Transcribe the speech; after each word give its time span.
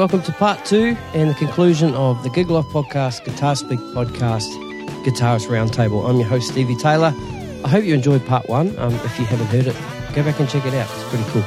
Welcome 0.00 0.22
to 0.22 0.32
part 0.32 0.64
two 0.64 0.96
and 1.12 1.28
the 1.28 1.34
conclusion 1.34 1.92
of 1.92 2.22
the 2.22 2.30
Gig 2.30 2.48
Life 2.48 2.64
podcast, 2.68 3.22
Guitar 3.22 3.54
Speak 3.54 3.78
podcast, 3.78 4.48
Guitarist 5.04 5.48
Roundtable. 5.48 6.08
I'm 6.08 6.16
your 6.16 6.26
host, 6.26 6.48
Stevie 6.48 6.74
Taylor. 6.74 7.12
I 7.62 7.68
hope 7.68 7.84
you 7.84 7.92
enjoyed 7.92 8.24
part 8.24 8.48
one. 8.48 8.78
Um, 8.78 8.94
if 8.94 9.18
you 9.18 9.26
haven't 9.26 9.48
heard 9.48 9.66
it, 9.66 9.76
go 10.14 10.22
back 10.22 10.40
and 10.40 10.48
check 10.48 10.64
it 10.64 10.72
out. 10.72 10.88
It's 10.90 11.08
pretty 11.10 11.24
cool. 11.32 11.44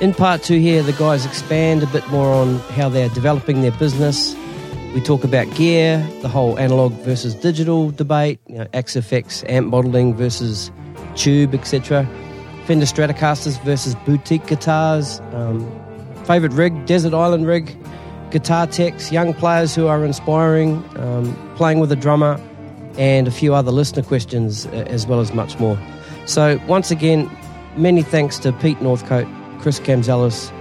In 0.00 0.14
part 0.14 0.42
two, 0.42 0.58
here, 0.58 0.82
the 0.82 0.94
guys 0.94 1.26
expand 1.26 1.82
a 1.82 1.86
bit 1.88 2.08
more 2.08 2.32
on 2.32 2.58
how 2.70 2.88
they're 2.88 3.10
developing 3.10 3.60
their 3.60 3.72
business. 3.72 4.34
We 4.94 5.02
talk 5.02 5.22
about 5.22 5.54
gear, 5.54 5.98
the 6.22 6.28
whole 6.28 6.58
analog 6.58 6.94
versus 7.02 7.34
digital 7.34 7.90
debate, 7.90 8.40
you 8.46 8.56
know, 8.56 8.66
Axe-Fx 8.72 9.44
amp 9.46 9.66
modeling 9.66 10.14
versus 10.14 10.72
tube, 11.16 11.52
etc. 11.54 12.08
Fender 12.64 12.86
Stratocasters 12.86 13.62
versus 13.62 13.94
boutique 14.06 14.46
guitars. 14.46 15.20
Um, 15.32 15.70
favorite 16.24 16.52
rig, 16.52 16.86
desert 16.86 17.12
island 17.12 17.46
rig, 17.46 17.76
guitar 18.34 18.66
techs, 18.66 19.12
young 19.12 19.32
players 19.32 19.76
who 19.76 19.86
are 19.86 20.04
inspiring, 20.04 20.84
um, 20.96 21.54
playing 21.54 21.78
with 21.78 21.92
a 21.92 21.96
drummer, 21.96 22.36
and 22.98 23.28
a 23.28 23.30
few 23.30 23.54
other 23.54 23.70
listener 23.70 24.02
questions, 24.02 24.66
uh, 24.66 24.84
as 24.88 25.06
well 25.06 25.20
as 25.20 25.32
much 25.32 25.56
more. 25.60 25.78
So, 26.26 26.60
once 26.66 26.90
again, 26.90 27.30
many 27.76 28.02
thanks 28.02 28.40
to 28.40 28.52
Pete 28.52 28.82
Northcote, 28.82 29.28
Chris 29.60 29.78
Kamzelas, 29.78 30.52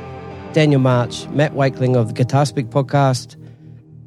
Daniel 0.54 0.80
March, 0.80 1.28
Matt 1.30 1.54
Wakeling 1.56 1.96
of 1.96 2.10
the 2.10 2.14
Guitar 2.14 2.46
Speak 2.46 2.68
podcast, 2.68 3.36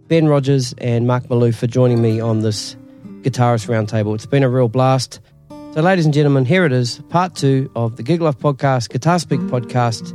Ben 0.07 0.29
Rogers, 0.29 0.73
and 0.79 1.09
Mark 1.09 1.25
Malou 1.25 1.53
for 1.53 1.67
joining 1.67 2.01
me 2.01 2.21
on 2.21 2.43
this 2.43 2.77
Guitarist 3.23 3.67
Roundtable. 3.67 4.15
It's 4.15 4.27
been 4.27 4.45
a 4.45 4.49
real 4.49 4.69
blast. 4.69 5.19
So, 5.75 5.83
ladies 5.83 6.05
and 6.05 6.15
gentlemen, 6.15 6.45
here 6.45 6.65
it 6.65 6.73
is, 6.73 7.01
part 7.09 7.35
two 7.35 7.69
of 7.75 7.97
the 7.97 8.05
Gig 8.05 8.21
Life 8.21 8.39
podcast, 8.39 8.91
Guitar 8.91 9.19
Speak 9.19 9.41
podcast, 9.41 10.13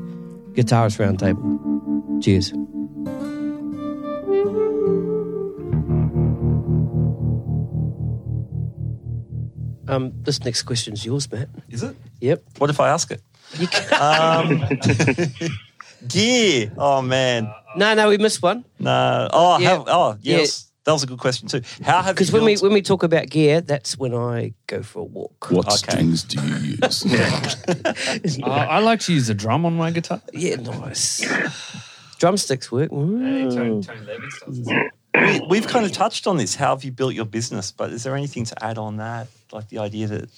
Guitarist 0.53 0.99
Roundtable. 1.03 2.23
Cheers. 2.23 2.53
Um, 9.91 10.13
this 10.23 10.43
next 10.45 10.63
question 10.63 10.93
is 10.93 11.05
yours, 11.05 11.29
Matt. 11.31 11.49
Is 11.69 11.83
it? 11.83 11.95
Yep. 12.21 12.43
What 12.59 12.69
if 12.69 12.79
I 12.79 12.89
ask 12.89 13.11
it? 13.11 13.21
You 13.59 13.67
can- 13.67 13.91
Um, 14.01 14.63
gear. 16.07 16.71
Oh 16.77 17.01
man. 17.01 17.53
no, 17.75 17.93
no, 17.93 18.07
we 18.07 18.17
missed 18.17 18.41
one. 18.41 18.63
No. 18.79 19.27
Oh, 19.33 19.59
Yeah. 19.59 19.67
how, 19.69 19.85
oh 19.87 20.17
Yeah. 20.21 20.37
yes. 20.37 20.67
That 20.85 20.93
was 20.93 21.03
a 21.03 21.07
good 21.07 21.19
question 21.19 21.47
too. 21.47 21.61
How 21.83 22.01
have 22.01 22.15
Because 22.15 22.29
you 22.29 22.33
when 22.37 22.45
we 22.45 22.55
when 22.55 22.73
we 22.73 22.81
talk 22.81 23.03
about 23.03 23.29
gear, 23.29 23.61
that's 23.61 23.97
when 23.99 24.15
I 24.15 24.53
go 24.65 24.81
for 24.81 24.99
a 25.01 25.03
walk. 25.03 25.51
What 25.51 25.67
Okay. 25.67 25.75
strings 25.75 26.23
do 26.23 26.41
you 26.41 26.77
use? 26.81 27.05
Uh, 28.43 28.49
I 28.49 28.79
like 28.79 29.01
to 29.01 29.13
use 29.13 29.29
a 29.29 29.33
drum 29.35 29.65
on 29.65 29.75
my 29.75 29.91
guitar. 29.91 30.21
Yeah, 30.33 30.55
nice. 30.55 31.21
Drumsticks 32.17 32.71
work. 32.71 32.89
Mm. 32.91 33.83
We, 35.13 35.41
we've 35.49 35.67
kind 35.67 35.85
of 35.85 35.91
touched 35.91 36.25
on 36.27 36.37
this. 36.37 36.55
How 36.55 36.75
have 36.75 36.83
you 36.83 36.91
built 36.91 37.13
your 37.13 37.25
business? 37.25 37.71
But 37.71 37.91
is 37.91 38.03
there 38.03 38.15
anything 38.15 38.45
to 38.45 38.63
add 38.63 38.77
on 38.77 38.97
that? 38.97 39.27
Like 39.51 39.67
the 39.69 39.79
idea 39.79 40.07
that 40.07 40.29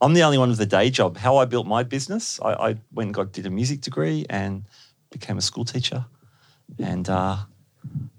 I'm 0.00 0.14
the 0.14 0.22
only 0.22 0.38
one 0.38 0.48
with 0.48 0.60
a 0.60 0.66
day 0.66 0.90
job. 0.90 1.16
How 1.16 1.36
I 1.36 1.44
built 1.44 1.66
my 1.66 1.82
business, 1.82 2.40
I, 2.42 2.52
I 2.52 2.66
went 2.92 3.08
and 3.08 3.14
got 3.14 3.32
did 3.32 3.46
a 3.46 3.50
music 3.50 3.80
degree 3.82 4.24
and 4.30 4.64
became 5.10 5.36
a 5.38 5.42
school 5.42 5.64
teacher, 5.64 6.04
and 6.78 7.08
uh, 7.08 7.36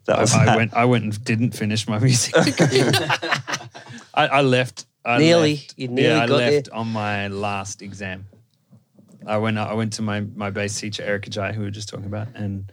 that 0.05 0.19
was 0.19 0.33
I 0.35 0.45
that. 0.45 0.57
went. 0.57 0.73
I 0.73 0.85
went 0.85 1.03
and 1.03 1.23
didn't 1.23 1.51
finish 1.51 1.87
my 1.87 1.97
music 1.99 2.33
degree. 2.43 2.81
I, 4.13 4.27
I 4.27 4.41
left. 4.41 4.85
I 5.03 5.17
Nearly. 5.19 5.55
left- 5.55 5.73
You 5.77 5.87
nearly 5.87 6.15
yeah, 6.15 6.23
I 6.23 6.27
got 6.27 6.35
left 6.37 6.65
there. 6.67 6.75
on 6.75 6.87
my 6.91 7.27
last 7.27 7.81
exam. 7.81 8.25
I 9.25 9.37
went. 9.37 9.57
I 9.57 9.73
went 9.73 9.93
to 9.93 10.01
my 10.03 10.21
my 10.21 10.51
bass 10.51 10.79
teacher 10.79 11.03
Eric 11.03 11.25
Ajaye, 11.25 11.53
who 11.53 11.61
we 11.61 11.65
were 11.65 11.71
just 11.71 11.89
talking 11.89 12.05
about, 12.05 12.27
and 12.35 12.71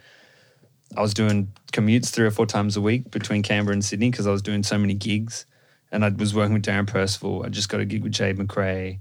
I 0.96 1.02
was 1.02 1.14
doing 1.14 1.52
commutes 1.72 2.10
three 2.10 2.26
or 2.26 2.30
four 2.30 2.46
times 2.46 2.76
a 2.76 2.80
week 2.80 3.10
between 3.10 3.42
Canberra 3.42 3.72
and 3.72 3.84
Sydney 3.84 4.10
because 4.10 4.26
I 4.26 4.30
was 4.30 4.42
doing 4.42 4.62
so 4.62 4.78
many 4.78 4.94
gigs, 4.94 5.46
and 5.90 6.04
I 6.04 6.08
was 6.10 6.34
working 6.34 6.54
with 6.54 6.64
Darren 6.64 6.86
Percival. 6.86 7.44
I 7.44 7.48
just 7.48 7.68
got 7.68 7.80
a 7.80 7.84
gig 7.84 8.02
with 8.02 8.12
Jade 8.12 8.38
McRae. 8.38 8.98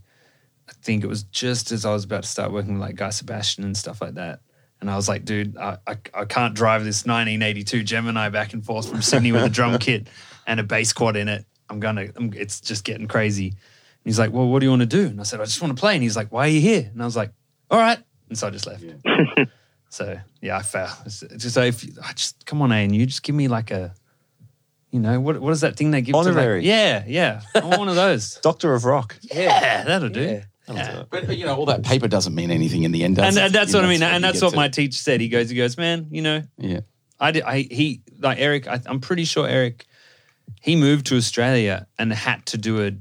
I 0.70 0.74
think 0.82 1.04
it 1.04 1.08
was 1.08 1.24
just 1.24 1.72
as 1.72 1.86
I 1.86 1.94
was 1.94 2.06
about 2.06 2.24
to 2.24 2.30
start 2.30 2.52
working 2.52 2.74
with 2.74 2.82
like 2.82 2.96
Guy 2.96 3.10
Sebastian 3.10 3.64
and 3.64 3.76
stuff 3.76 4.02
like 4.02 4.14
that. 4.14 4.40
And 4.80 4.90
I 4.90 4.96
was 4.96 5.08
like, 5.08 5.26
dude, 5.26 5.58
I, 5.58 5.78
I, 5.86 5.98
I 6.14 6.26
can't 6.26 6.56
drive 6.56 6.84
this 6.84 7.06
1982 7.06 7.84
Gemini 7.84 8.30
back 8.30 8.54
and 8.54 8.66
forth 8.66 8.90
from 8.90 9.02
Sydney 9.02 9.32
with 9.32 9.44
a 9.44 9.50
drum 9.50 9.78
kit 9.80 10.08
and 10.48 10.60
a 10.60 10.64
bass 10.64 10.92
quad 10.92 11.16
in 11.16 11.28
it. 11.28 11.46
I'm 11.70 11.80
gonna, 11.80 12.08
I'm, 12.16 12.34
it's 12.34 12.60
just 12.60 12.84
getting 12.84 13.08
crazy. 13.08 13.50
And 13.50 13.58
he's 14.06 14.18
like, 14.18 14.32
well, 14.32 14.48
what 14.48 14.60
do 14.60 14.66
you 14.66 14.72
want 14.72 14.82
to 14.82 14.88
do? 14.88 15.06
And 15.06 15.20
I 15.20 15.24
said, 15.24 15.40
I 15.40 15.46
just 15.46 15.62
want 15.62 15.76
to 15.76 15.80
play. 15.80 15.94
And 15.94 16.04
he's 16.04 16.16
like, 16.16 16.32
why 16.32 16.46
are 16.46 16.52
you 16.52 16.62
here? 16.62 16.90
And 16.92 17.02
I 17.02 17.06
was 17.06 17.16
like, 17.16 17.32
all 17.70 17.80
right. 17.80 18.00
And 18.30 18.38
so 18.38 18.48
I 18.48 18.50
just 18.50 18.66
left. 18.66 18.84
so 19.92 20.18
yeah, 20.42 20.58
I 20.58 20.62
fell. 20.64 20.98
It's 21.06 21.22
it's 21.22 21.44
just, 21.44 21.54
so 21.54 21.62
if 21.62 21.84
you, 21.84 21.94
I 22.04 22.14
just 22.14 22.46
come 22.46 22.62
on, 22.64 22.72
A, 22.72 22.76
and 22.84 22.96
you 22.96 23.06
just 23.06 23.22
give 23.24 23.36
me 23.36 23.48
like 23.48 23.70
a, 23.72 23.94
you 24.92 25.00
know, 25.00 25.20
what 25.20 25.40
what 25.40 25.52
is 25.52 25.62
that 25.62 25.76
thing 25.78 25.92
they 25.92 26.02
give 26.02 26.16
Honorary. 26.16 26.62
to 26.64 26.68
like, 26.68 26.76
yeah, 26.76 27.04
yeah, 27.08 27.42
I 27.56 27.60
want 27.66 27.80
one 27.80 27.90
of 27.90 27.96
those. 27.96 28.36
Doctor 28.42 28.74
of 28.74 28.84
Rock. 28.86 29.18
Yeah, 29.22 29.84
that'll 29.84 30.10
do. 30.10 30.22
Yeah. 30.22 30.44
Yeah. 30.74 31.04
But 31.10 31.38
you 31.38 31.46
know, 31.46 31.56
all 31.56 31.66
that 31.66 31.84
paper 31.84 32.08
doesn't 32.08 32.34
mean 32.34 32.50
anything 32.50 32.84
in 32.84 32.92
the 32.94 33.04
end, 33.04 33.18
does 33.18 33.26
And, 33.26 33.38
it? 33.38 33.46
and 33.48 33.54
that's 33.54 33.74
You 33.74 33.80
what 33.80 33.86
I 33.86 33.90
mean. 33.90 34.02
And 34.04 34.24
that's 34.24 34.42
what 34.42 34.52
to- 34.52 34.56
my 34.56 34.70
teacher 34.70 34.98
said. 34.98 35.20
He 35.20 35.28
goes, 35.28 35.50
he 35.50 35.56
goes, 35.58 35.76
man, 35.78 36.08
you 36.12 36.22
know, 36.22 36.44
Yeah. 36.58 36.82
I 37.20 37.32
did. 37.32 37.44
I 37.44 37.68
he 37.70 38.02
like 38.20 38.40
Eric. 38.40 38.68
I, 38.68 38.80
I'm 38.86 39.00
pretty 39.02 39.26
sure 39.26 39.48
Eric. 39.48 39.86
He 40.62 40.76
moved 40.76 41.08
to 41.08 41.18
Australia 41.18 41.88
and 42.00 42.14
had 42.14 42.46
to 42.48 42.58
do 42.58 42.86
a 42.86 42.92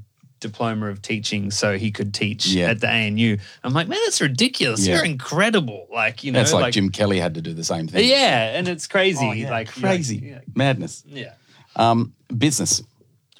diploma 0.41 0.87
of 0.87 1.01
teaching 1.01 1.49
so 1.51 1.77
he 1.77 1.91
could 1.91 2.13
teach 2.13 2.47
Yeah. 2.47 2.71
at 2.71 2.81
the 2.81 2.89
ANU. 2.89 3.37
I'm 3.63 3.71
like, 3.73 3.87
man, 3.87 3.99
that's 4.03 4.19
ridiculous. 4.19 4.85
Yeah. 4.85 4.95
You're 4.97 5.05
incredible. 5.05 5.87
Like 5.91 6.23
you 6.25 6.33
know, 6.33 6.39
That's 6.39 6.51
like, 6.51 6.73
Jim 6.73 6.89
Kelly 6.89 7.19
had 7.19 7.35
to 7.35 7.41
do 7.41 7.53
the 7.53 7.63
same 7.63 7.87
thing. 7.87 8.09
Yeah, 8.09 8.57
and 8.57 8.67
it's 8.67 8.87
crazy. 8.87 9.25
Oh, 9.25 9.31
yeah. 9.31 9.49
Like 9.49 9.69
Crazy. 9.71 10.17
Yeah. 10.17 10.39
Madness. 10.53 11.03
yeah. 11.07 11.35
Um, 11.77 12.13
business. 12.37 12.83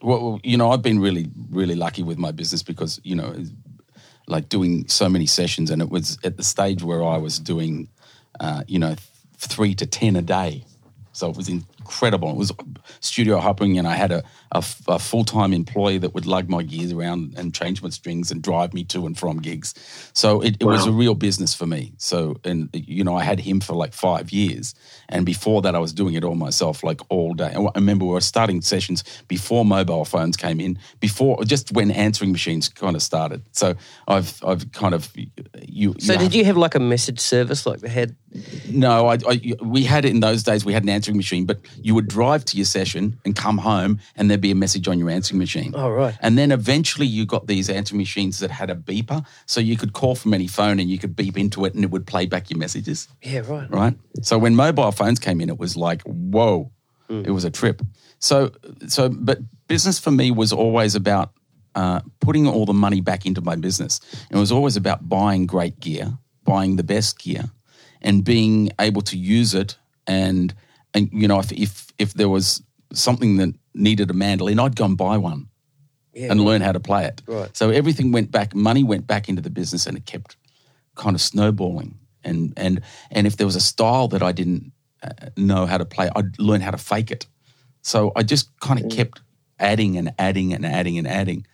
Well, 0.02 0.40
you 0.44 0.58
know, 0.58 0.72
I've 0.72 0.82
been 0.82 1.00
really, 1.00 1.30
really 1.52 1.76
lucky 1.76 2.02
with 2.02 2.18
my 2.18 2.32
business 2.32 2.64
because, 2.64 3.00
you 3.04 3.16
know, 3.16 3.36
like 4.28 4.48
doing 4.50 4.88
so 4.88 5.10
many 5.10 5.26
sessions, 5.26 5.70
and 5.70 5.82
it 5.82 5.90
was 5.90 6.18
at 6.24 6.38
the 6.38 6.44
stage 6.44 6.82
where 6.82 7.04
I 7.04 7.18
was 7.18 7.38
doing, 7.40 7.90
uh, 8.40 8.64
you 8.68 8.80
know, 8.80 8.96
th- 8.96 9.00
three 9.38 9.76
to 9.76 9.86
10 9.86 10.16
a 10.16 10.22
day. 10.22 10.64
So 11.14 11.30
it 11.30 11.36
was 11.36 11.50
incredible. 11.82 12.30
It 12.30 12.38
was 12.38 12.52
studio 13.00 13.40
hopping, 13.40 13.78
and 13.78 13.88
I 13.88 13.96
had 13.96 14.12
a, 14.12 14.24
a, 14.52 15.00
full 15.00 15.24
time 15.24 15.54
employee 15.54 15.98
that 15.98 16.14
would 16.14 16.26
lug 16.26 16.48
my 16.48 16.62
gears 16.64 16.92
around 16.92 17.34
and 17.38 17.54
change 17.54 17.82
my 17.82 17.90
strings 17.90 18.32
and 18.32 18.42
drive 18.42 18.74
me 18.74 18.84
to 18.86 19.06
and 19.06 19.18
from 19.18 19.40
gigs. 19.40 19.74
So 20.14 20.42
it, 20.42 20.58
it 20.60 20.66
was 20.66 20.86
a 20.86 20.92
real 20.92 21.16
business 21.16 21.54
for 21.54 21.66
me. 21.66 21.94
So, 21.98 22.38
and 22.44 22.70
you 22.74 23.04
know, 23.04 23.16
I 23.16 23.24
had 23.24 23.40
him 23.40 23.60
for 23.60 23.74
like 23.74 23.94
five 23.94 24.32
years, 24.32 24.76
and 25.10 25.26
before 25.26 25.62
that, 25.64 25.76
I 25.76 25.80
was 25.80 25.94
doing 25.94 26.14
it 26.14 26.24
all 26.24 26.36
myself, 26.36 26.84
like 26.84 27.02
all 27.10 27.34
day. 27.34 27.54
I 27.54 27.70
remember 27.76 28.06
we 28.06 28.12
were 28.12 28.22
starting 28.22 28.62
sessions 28.62 29.04
before 29.28 29.66
mobile 29.66 30.06
phones 30.06 30.38
came 30.38 30.60
in, 30.60 30.78
before 31.00 31.44
just 31.44 31.72
when 31.72 31.92
answering 31.92 32.32
machines 32.32 32.70
kind 32.70 32.96
of 32.96 33.02
started. 33.02 33.42
So 33.52 33.76
I've 34.08 34.44
I've 34.46 34.72
kind 34.72 34.94
of 34.94 35.12
you. 35.62 35.96
So 36.00 36.18
did 36.18 36.36
you 36.36 36.46
have 36.46 36.58
like 36.58 36.76
a 36.76 36.80
message 36.80 37.20
service 37.20 37.66
like 37.66 37.80
they 37.80 37.90
had? 37.90 38.16
No, 38.70 39.08
I, 39.08 39.18
I, 39.28 39.56
we 39.62 39.84
had 39.84 40.06
it 40.06 40.12
in 40.12 40.22
those 40.22 40.44
days. 40.44 40.64
We 40.64 40.74
had 40.74 40.84
an 40.84 40.90
answering 40.90 41.18
machine, 41.18 41.46
but 41.46 41.60
you 41.82 41.96
would 41.96 42.08
drive 42.08 42.46
to 42.46 42.58
your 42.58 42.66
session 42.66 43.20
and 43.26 43.36
come 43.36 43.58
home, 43.58 44.00
and 44.16 44.30
there'd 44.30 44.42
be 44.42 44.52
a 44.52 44.56
message 44.56 44.88
on 44.88 45.00
your 45.00 45.10
answering 45.10 45.40
machine. 45.40 45.74
Oh, 45.76 45.90
right. 45.90 46.18
And 46.22 46.38
then 46.38 46.52
eventually 46.52 47.08
you 47.08 47.26
got 47.26 47.48
these 47.48 47.70
answering 47.70 48.00
machines 48.00 48.40
that 48.40 48.52
had 48.52 48.70
a 48.70 48.76
beeper, 48.76 49.26
so 49.46 49.60
you 49.60 49.78
could 49.78 49.94
call 49.94 50.16
from 50.16 50.34
any 50.34 50.48
phone 50.48 50.80
and 50.80 50.90
you 50.90 50.98
could 50.98 51.16
beep 51.16 51.38
into 51.38 51.66
it, 51.66 51.74
and 51.74 51.84
it 51.84 51.92
would 51.92 52.08
play 52.08 52.26
back 52.26 52.50
your 52.50 52.60
messages. 52.60 53.08
Yeah, 53.22 53.42
right. 53.48 53.70
Right. 53.70 53.94
So 54.22 54.38
when 54.38 54.56
mobile 54.56 54.92
phones 54.92 55.20
came 55.20 55.42
in, 55.42 55.50
it 55.50 55.58
was 55.58 55.78
like 55.78 56.02
whoa, 56.04 56.72
it 57.10 57.32
was 57.32 57.44
a 57.44 57.52
trip. 57.52 57.82
So 58.20 58.52
so, 58.88 59.10
but 59.10 59.40
business 59.68 60.00
for 60.00 60.12
me 60.12 60.32
was 60.32 60.54
always 60.54 60.96
about 60.96 61.32
uh, 61.76 62.02
putting 62.20 62.48
all 62.48 62.66
the 62.66 62.74
money 62.74 63.02
back 63.02 63.26
into 63.26 63.42
my 63.42 63.56
business. 63.56 64.00
It 64.30 64.36
was 64.36 64.52
always 64.52 64.76
about 64.76 65.08
buying 65.08 65.46
great 65.46 65.80
gear, 65.80 66.18
buying 66.44 66.76
the 66.76 66.84
best 66.84 67.20
gear, 67.20 67.46
and 68.02 68.24
being 68.24 68.72
able 68.80 69.02
to 69.04 69.18
use 69.18 69.54
it. 69.54 69.78
And 70.08 70.54
and 70.94 71.10
you 71.12 71.28
know, 71.28 71.40
if 71.40 71.52
if 71.52 71.88
if 71.98 72.14
there 72.14 72.30
was 72.30 72.62
something 72.94 73.38
that 73.38 73.54
needed 73.74 74.10
a 74.10 74.14
mandolin, 74.14 74.60
I'd 74.60 74.76
go 74.76 74.86
and 74.86 74.98
buy 74.98 75.18
one 75.18 75.48
Yeah, 76.14 76.32
and 76.32 76.42
learn 76.42 76.62
how 76.62 76.72
to 76.72 76.80
play 76.80 77.06
it. 77.06 77.22
Right. 77.26 77.56
So 77.56 77.70
everything 77.70 78.12
went 78.12 78.32
back, 78.32 78.54
money 78.54 78.84
went 78.84 79.08
back 79.08 79.30
into 79.30 79.42
the 79.42 79.50
business, 79.50 79.88
and 79.88 79.98
it 79.98 80.06
kept 80.06 80.36
kind 80.96 81.16
of 81.16 81.22
snowballing. 81.22 81.98
And 82.24 82.54
and 82.58 82.82
and 83.10 83.28
if 83.28 83.38
there 83.38 83.48
was 83.48 83.56
a 83.56 83.62
style 83.62 84.08
that 84.10 84.22
I 84.22 84.32
didn't 84.32 84.72
uh, 85.04 85.30
know 85.38 85.66
how 85.66 85.78
to 85.78 85.86
play, 85.86 86.10
I'd 86.16 86.38
learn 86.40 86.62
how 86.62 86.72
to 86.72 86.78
fake 86.78 87.12
it. 87.12 87.28
So 87.82 88.12
I 88.16 88.24
just 88.24 88.50
kind 88.60 88.80
of 88.84 88.92
kept 88.92 89.22
adding 89.58 89.98
and 89.98 90.14
adding 90.20 90.54
and 90.54 90.66
adding 90.66 90.98
and 90.98 91.08
adding, 91.08 91.48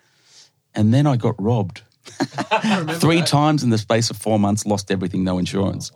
and 0.73 0.93
then 0.93 1.07
I 1.07 1.15
got 1.15 1.35
robbed 1.41 1.83
three 2.99 3.21
times 3.21 3.63
in 3.63 3.69
the 3.69 3.77
space 3.77 4.09
of 4.09 4.17
four 4.17 4.39
months. 4.39 4.65
Lost 4.65 4.91
everything, 4.91 5.23
no 5.23 5.37
insurance. 5.37 5.91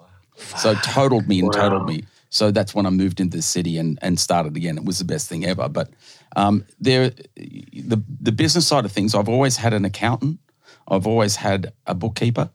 So 0.58 0.72
it 0.72 0.84
totaled 0.84 1.28
me 1.28 1.40
and 1.40 1.52
totaled 1.52 1.86
me. 1.86 2.04
So 2.32 2.50
that's 2.50 2.74
when 2.74 2.86
I 2.86 2.90
moved 2.90 3.20
into 3.20 3.38
the 3.38 3.44
city 3.44 3.78
and, 3.78 4.00
and 4.02 4.18
started 4.18 4.56
again. 4.56 4.78
It 4.78 4.86
was 4.86 5.00
the 5.00 5.06
best 5.06 5.28
thing 5.28 5.46
ever. 5.46 5.68
But 5.68 5.90
um, 6.36 6.66
there, 6.80 7.10
the 7.36 8.02
the 8.22 8.32
business 8.32 8.66
side 8.66 8.86
of 8.86 8.92
things, 8.92 9.14
I've 9.14 9.30
always 9.30 9.58
had 9.58 9.74
an 9.74 9.84
accountant. 9.86 10.40
I've 10.88 11.06
always 11.06 11.36
had 11.36 11.74
a 11.86 11.94
bookkeeper, 11.94 12.50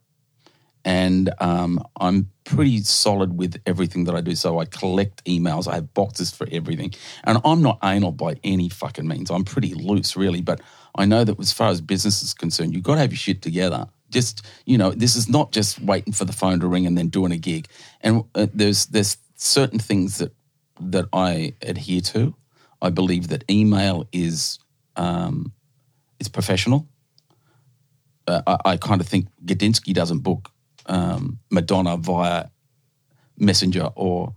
and 0.82 1.31
um, 1.40 1.87
I'm 2.00 2.31
pretty 2.44 2.82
solid 2.84 3.37
with 3.37 3.61
everything 3.67 4.05
that 4.05 4.14
I 4.14 4.23
do. 4.23 4.34
So 4.34 4.58
I 4.58 4.64
collect 4.64 5.23
emails. 5.26 5.69
I 5.69 5.75
have 5.75 5.93
boxes 5.93 6.31
for 6.31 6.49
everything, 6.50 6.94
and 7.25 7.38
I'm 7.44 7.61
not 7.62 7.78
anal 7.84 8.12
by 8.12 8.37
any 8.43 8.70
fucking 8.70 9.06
means. 9.06 9.31
I'm 9.31 9.44
pretty 9.44 9.75
loose, 9.75 10.17
really. 10.17 10.40
But 10.40 10.62
I 10.94 11.05
know 11.05 11.23
that 11.23 11.38
as 11.38 11.52
far 11.52 11.69
as 11.69 11.82
business 11.82 12.23
is 12.23 12.32
concerned, 12.32 12.73
you've 12.73 12.82
got 12.82 12.94
to 12.94 13.00
have 13.02 13.12
your 13.12 13.19
shit 13.19 13.43
together. 13.43 13.88
Just 14.08 14.46
you 14.64 14.78
know, 14.78 14.93
this 14.93 15.17
is 15.17 15.28
not 15.28 15.52
just 15.52 15.82
waiting 15.82 16.14
for 16.14 16.25
the 16.25 16.32
phone 16.32 16.61
to 16.61 16.67
ring 16.67 16.87
and 16.87 16.96
then 16.96 17.08
doing 17.08 17.32
a 17.32 17.37
gig. 17.37 17.69
And 18.00 18.25
uh, 18.34 18.46
there's 18.55 18.87
there's 18.87 19.19
certain 19.37 19.79
things 19.79 20.19
that 20.19 20.33
that 20.81 21.06
I 21.12 21.55
adhere 21.62 22.00
to. 22.00 22.35
I 22.83 22.91
believe 22.91 23.29
that 23.29 23.44
email 23.50 24.06
is 24.12 24.59
um, 24.97 25.53
is 26.19 26.29
professional. 26.29 26.88
Uh, 28.27 28.43
I, 28.47 28.73
I 28.73 28.77
kind 28.77 29.00
of 29.00 29.06
think 29.06 29.29
Gudinski 29.44 29.94
doesn't 29.94 30.21
book 30.21 30.50
um, 30.87 31.38
Madonna 31.50 31.97
via 31.97 32.47
Messenger 33.38 33.91
or 33.94 34.35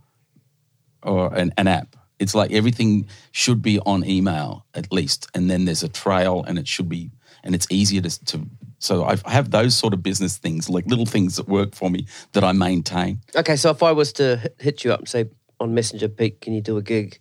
or 1.03 1.33
an, 1.33 1.53
an 1.57 1.67
app. 1.67 1.95
It's 2.19 2.35
like 2.35 2.51
everything 2.51 3.07
should 3.31 3.61
be 3.61 3.79
on 3.79 4.05
email 4.05 4.65
at 4.73 4.91
least, 4.91 5.27
and 5.33 5.49
then 5.49 5.65
there's 5.65 5.83
a 5.83 5.89
trail, 5.89 6.43
and 6.47 6.59
it 6.59 6.67
should 6.67 6.89
be, 6.89 7.11
and 7.43 7.55
it's 7.55 7.67
easier 7.69 8.01
to. 8.01 8.25
to 8.25 8.47
so 8.79 9.03
I 9.05 9.17
have 9.31 9.51
those 9.51 9.75
sort 9.75 9.93
of 9.93 10.01
business 10.01 10.37
things, 10.37 10.69
like 10.69 10.85
little 10.87 11.05
things 11.05 11.35
that 11.35 11.47
work 11.47 11.75
for 11.75 11.89
me 11.89 12.07
that 12.31 12.43
I 12.43 12.51
maintain. 12.53 13.19
Okay, 13.35 13.55
so 13.55 13.69
if 13.71 13.83
I 13.83 13.91
was 13.91 14.13
to 14.13 14.37
hit- 14.37 14.55
hit 14.59 14.83
you 14.83 14.93
up 14.93 14.99
and 14.99 15.09
say 15.09 15.25
on 15.59 15.73
Messenger, 15.73 16.07
Pete, 16.09 16.39
can 16.41 16.53
you 16.53 16.61
do 16.61 16.77
a 16.77 16.81
gig? 16.81 17.19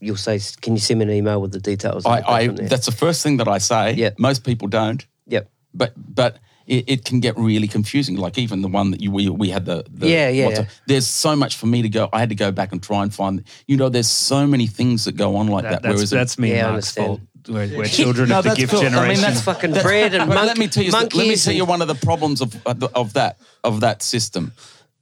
You'll 0.00 0.16
say, 0.16 0.38
can 0.60 0.74
you 0.74 0.80
send 0.80 0.98
me 1.00 1.04
an 1.06 1.12
email 1.12 1.40
with 1.40 1.52
the 1.52 1.60
details? 1.60 2.04
I, 2.04 2.20
I 2.20 2.46
that's 2.48 2.86
the 2.86 2.92
first 2.92 3.22
thing 3.22 3.38
that 3.38 3.48
I 3.48 3.58
say. 3.58 3.94
Yeah. 3.94 4.10
Most 4.18 4.44
people 4.44 4.68
don't. 4.68 5.06
Yep. 5.28 5.48
but 5.72 5.92
but 5.96 6.38
it, 6.66 6.84
it 6.88 7.04
can 7.04 7.20
get 7.20 7.36
really 7.38 7.68
confusing. 7.68 8.16
Like 8.16 8.36
even 8.38 8.60
the 8.62 8.68
one 8.68 8.90
that 8.90 9.00
you 9.00 9.10
we, 9.10 9.28
we 9.28 9.50
had 9.50 9.64
the, 9.66 9.84
the 9.88 10.08
Yeah, 10.08 10.28
yeah, 10.30 10.46
WhatsApp. 10.50 10.56
yeah. 10.58 10.64
There's 10.86 11.06
so 11.06 11.36
much 11.36 11.56
for 11.56 11.66
me 11.66 11.82
to 11.82 11.88
go. 11.88 12.08
I 12.12 12.18
had 12.20 12.30
to 12.30 12.34
go 12.34 12.50
back 12.50 12.72
and 12.72 12.82
try 12.82 13.02
and 13.02 13.14
find. 13.14 13.44
You 13.66 13.76
know, 13.76 13.88
there's 13.88 14.08
so 14.10 14.46
many 14.46 14.66
things 14.66 15.04
that 15.04 15.16
go 15.16 15.36
on 15.36 15.46
like 15.48 15.62
that. 15.64 15.70
That, 15.70 15.82
that's 15.82 15.94
whereas 15.96 16.10
that's 16.10 16.38
me 16.38 16.50
Yeah, 16.52 16.68
I 16.68 16.70
Mark's 16.72 16.96
understand. 16.98 17.06
fault. 17.06 17.20
We're, 17.48 17.76
we're 17.78 17.84
children 17.84 18.30
No, 18.30 18.38
of 18.38 18.44
the 18.44 18.54
gift 18.54 18.72
cool. 18.72 18.80
I 18.80 18.84
mean, 18.84 18.92
generation. 18.92 19.22
That's 19.22 19.40
fucking 19.42 19.72
bread 19.72 20.14
and 20.14 20.28
but 20.30 20.46
let 20.46 20.58
me 20.58 20.66
tell 20.68 20.82
you. 20.82 20.90
Let 20.90 21.12
me 21.12 21.18
monkeys 21.18 21.44
tell 21.44 21.54
you 21.54 21.62
and- 21.62 21.68
one 21.68 21.82
of 21.82 21.88
the 21.88 21.94
problems 21.94 22.40
of 22.40 22.56
of 22.66 23.12
that 23.14 23.38
of 23.62 23.80
that 23.80 24.02
system, 24.02 24.52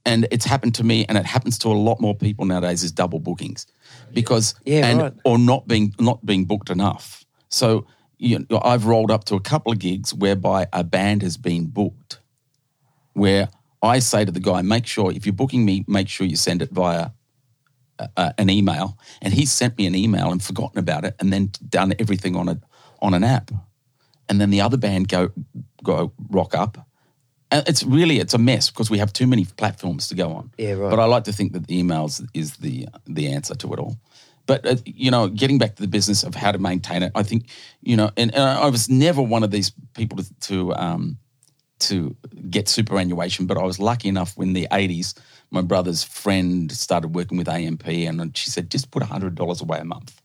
and 0.05 0.27
it's 0.31 0.45
happened 0.45 0.75
to 0.77 0.85
me, 0.85 1.05
and 1.09 1.17
it 1.19 1.27
happens 1.27 1.59
to 1.59 1.69
a 1.69 1.79
lot 1.89 2.01
more 2.01 2.15
people 2.15 2.45
nowadays. 2.45 2.83
Is 2.83 2.93
double 2.93 3.19
bookings, 3.21 3.67
because 4.13 4.55
Yeah, 4.65 4.87
and 4.87 5.01
right. 5.01 5.13
or 5.25 5.39
not 5.39 5.69
being 5.69 5.95
not 5.99 6.25
being 6.27 6.45
booked 6.45 6.71
enough. 6.71 7.25
So 7.49 7.87
you 8.19 8.47
know, 8.51 8.61
I've 8.65 8.87
rolled 8.87 9.11
up 9.11 9.25
to 9.25 9.35
a 9.35 9.41
couple 9.41 9.73
of 9.73 9.79
gigs 9.81 10.15
whereby 10.15 10.67
a 10.73 10.85
band 10.85 11.23
has 11.23 11.37
been 11.37 11.67
booked, 11.67 12.21
where 13.15 13.49
I 13.83 13.99
say 13.99 14.25
to 14.25 14.31
the 14.31 14.41
guy, 14.41 14.63
make 14.63 14.87
sure 14.87 15.11
if 15.13 15.27
you're 15.27 15.33
booking 15.33 15.65
me, 15.65 15.85
make 15.89 16.09
sure 16.09 16.25
you 16.27 16.37
send 16.37 16.63
it 16.63 16.71
via 16.71 17.11
uh, 18.17 18.33
an 18.39 18.51
email, 18.51 18.99
and 19.21 19.33
he 19.33 19.47
sent 19.47 19.79
me 19.79 19.87
an 19.87 19.95
email 19.95 20.31
and 20.31 20.43
forgotten 20.43 20.79
about 20.79 21.05
it, 21.05 21.15
and 21.21 21.33
then 21.33 21.51
done 21.69 21.95
everything 21.99 22.37
on 22.37 22.49
a 22.49 22.61
on 23.01 23.15
an 23.15 23.25
app, 23.25 23.51
and 24.29 24.41
then 24.41 24.51
the 24.51 24.61
other 24.61 24.77
band 24.77 25.09
go 25.09 25.31
go 25.83 26.13
rock 26.31 26.55
up. 26.55 26.87
And 27.51 27.69
it's 27.69 27.83
really 27.83 28.19
it's 28.19 28.35
a 28.35 28.39
mess 28.39 28.71
because 28.71 28.91
we 28.91 28.99
have 28.99 29.13
too 29.13 29.27
many 29.27 29.45
platforms 29.45 30.09
to 30.09 30.15
go 30.15 30.33
on. 30.33 30.51
Yeah, 30.57 30.73
right. 30.73 30.91
But 30.91 31.01
I 31.01 31.05
like 31.05 31.25
to 31.25 31.33
think 31.33 31.53
that 31.53 31.67
the 31.67 31.83
emails 31.83 32.27
is 32.35 32.57
the 32.57 32.89
the 33.07 33.29
answer 33.29 33.55
to 33.55 33.73
it 33.73 33.79
all. 33.79 33.97
But 34.47 34.67
uh, 34.67 34.77
you 34.85 35.11
know, 35.11 35.29
getting 35.29 35.59
back 35.59 35.77
to 35.77 35.83
the 35.83 35.89
business 35.89 36.25
of 36.25 36.35
how 36.35 36.53
to 36.53 36.59
maintain 36.59 37.03
it, 37.03 37.13
I 37.15 37.23
think 37.23 37.49
you 37.81 37.97
know, 37.97 38.11
and, 38.17 38.35
and 38.35 38.43
I 38.43 38.69
was 38.69 38.89
never 38.89 39.23
one 39.23 39.43
of 39.43 39.51
these 39.51 39.73
people 39.95 40.19
to, 40.19 40.35
to 40.41 40.75
um, 40.75 41.19
to 41.83 42.17
get 42.49 42.69
superannuation, 42.69 43.47
but 43.47 43.59
I 43.59 43.65
was 43.65 43.79
lucky 43.79 44.09
enough 44.09 44.37
when 44.37 44.53
the 44.53 44.69
80s, 44.71 45.15
my 45.53 45.61
brother's 45.61 46.03
friend 46.03 46.73
started 46.73 47.15
working 47.15 47.37
with 47.37 47.49
AMP 47.49 47.87
and 47.87 48.37
she 48.37 48.49
said, 48.49 48.71
just 48.71 48.91
put 48.91 49.03
$100 49.03 49.63
away 49.63 49.79
a 49.79 49.85
month. 49.85 50.21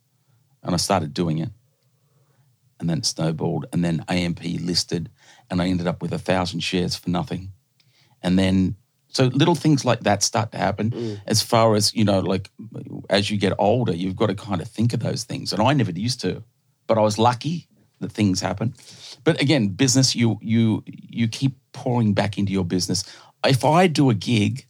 And 0.63 0.74
I 0.74 0.77
started 0.77 1.13
doing 1.13 1.39
it. 1.39 1.50
And 2.79 2.89
then 2.89 3.00
it 3.00 3.06
snowballed. 3.06 3.65
And 3.74 3.83
then 3.83 4.06
AMP 4.07 4.41
listed 4.62 5.09
and 5.50 5.62
I 5.62 5.68
ended 5.68 5.85
up 5.85 6.01
with 6.01 6.13
a 6.13 6.18
thousand 6.18 6.62
shares 6.62 6.95
for 6.95 7.09
nothing. 7.09 7.51
And 8.24 8.39
then, 8.39 8.75
so 9.09 9.25
little 9.25 9.56
things 9.56 9.83
like 9.83 10.01
that 10.01 10.24
start 10.24 10.53
to 10.53 10.57
happen 10.57 10.91
mm. 10.91 11.21
as 11.27 11.41
far 11.41 11.75
as, 11.75 11.94
you 11.94 12.06
know, 12.06 12.19
like 12.19 12.50
as 13.09 13.30
you 13.30 13.38
get 13.38 13.53
older, 13.59 13.94
you've 13.94 14.15
got 14.15 14.27
to 14.27 14.35
kind 14.35 14.62
of 14.62 14.69
think 14.69 14.94
of 14.94 15.01
those 15.01 15.25
things. 15.25 15.51
And 15.51 15.62
I 15.62 15.73
never 15.73 15.91
used 15.91 16.21
to, 16.21 16.41
but 16.88 16.97
I 16.97 17.01
was 17.01 17.18
lucky 17.18 17.68
that 18.00 18.12
things 18.12 18.39
happen. 18.39 18.75
But 19.23 19.41
again, 19.41 19.69
business, 19.69 20.15
you 20.15 20.38
you 20.41 20.83
you 20.88 21.27
keep 21.27 21.57
pouring 21.71 22.13
back 22.13 22.38
into 22.38 22.51
your 22.51 22.65
business. 22.65 23.03
If 23.45 23.65
I 23.65 23.88
do 23.88 24.09
a 24.09 24.13
gig 24.13 24.68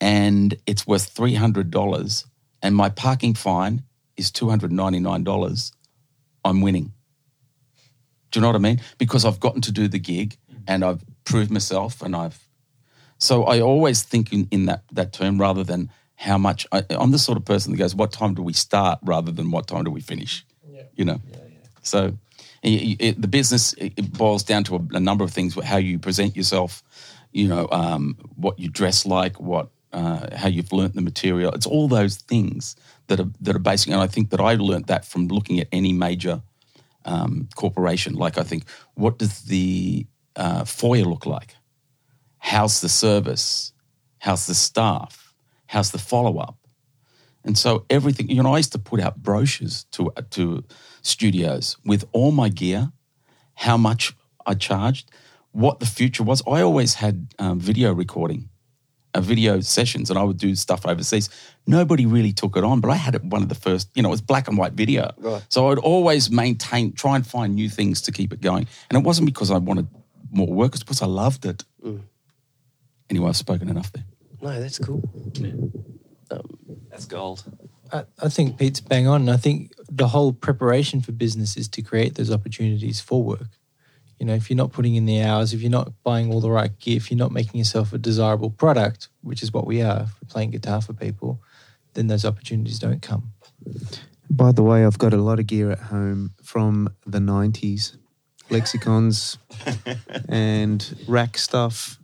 and 0.00 0.56
it's 0.66 0.86
worth 0.86 1.10
three 1.10 1.34
hundred 1.34 1.70
dollars 1.70 2.26
and 2.62 2.74
my 2.74 2.88
parking 2.88 3.34
fine 3.34 3.82
is 4.16 4.30
two 4.30 4.48
hundred 4.48 4.72
ninety 4.72 5.00
nine 5.00 5.24
dollars, 5.24 5.72
I'm 6.44 6.60
winning. 6.60 6.92
Do 8.30 8.38
you 8.38 8.42
know 8.42 8.48
what 8.48 8.56
I 8.56 8.60
mean? 8.60 8.80
Because 8.98 9.24
I've 9.24 9.40
gotten 9.40 9.62
to 9.62 9.72
do 9.72 9.88
the 9.88 9.98
gig 9.98 10.36
and 10.66 10.84
I've 10.84 11.02
proved 11.24 11.50
myself 11.50 12.02
and 12.02 12.14
I've 12.14 12.38
so 13.18 13.44
I 13.44 13.60
always 13.60 14.02
think 14.02 14.32
in, 14.32 14.48
in 14.50 14.66
that 14.66 14.84
that 14.92 15.12
term 15.12 15.40
rather 15.40 15.64
than 15.64 15.90
how 16.14 16.38
much 16.38 16.66
I, 16.72 16.84
I'm 16.90 17.12
the 17.12 17.18
sort 17.18 17.38
of 17.38 17.44
person 17.44 17.72
that 17.72 17.78
goes, 17.78 17.94
what 17.94 18.12
time 18.12 18.34
do 18.34 18.42
we 18.42 18.52
start 18.52 18.98
rather 19.02 19.30
than 19.30 19.50
what 19.50 19.68
time 19.68 19.84
do 19.84 19.90
we 19.90 20.00
finish? 20.00 20.44
You 20.94 21.04
know. 21.04 21.20
So 21.82 22.18
it, 22.62 23.00
it, 23.00 23.22
the 23.22 23.28
business 23.28 23.72
it, 23.74 23.92
it 23.96 24.12
boils 24.12 24.42
down 24.42 24.64
to 24.64 24.76
a, 24.76 24.96
a 24.96 25.00
number 25.00 25.24
of 25.24 25.32
things: 25.32 25.54
how 25.62 25.76
you 25.76 25.98
present 25.98 26.36
yourself, 26.36 26.82
you 27.32 27.48
know, 27.48 27.68
um, 27.70 28.16
what 28.36 28.58
you 28.58 28.68
dress 28.68 29.06
like, 29.06 29.40
what 29.40 29.70
uh, 29.92 30.36
how 30.36 30.48
you've 30.48 30.72
learnt 30.72 30.94
the 30.94 31.00
material. 31.00 31.52
It's 31.52 31.66
all 31.66 31.88
those 31.88 32.16
things 32.16 32.76
that 33.06 33.20
are 33.20 33.30
that 33.40 33.56
are 33.56 33.60
basic. 33.60 33.92
And 33.92 34.00
I 34.00 34.06
think 34.06 34.30
that 34.30 34.40
I 34.40 34.54
learnt 34.54 34.86
that 34.88 35.04
from 35.04 35.28
looking 35.28 35.60
at 35.60 35.68
any 35.72 35.92
major 35.92 36.42
um, 37.04 37.48
corporation. 37.54 38.14
Like 38.14 38.38
I 38.38 38.42
think, 38.42 38.64
what 38.94 39.18
does 39.18 39.42
the 39.42 40.06
uh, 40.36 40.64
foyer 40.64 41.04
look 41.04 41.26
like? 41.26 41.56
How's 42.38 42.80
the 42.80 42.88
service? 42.88 43.72
How's 44.18 44.46
the 44.46 44.54
staff? 44.54 45.34
How's 45.66 45.90
the 45.90 45.98
follow 45.98 46.38
up? 46.38 46.56
And 47.44 47.56
so 47.56 47.84
everything, 47.88 48.28
you 48.28 48.42
know, 48.42 48.52
I 48.52 48.58
used 48.58 48.72
to 48.72 48.78
put 48.78 49.00
out 49.00 49.22
brochures 49.22 49.84
to 49.92 50.12
to 50.30 50.64
studios 51.02 51.76
with 51.84 52.04
all 52.12 52.30
my 52.30 52.48
gear, 52.48 52.92
how 53.54 53.76
much 53.76 54.14
I 54.46 54.54
charged, 54.54 55.10
what 55.52 55.80
the 55.80 55.86
future 55.86 56.22
was. 56.22 56.42
I 56.46 56.62
always 56.62 56.94
had 56.94 57.34
um, 57.38 57.60
video 57.60 57.92
recording, 57.92 58.48
video 59.16 59.60
sessions, 59.60 60.10
and 60.10 60.18
I 60.18 60.22
would 60.22 60.38
do 60.38 60.54
stuff 60.54 60.86
overseas. 60.86 61.28
Nobody 61.66 62.06
really 62.06 62.32
took 62.32 62.56
it 62.56 62.64
on, 62.64 62.80
but 62.80 62.90
I 62.90 62.94
had 62.96 63.14
it 63.14 63.24
one 63.24 63.42
of 63.42 63.48
the 63.48 63.54
first. 63.54 63.90
You 63.94 64.02
know, 64.02 64.08
it 64.08 64.12
was 64.12 64.20
black 64.20 64.48
and 64.48 64.56
white 64.56 64.74
video, 64.74 65.10
Right. 65.18 65.44
so 65.48 65.68
I'd 65.70 65.78
always 65.78 66.30
maintain, 66.30 66.92
try 66.92 67.16
and 67.16 67.26
find 67.26 67.54
new 67.54 67.68
things 67.68 68.00
to 68.02 68.12
keep 68.12 68.32
it 68.32 68.40
going. 68.40 68.66
And 68.90 68.98
it 68.98 69.04
wasn't 69.04 69.26
because 69.26 69.50
I 69.50 69.58
wanted 69.58 69.88
more 70.30 70.46
work; 70.46 70.74
it's 70.74 70.82
because 70.84 71.02
I 71.02 71.06
loved 71.06 71.44
it. 71.46 71.64
Mm. 71.84 72.02
Anyway, 73.10 73.28
I've 73.28 73.36
spoken 73.36 73.68
enough 73.68 73.90
there. 73.92 74.04
No, 74.40 74.60
that's 74.60 74.78
cool. 74.78 75.02
Um, 76.30 76.58
that's 76.90 77.06
gold. 77.06 77.42
I, 77.92 78.04
I 78.22 78.28
think 78.28 78.58
Pete's 78.58 78.80
bang 78.80 79.06
on. 79.08 79.28
I 79.28 79.36
think 79.38 79.72
the 79.90 80.08
whole 80.08 80.32
preparation 80.32 81.00
for 81.00 81.12
business 81.12 81.56
is 81.56 81.68
to 81.68 81.82
create 81.82 82.14
those 82.16 82.30
opportunities 82.30 83.00
for 83.00 83.22
work. 83.22 83.48
You 84.18 84.26
know, 84.26 84.34
if 84.34 84.50
you're 84.50 84.56
not 84.56 84.72
putting 84.72 84.94
in 84.96 85.04
the 85.06 85.22
hours, 85.22 85.52
if 85.54 85.60
you're 85.60 85.70
not 85.70 85.92
buying 86.02 86.32
all 86.32 86.40
the 86.40 86.50
right 86.50 86.76
gear, 86.80 86.96
if 86.96 87.10
you're 87.10 87.18
not 87.18 87.30
making 87.32 87.58
yourself 87.58 87.92
a 87.92 87.98
desirable 87.98 88.50
product, 88.50 89.08
which 89.22 89.42
is 89.42 89.52
what 89.52 89.66
we 89.66 89.80
are, 89.82 90.02
if 90.02 90.08
we're 90.22 90.28
playing 90.28 90.50
guitar 90.50 90.80
for 90.80 90.92
people, 90.92 91.40
then 91.94 92.08
those 92.08 92.24
opportunities 92.24 92.78
don't 92.78 93.00
come. 93.00 93.32
By 94.30 94.52
the 94.52 94.62
way, 94.62 94.84
I've 94.84 94.98
got 94.98 95.12
a 95.14 95.18
lot 95.18 95.38
of 95.38 95.46
gear 95.46 95.70
at 95.70 95.78
home 95.78 96.32
from 96.42 96.92
the 97.06 97.18
90s 97.18 97.96
lexicons 98.50 99.38
and 100.28 100.96
rack 101.06 101.38
stuff, 101.38 101.98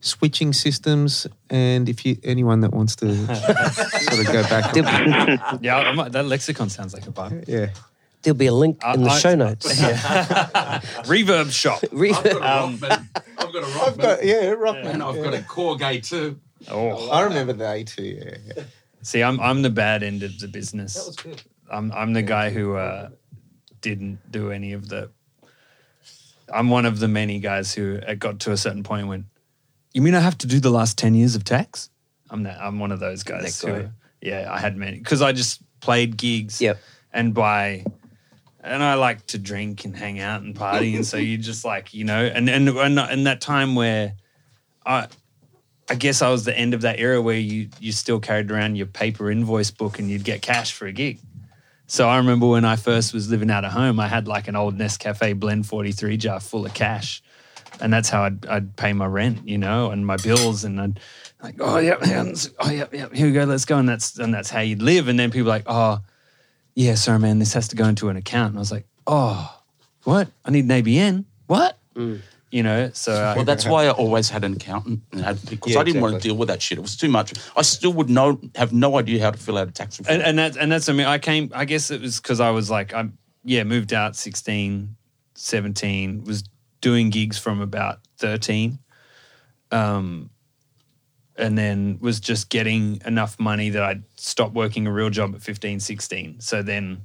switching 0.00 0.52
systems. 0.52 1.26
And 1.50 1.88
if 1.88 2.04
you 2.06 2.16
anyone 2.22 2.60
that 2.60 2.72
wants 2.72 2.96
to 2.96 3.14
sort 3.26 4.20
of 4.20 4.26
go 4.32 4.42
back, 4.44 4.74
yeah, 5.62 5.76
I 5.78 5.92
might- 5.92 6.12
that 6.12 6.26
lexicon 6.26 6.68
sounds 6.70 6.94
like 6.94 7.06
a 7.06 7.10
bar. 7.10 7.32
yeah. 7.46 7.70
There'll 8.26 8.36
be 8.36 8.46
a 8.46 8.52
link 8.52 8.82
in 8.92 9.04
the 9.04 9.10
I- 9.10 9.18
show 9.18 9.36
notes. 9.36 9.72
Reverb 11.06 11.52
shop. 11.52 11.80
Re- 11.92 12.10
I've 12.12 12.80
got 12.80 12.82
a 12.82 13.66
rock 13.78 13.96
Got, 13.96 14.18
a 14.18 14.22
rockman. 14.22 14.24
yeah, 14.24 14.46
rock 14.50 14.76
and 14.80 15.00
I've 15.00 15.22
got 15.22 15.32
a 15.32 15.42
core 15.42 15.76
gay 15.76 16.00
too. 16.00 16.40
Oh, 16.68 17.08
I 17.10 17.22
remember 17.22 17.52
the 17.52 17.62
A2, 17.62 18.48
yeah. 18.56 18.64
see, 19.02 19.22
I'm 19.22 19.38
I'm 19.38 19.62
the 19.62 19.70
bad 19.70 20.02
end 20.02 20.24
of 20.24 20.40
the 20.40 20.48
business. 20.48 20.94
That 20.94 21.06
was 21.06 21.14
good. 21.14 21.40
I'm 21.70 21.92
I'm 21.92 22.14
the 22.14 22.22
guy 22.22 22.50
who 22.50 22.74
uh, 22.74 23.10
didn't 23.80 24.18
do 24.32 24.50
any 24.50 24.72
of 24.72 24.88
the. 24.88 25.10
I'm 26.52 26.68
one 26.68 26.84
of 26.84 26.98
the 26.98 27.06
many 27.06 27.38
guys 27.38 27.72
who 27.72 28.00
uh, 28.08 28.14
got 28.14 28.40
to 28.40 28.50
a 28.50 28.56
certain 28.56 28.82
point 28.82 29.02
and 29.02 29.08
went, 29.08 29.24
"You 29.94 30.02
mean 30.02 30.16
I 30.16 30.20
have 30.20 30.36
to 30.38 30.48
do 30.48 30.58
the 30.58 30.70
last 30.70 30.98
ten 30.98 31.14
years 31.14 31.36
of 31.36 31.44
tax?" 31.44 31.90
I'm 32.28 32.42
that. 32.42 32.60
I'm 32.60 32.80
one 32.80 32.90
of 32.90 32.98
those 32.98 33.22
guys. 33.22 33.60
That. 33.60 33.68
Who, 33.72 33.88
yeah, 34.20 34.48
I 34.50 34.58
had 34.58 34.76
many 34.76 34.98
because 34.98 35.22
I 35.22 35.30
just 35.30 35.62
played 35.78 36.16
gigs. 36.16 36.60
Yep. 36.60 36.78
And 37.12 37.32
by, 37.32 37.82
and 38.66 38.82
I 38.82 38.94
like 38.94 39.26
to 39.28 39.38
drink 39.38 39.84
and 39.84 39.96
hang 39.96 40.20
out 40.20 40.42
and 40.42 40.54
party, 40.54 40.96
and 40.96 41.06
so 41.06 41.16
you 41.16 41.38
just 41.38 41.64
like 41.64 41.94
you 41.94 42.04
know, 42.04 42.24
and 42.24 42.50
and 42.50 42.68
and 42.68 42.98
and 42.98 43.26
that 43.26 43.40
time 43.40 43.74
where 43.74 44.14
I 44.84 45.08
I 45.88 45.94
guess 45.94 46.20
I 46.20 46.30
was 46.30 46.44
the 46.44 46.56
end 46.56 46.74
of 46.74 46.82
that 46.82 46.98
era 46.98 47.22
where 47.22 47.38
you 47.38 47.68
you 47.80 47.92
still 47.92 48.20
carried 48.20 48.50
around 48.50 48.76
your 48.76 48.86
paper 48.86 49.30
invoice 49.30 49.70
book 49.70 49.98
and 49.98 50.10
you'd 50.10 50.24
get 50.24 50.42
cash 50.42 50.72
for 50.72 50.86
a 50.86 50.92
gig. 50.92 51.20
So 51.86 52.08
I 52.08 52.16
remember 52.16 52.48
when 52.48 52.64
I 52.64 52.76
first 52.76 53.14
was 53.14 53.30
living 53.30 53.50
out 53.50 53.64
of 53.64 53.72
home, 53.72 54.00
I 54.00 54.08
had 54.08 54.26
like 54.26 54.48
an 54.48 54.56
old 54.56 54.76
Nescafe 54.76 55.38
Blend 55.38 55.66
43 55.66 56.16
jar 56.16 56.40
full 56.40 56.66
of 56.66 56.74
cash. 56.74 57.22
And 57.80 57.92
that's 57.92 58.08
how 58.08 58.24
I'd, 58.24 58.44
I'd 58.46 58.76
pay 58.76 58.92
my 58.92 59.06
rent, 59.06 59.46
you 59.46 59.58
know, 59.58 59.90
and 59.90 60.04
my 60.04 60.16
bills. 60.16 60.64
And 60.64 60.80
I'd 60.80 61.00
like, 61.42 61.56
oh, 61.60 61.78
yeah, 61.78 61.96
oh, 62.58 62.70
yeah, 62.70 62.86
yeah, 62.92 63.08
here 63.12 63.26
we 63.26 63.32
go, 63.32 63.44
let's 63.44 63.66
go. 63.66 63.78
And 63.78 63.88
that's, 63.88 64.18
and 64.18 64.34
that's 64.34 64.50
how 64.50 64.60
you'd 64.60 64.82
live. 64.82 65.08
And 65.08 65.18
then 65.18 65.30
people 65.30 65.48
like, 65.48 65.64
oh, 65.66 66.00
yeah, 66.76 66.94
sorry, 66.94 67.18
man, 67.18 67.38
this 67.38 67.54
has 67.54 67.68
to 67.68 67.76
go 67.76 67.86
into 67.86 68.10
an 68.10 68.16
account. 68.16 68.50
And 68.50 68.58
I 68.58 68.60
was 68.60 68.70
like, 68.70 68.86
oh, 69.06 69.52
what? 70.04 70.28
I 70.44 70.50
need 70.50 70.70
an 70.70 70.70
ABN. 70.70 71.24
What? 71.46 71.78
You 72.50 72.62
know, 72.62 72.90
so 72.92 73.12
uh, 73.12 73.32
Well, 73.34 73.44
that's 73.46 73.64
why 73.66 73.86
I 73.86 73.90
always 73.90 74.28
had 74.28 74.44
an 74.44 74.52
accountant, 74.52 75.00
and 75.10 75.22
had, 75.22 75.44
because 75.48 75.72
Yeah, 75.72 75.80
I 75.80 75.84
didn't 75.84 76.02
want 76.02 76.14
to 76.14 76.20
deal 76.20 76.36
with 76.36 76.48
that 76.48 76.60
shit. 76.62 76.78
It 76.78 76.82
was 76.82 76.94
too 76.96 77.08
much. 77.08 77.32
I 77.56 77.62
still 77.62 77.92
would 77.94 78.10
know, 78.10 78.38
have 78.54 78.72
no 78.72 78.98
idea 78.98 79.22
how 79.22 79.30
to 79.30 79.38
fill 79.38 79.56
out 79.58 79.66
a 79.68 79.72
tax 79.72 79.98
return. 79.98 80.16
and, 80.16 80.22
and 80.22 80.38
that's 80.38 80.56
and 80.56 80.70
that's 80.70 80.88
I 80.88 80.92
mean 80.92 81.06
I 81.06 81.18
came 81.18 81.50
I 81.54 81.64
guess 81.64 81.90
it 81.90 82.02
was 82.02 82.20
because 82.20 82.38
I 82.38 82.50
was 82.50 82.70
like 82.70 82.94
I 82.94 83.08
yeah 83.44 83.64
moved 83.64 83.92
out 83.92 84.14
16 84.14 84.94
17 85.34 86.24
was 86.24 86.44
doing 86.80 87.10
gigs 87.10 87.38
from 87.38 87.60
about 87.60 87.98
13 88.18 88.78
um 89.72 90.30
and 91.38 91.56
then 91.56 91.98
was 92.00 92.20
just 92.20 92.48
getting 92.48 93.00
enough 93.04 93.38
money 93.38 93.70
that 93.70 93.82
I'd 93.82 94.02
stopped 94.16 94.54
working 94.54 94.86
a 94.86 94.92
real 94.92 95.10
job 95.10 95.34
at 95.34 95.42
15 95.42 95.80
16 95.80 96.40
so 96.40 96.62
then 96.62 97.02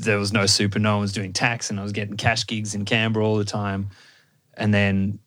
there 0.00 0.18
was 0.18 0.32
no 0.32 0.46
super 0.46 0.78
no 0.78 0.92
one 0.94 1.02
was 1.02 1.12
doing 1.12 1.32
tax 1.32 1.70
and 1.70 1.78
I 1.78 1.82
was 1.82 1.92
getting 1.92 2.16
cash 2.16 2.46
gigs 2.46 2.74
in 2.74 2.84
Canberra 2.84 3.26
all 3.26 3.36
the 3.36 3.44
time 3.44 3.90
and 4.54 4.72
then 4.72 5.18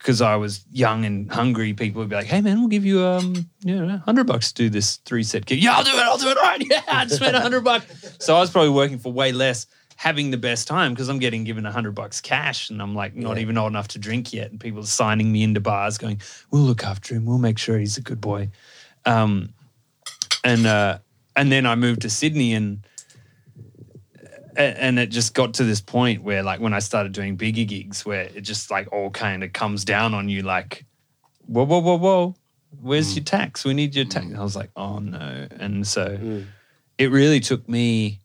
because 0.00 0.22
I 0.22 0.36
was 0.36 0.64
young 0.72 1.04
and 1.04 1.30
hungry, 1.30 1.74
people 1.74 2.00
would 2.00 2.08
be 2.08 2.16
like, 2.16 2.26
"Hey 2.26 2.40
man, 2.40 2.58
we'll 2.60 2.68
give 2.68 2.86
you 2.86 3.04
um, 3.04 3.34
you 3.62 3.84
know, 3.84 3.98
hundred 3.98 4.26
bucks 4.26 4.50
to 4.52 4.62
do 4.62 4.70
this 4.70 4.96
three 4.96 5.22
set 5.22 5.44
gig." 5.44 5.62
Yeah, 5.62 5.76
I'll 5.76 5.84
do 5.84 5.90
it. 5.90 5.96
I'll 5.98 6.16
do 6.16 6.28
it. 6.28 6.38
Right. 6.38 6.62
Yeah, 6.70 6.82
I 6.88 7.04
just 7.04 7.16
spent 7.16 7.36
hundred 7.36 7.64
bucks. 7.64 8.16
So 8.18 8.34
I 8.34 8.40
was 8.40 8.50
probably 8.50 8.70
working 8.70 8.98
for 8.98 9.12
way 9.12 9.32
less, 9.32 9.66
having 10.00 10.30
the 10.30 10.38
best 10.38 10.66
time 10.66 10.94
because 10.94 11.10
I'm 11.10 11.18
getting 11.18 11.44
given 11.44 11.66
a 11.66 11.70
hundred 11.70 11.94
bucks 11.94 12.22
cash, 12.22 12.70
and 12.70 12.80
I'm 12.80 12.94
like 12.94 13.14
not 13.14 13.36
even 13.36 13.58
old 13.58 13.70
enough 13.70 13.88
to 13.88 13.98
drink 13.98 14.32
yet, 14.32 14.50
and 14.50 14.58
people 14.58 14.80
are 14.80 14.86
signing 14.86 15.30
me 15.30 15.42
into 15.42 15.60
bars, 15.60 15.98
going, 15.98 16.22
"We'll 16.50 16.62
look 16.62 16.82
after 16.82 17.14
him. 17.14 17.26
We'll 17.26 17.36
make 17.36 17.58
sure 17.58 17.78
he's 17.78 17.98
a 17.98 18.00
good 18.00 18.18
boy." 18.18 18.48
Um, 19.04 19.52
and 20.42 20.64
uh, 20.64 21.00
and 21.36 21.52
then 21.52 21.66
I 21.66 21.74
moved 21.74 22.00
to 22.02 22.10
Sydney 22.10 22.54
and 22.54 22.86
and 24.56 24.98
it 24.98 25.08
just 25.08 25.34
got 25.34 25.52
to 25.54 25.64
this 25.64 25.82
point 25.82 26.22
where 26.22 26.42
like 26.42 26.60
when 26.60 26.72
I 26.72 26.78
started 26.78 27.12
doing 27.12 27.36
bigger 27.36 27.64
gigs 27.64 28.06
where 28.06 28.22
it 28.22 28.40
just 28.40 28.70
like 28.70 28.90
all 28.92 29.10
kind 29.10 29.44
of 29.44 29.52
comes 29.52 29.84
down 29.84 30.14
on 30.14 30.30
you 30.30 30.42
like 30.42 30.86
whoa 31.46 31.64
whoa 31.64 31.78
whoa 31.78 31.98
whoa. 31.98 32.34
Where's 32.80 33.14
your 33.14 33.24
tax? 33.24 33.66
We 33.66 33.74
need 33.74 33.94
your 33.94 34.06
tax. 34.06 34.26
I 34.34 34.42
was 34.42 34.56
like 34.56 34.70
oh 34.76 34.98
no. 34.98 35.46
And 35.50 35.86
so 35.86 36.42
it 36.96 37.10
really 37.10 37.40
took 37.40 37.68
me 37.68 38.19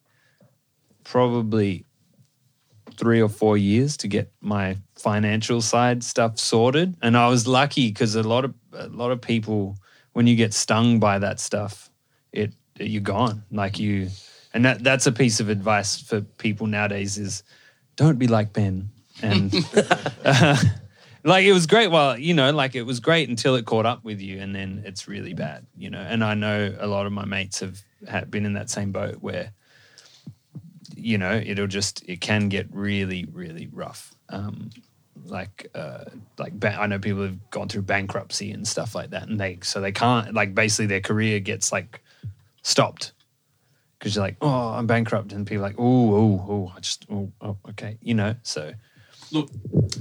probably 1.06 1.86
three 2.96 3.20
or 3.20 3.28
four 3.28 3.56
years 3.56 3.96
to 3.98 4.08
get 4.08 4.32
my 4.40 4.76
financial 4.96 5.60
side 5.60 6.02
stuff 6.02 6.38
sorted. 6.38 6.96
And 7.00 7.16
I 7.16 7.28
was 7.28 7.46
lucky 7.46 7.88
because 7.88 8.16
a 8.16 8.22
lot 8.22 8.44
of 8.44 8.54
a 8.72 8.88
lot 8.88 9.12
of 9.12 9.20
people 9.20 9.76
when 10.14 10.26
you 10.26 10.34
get 10.34 10.52
stung 10.52 10.98
by 10.98 11.18
that 11.18 11.38
stuff 11.38 11.90
it 12.32 12.52
you're 12.78 13.02
gone. 13.02 13.44
Like 13.52 13.78
you 13.78 14.08
and 14.52 14.64
that 14.64 14.82
that's 14.82 15.06
a 15.06 15.12
piece 15.12 15.38
of 15.38 15.48
advice 15.48 16.00
for 16.00 16.22
people 16.22 16.66
nowadays 16.66 17.18
is 17.18 17.44
don't 17.94 18.18
be 18.18 18.26
like 18.26 18.52
Ben. 18.52 18.90
And 19.22 19.54
uh, 20.24 20.56
like 21.24 21.44
it 21.44 21.52
was 21.52 21.66
great. 21.66 21.88
Well 21.88 22.18
you 22.18 22.34
know 22.34 22.50
like 22.50 22.74
it 22.74 22.82
was 22.82 22.98
great 22.98 23.28
until 23.28 23.54
it 23.54 23.64
caught 23.64 23.86
up 23.86 24.02
with 24.04 24.20
you 24.20 24.40
and 24.40 24.52
then 24.54 24.82
it's 24.84 25.06
really 25.06 25.34
bad 25.34 25.66
you 25.76 25.88
know. 25.88 26.00
And 26.00 26.24
I 26.24 26.34
know 26.34 26.74
a 26.80 26.88
lot 26.88 27.06
of 27.06 27.12
my 27.12 27.24
mates 27.24 27.60
have 27.60 27.80
had 28.08 28.28
been 28.28 28.44
in 28.44 28.54
that 28.54 28.70
same 28.70 28.90
boat 28.90 29.18
where 29.20 29.52
you 30.96 31.18
know 31.18 31.42
it'll 31.44 31.66
just 31.66 32.02
it 32.08 32.20
can 32.20 32.48
get 32.48 32.66
really 32.72 33.26
really 33.32 33.68
rough 33.72 34.14
um 34.30 34.70
like 35.24 35.70
uh 35.74 36.04
like 36.38 36.58
ba- 36.58 36.78
I 36.78 36.86
know 36.86 36.98
people 36.98 37.22
have 37.22 37.50
gone 37.50 37.68
through 37.68 37.82
bankruptcy 37.82 38.50
and 38.52 38.66
stuff 38.66 38.94
like 38.94 39.10
that 39.10 39.28
and 39.28 39.40
they 39.40 39.58
so 39.62 39.80
they 39.80 39.92
can't 39.92 40.34
like 40.34 40.54
basically 40.54 40.86
their 40.86 41.00
career 41.00 41.40
gets 41.40 41.72
like 41.72 42.02
stopped 42.62 43.12
because 43.98 44.14
you're 44.14 44.24
like 44.24 44.36
oh 44.40 44.70
I'm 44.70 44.86
bankrupt 44.86 45.32
and 45.32 45.46
people 45.46 45.64
are 45.64 45.68
like 45.68 45.76
oh 45.78 46.14
oh 46.14 46.46
oh 46.48 46.72
I 46.76 46.80
just 46.80 47.06
oh, 47.10 47.32
oh 47.40 47.56
okay 47.70 47.98
you 48.00 48.14
know 48.14 48.34
so 48.42 48.72
Look, 49.32 49.50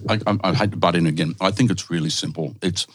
I, 0.08 0.20
I, 0.28 0.38
I 0.44 0.54
hate 0.54 0.72
to 0.72 0.78
butt 0.78 0.96
in 0.96 1.08
again. 1.08 1.36
I 1.42 1.52
think 1.52 1.72
it's 1.72 1.90
really 1.90 2.10
simple. 2.10 2.56
It's, 2.62 2.86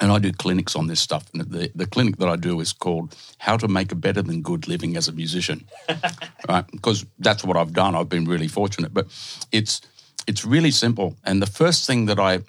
and 0.00 0.10
I 0.10 0.18
do 0.18 0.32
clinics 0.32 0.74
on 0.76 0.86
this 0.86 1.00
stuff. 1.00 1.24
And 1.32 1.42
the, 1.42 1.70
the 1.74 1.86
clinic 1.86 2.16
that 2.16 2.28
I 2.28 2.36
do 2.36 2.60
is 2.60 2.72
called 2.72 3.16
How 3.38 3.56
to 3.56 3.68
Make 3.68 3.92
a 3.92 3.94
Better 3.94 4.22
Than 4.22 4.42
Good 4.42 4.66
Living 4.66 4.96
as 4.96 5.08
a 5.08 5.12
Musician, 5.12 5.66
right? 6.48 6.66
Because 6.70 7.06
that's 7.18 7.44
what 7.44 7.56
I've 7.56 7.72
done. 7.72 7.94
I've 7.94 8.08
been 8.08 8.24
really 8.24 8.48
fortunate, 8.48 8.92
but 8.92 9.06
it's 9.52 9.80
it's 10.26 10.44
really 10.44 10.70
simple. 10.70 11.16
And 11.24 11.40
the 11.40 11.46
first 11.46 11.86
thing 11.86 12.06
that 12.06 12.18
I 12.18 12.40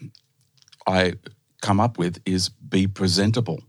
I 0.88 1.14
come 1.62 1.80
up 1.80 1.98
with 1.98 2.22
is 2.26 2.50
be 2.50 2.88
presentable, 2.88 3.62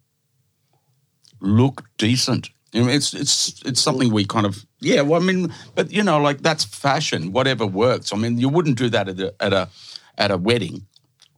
look 1.41 1.85
decent. 1.99 2.51
You 2.73 2.85
know, 2.85 2.89
it's 2.89 3.15
it's 3.15 3.63
it's 3.65 3.81
something 3.81 4.13
we 4.13 4.25
kind 4.25 4.47
of 4.47 4.65
yeah. 4.81 5.03
Well, 5.03 5.21
I 5.21 5.25
mean, 5.25 5.53
but 5.75 5.91
you 5.91 6.03
know, 6.03 6.19
like 6.19 6.39
that's 6.39 6.65
fashion. 6.65 7.33
Whatever 7.33 7.67
works. 7.67 8.13
I 8.13 8.17
mean, 8.17 8.39
you 8.39 8.49
wouldn't 8.49 8.79
do 8.79 8.89
that 8.91 9.09
at 9.09 9.21
a 9.21 9.35
at 9.41 9.53
a 9.53 9.69
at 10.19 10.31
a 10.31 10.37
wedding, 10.37 10.87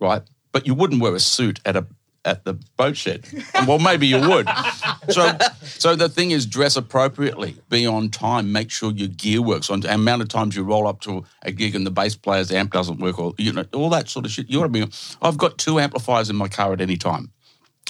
right? 0.00 0.22
But 0.52 0.66
you 0.66 0.74
wouldn't 0.74 1.02
wear 1.02 1.14
a 1.14 1.20
suit 1.20 1.60
at 1.64 1.76
a 1.76 1.86
at 2.28 2.44
the 2.44 2.54
boat 2.76 2.96
shed. 2.96 3.26
well, 3.66 3.78
maybe 3.78 4.06
you 4.06 4.20
would. 4.20 4.48
So, 5.08 5.36
so 5.62 5.96
the 5.96 6.08
thing 6.08 6.30
is, 6.30 6.46
dress 6.46 6.76
appropriately, 6.76 7.56
be 7.70 7.86
on 7.86 8.10
time, 8.10 8.52
make 8.52 8.70
sure 8.70 8.92
your 8.92 9.08
gear 9.08 9.40
works. 9.40 9.70
On 9.70 9.80
the 9.80 9.92
amount 9.92 10.22
of 10.22 10.28
times 10.28 10.54
you 10.54 10.62
roll 10.62 10.86
up 10.86 11.00
to 11.02 11.24
a 11.42 11.50
gig 11.50 11.74
and 11.74 11.86
the 11.86 11.90
bass 11.90 12.14
player's 12.14 12.52
amp 12.52 12.72
doesn't 12.72 13.00
work, 13.00 13.18
or 13.18 13.34
you 13.38 13.52
know, 13.52 13.64
all 13.72 13.90
that 13.90 14.08
sort 14.08 14.26
of 14.26 14.30
shit. 14.30 14.50
You 14.50 14.60
ought 14.60 14.64
to 14.64 14.68
be. 14.68 14.86
I've 15.22 15.38
got 15.38 15.58
two 15.58 15.78
amplifiers 15.78 16.30
in 16.30 16.36
my 16.36 16.48
car 16.48 16.72
at 16.72 16.80
any 16.80 16.96
time. 16.96 17.32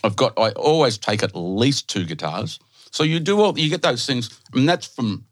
I've 0.04 0.16
got. 0.16 0.38
I 0.38 0.50
always 0.52 0.96
take 0.96 1.22
at 1.22 1.34
least 1.34 1.88
two 1.88 2.04
guitars. 2.04 2.60
So 2.92 3.02
you 3.02 3.20
do 3.20 3.40
all. 3.40 3.58
You 3.58 3.68
get 3.68 3.82
those 3.82 4.06
things, 4.06 4.40
and 4.54 4.68
that's 4.68 4.86
from 4.86 5.24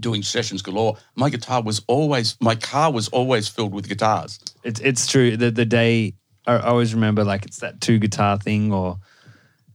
doing 0.00 0.22
sessions 0.22 0.62
galore. 0.62 0.96
My 1.14 1.30
guitar 1.30 1.62
was 1.62 1.82
always. 1.86 2.36
My 2.40 2.54
car 2.54 2.92
was 2.92 3.08
always 3.08 3.48
filled 3.48 3.72
with 3.72 3.88
guitars. 3.88 4.40
It's 4.64 4.80
it's 4.80 5.06
true. 5.06 5.36
The 5.36 5.50
the 5.50 5.64
day 5.64 6.14
I 6.46 6.54
I 6.54 6.66
always 6.66 6.94
remember 6.94 7.24
like 7.24 7.44
it's 7.44 7.60
that 7.60 7.80
two 7.80 7.98
guitar 7.98 8.38
thing 8.38 8.72
or 8.72 8.98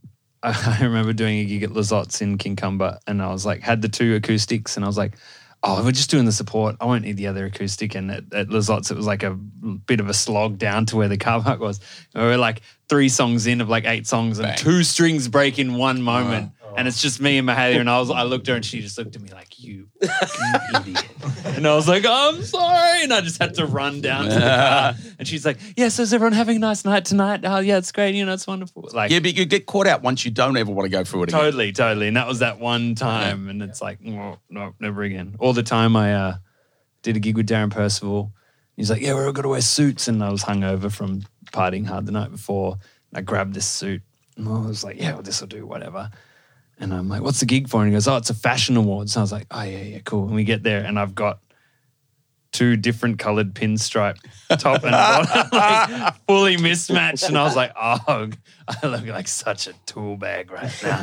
I 0.42 0.78
remember 0.82 1.12
doing 1.12 1.38
a 1.38 1.44
gig 1.44 1.64
at 1.64 1.70
Lazot's 1.70 2.20
in 2.20 2.38
Kincumber 2.38 2.98
and 3.06 3.22
I 3.22 3.32
was 3.32 3.44
like 3.44 3.60
had 3.60 3.82
the 3.82 3.88
two 3.88 4.14
acoustics 4.14 4.76
and 4.76 4.84
I 4.84 4.88
was 4.88 4.98
like, 4.98 5.14
oh, 5.62 5.84
we're 5.84 5.92
just 5.92 6.10
doing 6.10 6.24
the 6.24 6.32
support. 6.32 6.76
I 6.80 6.86
won't 6.86 7.04
need 7.04 7.16
the 7.16 7.26
other 7.26 7.46
acoustic. 7.46 7.94
And 7.94 8.10
at, 8.10 8.32
at 8.32 8.46
it 8.46 8.52
was 8.52 8.68
like 8.68 9.22
a 9.22 9.32
bit 9.34 10.00
of 10.00 10.08
a 10.08 10.14
slog 10.14 10.58
down 10.58 10.86
to 10.86 10.96
where 10.96 11.08
the 11.08 11.16
car 11.16 11.42
park 11.42 11.60
was. 11.60 11.80
And 12.14 12.22
we 12.22 12.30
were 12.30 12.36
like 12.36 12.62
three 12.88 13.08
songs 13.08 13.46
in 13.46 13.60
of 13.60 13.68
like 13.68 13.84
eight 13.84 14.06
songs 14.06 14.38
and 14.38 14.48
Bang. 14.48 14.56
two 14.56 14.84
strings 14.84 15.28
break 15.28 15.58
in 15.58 15.74
one 15.74 16.00
moment. 16.02 16.52
And 16.78 16.86
it's 16.86 17.02
just 17.02 17.20
me 17.20 17.38
and 17.38 17.48
Mahalia, 17.48 17.80
and 17.80 17.90
I 17.90 17.98
was 17.98 18.08
I 18.08 18.22
looked 18.22 18.46
at 18.48 18.52
her 18.52 18.56
and 18.56 18.64
she 18.64 18.80
just 18.80 18.96
looked 18.98 19.16
at 19.16 19.20
me 19.20 19.30
like 19.30 19.58
you, 19.58 19.88
idiot. 20.00 21.04
And 21.44 21.66
I 21.66 21.74
was 21.74 21.88
like, 21.88 22.04
I'm 22.08 22.40
sorry. 22.44 23.02
And 23.02 23.12
I 23.12 23.20
just 23.20 23.42
had 23.42 23.54
to 23.54 23.66
run 23.66 24.00
down 24.00 24.26
to 24.26 24.30
the 24.30 24.38
car. 24.40 24.94
And 25.18 25.26
she's 25.26 25.44
like, 25.44 25.58
Yeah, 25.76 25.88
so 25.88 26.02
is 26.02 26.14
everyone 26.14 26.34
having 26.34 26.56
a 26.56 26.60
nice 26.60 26.84
night 26.84 27.04
tonight? 27.04 27.40
Oh, 27.42 27.58
yeah, 27.58 27.78
it's 27.78 27.90
great. 27.90 28.14
You 28.14 28.24
know, 28.24 28.32
it's 28.32 28.46
wonderful. 28.46 28.88
Like, 28.92 29.10
Yeah, 29.10 29.18
but 29.18 29.34
you 29.34 29.44
get 29.44 29.66
caught 29.66 29.88
out 29.88 30.02
once 30.02 30.24
you 30.24 30.30
don't 30.30 30.56
ever 30.56 30.70
want 30.70 30.86
to 30.86 30.90
go 30.90 31.02
through 31.02 31.24
it 31.24 31.30
again. 31.30 31.40
totally, 31.40 31.72
totally. 31.72 32.06
And 32.06 32.16
that 32.16 32.28
was 32.28 32.38
that 32.38 32.60
one 32.60 32.94
time. 32.94 33.48
And 33.48 33.60
it's 33.60 33.82
like, 33.82 34.00
no, 34.00 34.38
no, 34.48 34.74
never 34.78 35.02
again. 35.02 35.34
All 35.40 35.52
the 35.52 35.64
time 35.64 35.96
I 35.96 36.14
uh, 36.14 36.36
did 37.02 37.16
a 37.16 37.20
gig 37.20 37.36
with 37.36 37.48
Darren 37.48 37.72
Percival. 37.72 38.32
He's 38.76 38.88
like, 38.88 39.02
Yeah, 39.02 39.14
we're 39.14 39.26
all 39.26 39.32
going 39.32 39.42
to 39.42 39.48
wear 39.48 39.60
suits. 39.62 40.06
And 40.06 40.22
I 40.22 40.30
was 40.30 40.44
hungover 40.44 40.92
from 40.92 41.22
partying 41.52 41.86
hard 41.86 42.06
the 42.06 42.12
night 42.12 42.30
before. 42.30 42.74
And 43.10 43.18
I 43.18 43.22
grabbed 43.22 43.54
this 43.54 43.66
suit. 43.66 44.02
And 44.36 44.48
I 44.48 44.60
was 44.60 44.84
like, 44.84 45.00
Yeah, 45.00 45.14
well, 45.14 45.22
this 45.22 45.40
will 45.40 45.48
do, 45.48 45.66
whatever. 45.66 46.10
And 46.80 46.94
I'm 46.94 47.08
like, 47.08 47.22
What's 47.22 47.40
the 47.40 47.46
gig 47.46 47.68
for? 47.68 47.80
And 47.82 47.90
he 47.90 47.94
goes, 47.94 48.08
Oh, 48.08 48.16
it's 48.16 48.30
a 48.30 48.34
fashion 48.34 48.76
awards. 48.76 49.14
And 49.16 49.20
I 49.20 49.22
was 49.22 49.32
like, 49.32 49.46
Oh, 49.50 49.62
yeah, 49.62 49.82
yeah, 49.82 49.98
cool. 50.04 50.24
And 50.24 50.34
we 50.34 50.44
get 50.44 50.62
there, 50.62 50.84
and 50.84 50.98
I've 50.98 51.14
got 51.14 51.40
two 52.52 52.76
different 52.76 53.18
colored 53.18 53.54
pinstripe 53.54 54.16
top 54.58 54.82
and 54.82 54.92
bottom, 54.92 55.48
like 55.52 56.14
fully 56.26 56.56
mismatched. 56.56 57.24
And 57.24 57.36
I 57.36 57.44
was 57.44 57.56
like, 57.56 57.72
oh, 57.76 58.30
I 58.68 58.86
look 58.86 59.06
like 59.06 59.28
such 59.28 59.66
a 59.66 59.74
tool 59.86 60.16
bag 60.16 60.50
right 60.50 60.72
now. 60.82 61.02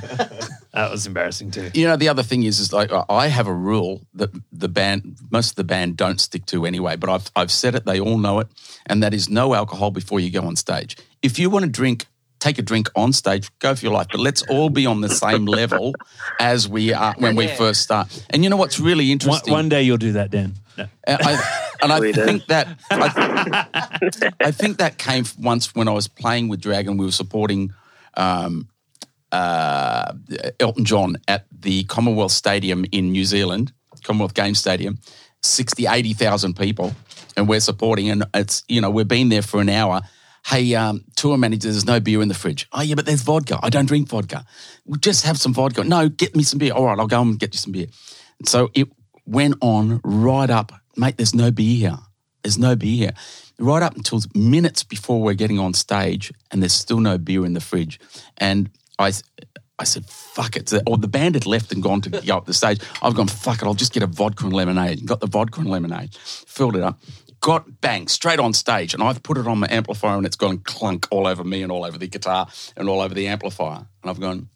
that 0.73 0.91
was 0.91 1.07
embarrassing 1.07 1.51
too. 1.51 1.71
You 1.73 1.87
know, 1.87 1.97
the 1.97 2.09
other 2.09 2.23
thing 2.23 2.43
is, 2.43 2.59
is 2.59 2.73
like 2.73 2.91
I 3.09 3.27
have 3.27 3.47
a 3.47 3.53
rule 3.53 4.01
that 4.15 4.31
the 4.51 4.69
band, 4.69 5.17
most 5.31 5.51
of 5.51 5.55
the 5.55 5.63
band 5.63 5.97
don't 5.97 6.19
stick 6.19 6.45
to 6.47 6.65
anyway. 6.65 6.95
But 6.95 7.09
I've 7.09 7.31
I've 7.35 7.51
said 7.51 7.75
it; 7.75 7.85
they 7.85 7.99
all 7.99 8.17
know 8.17 8.39
it, 8.39 8.47
and 8.85 9.01
that 9.03 9.13
is 9.13 9.29
no 9.29 9.53
alcohol 9.53 9.91
before 9.91 10.19
you 10.19 10.31
go 10.31 10.41
on 10.41 10.55
stage. 10.55 10.97
If 11.21 11.39
you 11.39 11.49
want 11.49 11.65
to 11.65 11.71
drink, 11.71 12.05
take 12.45 12.59
a 12.59 12.61
drink 12.61 12.89
on 12.95 13.11
stage, 13.11 13.49
go 13.59 13.73
for 13.73 13.85
your 13.85 13.93
life. 13.93 14.07
But 14.11 14.19
let's 14.19 14.43
all 14.43 14.69
be 14.69 14.85
on 14.85 15.01
the 15.01 15.09
same 15.09 15.45
level 15.59 15.95
as 16.39 16.69
we 16.69 16.93
are 16.93 17.15
when 17.17 17.35
we 17.35 17.47
first 17.47 17.81
start. 17.81 18.25
And 18.29 18.43
you 18.43 18.49
know 18.49 18.57
what's 18.57 18.79
really 18.79 19.11
interesting? 19.11 19.51
one 19.51 19.69
day 19.69 19.83
you'll 19.83 19.97
do 19.97 20.13
that, 20.13 20.31
Dan. 20.31 20.53
No. 20.77 20.83
Uh, 21.07 21.17
I, 21.19 21.65
and 21.81 21.91
I 21.91 22.11
think 22.11 22.45
that 22.47 22.67
I, 22.91 24.33
I 24.39 24.51
think 24.51 24.77
that 24.77 24.97
came 24.97 25.25
once 25.39 25.73
when 25.73 25.87
I 25.87 25.91
was 25.91 26.07
playing 26.07 26.49
with 26.49 26.61
Dragon. 26.61 26.97
We 26.97 27.05
were 27.05 27.11
supporting 27.11 27.73
um, 28.15 28.67
uh, 29.31 30.13
Elton 30.59 30.85
John 30.85 31.17
at 31.27 31.45
the 31.51 31.83
Commonwealth 31.85 32.31
Stadium 32.31 32.85
in 32.91 33.11
New 33.11 33.25
Zealand, 33.25 33.73
Commonwealth 34.03 34.33
Games 34.33 34.59
Stadium, 34.59 34.99
60, 35.41 35.87
80,000 35.87 36.55
people, 36.55 36.93
and 37.35 37.47
we're 37.47 37.59
supporting. 37.59 38.09
And 38.09 38.25
it's 38.33 38.63
you 38.67 38.81
know 38.81 38.91
we've 38.91 39.07
been 39.07 39.29
there 39.29 39.41
for 39.41 39.61
an 39.61 39.69
hour. 39.69 40.01
Hey, 40.45 40.75
um, 40.75 41.03
tour 41.15 41.37
manager, 41.37 41.71
there's 41.71 41.87
no 41.87 41.99
beer 41.99 42.21
in 42.21 42.27
the 42.27 42.35
fridge. 42.35 42.67
Oh, 42.71 42.81
yeah, 42.81 42.93
but 42.93 43.07
there's 43.07 43.23
vodka. 43.23 43.59
I 43.63 43.71
don't 43.71 43.87
drink 43.87 44.07
vodka. 44.07 44.45
We'll 44.85 44.99
just 44.99 45.25
have 45.25 45.39
some 45.39 45.55
vodka. 45.55 45.83
No, 45.83 46.07
get 46.07 46.35
me 46.35 46.43
some 46.43 46.59
beer. 46.59 46.71
All 46.71 46.85
right, 46.85 46.99
I'll 46.99 47.07
go 47.07 47.19
and 47.19 47.39
get 47.39 47.55
you 47.55 47.57
some 47.57 47.71
beer. 47.71 47.87
So 48.45 48.69
it 48.75 48.87
went 49.25 49.55
on 49.61 50.01
right 50.03 50.49
up, 50.51 50.71
mate. 50.95 51.17
There's 51.17 51.33
no 51.33 51.49
beer 51.49 51.75
here. 51.77 51.97
There's 52.43 52.59
no 52.59 52.75
beer 52.75 52.95
here. 52.95 53.13
Right 53.57 53.81
up 53.81 53.95
until 53.95 54.21
minutes 54.35 54.83
before 54.83 55.19
we're 55.19 55.33
getting 55.33 55.57
on 55.57 55.73
stage, 55.73 56.31
and 56.51 56.61
there's 56.61 56.73
still 56.73 56.99
no 56.99 57.17
beer 57.17 57.43
in 57.43 57.53
the 57.53 57.59
fridge. 57.59 57.99
And 58.37 58.69
I, 58.99 59.13
I 59.79 59.83
said, 59.83 60.05
"Fuck 60.05 60.57
it." 60.57 60.71
Or 60.85 60.97
the 60.97 61.07
band 61.07 61.33
had 61.33 61.47
left 61.47 61.71
and 61.71 61.81
gone 61.81 62.01
to 62.01 62.09
go 62.09 62.37
up 62.37 62.45
the 62.45 62.53
stage. 62.53 62.81
I've 63.01 63.15
gone, 63.15 63.27
"Fuck 63.29 63.61
it." 63.61 63.65
I'll 63.65 63.73
just 63.73 63.93
get 63.93 64.03
a 64.03 64.07
vodka 64.07 64.43
and 64.43 64.53
lemonade. 64.53 65.05
Got 65.05 65.21
the 65.21 65.27
vodka 65.27 65.61
and 65.61 65.69
lemonade, 65.69 66.13
filled 66.13 66.75
it 66.75 66.83
up. 66.83 66.99
Got 67.45 67.79
bang 67.79 68.07
straight 68.07 68.39
on 68.39 68.53
stage, 68.53 68.95
and 68.95 69.03
I've 69.03 69.21
put 69.21 69.37
it 69.37 69.45
on 69.47 69.59
my 69.59 69.67
amplifier, 69.69 70.17
and 70.17 70.25
it's 70.25 70.35
gone 70.35 70.57
clunk 70.57 71.07
all 71.11 71.27
over 71.27 71.43
me 71.43 71.61
and 71.61 71.71
all 71.71 71.85
over 71.85 71.95
the 71.95 72.07
guitar 72.07 72.47
and 72.75 72.89
all 72.89 73.01
over 73.01 73.13
the 73.13 73.27
amplifier. 73.27 73.85
And 74.01 74.09
I've 74.09 74.19
gone, 74.19 74.49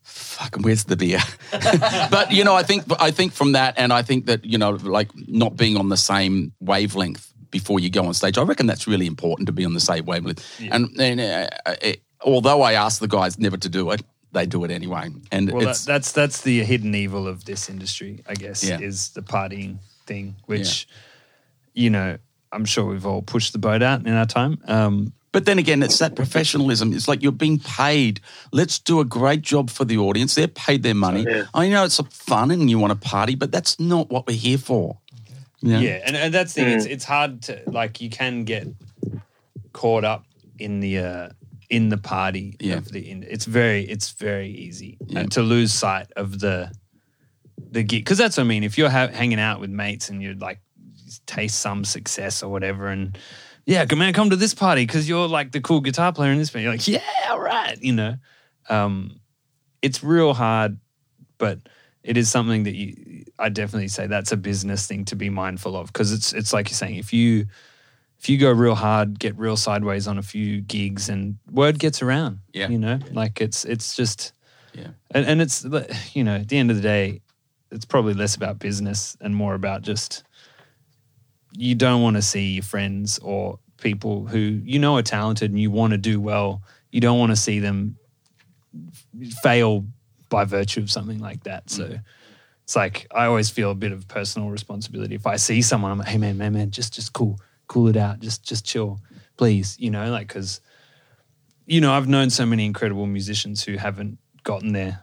fucking 0.00 0.62
where's 0.62 0.84
the 0.84 0.96
beer? 0.96 1.20
But 2.10 2.32
you 2.32 2.42
know 2.42 2.54
i 2.54 2.62
think 2.62 2.84
i 2.98 3.10
think 3.10 3.34
from 3.34 3.52
that 3.52 3.74
and 3.76 3.92
i 3.92 4.02
think 4.02 4.24
that 4.26 4.44
you 4.44 4.56
know 4.56 4.70
like 4.70 5.10
not 5.28 5.56
being 5.56 5.76
on 5.76 5.90
the 5.90 5.96
same 5.96 6.52
wavelength 6.60 7.32
before 7.50 7.80
you 7.80 7.90
go 7.90 8.06
on 8.06 8.14
stage 8.14 8.38
i 8.38 8.42
reckon 8.42 8.66
that's 8.66 8.86
really 8.86 9.06
important 9.06 9.46
to 9.46 9.52
be 9.52 9.64
on 9.66 9.74
the 9.74 9.80
same 9.80 10.06
wavelength. 10.06 10.42
And, 10.72 10.88
and 10.98 11.20
uh, 11.20 11.74
it, 11.82 12.00
although 12.22 12.62
i 12.62 12.72
ask 12.72 13.00
the 13.00 13.08
guys 13.08 13.38
never 13.38 13.58
to 13.58 13.68
do 13.68 13.90
it 13.90 14.02
they 14.32 14.46
do 14.46 14.64
it 14.64 14.70
anyway. 14.70 15.08
And 15.32 15.50
Well, 15.50 15.60
that, 15.66 15.82
that's 15.86 16.12
that's 16.12 16.42
the 16.42 16.62
hidden 16.64 16.94
evil 16.94 17.26
of 17.26 17.44
this 17.44 17.68
industry, 17.68 18.22
I 18.28 18.34
guess, 18.34 18.62
Yeah. 18.62 18.80
is 18.80 19.10
the 19.10 19.22
partying 19.22 19.78
thing, 20.06 20.36
which, 20.46 20.86
you 21.78 21.90
know, 21.90 22.18
I'm 22.52 22.64
sure 22.64 22.84
we've 22.86 23.06
all 23.06 23.22
pushed 23.22 23.52
the 23.52 23.58
boat 23.58 23.82
out 23.82 24.06
in 24.06 24.12
our 24.12 24.26
time. 24.26 24.58
Um, 24.66 25.12
But 25.30 25.44
then 25.44 25.58
again, 25.58 25.82
it's 25.82 25.98
that 25.98 26.14
professionalism. 26.16 26.92
It's 26.92 27.06
like 27.06 27.22
you're 27.22 27.38
being 27.46 27.58
paid. 27.60 28.20
Let's 28.50 28.78
do 28.90 28.98
a 29.00 29.04
great 29.04 29.42
job 29.42 29.68
for 29.70 29.84
the 29.86 29.98
audience. 29.98 30.34
They're 30.34 30.48
paid 30.66 30.82
their 30.82 30.94
money. 30.94 31.24
Yeah. 31.28 31.44
I 31.62 31.68
know 31.68 31.84
it's 31.84 32.00
fun 32.10 32.50
and 32.50 32.68
you 32.70 32.78
want 32.80 32.92
to 33.00 33.08
party, 33.08 33.36
but 33.36 33.52
that's 33.52 33.78
not 33.78 34.10
what 34.10 34.26
we're 34.26 34.36
here 34.48 34.58
for. 34.58 34.98
You 35.60 35.72
know? 35.72 35.80
Yeah, 35.80 36.00
and, 36.06 36.16
and 36.16 36.32
that's 36.34 36.54
the 36.54 36.62
thing. 36.64 36.76
It's 36.78 36.86
it's 36.86 37.04
hard 37.04 37.42
to 37.42 37.52
like 37.66 38.00
you 38.04 38.10
can 38.10 38.44
get 38.44 38.66
caught 39.72 40.04
up 40.04 40.24
in 40.58 40.80
the 40.80 40.98
uh, 40.98 41.28
in 41.68 41.88
the 41.90 41.98
party 41.98 42.56
Yeah. 42.60 42.78
of 42.78 42.88
the. 42.92 43.00
In, 43.10 43.22
it's 43.24 43.44
very 43.44 43.82
it's 43.84 44.10
very 44.12 44.50
easy 44.50 44.96
Yeah. 45.06 45.24
to 45.26 45.42
lose 45.42 45.72
sight 45.72 46.06
of 46.16 46.38
the 46.40 46.70
the 47.72 47.82
gig 47.82 48.04
because 48.04 48.18
that's 48.22 48.36
what 48.38 48.44
I 48.44 48.48
mean. 48.48 48.64
If 48.64 48.78
you're 48.78 48.90
ha- 48.90 49.12
hanging 49.12 49.40
out 49.40 49.60
with 49.60 49.70
mates 49.70 50.10
and 50.10 50.22
you're 50.22 50.34
like 50.48 50.60
taste 51.26 51.58
some 51.60 51.84
success 51.84 52.42
or 52.42 52.50
whatever, 52.50 52.88
and 52.88 53.16
yeah, 53.64 53.84
come 53.86 53.98
man, 53.98 54.12
come 54.12 54.30
to 54.30 54.36
this 54.36 54.54
party 54.54 54.86
because 54.86 55.08
you're 55.08 55.28
like 55.28 55.52
the 55.52 55.60
cool 55.60 55.80
guitar 55.80 56.12
player 56.12 56.32
in 56.32 56.38
this 56.38 56.50
band. 56.50 56.62
You're 56.64 56.72
like, 56.72 56.88
yeah, 56.88 57.02
all 57.30 57.40
right, 57.40 57.76
you 57.82 57.92
know. 57.92 58.14
Um, 58.68 59.20
it's 59.82 60.02
real 60.02 60.34
hard, 60.34 60.78
but 61.38 61.58
it 62.02 62.16
is 62.16 62.30
something 62.30 62.62
that 62.64 62.74
you 62.74 63.24
I 63.38 63.48
definitely 63.48 63.88
say 63.88 64.06
that's 64.06 64.32
a 64.32 64.36
business 64.36 64.86
thing 64.86 65.04
to 65.06 65.16
be 65.16 65.30
mindful 65.30 65.76
of 65.76 65.88
because 65.88 66.12
it's 66.12 66.32
it's 66.32 66.52
like 66.52 66.68
you're 66.70 66.76
saying 66.76 66.96
if 66.96 67.12
you 67.12 67.46
if 68.18 68.28
you 68.28 68.36
go 68.38 68.50
real 68.50 68.74
hard, 68.74 69.18
get 69.18 69.36
real 69.38 69.56
sideways 69.56 70.08
on 70.08 70.18
a 70.18 70.22
few 70.22 70.60
gigs 70.60 71.08
and 71.08 71.36
word 71.52 71.78
gets 71.78 72.02
around. 72.02 72.40
Yeah. 72.52 72.68
You 72.68 72.78
know, 72.78 72.98
like 73.12 73.40
it's 73.40 73.64
it's 73.64 73.94
just 73.94 74.32
Yeah. 74.74 74.88
and, 75.12 75.24
and 75.26 75.40
it's 75.42 75.64
you 76.14 76.24
know, 76.24 76.36
at 76.36 76.48
the 76.48 76.58
end 76.58 76.70
of 76.70 76.76
the 76.76 76.82
day, 76.82 77.20
it's 77.70 77.84
probably 77.84 78.14
less 78.14 78.34
about 78.34 78.58
business 78.58 79.16
and 79.20 79.36
more 79.36 79.54
about 79.54 79.82
just 79.82 80.24
you 81.58 81.74
don't 81.74 82.02
want 82.02 82.14
to 82.16 82.22
see 82.22 82.52
your 82.52 82.62
friends 82.62 83.18
or 83.18 83.58
people 83.78 84.26
who 84.26 84.38
you 84.38 84.78
know 84.78 84.96
are 84.96 85.02
talented 85.02 85.50
and 85.50 85.60
you 85.60 85.70
want 85.70 85.90
to 85.90 85.98
do 85.98 86.20
well. 86.20 86.62
You 86.90 87.00
don't 87.00 87.18
want 87.18 87.30
to 87.30 87.36
see 87.36 87.58
them 87.58 87.96
fail 89.42 89.84
by 90.28 90.44
virtue 90.44 90.80
of 90.80 90.90
something 90.90 91.18
like 91.18 91.42
that. 91.44 91.68
So 91.68 91.84
mm. 91.84 92.02
it's 92.62 92.76
like 92.76 93.08
I 93.12 93.26
always 93.26 93.50
feel 93.50 93.72
a 93.72 93.74
bit 93.74 93.90
of 93.90 94.06
personal 94.06 94.50
responsibility. 94.50 95.16
If 95.16 95.26
I 95.26 95.36
see 95.36 95.60
someone, 95.60 95.90
I'm 95.90 95.98
like, 95.98 96.08
hey 96.08 96.18
man, 96.18 96.38
man, 96.38 96.52
man, 96.52 96.70
just 96.70 96.92
just 96.92 97.12
cool, 97.12 97.40
cool 97.66 97.88
it 97.88 97.96
out, 97.96 98.20
just 98.20 98.44
just 98.44 98.64
chill, 98.64 99.00
please. 99.36 99.76
You 99.80 99.90
know, 99.90 100.10
like 100.12 100.28
because 100.28 100.60
you 101.66 101.80
know 101.80 101.92
I've 101.92 102.08
known 102.08 102.30
so 102.30 102.46
many 102.46 102.66
incredible 102.66 103.06
musicians 103.06 103.64
who 103.64 103.76
haven't 103.76 104.18
gotten 104.44 104.72
there 104.72 105.02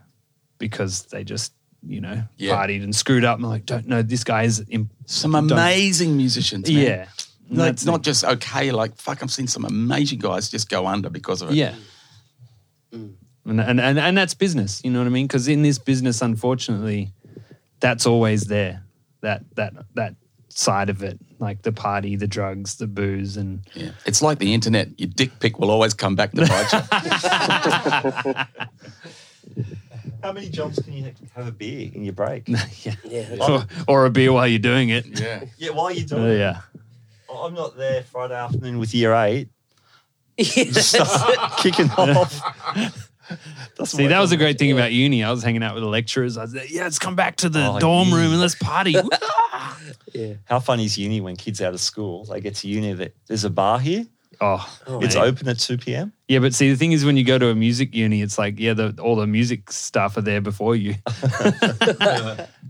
because 0.58 1.04
they 1.08 1.26
just 1.26 1.52
you 1.88 2.02
know 2.02 2.24
Yeah. 2.38 2.56
partied 2.56 2.84
and 2.84 2.96
screwed 2.96 3.24
up. 3.24 3.38
And 3.38 3.46
I'm 3.46 3.52
like, 3.52 3.66
don't 3.66 3.88
know, 3.88 4.02
this 4.02 4.24
guy 4.24 4.44
is 4.44 4.64
imp- 4.70 4.92
Some 5.06 5.32
don't- 5.34 5.52
amazing 5.52 6.18
musicians. 6.18 6.70
Man. 6.70 6.82
yeah. 6.82 7.06
And 7.50 7.58
Like, 7.60 7.68
that's 7.74 7.86
not 7.86 8.02
just 8.02 8.24
okay. 8.24 8.72
Like 8.72 8.98
fuck, 8.98 9.22
I've 9.22 9.32
seen 9.32 9.48
some 9.48 9.66
amazing 9.66 10.20
guys 10.20 10.50
just 10.50 10.70
go 10.70 10.88
under 10.88 11.10
because 11.10 11.42
of 11.42 11.50
it. 11.52 11.56
Yeah. 11.56 11.76
Mm. 12.94 13.14
And, 13.48 13.62
and, 13.62 13.80
and, 13.80 14.00
and 14.00 14.18
that's 14.18 14.34
business, 14.34 14.82
you 14.84 14.90
know 14.90 14.98
what 15.00 15.06
I 15.06 15.12
mean? 15.12 15.28
Because 15.28 15.48
in 15.48 15.62
this 15.62 15.78
business, 15.78 16.24
unfortunately, 16.24 17.12
that's 17.80 18.08
always 18.08 18.46
there. 18.46 18.82
That 19.22 19.44
that 19.56 19.74
that 19.94 20.16
side 20.50 20.90
of 20.90 21.04
it, 21.04 21.20
like 21.38 21.62
the 21.62 21.72
party, 21.72 22.16
the 22.16 22.28
drugs, 22.28 22.76
the 22.78 22.88
booze, 22.88 23.38
and 23.38 23.62
Yeah. 23.76 23.92
It's 24.08 24.22
like 24.24 24.40
the 24.40 24.54
internet. 24.54 25.00
Your 25.00 25.10
dick 25.10 25.40
pic 25.40 25.60
will 25.60 25.70
always 25.70 25.94
come 25.94 26.16
back 26.16 26.32
to 26.32 26.42
bite 26.48 26.74
you. 29.56 29.66
How 30.24 30.32
many 30.32 30.50
jobs 30.50 30.80
can 30.82 30.94
you 30.94 31.12
have 31.36 31.48
a 31.48 31.52
beer 31.52 31.90
in 31.94 32.04
your 32.04 32.14
break? 32.14 32.48
yeah, 32.84 32.96
Yeah. 33.04 33.36
or, 33.48 33.66
or 33.88 34.06
a 34.06 34.10
beer 34.10 34.32
while 34.34 34.48
you're 34.48 34.60
doing 34.60 34.90
it. 34.90 35.06
yeah. 35.20 35.44
yeah, 35.58 35.70
while 35.72 35.92
you're 35.92 36.06
doing 36.06 36.24
Oh, 36.24 36.32
it. 36.32 36.38
yeah. 36.40 36.62
I'm 37.34 37.54
not 37.54 37.76
there 37.78 38.04
Friday 38.04 38.34
afternoon 38.36 38.80
with 38.80 38.94
year 38.94 39.14
eight. 39.14 39.50
Yeah. 40.38 40.64
Kicking 41.58 41.90
off. 41.98 42.42
Doesn't 43.76 43.98
See, 43.98 44.08
that 44.08 44.20
was 44.20 44.32
a 44.32 44.38
great 44.38 44.58
thing 44.60 44.72
about 44.72 44.92
uni. 44.92 45.24
I 45.24 45.32
was 45.32 45.44
hanging 45.44 45.64
out 45.64 45.74
with 45.74 45.84
the 45.84 45.90
lecturers. 45.90 46.38
I 46.38 46.44
was 46.44 46.54
like, 46.56 46.72
yeah, 46.72 46.84
let's 46.84 47.00
come 47.00 47.16
back 47.16 47.38
to 47.38 47.50
the 47.50 47.66
Oh, 47.68 47.80
dorm 47.80 48.10
yeah. 48.10 48.16
room 48.16 48.32
and 48.32 48.40
let's 48.42 48.56
party. 48.56 48.96
Yeah. 50.14 50.34
How 50.46 50.60
funny 50.60 50.86
is 50.86 50.98
uni 50.98 51.20
when 51.22 51.36
kids 51.36 51.62
out 51.62 51.74
of 51.74 51.80
school, 51.82 52.24
they 52.26 52.40
get 52.40 52.56
to 52.56 52.68
uni, 52.68 52.94
that 52.94 53.16
there's 53.28 53.44
a 53.44 53.50
bar 53.50 53.80
here, 53.80 54.06
oh, 54.42 54.80
Oh, 54.88 55.00
it's 55.02 55.16
mate. 55.16 55.22
open 55.22 55.48
at 55.48 55.60
2 55.60 55.78
p.m. 55.78 56.14
Yeah, 56.28 56.40
but 56.40 56.54
see, 56.54 56.70
the 56.70 56.76
thing 56.78 56.92
is, 56.92 57.04
when 57.06 57.18
you 57.18 57.24
go 57.24 57.38
to 57.38 57.48
a 57.50 57.56
music 57.56 57.94
uni, 57.96 58.22
it's 58.22 58.38
like, 58.38 58.60
yeah, 58.60 58.74
the, 58.74 58.96
all 59.02 59.16
the 59.16 59.28
music 59.28 59.72
stuff 59.72 60.18
are 60.18 60.22
there 60.22 60.42
before 60.42 60.76
you. 60.76 60.94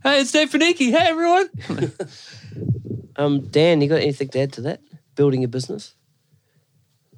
hey, 0.04 0.22
it's 0.22 0.32
Dave 0.32 0.50
Finiki. 0.52 0.92
Hey, 0.92 1.08
everyone. 1.08 1.50
Um, 3.18 3.48
Dan, 3.48 3.80
you 3.80 3.88
got 3.88 4.02
anything 4.02 4.28
to 4.28 4.40
add 4.42 4.52
to 4.54 4.62
that? 4.64 4.82
Building 5.16 5.46
a 5.46 5.48
business? 5.48 5.96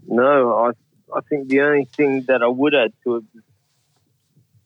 No, 0.07 0.55
I 0.55 0.69
I 1.17 1.21
think 1.27 1.47
the 1.49 1.61
only 1.61 1.85
thing 1.85 2.23
that 2.27 2.43
I 2.43 2.47
would 2.47 2.75
add 2.75 2.93
to 3.03 3.15
it, 3.15 3.23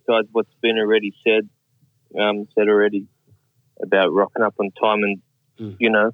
besides 0.06 0.28
what's 0.34 0.54
been 0.62 0.78
already 0.78 1.14
said, 1.26 1.48
um, 2.20 2.48
said 2.54 2.68
already 2.68 3.08
about 3.82 4.12
rocking 4.12 4.44
up 4.44 4.56
on 4.60 4.72
time 4.72 5.04
and 5.04 5.22
Mm. 5.60 5.76
you 5.80 5.90
know 5.90 6.12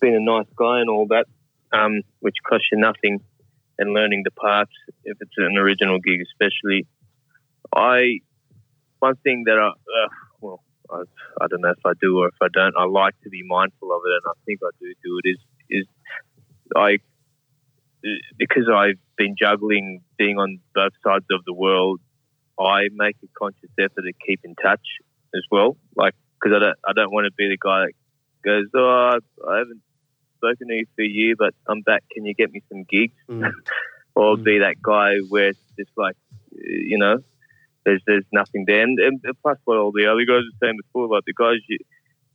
being 0.00 0.14
a 0.14 0.20
nice 0.20 0.46
guy 0.56 0.80
and 0.80 0.88
all 0.90 1.06
that, 1.08 1.26
um, 1.72 2.02
which 2.20 2.36
costs 2.48 2.68
you 2.72 2.78
nothing, 2.78 3.20
and 3.78 3.94
learning 3.94 4.22
the 4.24 4.30
parts 4.30 4.72
if 5.04 5.16
it's 5.20 5.34
an 5.38 5.56
original 5.56 5.98
gig, 5.98 6.20
especially. 6.22 6.86
I 7.74 8.20
one 8.98 9.16
thing 9.16 9.44
that 9.46 9.58
I 9.58 9.68
uh, 9.68 10.08
well 10.40 10.62
I, 10.90 11.02
I 11.40 11.46
don't 11.48 11.62
know 11.62 11.70
if 11.70 11.84
I 11.84 11.92
do 12.00 12.18
or 12.18 12.28
if 12.28 12.34
I 12.40 12.48
don't. 12.52 12.74
I 12.76 12.84
like 12.84 13.14
to 13.22 13.30
be 13.30 13.42
mindful 13.42 13.92
of 13.92 14.02
it, 14.04 14.12
and 14.12 14.22
I 14.26 14.36
think 14.44 14.60
I 14.62 14.70
do 14.80 14.94
do 15.02 15.20
it. 15.24 15.28
Is 15.30 15.38
is 15.70 15.86
I 16.76 16.98
because 18.38 18.68
I've 18.72 18.98
been 19.16 19.34
juggling 19.38 20.02
being 20.18 20.38
on 20.38 20.60
both 20.74 20.92
sides 21.04 21.26
of 21.30 21.44
the 21.44 21.52
world, 21.52 22.00
I 22.58 22.88
make 22.92 23.16
a 23.22 23.28
conscious 23.38 23.70
effort 23.78 24.02
to 24.02 24.12
keep 24.26 24.40
in 24.44 24.54
touch 24.54 24.86
as 25.34 25.42
well. 25.50 25.76
Like, 25.96 26.14
because 26.40 26.56
I 26.56 26.60
don't, 26.64 26.78
I 26.88 26.92
don't 26.94 27.12
want 27.12 27.26
to 27.26 27.32
be 27.36 27.48
the 27.48 27.58
guy 27.58 27.86
that 27.86 27.92
goes, 28.44 28.66
"Oh, 28.74 29.18
I 29.48 29.58
haven't 29.58 29.82
spoken 30.40 30.68
to 30.68 30.74
you 30.74 30.86
for 30.96 31.02
a 31.02 31.08
year, 31.08 31.34
but 31.38 31.54
I'm 31.68 31.82
back. 31.82 32.02
Can 32.12 32.24
you 32.24 32.34
get 32.34 32.50
me 32.50 32.62
some 32.68 32.84
gigs?" 32.88 33.14
Mm. 33.28 33.52
or 34.14 34.36
Mm. 34.36 34.44
be 34.44 34.58
that 34.58 34.76
guy 34.82 35.18
where 35.28 35.48
it's 35.48 35.60
just 35.78 35.90
like, 35.96 36.16
you 36.52 36.98
know, 36.98 37.18
there's 37.84 38.02
there's 38.06 38.28
nothing 38.32 38.64
there. 38.66 38.82
And, 38.82 38.98
and 38.98 39.22
plus, 39.42 39.58
what 39.64 39.78
all 39.78 39.92
the 39.92 40.06
other 40.06 40.24
guys 40.24 40.44
were 40.48 40.58
saying 40.62 40.78
before, 40.82 41.08
like 41.08 41.24
the 41.26 41.34
guys 41.34 41.58
you 41.68 41.78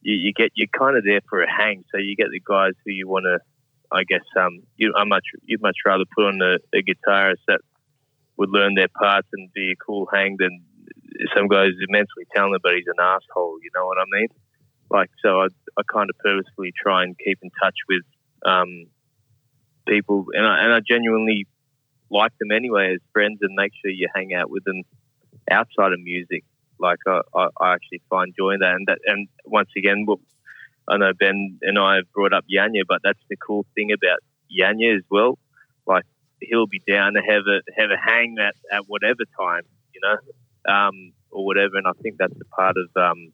you, 0.02 0.16
you 0.16 0.34
get, 0.34 0.52
you're 0.54 0.68
kind 0.68 0.98
of 0.98 1.04
there 1.04 1.22
for 1.30 1.42
a 1.42 1.52
hang. 1.52 1.84
So 1.92 1.98
you 1.98 2.16
get 2.16 2.30
the 2.30 2.42
guys 2.48 2.74
who 2.86 2.92
you 2.92 3.08
want 3.08 3.26
to 3.26 3.40
I 3.92 4.04
guess 4.04 4.26
um, 4.40 4.64
you, 4.78 4.94
I 4.96 5.04
much 5.06 5.24
you'd 5.44 5.62
much 5.62 5.78
rather 5.86 6.04
put 6.16 6.26
on 6.26 6.42
a, 6.42 6.58
a 6.78 6.84
guitarist 6.84 7.44
that 7.48 7.62
would 8.38 8.50
learn 8.50 8.76
their 8.76 8.90
parts 8.90 9.28
and 9.34 9.52
be 9.54 9.72
a 9.72 9.76
cool 9.76 10.08
hang 10.12 10.36
than 10.38 10.64
some 11.36 11.48
guys 11.48 11.72
immensely 11.88 12.26
talented, 12.36 12.62
but 12.64 12.74
he's 12.76 12.88
an 12.88 13.00
asshole. 13.00 13.58
You 13.64 13.70
know 13.76 13.86
what 13.86 13.98
I 13.98 14.04
mean? 14.12 14.28
Like, 14.90 15.10
so 15.24 15.42
I, 15.42 15.48
I 15.78 15.82
kind 15.92 16.10
of 16.10 16.18
purposefully 16.20 16.74
try 16.76 17.04
and 17.04 17.18
keep 17.18 17.40
in 17.42 17.50
touch 17.62 17.76
with 17.90 18.04
um, 18.46 18.86
people, 19.88 20.26
and 20.34 20.46
I, 20.46 20.64
and 20.64 20.74
I 20.74 20.80
genuinely 20.80 21.48
like 22.10 22.32
them 22.40 22.52
anyway 22.52 22.94
as 22.94 23.00
friends, 23.14 23.40
and 23.42 23.56
make 23.56 23.72
sure 23.82 23.92
you 23.92 24.08
hang 24.14 24.34
out 24.34 24.50
with 24.50 24.64
them 24.64 24.84
outside 25.50 25.94
of 25.94 26.00
music. 26.00 26.44
Like 26.80 27.00
I, 27.08 27.22
I, 27.34 27.48
I 27.60 27.74
actually 27.74 28.02
find 28.10 28.34
joy 28.38 28.52
in 28.52 28.60
that, 28.60 28.76
and 28.76 28.88
that, 28.88 29.00
and 29.06 29.28
once 29.46 29.70
again, 29.78 30.06
well, 30.08 30.20
I 30.88 30.98
know 30.98 31.14
Ben 31.14 31.58
and 31.62 31.80
I 31.80 31.96
have 31.96 32.12
brought 32.14 32.34
up 32.34 32.46
Yanya, 32.54 32.84
but 32.88 33.02
that's 33.04 33.20
the 33.30 33.38
cool 33.38 33.66
thing 33.74 33.92
about 33.92 34.20
Yanya 34.52 34.96
as 34.98 35.04
well. 35.10 35.40
Like 35.88 36.04
he'll 36.42 36.68
be 36.68 36.82
down 36.88 37.14
to 37.14 37.22
have 37.22 37.44
a 37.48 37.62
have 37.80 37.90
a 37.90 37.98
hang 37.98 38.36
at 38.40 38.56
at 38.72 38.84
whatever 38.88 39.24
time, 39.40 39.64
you 39.94 40.02
know, 40.02 40.72
um, 40.72 41.14
or 41.32 41.46
whatever. 41.46 41.78
And 41.78 41.88
I 41.88 41.92
think 42.02 42.18
that's 42.18 42.40
a 42.40 42.56
part 42.56 42.76
of 42.78 43.02
um, 43.02 43.34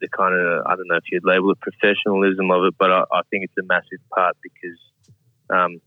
the 0.00 0.08
kind 0.08 0.34
of 0.34 0.66
I 0.66 0.76
don't 0.76 0.88
know 0.88 0.96
if 0.96 1.04
you'd 1.10 1.24
label 1.24 1.52
it 1.52 1.60
professionalism 1.60 2.50
of 2.50 2.64
it, 2.64 2.74
but 2.78 2.90
I, 2.90 3.04
I 3.12 3.22
think 3.30 3.44
it's 3.44 3.56
a 3.58 3.66
massive 3.66 4.00
part 4.14 4.36
because, 4.42 4.78
um, 5.50 5.80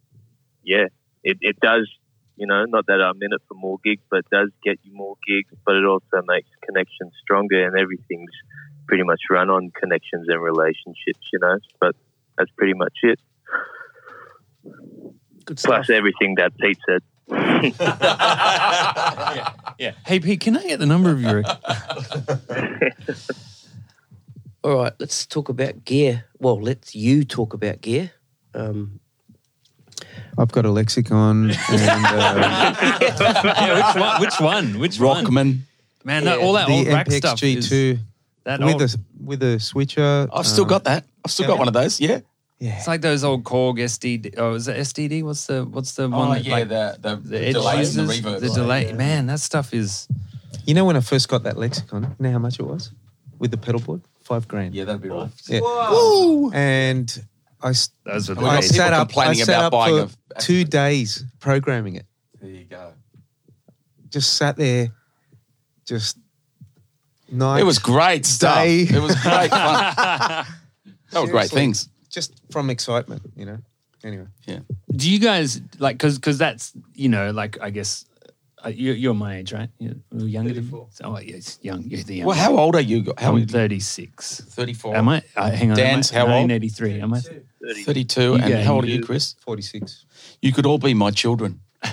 yeah, 0.63 0.86
it, 1.24 1.38
it 1.41 1.60
does. 1.60 1.89
You 2.36 2.46
know, 2.46 2.65
not 2.65 2.86
that 2.86 3.02
I'm 3.02 3.20
in 3.24 3.34
it 3.34 3.41
for 3.48 3.56
more 3.56 3.80
gigs, 3.84 4.04
but 4.12 4.20
it 4.20 4.30
does 4.32 4.50
get 4.63 4.80
you 4.84 4.93
more 4.93 5.15
gigs. 5.28 5.52
But 5.65 5.76
it 5.76 5.86
also 5.86 6.22
makes 6.28 6.50
connections 6.63 7.13
stronger, 7.22 7.65
and 7.65 7.76
everything's 7.78 8.32
pretty 8.88 9.04
much 9.04 9.22
run 9.30 9.50
on 9.50 9.72
connections 9.72 10.28
and 10.30 10.41
relationships. 10.41 11.28
You 11.34 11.39
know, 11.39 11.58
but 11.80 11.96
that's 12.38 12.52
pretty 12.52 12.76
much 12.76 12.93
it. 13.02 13.20
Good 15.46 15.60
stuff. 15.60 15.88
Plus 15.88 15.89
everything 15.89 16.36
that 16.36 16.56
Pete 16.58 16.78
said. 16.88 17.02
Yeah. 19.80 19.91
Hey 20.08 20.20
Pete, 20.20 20.39
can 20.39 20.58
I 20.58 20.63
get 20.63 20.80
the 20.80 20.88
number 20.88 21.12
of 21.12 21.22
your? 21.22 21.43
All 24.63 24.76
right, 24.76 24.93
let's 25.00 25.26
talk 25.26 25.50
about 25.50 25.86
gear. 25.86 26.26
Well, 26.39 26.60
let's 26.62 26.96
you 26.96 27.24
talk 27.24 27.54
about 27.54 27.82
gear. 27.82 28.12
Um, 28.54 29.00
I've 30.38 30.52
got 30.52 30.65
a 30.65 30.72
lexicon 30.72 31.52
and 31.52 32.06
uh, 32.06 32.76
yeah, 33.02 33.76
which 33.76 34.02
one? 34.02 34.22
Which 34.22 34.39
one? 34.39 34.80
Which 34.80 35.00
one? 35.00 35.26
Rockman. 35.26 35.60
Man, 36.04 36.24
that, 36.26 36.39
all 36.39 36.54
that 36.54 36.67
the 36.67 36.74
old 36.74 36.88
rack 36.88 37.08
MPX 37.08 37.17
stuff. 37.17 37.43
is- 37.43 37.70
G2 37.70 38.00
that 38.43 38.62
with 38.62 38.74
old, 38.76 38.82
a 38.82 38.88
with 39.22 39.43
a 39.43 39.60
switcher. 39.60 40.28
I've 40.32 40.48
still 40.48 40.63
uh, 40.63 40.70
got 40.70 40.86
that. 40.86 41.06
I've 41.26 41.32
still 41.32 41.48
got 41.48 41.58
one 41.58 41.67
of 41.67 41.74
those. 41.74 42.00
Yeah. 42.00 42.22
Yeah, 42.60 42.78
it's 42.78 42.88
like 42.88 43.02
those 43.02 43.24
old 43.24 43.43
Korg 43.43 43.78
SDD. 43.78 44.34
Oh, 44.38 44.56
is 44.56 44.67
it 44.67 44.78
SDD? 44.78 45.22
What's 45.22 45.46
the 45.46 45.63
what's 45.65 45.91
the 45.93 46.10
one? 46.10 46.30
Oh 46.30 46.34
that, 46.34 46.43
yeah, 46.43 46.52
like, 46.54 46.70
the 46.70 46.98
the, 47.00 47.15
the 47.17 47.38
the 47.39 47.54
delay 47.54 47.76
and 47.78 47.86
the 47.86 48.02
reverb. 48.04 48.39
the 48.39 48.50
delay. 48.50 48.93
Man, 48.93 49.28
that 49.28 49.41
stuff 49.41 49.76
is. 49.76 50.08
you 50.65 50.74
know 50.74 50.84
when 50.84 50.96
I 50.96 51.02
first 51.02 51.30
got 51.30 51.43
that 51.43 51.58
lexicon, 51.58 52.04
you 52.04 52.15
know 52.20 52.32
how 52.32 52.39
much 52.39 52.60
it 52.60 52.63
was 52.63 52.91
with 53.38 53.52
the 53.52 53.58
pedal 53.58 53.80
board? 53.80 54.02
Five 54.28 54.48
grand. 54.48 54.76
Yeah, 54.76 54.84
that'd 54.84 55.02
be 55.02 55.10
right. 55.10 55.30
Yeah. 55.48 55.62
Woo! 55.62 56.52
And 56.52 57.24
I, 57.62 57.70
s- 57.70 57.90
Those 58.04 58.28
were 58.28 58.36
the 58.36 58.42
I 58.42 58.58
days. 58.58 58.72
people 58.72 58.84
sat 58.84 58.94
up, 58.94 59.00
I 59.00 59.06
complaining 59.06 59.36
sat 59.46 59.50
about 59.56 59.63
up 59.66 59.72
buying 59.72 60.08
for 60.08 60.16
a- 60.36 60.40
two 60.42 60.63
days 60.66 61.24
programming 61.40 61.96
it. 61.96 62.06
There 62.42 62.50
you 62.50 62.66
go. 62.66 62.92
Just 64.10 64.34
sat 64.34 64.58
there, 64.58 64.90
just 65.86 66.18
night. 67.32 67.62
It 67.62 67.63
was 67.63 67.80
great 67.80 68.26
stuff. 68.26 68.56
Day. 68.63 68.82
It 68.82 69.02
was 69.02 69.16
great 69.22 69.50
fun. 69.50 70.46
They 71.12 71.22
were 71.22 71.28
great 71.28 71.50
Seriously. 71.50 71.58
things. 71.60 71.90
just 72.10 72.34
from 72.52 72.70
excitement, 72.70 73.22
you 73.38 73.46
know. 73.46 73.60
Anyway, 74.04 74.26
Yeah. 74.46 74.60
Do 74.94 75.10
you 75.10 75.20
guys 75.20 75.62
like 75.80 75.96
because 75.98 76.18
because 76.18 76.38
that's 76.38 76.74
you 76.96 77.08
know 77.08 77.32
like 77.32 77.58
I 77.62 77.70
guess 77.70 78.04
uh, 78.67 78.69
you're, 78.69 78.95
you're 78.95 79.13
my 79.13 79.38
age 79.38 79.53
right? 79.53 79.69
You're 79.80 79.93
a 79.93 80.13
little 80.15 80.27
younger 80.30 80.53
than 80.53 80.69
me. 80.69 80.80
Oh 81.03 81.17
yes, 81.19 81.58
young. 81.62 81.84
You're 81.84 82.03
the 82.03 82.15
young. 82.15 82.27
Well, 82.27 82.38
how 82.38 82.58
old 82.58 82.75
are 82.75 82.82
you? 82.82 83.13
How 83.17 83.30
I'm 83.32 83.39
old? 83.39 83.51
36. 83.51 84.41
34. 84.49 84.95
Am 84.95 85.10
I? 85.10 85.21
Uh, 85.36 85.49
hang 85.51 85.71
on. 85.71 85.77
Dan's 85.77 86.12
am 86.12 86.15
I, 86.15 86.19
how 86.19 86.25
old? 86.38 86.49
1983. 86.51 87.01
Am 87.01 87.13
I? 87.13 87.21
32. 87.86 88.34
And 88.36 88.49
Yeah, 88.49 88.63
how 88.63 88.75
old 88.75 88.84
are 88.84 88.88
you- 88.88 88.95
you, 88.99 89.03
Chris? 89.03 89.36
forty-six. 89.41 90.06
You 90.41 90.51
could 90.53 90.65
all 90.65 90.77
be 90.80 90.93
my 90.93 91.12
children. 91.12 91.62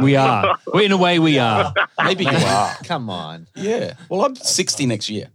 We 0.00 0.16
are. 0.16 0.56
well, 0.72 0.82
in 0.82 0.92
a 0.92 0.96
way, 0.96 1.18
we 1.18 1.38
are. 1.38 1.72
Maybe 2.02 2.24
you 2.24 2.30
are. 2.30 2.74
Come 2.84 3.10
on. 3.10 3.46
Yeah. 3.54 3.94
Well, 4.08 4.24
I'm 4.24 4.34
60 4.36 4.86
next 4.86 5.10
year. 5.10 5.28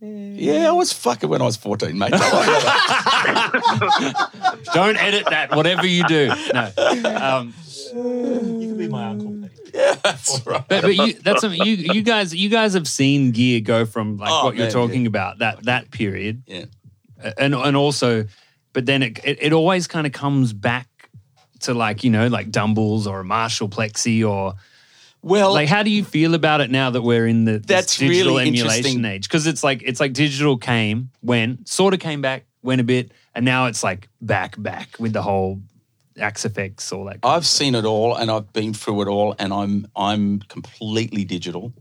Yeah, 0.00 0.68
I 0.68 0.72
was 0.72 0.92
fucking 0.92 1.28
when 1.28 1.42
I 1.42 1.44
was 1.44 1.56
14, 1.56 1.98
mate. 1.98 2.10
Don't 2.10 2.22
edit 4.96 5.26
that. 5.30 5.48
Whatever 5.54 5.86
you 5.86 6.04
do. 6.06 6.28
No. 6.54 6.70
Um, 7.04 7.54
You 7.94 8.68
can 8.68 8.76
be 8.78 8.88
my 8.88 9.06
uncle. 9.06 9.48
Yeah, 9.74 9.96
That's 10.02 10.46
right. 10.46 10.64
but 10.68 10.82
but 10.82 10.94
you, 10.96 11.12
that's 11.14 11.40
something 11.42 11.60
you 11.62 11.74
you 11.74 12.02
guys 12.02 12.34
you 12.34 12.48
guys 12.48 12.72
have 12.74 12.88
seen 12.88 13.32
gear 13.32 13.60
go 13.60 13.84
from 13.84 14.16
like 14.16 14.30
Oh, 14.32 14.44
what 14.46 14.56
you're 14.56 14.64
man, 14.66 14.72
talking 14.72 15.06
about 15.06 15.38
that 15.40 15.62
that 15.64 15.90
period 15.90 16.42
Yeah. 16.46 16.64
and 17.36 17.54
and 17.54 17.76
also 17.76 18.24
but 18.72 18.86
then 18.86 19.02
it 19.02 19.18
it, 19.24 19.38
it 19.42 19.52
always 19.52 19.86
kind 19.86 20.06
of 20.06 20.12
comes 20.12 20.52
back 20.54 20.88
to 21.60 21.74
like 21.74 22.02
you 22.02 22.10
know 22.10 22.28
like 22.28 22.50
Dumbles 22.50 23.06
or 23.06 23.20
a 23.20 23.24
Marshall 23.24 23.68
Plexi 23.68 24.26
or 24.28 24.54
Well, 25.22 25.52
like 25.52 25.68
how 25.68 25.82
do 25.82 25.90
you 25.90 26.04
feel 26.04 26.34
about 26.34 26.60
it 26.60 26.70
now 26.70 26.90
that 26.90 27.02
we're 27.02 27.26
in 27.26 27.44
the 27.44 27.58
That's 27.58 27.96
digital 27.96 28.36
really 28.36 28.48
emulation 28.48 29.04
age 29.04 29.28
because 29.28 29.46
it's 29.46 29.64
like 29.64 29.82
it's 29.84 30.00
like 30.00 30.12
digital 30.12 30.56
came 30.56 31.10
went 31.22 31.68
sort 31.68 31.94
of 31.94 32.00
came 32.00 32.22
back 32.22 32.44
went 32.62 32.80
a 32.80 32.84
bit 32.84 33.12
and 33.34 33.44
now 33.44 33.66
it's 33.66 33.82
like 33.82 34.08
back 34.20 34.60
back 34.60 34.96
with 34.98 35.12
the 35.12 35.22
whole 35.22 35.60
axe 36.18 36.44
effects 36.44 36.92
all 36.92 37.04
that 37.06 37.18
I've 37.22 37.46
seen 37.46 37.74
it 37.74 37.84
all 37.84 38.14
and 38.14 38.30
I've 38.30 38.52
been 38.52 38.72
through 38.72 39.02
it 39.02 39.08
all 39.08 39.34
and 39.38 39.52
I'm 39.52 39.86
I'm 39.96 40.40
completely 40.40 41.24
digital 41.24 41.72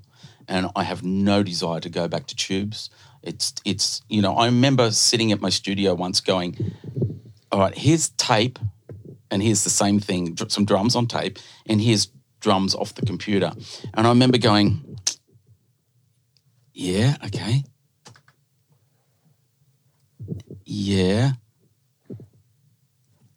and 0.47 0.69
I 0.75 0.83
have 0.83 1.03
no 1.03 1.43
desire 1.43 1.79
to 1.79 1.89
go 1.89 2.07
back 2.07 2.27
to 2.27 2.35
tubes. 2.35 2.89
It's 3.21 3.53
it's 3.65 4.01
you 4.09 4.21
know, 4.21 4.35
I 4.35 4.45
remember 4.45 4.91
sitting 4.91 5.31
at 5.31 5.41
my 5.41 5.49
studio 5.49 5.93
once 5.93 6.21
going, 6.21 6.73
All 7.51 7.59
right, 7.59 7.77
here's 7.77 8.09
tape 8.09 8.59
and 9.29 9.43
here's 9.43 9.63
the 9.63 9.69
same 9.69 9.99
thing, 9.99 10.37
some 10.47 10.63
drums 10.63 10.95
on 10.95 11.05
tape, 11.07 11.37
and 11.67 11.81
here's 11.81 12.07
drums 12.39 12.75
off 12.75 12.93
the 12.95 13.05
computer. 13.05 13.51
And 13.93 14.05
I 14.07 14.09
remember 14.09 14.37
going, 14.37 14.99
Yeah, 16.73 17.15
okay. 17.25 17.63
Yeah. 20.65 21.31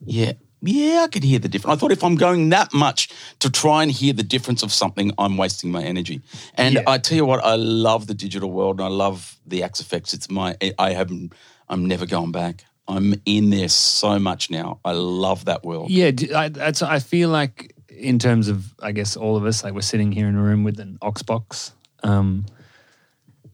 Yeah. 0.04 0.32
Yeah, 0.62 1.02
I 1.04 1.08
could 1.08 1.24
hear 1.24 1.38
the 1.38 1.48
difference. 1.48 1.74
I 1.76 1.80
thought 1.80 1.92
if 1.92 2.04
I'm 2.04 2.16
going 2.16 2.50
that 2.50 2.74
much 2.74 3.08
to 3.38 3.48
try 3.50 3.82
and 3.82 3.90
hear 3.90 4.12
the 4.12 4.22
difference 4.22 4.62
of 4.62 4.70
something, 4.72 5.10
I'm 5.16 5.38
wasting 5.38 5.70
my 5.70 5.82
energy. 5.82 6.20
And 6.54 6.74
Yeah. 6.74 6.82
I 6.86 6.98
tell 6.98 7.16
you 7.16 7.24
what, 7.24 7.42
I 7.42 7.54
love 7.54 8.06
the 8.06 8.14
digital 8.14 8.50
world 8.50 8.78
and 8.78 8.84
I 8.84 8.88
love 8.90 9.38
the 9.46 9.62
Axe 9.62 9.80
effects. 9.80 10.12
It's 10.12 10.30
my, 10.30 10.56
I 10.78 10.92
haven't, 10.92 11.32
I'm 11.68 11.86
never 11.86 12.04
going 12.04 12.30
back. 12.32 12.64
I'm 12.86 13.14
in 13.24 13.50
there 13.50 13.68
so 13.68 14.18
much 14.18 14.50
now. 14.50 14.80
I 14.84 14.92
love 14.92 15.46
that 15.46 15.64
world. 15.64 15.90
Yeah, 15.90 16.10
I, 16.36 16.48
that's, 16.48 16.82
I 16.82 16.98
feel 16.98 17.30
like 17.30 17.74
in 17.90 18.18
terms 18.18 18.48
of, 18.48 18.72
I 18.80 18.92
guess, 18.92 19.16
all 19.16 19.36
of 19.36 19.44
us, 19.44 19.62
like 19.64 19.74
we're 19.74 19.80
sitting 19.82 20.12
here 20.12 20.28
in 20.28 20.36
a 20.36 20.42
room 20.42 20.64
with 20.64 20.78
an 20.80 20.98
Oxbox. 21.02 21.72
Um, 22.02 22.46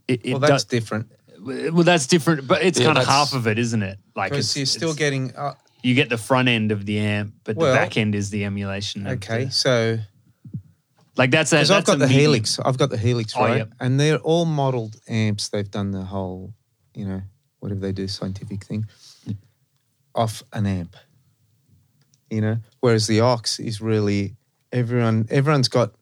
it, 0.07 0.20
it 0.25 0.31
Well, 0.33 0.40
that's 0.40 0.64
does, 0.64 0.64
different 0.64 1.09
well, 1.40 1.85
that's 1.85 2.07
different, 2.07 2.46
but 2.49 2.62
it's 2.62 2.79
Yeah, 2.79 2.87
kind 2.87 2.99
of 2.99 3.07
half 3.07 3.33
of 3.33 3.46
it, 3.46 3.59
isn't 3.59 3.83
it? 3.83 3.99
Like 4.16 4.31
because 4.33 4.46
it's, 4.49 4.57
you're 4.57 4.66
still 4.66 4.94
getting. 4.94 5.35
Uh, 5.37 5.55
you 5.83 5.94
get 5.94 6.09
the 6.09 6.18
front 6.18 6.49
end 6.49 6.72
of 6.72 6.85
the 6.87 6.99
amp, 6.99 7.35
but 7.44 7.55
Well, 7.57 7.70
the 7.72 7.79
back 7.79 7.96
end 7.96 8.14
is 8.16 8.31
the 8.31 8.44
emulation. 8.44 9.07
okay, 9.07 9.44
the- 9.44 9.51
so 9.53 9.99
like 11.16 11.31
that's 11.31 11.51
because 11.53 11.70
I've 11.70 11.85
got 11.85 11.99
the 11.99 12.07
medium. 12.07 12.20
Helix, 12.33 12.59
I've 12.59 12.79
got 12.79 12.90
the 12.90 12.96
Helix, 12.99 13.35
Oh, 13.37 13.42
right? 13.44 13.59
yep. 13.59 13.72
And 13.79 14.01
they're 14.01 14.18
all 14.18 14.44
modelled 14.44 14.96
amps. 15.09 15.49
They've 15.49 15.70
done 15.70 15.92
the 15.92 16.03
whole, 16.03 16.53
you 16.94 17.07
know, 17.07 17.22
whatever 17.61 17.81
they 17.81 17.92
do, 17.92 18.09
scientific 18.09 18.64
thing, 18.64 18.87
off 20.14 20.42
an 20.53 20.66
amp. 20.66 20.96
You 22.30 22.40
know, 22.40 22.56
whereas 22.80 23.06
the 23.06 23.20
Ox 23.20 23.58
is 23.60 23.80
really 23.80 24.36
everyone. 24.72 25.26
Everyone's 25.30 25.68
got 25.68 25.92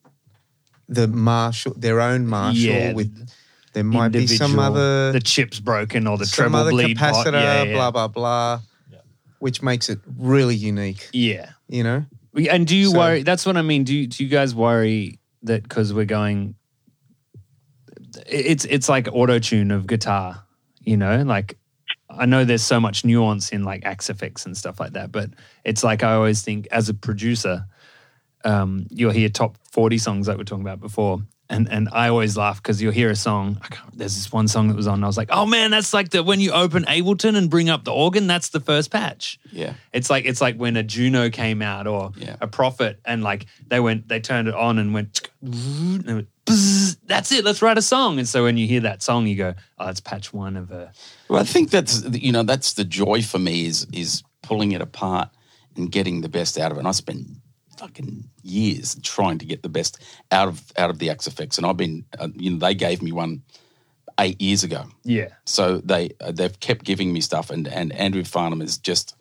the 0.89 1.07
Marshall, 1.09 1.75
their 1.77 2.01
own 2.01 2.27
Marshall 2.27 2.61
Yeah, 2.63 2.93
with. 2.95 3.29
There 3.75 3.83
might 3.85 4.13
be 4.13 4.27
some 4.29 4.59
other 4.59 5.11
the 5.13 5.21
chip's 5.21 5.59
broken 5.59 6.07
or 6.07 6.17
the 6.17 6.27
some 6.27 6.45
treble 6.45 6.57
other 6.61 6.71
bleed 6.71 6.97
capacitor. 6.97 7.33
Yeah, 7.33 7.65
yeah. 7.65 7.73
blah 7.75 7.91
blah 7.91 8.07
blah, 8.09 8.61
which 9.41 9.63
makes 9.63 9.89
it 9.89 9.99
really 10.17 10.55
unique. 10.55 11.09
yeah. 11.13 11.51
You 11.69 11.83
know, 11.83 12.05
And 12.51 12.67
do 12.67 12.77
you 12.77 12.91
So- 12.91 12.99
worry? 12.99 13.23
That's 13.23 13.45
what 13.45 13.57
I 13.57 13.63
mean. 13.63 13.85
Do 13.85 13.95
you, 13.95 14.07
do 14.07 14.23
you 14.23 14.31
guys 14.31 14.55
worry 14.55 15.19
that 15.43 15.63
because 15.65 15.93
we're 15.93 16.05
going? 16.05 16.55
It's 18.27 18.65
it's 18.65 18.89
like 18.89 19.09
auto 19.13 19.39
tune 19.41 19.71
of 19.73 19.87
guitar, 19.87 20.45
you 20.81 20.97
know. 20.97 21.23
Like 21.23 21.59
I 22.19 22.27
know 22.27 22.45
there's 22.45 22.63
so 22.63 22.81
much 22.81 23.05
nuance 23.05 23.51
in 23.51 23.65
like 23.65 23.85
axe 23.85 24.11
effects 24.11 24.47
and 24.47 24.57
stuff 24.57 24.81
like 24.81 24.93
that, 24.93 25.13
but 25.13 25.31
it's 25.65 25.83
like 25.85 26.03
I 26.03 26.15
always 26.15 26.43
think 26.43 26.67
as 26.71 26.89
a 26.89 26.95
producer, 26.95 27.67
um, 28.45 28.87
you'll 28.91 29.13
hear 29.13 29.29
top 29.29 29.57
forty 29.71 29.99
songs 29.99 30.29
like 30.29 30.37
we 30.37 30.43
are 30.43 30.45
talking 30.45 30.65
about 30.65 30.81
before. 30.81 31.21
And, 31.51 31.71
and 31.71 31.91
I 31.93 32.09
always 32.09 32.39
laugh 32.39 32.57
because 32.63 32.81
you'll 32.81 32.93
hear 32.93 33.11
a 33.11 33.15
song. 33.15 33.59
I 33.63 33.69
can't, 33.69 33.99
there's 33.99 34.15
this 34.17 34.33
one 34.33 34.49
song 34.49 34.69
that 34.69 34.77
was 34.77 34.87
on. 34.87 34.95
And 34.95 35.05
I 35.05 35.07
was 35.07 35.19
like, 35.19 35.29
"Oh 35.31 35.45
man, 35.45 35.71
that's 35.71 35.93
like 35.93 36.09
the 36.09 36.23
when 36.23 36.41
you 36.41 36.53
open 36.53 36.85
Ableton 36.85 37.37
and 37.37 37.51
bring 37.51 37.69
up 37.69 37.85
the 37.85 37.93
organ. 37.93 38.27
That's 38.27 38.49
the 38.49 38.61
first 38.61 38.91
patch." 38.91 39.39
Yeah. 39.53 39.75
It's 39.93 40.09
like 40.09 40.25
it's 40.25 40.41
like 40.41 40.57
when 40.57 40.77
a 40.79 40.83
Juno 40.83 41.29
came 41.29 41.61
out 41.61 41.87
or 41.87 42.13
Yeah. 42.17 42.37
a 42.41 42.47
Prophet, 42.47 42.99
and 43.05 43.23
like 43.23 43.45
they 43.69 43.79
went, 43.79 44.09
they 44.09 44.21
turned 44.21 44.49
it 44.49 44.55
on 44.55 44.79
and 44.79 44.95
went, 44.95 45.29
and 45.43 46.09
it 46.09 46.15
went 46.15 46.29
bzz, 46.47 46.97
that's 47.07 47.33
it. 47.33 47.45
Let's 47.45 47.63
write 47.63 47.79
a 47.79 47.83
song. 47.83 48.19
And 48.19 48.29
so 48.29 48.45
when 48.45 48.57
you 48.57 48.67
hear 48.67 48.81
that 48.81 49.03
song, 49.03 49.27
you 49.27 49.37
go, 49.37 49.55
oh, 49.79 49.89
it's 49.89 50.01
patch 50.01 50.33
one 50.33 50.57
of 50.57 50.71
a. 50.71 50.93
Well, 51.29 51.41
I 51.41 51.45
think 51.45 51.71
that's 51.71 52.05
you 52.11 52.33
know 52.33 52.43
that's 52.43 52.75
the 52.75 52.85
joy 52.85 53.23
for 53.23 53.39
me 53.39 53.67
is 53.67 53.87
is 53.93 54.23
pulling 54.43 54.73
it 54.73 54.81
apart 54.83 55.31
and 55.77 55.91
getting 55.91 56.21
the 56.21 56.29
best 56.29 56.59
out 56.59 56.71
of 56.71 56.77
it. 56.77 56.81
And 56.81 56.89
I 56.89 56.93
spent 56.93 57.27
fucking 57.79 58.25
years 58.43 58.97
trying 59.03 59.39
to 59.39 59.45
get 59.47 59.63
the 59.63 59.69
best 59.69 60.01
out 60.31 60.49
of 60.49 60.63
out 60.79 60.91
of 60.91 60.99
the 60.99 61.11
Axe 61.11 61.27
effects, 61.27 61.59
and 61.59 61.67
I've 61.67 61.77
been 61.77 62.05
uh, 62.19 62.29
you 62.37 62.51
know 62.51 62.59
they 62.59 62.75
gave 62.75 63.03
me 63.03 63.11
one 63.13 63.43
eight 64.21 64.41
years 64.41 64.63
ago, 64.63 64.85
Yeah. 65.03 65.31
so 65.45 65.79
they 65.79 66.11
uh, 66.21 66.31
they've 66.31 66.61
kept 66.61 66.85
giving 66.85 67.13
me 67.13 67.21
stuff, 67.21 67.51
and 67.51 67.67
and 67.67 67.93
Andrew 67.93 68.23
Farnham 68.23 68.63
is 68.63 68.79
just 68.79 69.17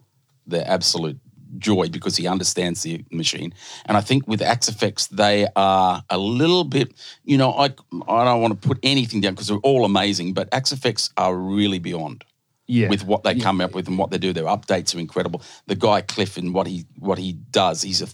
the 0.46 0.68
absolute 0.70 1.18
joy 1.58 1.88
because 1.90 2.18
he 2.18 2.28
understands 2.28 2.82
the 2.84 3.04
machine. 3.12 3.54
And 3.86 3.98
I 3.98 4.02
think 4.02 4.28
with 4.28 4.42
Axe 4.42 4.68
Effects, 4.70 5.08
they 5.08 5.48
are 5.56 6.04
a 6.10 6.18
little 6.18 6.64
bit, 6.64 6.94
you 7.24 7.38
know, 7.38 7.52
I 7.54 7.66
I 8.08 8.26
don't 8.26 8.42
want 8.42 8.62
to 8.62 8.68
put 8.68 8.80
anything 8.84 9.22
down 9.22 9.34
because 9.34 9.48
they're 9.48 9.58
all 9.58 9.86
amazing, 9.86 10.34
but 10.34 10.50
Axe 10.52 10.72
Effects 10.72 11.10
are 11.18 11.36
really 11.36 11.80
beyond 11.80 12.24
Yeah. 12.68 12.90
with 12.90 13.06
what 13.06 13.24
they 13.24 13.36
come 13.36 13.62
up 13.62 13.74
with 13.76 13.88
and 13.88 13.98
what 13.98 14.10
they 14.12 14.18
do. 14.18 14.34
Their 14.34 14.46
updates 14.46 14.96
are 14.96 15.00
incredible. 15.00 15.42
The 15.68 15.76
guy 15.76 16.02
Cliff 16.02 16.38
and 16.38 16.54
what 16.54 16.68
he 16.68 16.86
what 17.00 17.18
he 17.18 17.34
does, 17.52 17.82
he's 17.84 18.02
a 18.02 18.08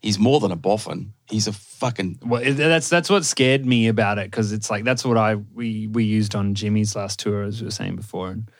he's 0.00 0.18
more 0.18 0.40
than 0.40 0.52
a 0.52 0.56
boffin. 0.56 1.12
He's 1.30 1.46
a 1.48 1.52
fucking 1.52 2.20
Well, 2.24 2.42
that's 2.54 2.88
that's 2.88 3.10
what 3.10 3.24
scared 3.24 3.64
me 3.66 3.88
about 3.88 4.18
it 4.18 4.30
because 4.30 4.52
it's 4.52 4.70
like 4.70 4.84
that's 4.84 5.04
what 5.04 5.16
I 5.16 5.34
we 5.34 5.86
we 5.88 6.04
used 6.04 6.34
on 6.34 6.54
Jimmy's 6.54 6.94
last 6.96 7.18
tour 7.20 7.42
as 7.42 7.60
we 7.60 7.66
were 7.66 7.70
saying 7.72 7.96
before, 7.96 8.30
and 8.30 8.50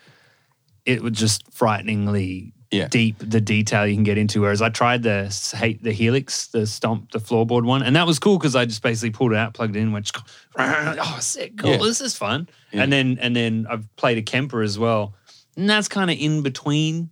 it 0.85 1.01
was 1.01 1.13
just 1.13 1.43
frighteningly 1.53 2.53
Yeah. 2.71 2.87
deep 2.87 3.15
the 3.19 3.41
detail 3.41 3.87
you 3.87 3.95
can 3.95 4.03
get 4.03 4.17
into. 4.19 4.41
Whereas 4.41 4.61
I 4.61 4.69
tried 4.69 5.01
the 5.01 5.25
hate 5.57 5.81
the 5.81 5.91
Helix, 5.91 6.47
the 6.47 6.67
stomp, 6.67 7.11
the 7.11 7.17
floorboard 7.19 7.63
one, 7.65 7.81
and 7.81 7.95
that 7.95 8.05
was 8.05 8.19
cool 8.19 8.37
because 8.37 8.55
I 8.55 8.65
just 8.65 8.83
basically 8.83 9.09
pulled 9.09 9.31
it 9.31 9.37
out, 9.37 9.55
plugged 9.55 9.75
it 9.75 9.79
in, 9.79 9.91
went 9.91 10.11
oh 10.57 11.17
sick, 11.19 11.57
cool, 11.57 11.71
Yeah. 11.71 11.77
this 11.77 11.99
is 11.99 12.15
fun, 12.15 12.47
Yeah. 12.71 12.83
and 12.83 12.93
then 12.93 13.17
and 13.21 13.35
then 13.35 13.65
I've 13.69 13.93
played 13.95 14.19
a 14.19 14.21
Kemper 14.21 14.61
as 14.61 14.77
well, 14.77 15.15
and 15.57 15.67
that's 15.67 15.87
kind 15.87 16.11
of 16.11 16.17
in 16.19 16.43
between 16.43 17.09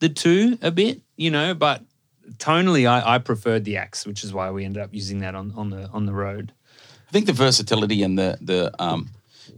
the 0.00 0.08
two 0.10 0.58
a 0.60 0.70
bit, 0.70 1.00
you 1.16 1.30
know, 1.30 1.54
but 1.54 1.82
tonally 2.36 2.86
I, 2.86 3.14
I 3.14 3.18
preferred 3.18 3.64
the 3.64 3.78
axe, 3.78 4.04
which 4.06 4.22
is 4.22 4.34
why 4.34 4.50
we 4.50 4.64
ended 4.66 4.82
up 4.82 4.90
using 4.92 5.20
that 5.20 5.34
on, 5.34 5.52
on 5.56 5.70
the 5.70 5.88
on 5.94 6.04
the 6.04 6.12
road. 6.12 6.52
I 7.08 7.10
think 7.12 7.24
the 7.26 7.32
versatility 7.32 8.02
and 8.02 8.18
the 8.18 8.36
the 8.42 8.70
um, 8.82 9.08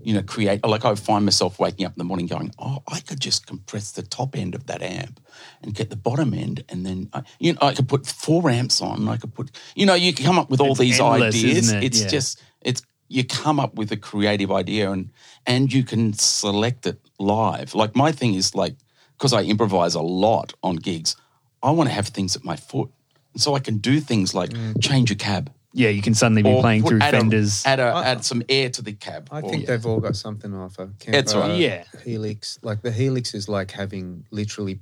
you 0.07 0.15
know 0.15 0.23
create 0.23 0.65
like 0.65 0.85
I 0.85 0.95
find 0.95 1.25
myself 1.25 1.59
waking 1.59 1.85
up 1.85 1.93
in 1.95 1.99
the 1.99 2.05
morning 2.05 2.27
going, 2.27 2.53
oh, 2.61 2.79
I 2.87 3.01
could 3.01 3.19
just 3.19 3.47
compress 3.47 3.91
the 3.91 4.03
top 4.03 4.37
end 4.37 4.55
of 4.55 4.67
that 4.67 4.81
amp 4.81 5.19
and 5.63 5.75
get 5.75 5.91
the 5.91 5.97
bottom 5.97 6.33
end, 6.33 6.65
and 6.69 6.87
then 6.87 7.09
I, 7.13 7.23
you 7.41 7.53
know 7.53 7.59
I 7.61 7.75
could 7.75 7.89
put 7.89 8.07
four 8.07 8.49
amps 8.49 8.81
on. 8.81 9.09
I 9.09 9.17
could 9.17 9.35
put 9.35 9.51
you 9.75 9.85
know 9.85 9.95
you 9.95 10.13
can 10.15 10.25
come 10.25 10.39
up 10.39 10.49
with 10.49 10.61
all 10.61 10.71
It's 10.71 10.81
these 10.81 11.01
endless, 11.01 11.35
ideas. 11.35 11.73
it? 11.73 11.83
It's 11.83 12.03
Yeah. 12.03 12.09
just 12.17 12.41
it's 12.61 12.83
you 13.09 13.25
come 13.25 13.59
up 13.59 13.75
with 13.75 13.91
a 13.91 13.97
creative 13.97 14.53
idea 14.53 14.93
and 14.93 15.11
and 15.45 15.73
you 15.73 15.83
can 15.83 16.13
select 16.13 16.87
it 16.87 17.01
live. 17.19 17.75
Like 17.75 17.97
my 17.97 18.13
thing 18.13 18.35
is 18.35 18.55
like 18.55 18.77
because 19.19 19.33
I 19.33 19.43
improvise 19.43 19.95
a 19.97 20.03
lot 20.03 20.55
on 20.63 20.77
gigs, 20.77 21.17
I 21.65 21.73
want 21.73 21.89
to 21.89 21.95
have 21.95 22.09
things 22.09 22.37
at 22.37 22.45
my 22.45 22.57
foot. 22.57 22.91
So 23.37 23.57
I 23.57 23.61
can 23.61 23.79
do 23.79 24.01
things 24.01 24.35
like 24.35 24.51
mm. 24.51 24.81
change 24.81 25.11
a 25.11 25.15
cab, 25.17 25.51
Yeah, 25.79 25.91
you 25.91 26.01
can 26.01 26.15
suddenly 26.15 26.43
be 26.43 26.49
or 26.49 26.63
playing 26.63 26.83
put- 26.85 26.89
through 26.89 27.01
add 27.03 27.13
a- 27.13 27.19
Fenders. 27.19 27.67
add, 27.67 27.81
a, 27.81 27.83
I- 27.85 28.05
add 28.07 28.25
some 28.25 28.43
air 28.49 28.71
to 28.71 28.81
the 28.81 28.95
cab. 28.95 29.29
I 29.31 29.41
or- 29.43 29.51
think 29.51 29.67
they've 29.67 29.85
all 29.85 30.01
got 30.01 30.17
something 30.17 30.51
to 30.51 30.57
offer. 30.57 30.89
That's 31.07 31.33
Kemper, 31.35 31.49
right. 31.49 31.59
Yeah. 31.61 31.85
Helix, 32.03 32.59
like 32.63 32.81
the 32.81 32.91
Helix 32.91 33.35
is 33.35 33.47
like 33.47 33.71
having 33.73 34.25
literally 34.31 34.81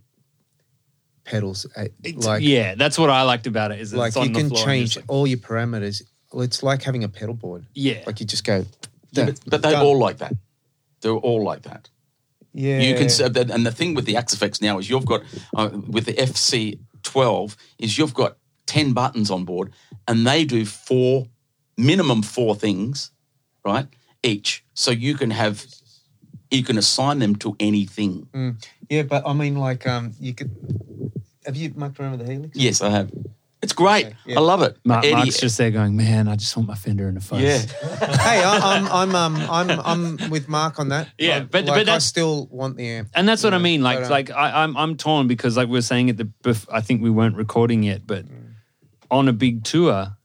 pedals. 1.24 1.66
At, 1.76 1.90
It's- 2.04 2.24
like 2.24 2.42
yeah, 2.44 2.76
that's 2.76 2.96
what 2.96 3.10
I 3.10 3.22
liked 3.22 3.48
about 3.48 3.72
it. 3.72 3.80
Is 3.80 3.90
that 3.90 3.98
like 3.98 4.08
it's 4.10 4.16
on 4.16 4.28
you 4.28 4.34
the 4.34 4.40
can 4.40 4.48
floor 4.50 4.60
and 4.60 4.66
change 4.68 4.96
like- 4.96 5.04
all 5.08 5.26
your 5.26 5.38
parameters. 5.38 6.02
It's 6.36 6.62
like 6.62 6.82
having 6.84 7.02
a 7.04 7.08
pedal 7.08 7.34
board. 7.34 7.66
yeah, 7.74 8.02
Like 8.06 8.20
you 8.20 8.26
just 8.26 8.44
go. 8.44 8.64
Yeah, 9.12 9.26
but, 9.26 9.40
but 9.46 9.62
they're 9.62 9.72
done. 9.72 9.84
all 9.86 9.98
like 9.98 10.18
that. 10.18 10.34
They're 11.00 11.12
all 11.12 11.42
like 11.44 11.62
that. 11.62 11.90
Yeah. 12.52 12.78
You 12.80 12.94
can 12.94 13.08
say 13.08 13.28
that, 13.28 13.50
and 13.50 13.66
the 13.66 13.72
thing 13.72 13.94
with 13.94 14.04
the 14.04 14.16
Axe 14.16 14.32
Effects 14.32 14.60
now 14.60 14.78
is 14.78 14.88
you've 14.88 15.06
got 15.06 15.22
uh, 15.56 15.70
with 15.88 16.06
the 16.06 16.12
FC12 16.14 17.56
is 17.80 17.98
you've 17.98 18.14
got 18.14 18.36
ten 18.66 18.92
buttons 18.92 19.30
on 19.30 19.44
board, 19.44 19.72
and 20.08 20.26
they 20.26 20.44
do 20.44 20.64
four 20.64 21.26
minimum 21.76 22.22
four 22.22 22.54
things, 22.54 23.10
right? 23.64 23.86
Each, 24.22 24.64
so 24.74 24.90
you 24.90 25.14
can 25.14 25.30
have 25.30 25.64
you 26.50 26.62
can 26.62 26.78
assign 26.78 27.18
them 27.18 27.36
to 27.36 27.56
anything. 27.60 28.28
Yeah, 28.88 29.02
but 29.02 29.26
I 29.26 29.32
mean, 29.32 29.56
like, 29.56 29.86
um, 29.86 30.12
you 30.20 30.34
could. 30.34 30.50
Have 31.46 31.56
you 31.56 31.72
mucked 31.74 31.98
around 32.00 32.12
with 32.18 32.26
the 32.26 32.32
Helix? 32.32 32.56
Yes, 32.56 32.80
I 32.80 32.90
have. 32.90 33.10
It's 33.60 33.72
great. 33.72 34.06
Okay, 34.06 34.16
yeah. 34.26 34.36
I 34.38 34.40
love 34.40 34.60
it. 34.62 34.76
Mark, 34.84 35.04
Eddie- 35.04 35.14
Mark's 35.14 35.40
just 35.40 35.56
there 35.56 35.70
going, 35.70 35.96
man, 35.96 36.28
I 36.28 36.36
just 36.36 36.54
want 36.54 36.68
my 36.68 36.74
Fender 36.74 37.08
in 37.08 37.16
a 37.16 37.20
fuzz. 37.20 37.40
yeah. 37.40 37.58
hey, 38.18 38.42
I, 38.44 38.76
I'm, 38.76 38.86
I'm, 38.88 39.14
um, 39.14 39.36
I'm, 39.50 39.80
I'm 40.20 40.30
with 40.30 40.48
Mark 40.50 40.78
on 40.78 40.90
that. 40.90 41.08
Yeah, 41.18 41.38
Like- 41.38 41.50
but- 41.50 41.66
but 41.66 41.76
like, 41.78 41.88
I 41.88 41.98
still 41.98 42.46
want 42.50 42.76
the 42.76 42.86
amp. 42.86 43.08
And 43.14 43.26
that's 43.26 43.42
what 43.42 43.54
I 43.54 43.58
mean. 43.58 43.82
Like, 43.82 44.00
but, 44.00 44.06
uh, 44.06 44.10
like 44.10 44.30
I, 44.30 44.62
I'm 44.62 44.76
I'm 44.76 44.96
torn 44.96 45.28
because 45.28 45.56
like 45.56 45.68
we 45.68 45.72
were 45.72 45.82
saying 45.82 46.10
at 46.10 46.18
the 46.18 46.26
bef- 46.42 46.66
I 46.70 46.82
think 46.82 47.02
we 47.02 47.08
weren't 47.10 47.36
recording 47.36 47.82
yet, 47.82 48.06
but 48.06 48.26
on 49.14 49.28
a 49.28 49.32
big 49.32 49.64
tour, 49.64 50.16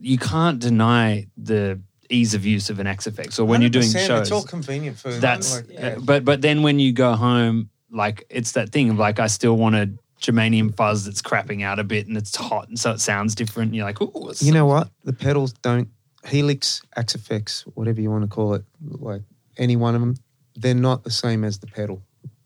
you 0.00 0.18
can't 0.18 0.58
deny 0.58 1.26
the 1.36 1.80
ease 2.10 2.34
of 2.34 2.44
use 2.44 2.68
of 2.68 2.78
an 2.80 2.86
Axe-Fx 2.86 3.38
or 3.38 3.44
when 3.44 3.60
you're 3.60 3.70
doing 3.70 3.90
shows. 3.90 4.22
it's 4.22 4.30
all 4.30 4.42
convenient 4.42 4.98
for. 4.98 5.10
that's 5.12 5.56
like, 5.56 5.82
uh, 5.82 6.00
but 6.00 6.24
but 6.24 6.42
then 6.42 6.62
when 6.62 6.78
you 6.78 6.92
go 6.92 7.14
home, 7.14 7.70
like 7.90 8.26
it's 8.28 8.52
that 8.52 8.70
thing 8.70 8.90
of 8.90 8.98
like 8.98 9.18
I 9.20 9.28
still 9.28 9.56
want 9.56 9.76
a 9.76 9.90
germanium 10.20 10.74
fuzz 10.74 11.04
that's 11.04 11.22
crapping 11.22 11.62
out 11.62 11.78
a 11.78 11.84
bit 11.84 12.06
and 12.06 12.16
it's 12.16 12.34
hot 12.34 12.68
and 12.68 12.78
so 12.78 12.90
it 12.92 13.00
sounds 13.00 13.34
different. 13.34 13.68
And 13.68 13.76
you're 13.76 13.86
like, 13.86 14.02
oh, 14.02 14.32
You 14.40 14.52
know 14.52 14.66
what? 14.66 14.90
The 15.04 15.12
pedals 15.12 15.52
don't 15.54 15.88
Helix, 16.26 16.82
Axe-Fx, 16.96 17.62
whatever 17.74 18.00
you 18.00 18.10
want 18.10 18.24
to 18.24 18.28
call 18.28 18.54
it, 18.54 18.64
like 18.82 19.22
any 19.58 19.76
one 19.76 19.94
of 19.94 20.00
them, 20.00 20.16
they're 20.56 20.74
not 20.74 21.04
the 21.04 21.10
same 21.10 21.44
as 21.44 21.58
the 21.58 21.66
pedal. 21.66 22.02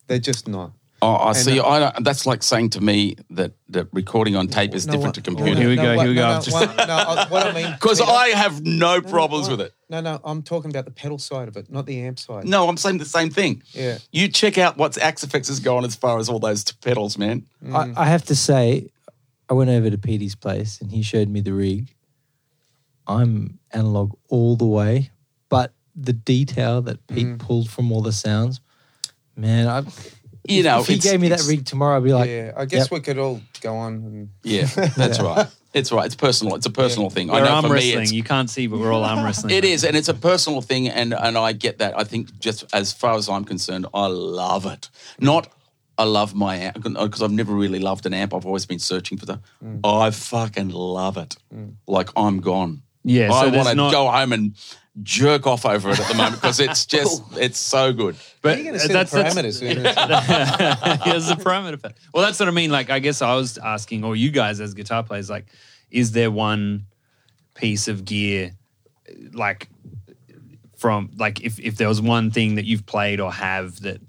They're 0.07 0.19
just 0.19 0.49
not. 0.49 0.73
Oh, 1.01 1.15
I 1.15 1.33
see. 1.33 1.61
uh, 1.61 1.65
I 1.65 1.79
don't, 1.79 2.05
that's 2.05 2.27
like 2.27 2.43
saying 2.43 2.71
to 2.71 2.81
me 2.81 3.15
that 3.31 3.53
that 3.69 3.87
recording 3.93 4.35
on 4.35 4.49
tape 4.49 4.75
is 4.75 4.87
No, 4.87 4.95
different 4.95 5.17
what- 5.17 5.25
to 5.25 5.31
no, 5.31 5.37
computer. 5.37 5.61
Here 5.61 5.69
we 5.69 5.77
no, 5.77 5.83
go, 5.83 5.97
what- 5.97 6.07
here 6.07 6.09
we 6.11 6.15
no, 6.17 6.23
go. 6.23 6.35
No, 6.35 6.41
Just- 6.41 6.53
what, 6.53 6.77
no, 6.89 6.95
I- 6.97 7.49
I 7.51 7.53
mean. 7.55 7.73
Because 7.81 8.01
I 8.01 8.29
have 8.29 8.65
no 8.65 8.97
No, 8.99 9.03
problems 9.03 9.49
with 9.49 9.61
it. 9.61 9.73
No, 9.89 10.01
no, 10.01 10.21
I'm 10.25 10.43
talking 10.43 10.71
about 10.71 10.87
the 10.87 10.91
pedal 10.91 11.19
side 11.19 11.47
of 11.49 11.57
it, 11.57 11.71
not 11.71 11.87
the 11.87 12.01
amp 12.01 12.19
side. 12.19 12.47
No, 12.47 12.69
I'm 12.69 12.77
saying 12.77 12.99
the 12.99 13.05
same 13.05 13.31
thing. 13.31 13.63
Yeah. 13.73 13.99
You 14.11 14.29
check 14.29 14.59
out 14.59 14.77
what's 14.77 14.99
Axe-Fx 14.99 15.47
has 15.49 15.61
gone 15.61 15.85
as 15.85 15.95
far 15.95 16.19
as 16.19 16.29
all 16.29 16.41
those 16.41 16.65
pedals, 16.65 17.17
man. 17.17 17.47
I, 17.73 17.93
I 17.97 18.05
have 18.07 18.25
to 18.27 18.35
say, 18.37 18.89
I 19.49 19.55
went 19.55 19.71
over 19.71 19.89
to 19.91 19.99
Petey's 19.99 20.35
place 20.35 20.81
and 20.81 20.91
he 20.91 21.03
showed 21.03 21.29
me 21.29 21.41
the 21.41 21.53
rig. 21.55 21.95
I'm 23.07 23.59
analog 23.71 24.15
all 24.29 24.57
the 24.57 24.67
way, 24.67 25.11
but 25.49 25.73
the 25.97 26.13
detail 26.13 26.83
that 26.83 27.07
Pete 27.07 27.39
pulled 27.39 27.71
from 27.71 27.91
all 27.91 28.03
the 28.03 28.13
sounds, 28.13 28.61
man, 29.37 29.67
I, 29.67 29.83
You 30.49 30.63
know, 30.63 30.81
if 30.81 30.87
he 30.87 30.99
gave 30.99 31.21
me 31.21 31.29
that 31.29 31.45
rig 31.47 31.65
tomorrow, 31.65 31.97
I'd 31.97 32.05
be 32.05 32.13
like, 32.13 32.29
yeah, 32.29 32.53
I 32.57 32.65
guess 32.65 32.85
yep. 32.85 32.91
we 32.91 33.01
could 33.01 33.19
all 33.19 33.41
go 33.61 33.77
on. 33.77 33.95
And, 33.95 34.29
Yeah, 34.43 34.65
that's 34.97 35.21
right. 35.21 35.47
It's 35.75 35.93
right. 35.93 36.07
It's 36.07 36.15
personal. 36.15 36.55
It's 36.55 36.67
a 36.67 36.71
personal 36.71 37.11
thing. 37.11 37.31
I 37.31 37.35
we're 37.35 37.45
know 37.45 37.51
arm 37.53 37.65
for 37.65 37.69
me, 37.69 37.75
wrestling. 37.75 38.03
it's, 38.05 38.13
you 38.13 38.23
can't 38.23 38.49
see, 38.49 38.67
but 38.67 38.79
we're 38.79 38.93
all 38.93 39.05
arm 39.05 39.23
wrestling. 39.23 39.55
it 39.55 39.65
is, 39.65 39.85
and 39.85 39.97
it's 39.97 40.09
a 40.09 40.15
personal 40.15 40.63
thing, 40.63 40.89
and 40.89 41.13
and 41.13 41.37
I 41.37 41.53
get 41.53 41.79
that. 41.79 41.99
I 41.99 42.05
think 42.05 42.39
just 42.39 42.65
as 42.73 42.93
far 42.93 43.15
as 43.17 43.29
I'm 43.29 43.45
concerned, 43.45 43.87
I 43.93 44.07
love 44.07 44.67
it. 44.67 44.89
Not. 45.21 45.53
I 45.99 46.05
love 46.05 46.33
my 46.33 46.55
amp 46.55 46.81
because 46.83 47.23
I've 47.23 47.33
never 47.33 47.53
really 47.53 47.81
loved 47.81 48.07
an 48.07 48.15
amp. 48.15 48.33
I've 48.33 48.47
always 48.47 48.65
been 48.67 48.79
searching 48.79 49.19
for 49.19 49.27
the. 49.27 49.41
Mm. 49.63 49.81
I 49.85 50.11
fucking 50.13 50.71
love 50.71 51.17
it. 51.17 51.37
Mm. 51.53 51.75
Like 51.89 52.11
I'm 52.17 52.41
gone. 52.41 52.83
Yeah, 53.05 53.33
I 53.33 53.51
there's 53.51 53.65
want 53.65 53.69
to 53.69 53.75
not- 53.75 53.93
go 53.93 54.09
home 54.09 54.33
and 54.33 54.55
jerk 55.03 55.47
off 55.47 55.65
over 55.67 55.91
it 55.91 56.01
at 56.01 56.09
the 56.09 56.15
moment 56.15 56.37
because 56.41 56.61
it's 56.61 56.85
just 56.97 57.23
oh. 57.33 57.39
it's 57.39 57.59
so 57.59 57.93
good. 57.93 58.17
But 58.43 58.43
But 58.43 58.57
you're 58.59 58.65
going 58.65 58.75
to 58.75 58.81
see 58.81 58.93
that's, 58.93 59.11
the 59.11 59.23
that's, 59.23 59.35
parameters. 59.35 59.47
isn't? 59.63 59.77
Here's 61.05 61.27
the 61.29 61.35
parameter. 61.35 61.93
Well, 62.13 62.25
that's 62.25 62.39
what 62.41 62.49
I 62.49 62.53
mean. 62.53 62.71
Like, 62.71 62.91
I 62.91 62.99
guess 62.99 63.23
I 63.23 63.35
was 63.35 63.59
asking, 63.59 64.05
or 64.05 64.17
you 64.17 64.31
guys 64.31 64.61
as 64.61 64.75
guitar 64.75 65.03
players, 65.03 65.29
like, 65.31 65.47
is 65.91 66.13
there 66.13 66.31
one 66.31 66.87
piece 67.55 67.89
of 67.89 68.05
gear, 68.05 68.53
like, 69.33 69.69
from 70.77 71.11
like 71.17 71.41
if 71.43 71.59
if 71.59 71.77
there 71.77 71.89
was 71.89 72.01
one 72.01 72.31
thing 72.31 72.55
that 72.55 72.65
you've 72.65 72.87
played 72.87 73.19
or 73.21 73.33
have 73.33 73.81
that 73.83 74.01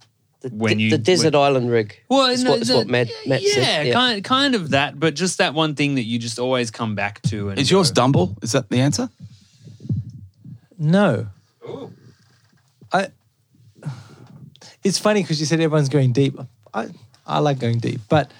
The, 0.42 0.50
when 0.50 0.78
the, 0.78 0.84
you 0.84 0.90
the 0.92 0.98
desert 1.00 1.34
when- 1.34 1.42
island 1.44 1.72
rig. 1.72 2.00
well, 2.08 2.28
It's 2.32 2.44
no, 2.44 2.52
what, 2.52 2.60
it's 2.60 2.70
the- 2.70 2.76
what 2.78 2.88
Matt, 2.88 3.10
Matt 3.26 3.42
yeah, 3.42 3.54
said. 3.54 3.88
Yeah. 3.88 3.94
kind 3.94 4.24
kind 4.24 4.54
of 4.56 4.70
that, 4.70 5.00
but 5.00 5.16
just 5.16 5.40
that 5.40 5.54
one 5.56 5.74
thing 5.74 5.96
that 5.96 6.04
you 6.04 6.20
just 6.20 6.38
always 6.38 6.70
come 6.70 6.94
back 6.96 7.22
to. 7.24 7.50
And 7.50 7.58
Is 7.60 7.72
yours 7.72 7.90
go, 7.92 7.96
Dumble? 8.04 8.38
Is 8.44 8.52
that 8.52 8.70
the 8.70 8.80
answer? 8.82 9.10
No. 10.80 11.28
I. 12.92 13.10
It's 14.84 14.98
funny 14.98 15.22
because 15.22 15.40
you 15.40 15.46
said 15.46 15.60
everyone's 15.60 15.90
going 15.90 16.14
deep. 16.14 16.40
I, 16.74 16.88
I 17.28 17.40
like 17.40 17.60
going 17.60 17.80
deep, 17.80 18.00
but 18.10 18.32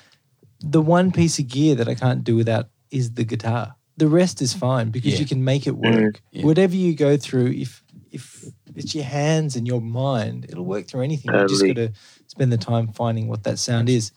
the 0.62 0.82
one 0.82 1.12
piece 1.12 1.38
of 1.40 1.48
gear 1.48 1.76
that 1.76 1.88
I 1.88 1.96
can't 1.96 2.24
do 2.24 2.36
without 2.36 2.70
is 2.92 3.14
the 3.14 3.24
guitar. 3.26 3.76
The 3.98 4.08
rest 4.08 4.42
is 4.42 4.54
fine 4.54 4.90
because 4.92 5.14
Yeah. 5.14 5.20
you 5.20 5.26
can 5.26 5.44
make 5.44 5.68
it 5.68 5.74
mm, 5.74 6.04
work. 6.04 6.22
Yeah. 6.32 6.46
Whatever 6.46 6.76
you 6.76 6.96
go 6.96 7.18
through, 7.18 7.48
if 7.52 7.84
if 8.12 8.46
it's 8.76 8.96
your 8.96 9.04
hands 9.04 9.56
and 9.56 9.68
your 9.68 9.82
mind, 9.82 10.46
it'll 10.50 10.66
work 10.66 10.88
through 10.88 11.02
anything. 11.02 11.34
You 11.34 11.48
just 11.48 11.66
got 11.66 11.76
to 11.76 11.92
spend 12.28 12.52
the 12.52 12.58
time 12.58 12.88
finding 12.94 13.28
what 13.28 13.44
that 13.44 13.60
sound 13.60 13.90
is. 13.90 14.12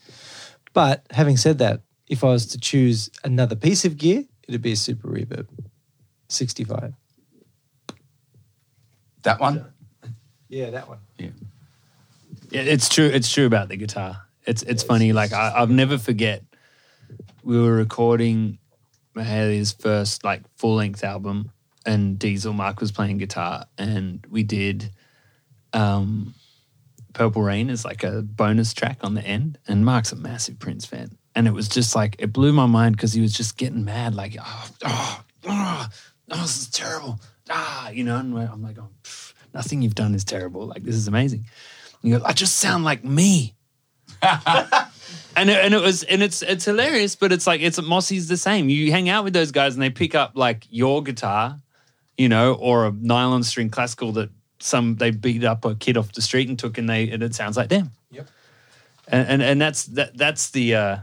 But 0.73 1.05
having 1.11 1.37
said 1.37 1.57
that, 1.59 1.81
if 2.07 2.23
I 2.23 2.27
was 2.27 2.47
to 2.47 2.57
choose 2.59 3.09
another 3.23 3.55
piece 3.55 3.85
of 3.85 3.97
gear, 3.97 4.23
it'd 4.47 4.61
be 4.61 4.71
a 4.71 4.75
super 4.77 5.09
reverb, 5.09 5.47
sixty-five. 6.29 6.93
That 9.23 9.39
one? 9.39 9.65
Yeah, 10.49 10.69
that 10.71 10.87
one. 10.87 10.99
Yeah, 12.53 12.61
it's 12.61 12.87
true. 12.87 13.07
It's 13.07 13.31
true 13.31 13.45
about 13.45 13.69
the 13.69 13.77
guitar. 13.77 14.21
It's 14.45 14.61
it's 14.63 14.83
funny. 14.83 15.13
Like 15.13 15.33
I, 15.33 15.53
I'll 15.55 15.67
never 15.67 15.97
forget. 15.97 16.43
We 17.43 17.59
were 17.59 17.73
recording 17.73 18.59
Mahalia's 19.15 19.71
first 19.71 20.23
like 20.23 20.43
full 20.57 20.75
length 20.75 21.03
album, 21.03 21.51
and 21.85 22.19
Diesel 22.19 22.53
Mark 22.53 22.79
was 22.79 22.91
playing 22.91 23.17
guitar, 23.17 23.65
and 23.77 24.25
we 24.29 24.43
did 24.43 24.91
um, 25.73 26.35
Purple 27.13 27.41
Rain 27.41 27.69
as 27.69 27.83
like 27.85 28.03
a 28.03 28.21
bonus 28.21 28.73
track 28.73 28.99
on 29.01 29.13
the 29.13 29.25
end. 29.25 29.57
And 29.67 29.85
Mark's 29.85 30.11
a 30.11 30.15
massive 30.15 30.59
Prince 30.59 30.85
fan, 30.85 31.17
and 31.35 31.47
it 31.47 31.53
was 31.53 31.67
just 31.67 31.95
like 31.95 32.17
it 32.19 32.33
blew 32.33 32.53
my 32.53 32.65
mind 32.65 32.97
because 32.97 33.13
he 33.13 33.21
was 33.21 33.33
just 33.33 33.57
getting 33.57 33.85
mad, 33.85 34.13
like 34.13 34.35
oh 34.39 34.69
oh 34.83 35.23
oh, 35.45 35.87
oh 36.31 36.41
this 36.41 36.57
is 36.61 36.69
terrible, 36.69 37.19
ah, 37.49 37.89
you 37.89 38.03
know. 38.03 38.17
And 38.17 38.37
I'm 38.37 38.61
like, 38.61 38.77
oh, 38.79 38.89
pff, 39.03 39.33
nothing 39.53 39.81
you've 39.81 39.95
done 39.95 40.15
is 40.15 40.23
terrible. 40.23 40.65
Like 40.65 40.83
this 40.83 40.95
is 40.95 41.07
amazing. 41.07 41.45
And 42.01 42.11
he 42.11 42.11
goes, 42.11 42.23
I 42.23 42.33
just 42.33 42.57
sound 42.57 42.83
like 42.83 43.03
me. 43.03 43.55
and 45.35 45.49
it, 45.49 45.65
and 45.65 45.73
it 45.73 45.81
was 45.81 46.03
and 46.03 46.21
it's 46.21 46.41
it's 46.41 46.65
hilarious, 46.65 47.15
but 47.15 47.31
it's 47.31 47.47
like 47.47 47.61
it's 47.61 47.81
Mossy's 47.81 48.27
the 48.27 48.37
same. 48.37 48.69
You 48.69 48.91
hang 48.91 49.09
out 49.09 49.23
with 49.23 49.33
those 49.33 49.51
guys 49.51 49.73
and 49.73 49.81
they 49.81 49.89
pick 49.89 50.15
up 50.15 50.31
like 50.35 50.65
your 50.69 51.03
guitar, 51.03 51.59
you 52.17 52.29
know, 52.29 52.53
or 52.53 52.87
a 52.87 52.91
nylon 52.91 53.43
string 53.43 53.69
classical 53.69 54.11
that 54.13 54.29
some 54.59 54.95
they 54.95 55.11
beat 55.11 55.43
up 55.43 55.65
a 55.65 55.75
kid 55.75 55.97
off 55.97 56.11
the 56.13 56.21
street 56.21 56.47
and 56.47 56.57
took 56.57 56.77
and 56.77 56.89
they 56.89 57.09
and 57.09 57.21
it 57.23 57.35
sounds 57.35 57.57
like 57.57 57.69
them. 57.69 57.91
Yep. 58.11 58.29
And 59.07 59.27
and, 59.29 59.43
and 59.43 59.61
that's 59.61 59.85
that 59.85 60.17
that's 60.17 60.51
the 60.51 60.75
uh 60.75 60.97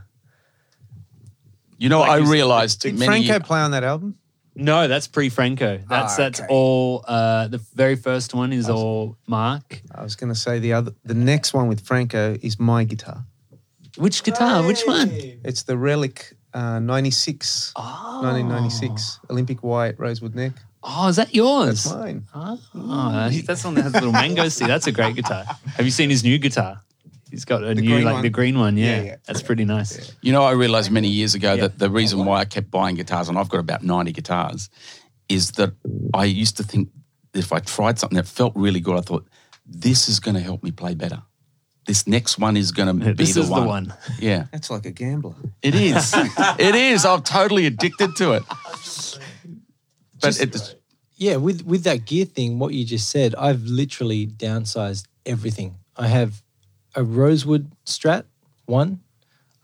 You 1.78 1.88
know, 1.88 2.00
Like 2.00 2.10
I 2.10 2.16
you 2.18 2.26
said, 2.26 2.32
realized 2.32 2.80
Did 2.80 2.98
many 2.98 3.26
Franco 3.26 3.44
play 3.44 3.60
on 3.60 3.72
that 3.72 3.84
album? 3.84 4.16
No, 4.54 4.88
that's 4.88 5.06
pre 5.06 5.28
Franco. 5.28 5.78
That's 5.88 6.14
Ah, 6.14 6.16
that's 6.16 6.40
okay. 6.40 6.48
all 6.50 7.04
uh 7.06 7.48
the 7.48 7.58
very 7.74 7.96
first 7.96 8.34
one 8.34 8.52
is 8.52 8.68
all 8.68 9.16
Mark. 9.26 9.82
I 9.94 10.02
was 10.02 10.16
going 10.16 10.32
to 10.32 10.38
say 10.38 10.58
the 10.58 10.72
other. 10.74 10.92
The 11.04 11.14
next 11.14 11.54
one 11.54 11.68
with 11.68 11.80
Franco 11.80 12.36
is 12.42 12.58
my 12.58 12.84
guitar. 12.84 13.24
Which 13.96 14.22
guitar? 14.22 14.62
Which 14.66 14.82
one? 14.86 15.10
It's 15.44 15.64
the 15.64 15.76
Relic 15.76 16.34
uh, 16.54 16.78
96, 16.78 17.72
Oh. 17.76 18.20
1996 18.22 19.20
Olympic 19.30 19.62
white 19.62 19.98
rosewood 19.98 20.34
neck. 20.34 20.52
Oh, 20.82 21.08
is 21.08 21.16
that 21.16 21.34
yours? 21.34 21.84
That's 21.84 21.94
mine. 21.96 22.24
Oh, 22.34 23.28
that's 23.44 23.64
one 23.64 23.74
that 23.74 23.82
has 23.82 23.92
a 23.94 23.98
little 23.98 24.12
mango 24.12 24.48
seed. 24.48 24.68
That's 24.68 24.86
a 24.86 24.92
great 24.92 25.14
guitar. 25.16 25.44
Have 25.76 25.84
you 25.84 25.90
seen 25.92 26.08
his 26.10 26.24
new 26.24 26.38
guitar? 26.38 26.82
He's 27.30 27.44
got 27.44 27.62
a 27.62 27.74
new, 27.74 28.00
like 28.00 28.14
one? 28.14 28.22
the 28.22 28.30
green 28.30 28.58
one. 28.58 28.76
Yeah, 28.76 28.96
Yeah, 28.96 29.02
yeah. 29.02 29.16
that's 29.26 29.42
pretty 29.42 29.64
nice. 29.64 30.12
You 30.22 30.32
know, 30.32 30.42
I 30.42 30.52
realized 30.52 30.90
many 30.90 31.08
years 31.08 31.34
ago 31.34 31.54
Yeah. 31.54 31.62
that 31.62 31.78
the 31.78 31.88
reason 31.90 32.24
why 32.24 32.40
I 32.40 32.44
kept 32.44 32.70
buying 32.70 32.96
guitars, 32.96 33.28
and 33.28 33.38
I've 33.38 33.48
got 33.48 33.60
about 33.60 33.82
90 33.82 34.12
guitars, 34.12 34.68
is 35.28 35.52
that 35.52 35.72
I 36.14 36.24
used 36.24 36.56
to 36.56 36.62
think 36.64 36.88
if 37.34 37.52
I 37.52 37.60
tried 37.60 37.98
something 37.98 38.16
that 38.16 38.26
felt 38.26 38.52
really 38.56 38.80
good, 38.80 38.96
I 38.96 39.00
thought, 39.02 39.26
this 39.64 40.08
is 40.08 40.18
going 40.18 40.34
to 40.34 40.40
help 40.40 40.62
me 40.64 40.72
play 40.72 40.94
better. 40.94 41.22
This 41.86 42.06
next 42.06 42.38
one 42.38 42.56
is 42.56 42.72
going 42.72 42.88
to 42.88 42.94
be 43.06 43.12
This 43.24 43.34
the 43.34 43.40
is 43.42 43.48
one. 43.48 43.60
the 43.62 43.66
one. 43.68 43.94
Yeah, 44.18 44.46
That's 44.52 44.70
like 44.70 44.84
a 44.86 44.90
gambler. 44.90 45.34
it 45.62 45.74
is. 45.74 46.12
it 46.58 46.74
is. 46.74 47.04
I'm 47.04 47.22
totally 47.22 47.66
addicted 47.66 48.16
to 48.16 48.32
it. 48.32 48.42
But 50.20 50.26
Just- 50.34 50.40
it's, 50.42 50.74
Yeah, 51.16 51.36
with 51.36 51.62
with 51.66 51.84
that 51.84 52.06
gear 52.06 52.24
thing, 52.24 52.58
what 52.58 52.72
you 52.74 52.84
just 52.84 53.08
said, 53.10 53.34
I've 53.36 53.62
literally 53.64 54.26
downsized 54.26 55.04
everything. 55.26 55.76
I 55.96 56.08
have 56.08 56.42
a 56.94 57.04
rosewood 57.04 57.70
Strat 57.84 58.24
one. 58.66 59.00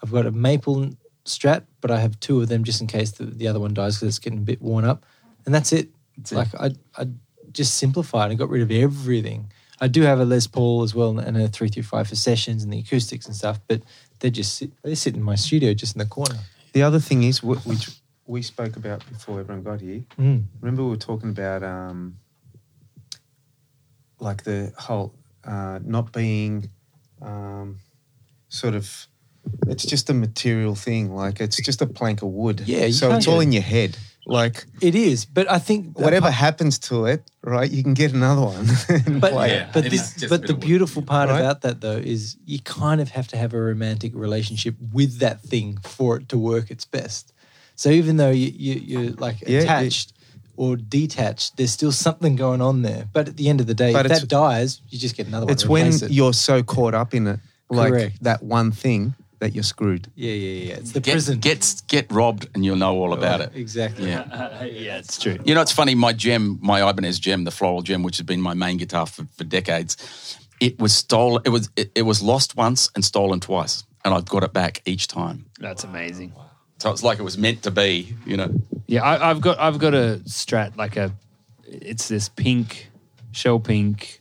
I've 0.02 0.12
got 0.12 0.26
a 0.26 0.30
maple 0.30 0.90
Strat, 1.24 1.64
but 1.80 1.90
I 1.90 2.00
have 2.00 2.18
two 2.20 2.40
of 2.40 2.48
them 2.48 2.64
just 2.64 2.80
in 2.80 2.86
case 2.86 3.12
the, 3.12 3.24
the 3.24 3.48
other 3.48 3.60
one 3.60 3.74
dies 3.74 3.96
because 3.96 4.08
it's 4.08 4.18
getting 4.18 4.38
a 4.38 4.42
bit 4.42 4.62
worn 4.62 4.84
up, 4.84 5.04
and 5.44 5.54
that's 5.54 5.72
it. 5.72 5.88
That's 6.16 6.32
it. 6.32 6.36
like 6.36 6.54
I 6.58 6.70
I 6.96 7.08
just 7.52 7.76
simplified 7.76 8.30
and 8.30 8.38
got 8.38 8.48
rid 8.50 8.62
of 8.62 8.70
everything. 8.70 9.50
I 9.80 9.88
do 9.88 10.02
have 10.02 10.20
a 10.20 10.24
Les 10.24 10.46
Paul 10.46 10.82
as 10.82 10.94
well 10.94 11.18
and 11.18 11.36
a 11.36 11.48
three 11.48 11.68
three 11.68 11.82
five 11.82 12.08
for 12.08 12.16
sessions 12.16 12.64
and 12.64 12.72
the 12.72 12.78
acoustics 12.78 13.26
and 13.26 13.34
stuff, 13.34 13.60
but 13.68 13.82
they 14.20 14.30
just 14.30 14.54
sit, 14.54 14.70
they 14.82 14.94
sit 14.94 15.14
in 15.14 15.22
my 15.22 15.34
studio 15.34 15.74
just 15.74 15.94
in 15.94 15.98
the 15.98 16.06
corner. 16.06 16.38
The 16.72 16.82
other 16.82 16.98
thing 16.98 17.22
is, 17.24 17.38
wh- 17.38 17.66
which 17.66 17.90
we 18.26 18.42
spoke 18.42 18.76
about 18.76 19.06
before 19.08 19.40
everyone 19.40 19.62
got 19.62 19.80
here. 19.80 20.02
Mm. 20.18 20.44
Remember, 20.60 20.84
we 20.84 20.90
were 20.90 20.96
talking 20.96 21.30
about 21.30 21.62
um, 21.62 22.18
like 24.18 24.44
the 24.44 24.72
whole 24.78 25.14
uh, 25.44 25.78
not 25.84 26.12
being 26.12 26.70
um, 27.22 27.79
sort 28.48 28.74
of. 28.74 29.07
It's 29.68 29.87
just 29.87 30.11
a 30.11 30.14
material 30.14 30.74
thing. 30.74 31.14
Like 31.14 31.40
it's 31.40 31.62
just 31.62 31.81
a 31.81 31.87
plank 31.87 32.22
of 32.22 32.29
wood. 32.31 32.62
Yeah, 32.66 32.90
So 32.90 33.12
it's 33.12 33.29
all 33.29 33.38
in 33.40 33.52
your 33.52 33.62
head. 33.62 33.96
Like 34.29 34.64
It 34.83 34.96
is, 34.96 35.24
but 35.24 35.48
I 35.48 35.61
think 35.61 35.96
whatever 35.96 36.22
part- 36.22 36.35
happens 36.35 36.81
to 36.81 37.07
it, 37.07 37.22
right? 37.44 37.70
You 37.70 37.85
can 37.85 37.94
get 37.94 38.12
another 38.12 38.42
one. 38.42 38.66
and 38.88 39.20
But 39.20 39.33
play 39.33 39.50
Yeah, 39.55 39.66
it. 39.68 39.72
but 39.72 39.87
it 39.87 39.90
the, 39.90 39.94
is 39.96 40.12
just 40.14 40.24
a 40.24 40.29
but 40.29 40.42
the 40.48 40.52
of 40.55 40.59
wood. 40.59 40.66
beautiful 40.66 41.02
part 41.02 41.31
Right? 41.31 41.38
about 41.38 41.61
that 41.62 41.81
though 41.81 41.96
is 41.98 42.37
you 42.44 42.59
kind 42.59 43.00
of 43.00 43.11
have 43.11 43.29
to 43.29 43.37
have 43.37 43.55
a 43.55 43.61
romantic 43.61 44.12
relationship 44.16 44.74
with 44.92 45.18
that 45.20 45.42
thing 45.42 45.79
for 45.85 46.16
it 46.16 46.29
to 46.31 46.38
work 46.38 46.72
its 46.72 46.85
best. 46.85 47.33
So 47.76 47.90
even 47.90 48.16
though 48.16 48.31
you, 48.33 48.50
you 48.52 48.74
you're 48.74 49.12
like 49.12 49.42
Yeah, 49.42 49.61
it- 49.61 49.62
attached 49.62 50.12
or 50.57 50.77
detached, 50.77 51.57
there's 51.57 51.73
still 51.73 51.92
something 51.92 52.37
going 52.37 52.61
on 52.61 52.83
there. 52.83 53.09
But 53.12 53.29
at 53.29 53.37
the 53.37 53.49
end 53.49 53.61
of 53.61 53.66
the 53.66 53.75
day, 53.75 53.92
But 53.92 54.07
if 54.07 54.21
that 54.21 54.29
dies, 54.29 54.81
you 54.90 54.99
just 54.99 55.16
get 55.16 55.27
another 55.27 55.47
one. 55.47 55.53
It's 55.53 55.62
to 55.64 55.71
when 55.71 55.87
replace 55.87 56.03
it. 56.03 56.11
you're 56.12 56.33
so 56.33 56.62
caught 56.62 56.95
up 56.95 57.14
in 57.14 57.27
it, 57.27 57.40
like 57.71 57.92
Correct. 57.92 58.23
that 58.23 58.42
one 58.42 58.73
thing, 58.73 59.14
that 59.38 59.55
you're 59.55 59.62
screwed. 59.64 60.11
yeah 60.14 60.33
yeah 60.33 60.64
yeah. 60.69 60.75
It's 60.77 60.92
the 60.92 61.01
get, 61.01 61.12
prison. 61.12 61.38
Get, 61.40 61.83
get 61.88 62.11
robbed 62.11 62.49
and 62.55 62.64
you'll 62.64 62.77
know 62.77 62.97
all 62.97 63.12
about 63.12 63.42
it. 63.42 63.53
exactly. 63.55 64.09
Yeah. 64.09 64.25
yeah, 64.64 64.97
it's 64.97 65.21
true. 65.21 65.37
You 65.45 65.55
know, 65.55 65.61
it's 65.61 65.73
funny. 65.73 65.95
My 65.95 66.14
Jem, 66.14 66.59
my 66.62 66.81
Ibanez 66.88 67.19
Jem, 67.19 67.45
the 67.45 67.51
floral 67.51 67.83
Jem, 67.83 68.03
which 68.03 68.16
has 68.16 68.25
been 68.27 68.40
my 68.40 68.55
main 68.55 68.79
guitar 68.79 69.05
for, 69.07 69.27
for 69.37 69.45
decades, 69.45 70.38
it 70.59 70.79
was 70.79 70.95
stolen. 70.95 71.42
It 71.45 71.51
was 71.51 71.69
it, 71.77 71.92
it 71.95 72.03
was 72.03 72.23
lost 72.23 72.57
once 72.57 72.88
and 72.95 73.05
stolen 73.05 73.40
twice, 73.40 73.85
and 74.07 74.14
I've 74.14 74.25
got 74.25 74.42
it 74.42 74.55
back 74.55 74.81
each 74.87 75.07
time. 75.07 75.45
That's 75.61 75.85
amazing. 75.85 76.33
So 76.78 76.90
it's 76.90 77.02
like 77.02 77.18
it 77.18 77.22
was 77.22 77.38
meant 77.38 77.62
to 77.62 77.70
be. 77.70 78.14
You 78.24 78.36
know, 78.36 78.54
Yeah, 78.86 79.02
I, 79.02 79.30
I've 79.30 79.40
got 79.40 79.58
I've 79.58 79.78
got 79.78 79.94
a 79.94 80.20
Strat 80.24 80.76
like 80.76 80.96
a 80.96 81.12
it's 81.64 82.08
this 82.08 82.28
pink 82.28 82.90
shell 83.32 83.58
pink 83.58 84.20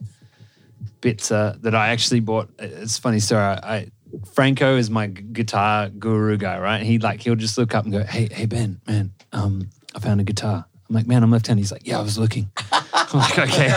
Bitzer 1.01 1.61
that 1.61 1.75
I 1.75 1.89
actually 1.89 2.19
bought. 2.19 2.49
It's 2.59 2.97
a 2.97 3.01
funny 3.01 3.19
story. 3.19 3.41
I, 3.41 3.53
I 3.53 3.91
Franco 4.33 4.77
is 4.77 4.89
my 4.89 5.07
guitar 5.07 5.89
guru 5.89 6.37
guy, 6.37 6.59
right? 6.59 6.81
He 6.81 6.99
like 6.99 7.21
he'll 7.21 7.35
just 7.35 7.57
look 7.57 7.75
up 7.75 7.83
and 7.83 7.93
go, 7.93 8.03
"Hey, 8.03 8.27
hey 8.31 8.45
Ben, 8.45 8.79
man, 8.87 9.13
um, 9.31 9.69
I 9.95 9.99
found 9.99 10.21
a 10.21 10.23
guitar." 10.23 10.65
I'm 10.87 10.95
like, 10.95 11.07
"Man, 11.07 11.23
I'm 11.23 11.31
left-handed." 11.31 11.61
He's 11.61 11.71
like, 11.71 11.85
"Yeah, 11.85 11.99
I 11.99 12.01
was 12.01 12.17
looking." 12.17 12.49
I'm 12.71 13.19
like, 13.19 13.37
"Okay, 13.37 13.69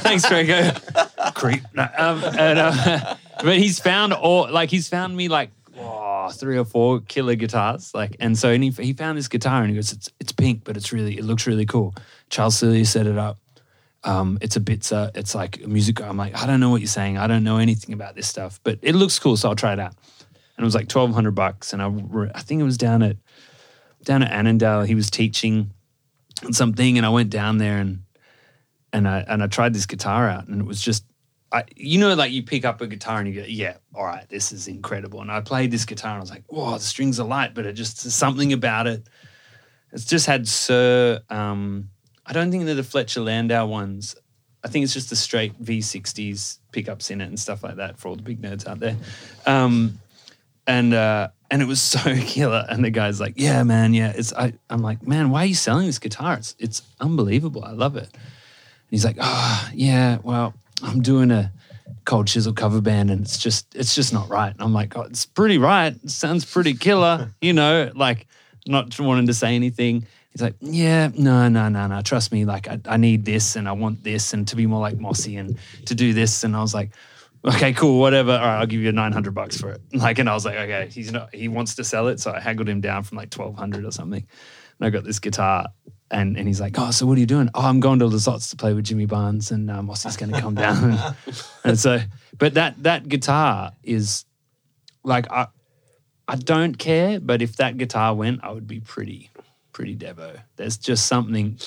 thanks, 0.00 0.26
Franco." 0.26 0.78
Creep. 1.34 1.62
No, 1.74 1.88
um, 1.96 2.22
and, 2.24 2.58
uh, 2.58 3.16
but 3.42 3.56
he's 3.58 3.78
found 3.78 4.12
all 4.12 4.50
like 4.50 4.70
he's 4.70 4.88
found 4.88 5.16
me 5.16 5.28
like 5.28 5.50
three 6.32 6.58
or 6.58 6.64
four 6.64 7.00
killer 7.00 7.34
guitars, 7.34 7.94
like, 7.94 8.16
and 8.20 8.36
so 8.38 8.50
and 8.50 8.62
he, 8.62 8.70
he 8.70 8.92
found 8.92 9.18
this 9.18 9.28
guitar 9.28 9.62
and 9.62 9.70
he 9.70 9.76
goes, 9.76 9.92
"It's 9.92 10.08
it's 10.20 10.32
pink, 10.32 10.64
but 10.64 10.76
it's 10.76 10.92
really 10.92 11.18
it 11.18 11.24
looks 11.24 11.46
really 11.46 11.66
cool." 11.66 11.94
Charles 12.28 12.56
Celia 12.56 12.84
set 12.84 13.06
it 13.06 13.18
up. 13.18 13.38
Um, 14.04 14.38
it's 14.40 14.56
a 14.56 14.60
Bitzer. 14.60 15.10
It's 15.14 15.34
like 15.34 15.62
a 15.62 15.68
music. 15.68 16.00
I'm 16.00 16.16
like, 16.16 16.34
I 16.40 16.46
don't 16.46 16.60
know 16.60 16.70
what 16.70 16.80
you're 16.80 16.88
saying. 16.88 17.18
I 17.18 17.26
don't 17.26 17.44
know 17.44 17.58
anything 17.58 17.92
about 17.92 18.14
this 18.14 18.26
stuff, 18.26 18.58
but 18.62 18.78
it 18.82 18.94
looks 18.94 19.18
cool, 19.18 19.36
so 19.36 19.48
I'll 19.48 19.56
try 19.56 19.72
it 19.74 19.78
out. 19.78 19.94
And 20.56 20.64
it 20.64 20.64
was 20.64 20.74
like 20.74 20.88
twelve 20.88 21.12
hundred 21.12 21.32
bucks, 21.34 21.72
and 21.72 21.82
I, 21.82 21.88
I 22.34 22.40
think 22.40 22.60
it 22.60 22.64
was 22.64 22.78
down 22.78 23.02
at 23.02 23.16
down 24.04 24.22
at 24.22 24.32
Annandale. 24.32 24.82
He 24.82 24.94
was 24.94 25.10
teaching 25.10 25.70
something, 26.50 26.96
and 26.96 27.06
I 27.06 27.10
went 27.10 27.30
down 27.30 27.58
there 27.58 27.78
and 27.78 28.04
and 28.92 29.08
I 29.08 29.24
and 29.28 29.42
I 29.42 29.46
tried 29.46 29.74
this 29.74 29.86
guitar 29.86 30.28
out, 30.28 30.48
and 30.48 30.60
it 30.60 30.66
was 30.66 30.80
just, 30.82 31.04
I 31.52 31.64
you 31.76 31.98
know, 31.98 32.14
like 32.14 32.32
you 32.32 32.42
pick 32.42 32.64
up 32.64 32.80
a 32.80 32.86
guitar 32.86 33.18
and 33.18 33.28
you 33.28 33.40
go, 33.40 33.46
yeah, 33.46 33.76
all 33.94 34.04
right, 34.04 34.28
this 34.28 34.52
is 34.52 34.68
incredible. 34.68 35.20
And 35.20 35.30
I 35.30 35.40
played 35.40 35.70
this 35.70 35.84
guitar, 35.84 36.12
and 36.12 36.18
I 36.18 36.20
was 36.20 36.30
like, 36.30 36.44
whoa, 36.46 36.74
the 36.74 36.80
strings 36.80 37.18
are 37.18 37.26
light, 37.26 37.54
but 37.54 37.66
it 37.66 37.72
just 37.72 37.98
something 37.98 38.52
about 38.52 38.86
it. 38.86 39.06
It's 39.92 40.04
just 40.04 40.26
had 40.26 40.46
Sir. 40.46 41.20
Um, 41.28 41.90
I 42.24 42.32
don't 42.32 42.50
think 42.50 42.64
they're 42.64 42.74
the 42.74 42.84
Fletcher 42.84 43.20
Landau 43.20 43.66
ones. 43.66 44.14
I 44.62 44.68
think 44.68 44.84
it's 44.84 44.94
just 44.94 45.10
the 45.10 45.16
straight 45.16 45.60
V60s 45.62 46.58
pickups 46.70 47.10
in 47.10 47.20
it 47.20 47.26
and 47.26 47.40
stuff 47.40 47.62
like 47.64 47.76
that 47.76 47.98
for 47.98 48.08
all 48.08 48.16
the 48.16 48.22
big 48.22 48.40
nerds 48.40 48.66
out 48.68 48.78
there. 48.78 48.96
Um, 49.46 49.98
and 50.66 50.94
uh, 50.94 51.28
and 51.50 51.62
it 51.62 51.64
was 51.64 51.80
so 51.82 51.98
killer. 52.16 52.64
And 52.68 52.84
the 52.84 52.90
guy's 52.90 53.20
like, 53.20 53.34
"Yeah, 53.36 53.62
man, 53.64 53.94
yeah." 53.94 54.12
It's 54.14 54.32
I, 54.32 54.52
I'm 54.68 54.82
like, 54.82 55.06
"Man, 55.06 55.30
why 55.30 55.42
are 55.42 55.46
you 55.46 55.54
selling 55.54 55.86
this 55.86 55.98
guitar? 55.98 56.34
It's 56.34 56.54
it's 56.58 56.82
unbelievable. 57.00 57.64
I 57.64 57.72
love 57.72 57.96
it." 57.96 58.08
And 58.12 58.90
he's 58.90 59.04
like, 59.04 59.16
"Oh, 59.20 59.68
yeah. 59.74 60.18
Well, 60.22 60.54
I'm 60.82 61.02
doing 61.02 61.30
a 61.30 61.52
Cold 62.04 62.26
Chisel 62.26 62.52
cover 62.52 62.80
band, 62.80 63.10
and 63.10 63.22
it's 63.22 63.38
just 63.38 63.74
it's 63.74 63.94
just 63.94 64.12
not 64.12 64.28
right." 64.28 64.52
And 64.52 64.62
I'm 64.62 64.72
like, 64.72 64.96
oh, 64.96 65.02
"It's 65.02 65.26
pretty 65.26 65.58
right. 65.58 65.94
It 66.02 66.10
sounds 66.10 66.44
pretty 66.44 66.74
killer." 66.74 67.34
you 67.40 67.52
know, 67.52 67.90
like 67.94 68.26
not 68.66 68.98
wanting 68.98 69.26
to 69.26 69.34
say 69.34 69.54
anything. 69.54 70.06
He's 70.30 70.42
like, 70.42 70.54
yeah, 70.60 71.10
no, 71.16 71.48
no, 71.48 71.68
no, 71.68 71.88
no. 71.88 72.02
Trust 72.02 72.30
me. 72.30 72.44
Like, 72.44 72.68
I, 72.68 72.80
I 72.86 72.96
need 72.96 73.24
this 73.24 73.56
and 73.56 73.68
I 73.68 73.72
want 73.72 74.04
this 74.04 74.32
and 74.32 74.46
to 74.48 74.56
be 74.56 74.66
more 74.66 74.80
like 74.80 74.98
Mossy 74.98 75.36
and 75.36 75.58
to 75.86 75.94
do 75.94 76.12
this. 76.12 76.44
And 76.44 76.54
I 76.54 76.60
was 76.60 76.72
like, 76.72 76.92
okay, 77.44 77.72
cool, 77.72 77.98
whatever. 77.98 78.32
All 78.32 78.38
right, 78.38 78.60
I'll 78.60 78.66
give 78.66 78.80
you 78.80 78.92
900 78.92 79.34
bucks 79.34 79.60
for 79.60 79.72
it. 79.72 79.80
Like, 79.92 80.20
and 80.20 80.28
I 80.28 80.34
was 80.34 80.44
like, 80.44 80.56
okay, 80.56 80.88
he's 80.90 81.10
not, 81.10 81.34
he 81.34 81.48
wants 81.48 81.74
to 81.76 81.84
sell 81.84 82.06
it. 82.08 82.20
So 82.20 82.32
I 82.32 82.38
haggled 82.38 82.68
him 82.68 82.80
down 82.80 83.02
from 83.02 83.18
like 83.18 83.34
1200 83.34 83.84
or 83.84 83.90
something. 83.90 84.24
And 84.78 84.86
I 84.86 84.90
got 84.90 85.02
this 85.02 85.18
guitar 85.18 85.66
And, 86.12 86.36
and 86.36 86.48
he's 86.48 86.60
like, 86.60 86.76
oh, 86.76 86.90
so 86.90 87.06
what 87.06 87.16
are 87.16 87.20
you 87.20 87.26
doing? 87.26 87.50
Oh, 87.54 87.64
I'm 87.64 87.78
going 87.78 88.00
to 88.00 88.06
Lizottes 88.06 88.50
to 88.50 88.56
play 88.56 88.74
with 88.74 88.84
Jimmy 88.84 89.06
Barnes, 89.06 89.52
and 89.52 89.66
Mossy's 89.66 90.16
going 90.16 90.32
to 90.32 90.40
come 90.40 90.56
down. 90.56 90.98
and 91.64 91.78
so, 91.78 92.00
but 92.36 92.54
that 92.54 92.82
that 92.82 93.08
guitar 93.08 93.72
is 93.84 94.24
like 95.04 95.30
I 95.30 95.46
I 96.26 96.36
don't 96.36 96.78
care, 96.78 97.20
but 97.20 97.42
if 97.42 97.56
that 97.56 97.76
guitar 97.76 98.14
went, 98.14 98.42
I 98.42 98.50
would 98.50 98.66
be 98.66 98.80
pretty 98.80 99.30
pretty 99.72 99.96
devo. 99.96 100.40
There's 100.56 100.76
just 100.76 101.06
something 101.06 101.58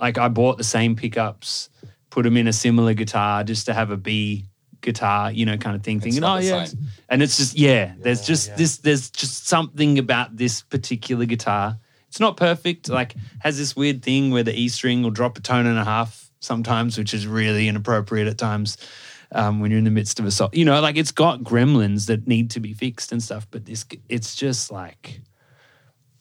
like 0.00 0.18
I 0.18 0.28
bought 0.28 0.58
the 0.58 0.64
same 0.64 0.96
pickups, 0.96 1.70
put 2.10 2.22
them 2.22 2.36
in 2.36 2.46
a 2.46 2.52
similar 2.52 2.94
guitar 2.94 3.44
just 3.44 3.66
to 3.66 3.74
have 3.74 3.90
a 3.90 3.96
B 3.96 4.46
guitar, 4.80 5.30
you 5.32 5.46
know, 5.46 5.56
kind 5.56 5.76
of 5.76 5.82
thing. 5.82 5.96
It's 5.98 6.04
thinking, 6.04 6.24
oh 6.24 6.38
yeah, 6.38 6.66
and 7.08 7.22
it's 7.22 7.36
just 7.36 7.56
yeah. 7.56 7.94
There's 7.98 8.26
just 8.26 8.56
this. 8.56 8.78
There's 8.78 9.10
just 9.10 9.46
something 9.46 9.98
about 9.98 10.36
this 10.36 10.62
particular 10.62 11.24
guitar. 11.24 11.78
It's 12.12 12.20
not 12.20 12.36
perfect. 12.36 12.90
Like 12.90 13.14
has 13.38 13.56
this 13.56 13.74
weird 13.74 14.02
thing 14.02 14.30
where 14.32 14.42
the 14.42 14.54
E 14.54 14.68
string 14.68 15.02
will 15.02 15.10
drop 15.10 15.38
a 15.38 15.40
tone 15.40 15.64
and 15.64 15.78
a 15.78 15.84
half 15.84 16.30
sometimes, 16.40 16.98
which 16.98 17.14
is 17.14 17.26
really 17.26 17.68
inappropriate 17.68 18.28
at 18.28 18.36
times. 18.36 18.76
Um, 19.34 19.60
when 19.60 19.70
you're 19.70 19.78
in 19.78 19.84
the 19.84 19.90
midst 19.90 20.20
of 20.20 20.26
a 20.26 20.30
song, 20.30 20.50
you 20.52 20.66
know, 20.66 20.78
like 20.82 20.98
it's 20.98 21.10
got 21.10 21.40
gremlins 21.40 22.08
that 22.08 22.28
need 22.28 22.50
to 22.50 22.60
be 22.60 22.74
fixed 22.74 23.12
and 23.12 23.22
stuff. 23.22 23.46
But 23.50 23.64
this, 23.64 23.86
it's 24.10 24.36
just 24.36 24.70
like, 24.70 25.22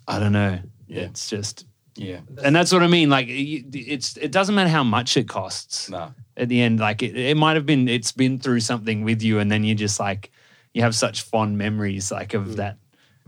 I 0.07 0.17
don't 0.17 0.31
know. 0.31 0.59
Yeah. 0.87 1.01
It's 1.01 1.29
just, 1.29 1.65
Yeah. 1.97 2.21
and 2.41 2.55
that's 2.55 2.71
what 2.71 2.83
I 2.83 2.87
mean. 2.87 3.09
Like, 3.09 3.25
it's 3.27 4.15
it 4.15 4.31
doesn't 4.31 4.55
matter 4.55 4.69
how 4.69 4.85
much 4.85 5.17
it 5.17 5.27
costs 5.27 5.89
No. 5.89 6.13
at 6.37 6.47
the 6.47 6.61
end. 6.61 6.79
Like 6.79 7.03
it, 7.03 7.17
it 7.17 7.35
might 7.35 7.57
have 7.57 7.65
been 7.65 7.89
it's 7.89 8.13
been 8.13 8.39
through 8.39 8.61
something 8.61 9.03
with 9.03 9.21
you, 9.21 9.39
and 9.39 9.51
then 9.51 9.65
you 9.65 9.75
just 9.75 9.99
like 9.99 10.31
you 10.73 10.83
have 10.83 10.95
such 10.95 11.23
fond 11.23 11.57
memories 11.57 12.13
like 12.13 12.33
of 12.33 12.55
that 12.55 12.77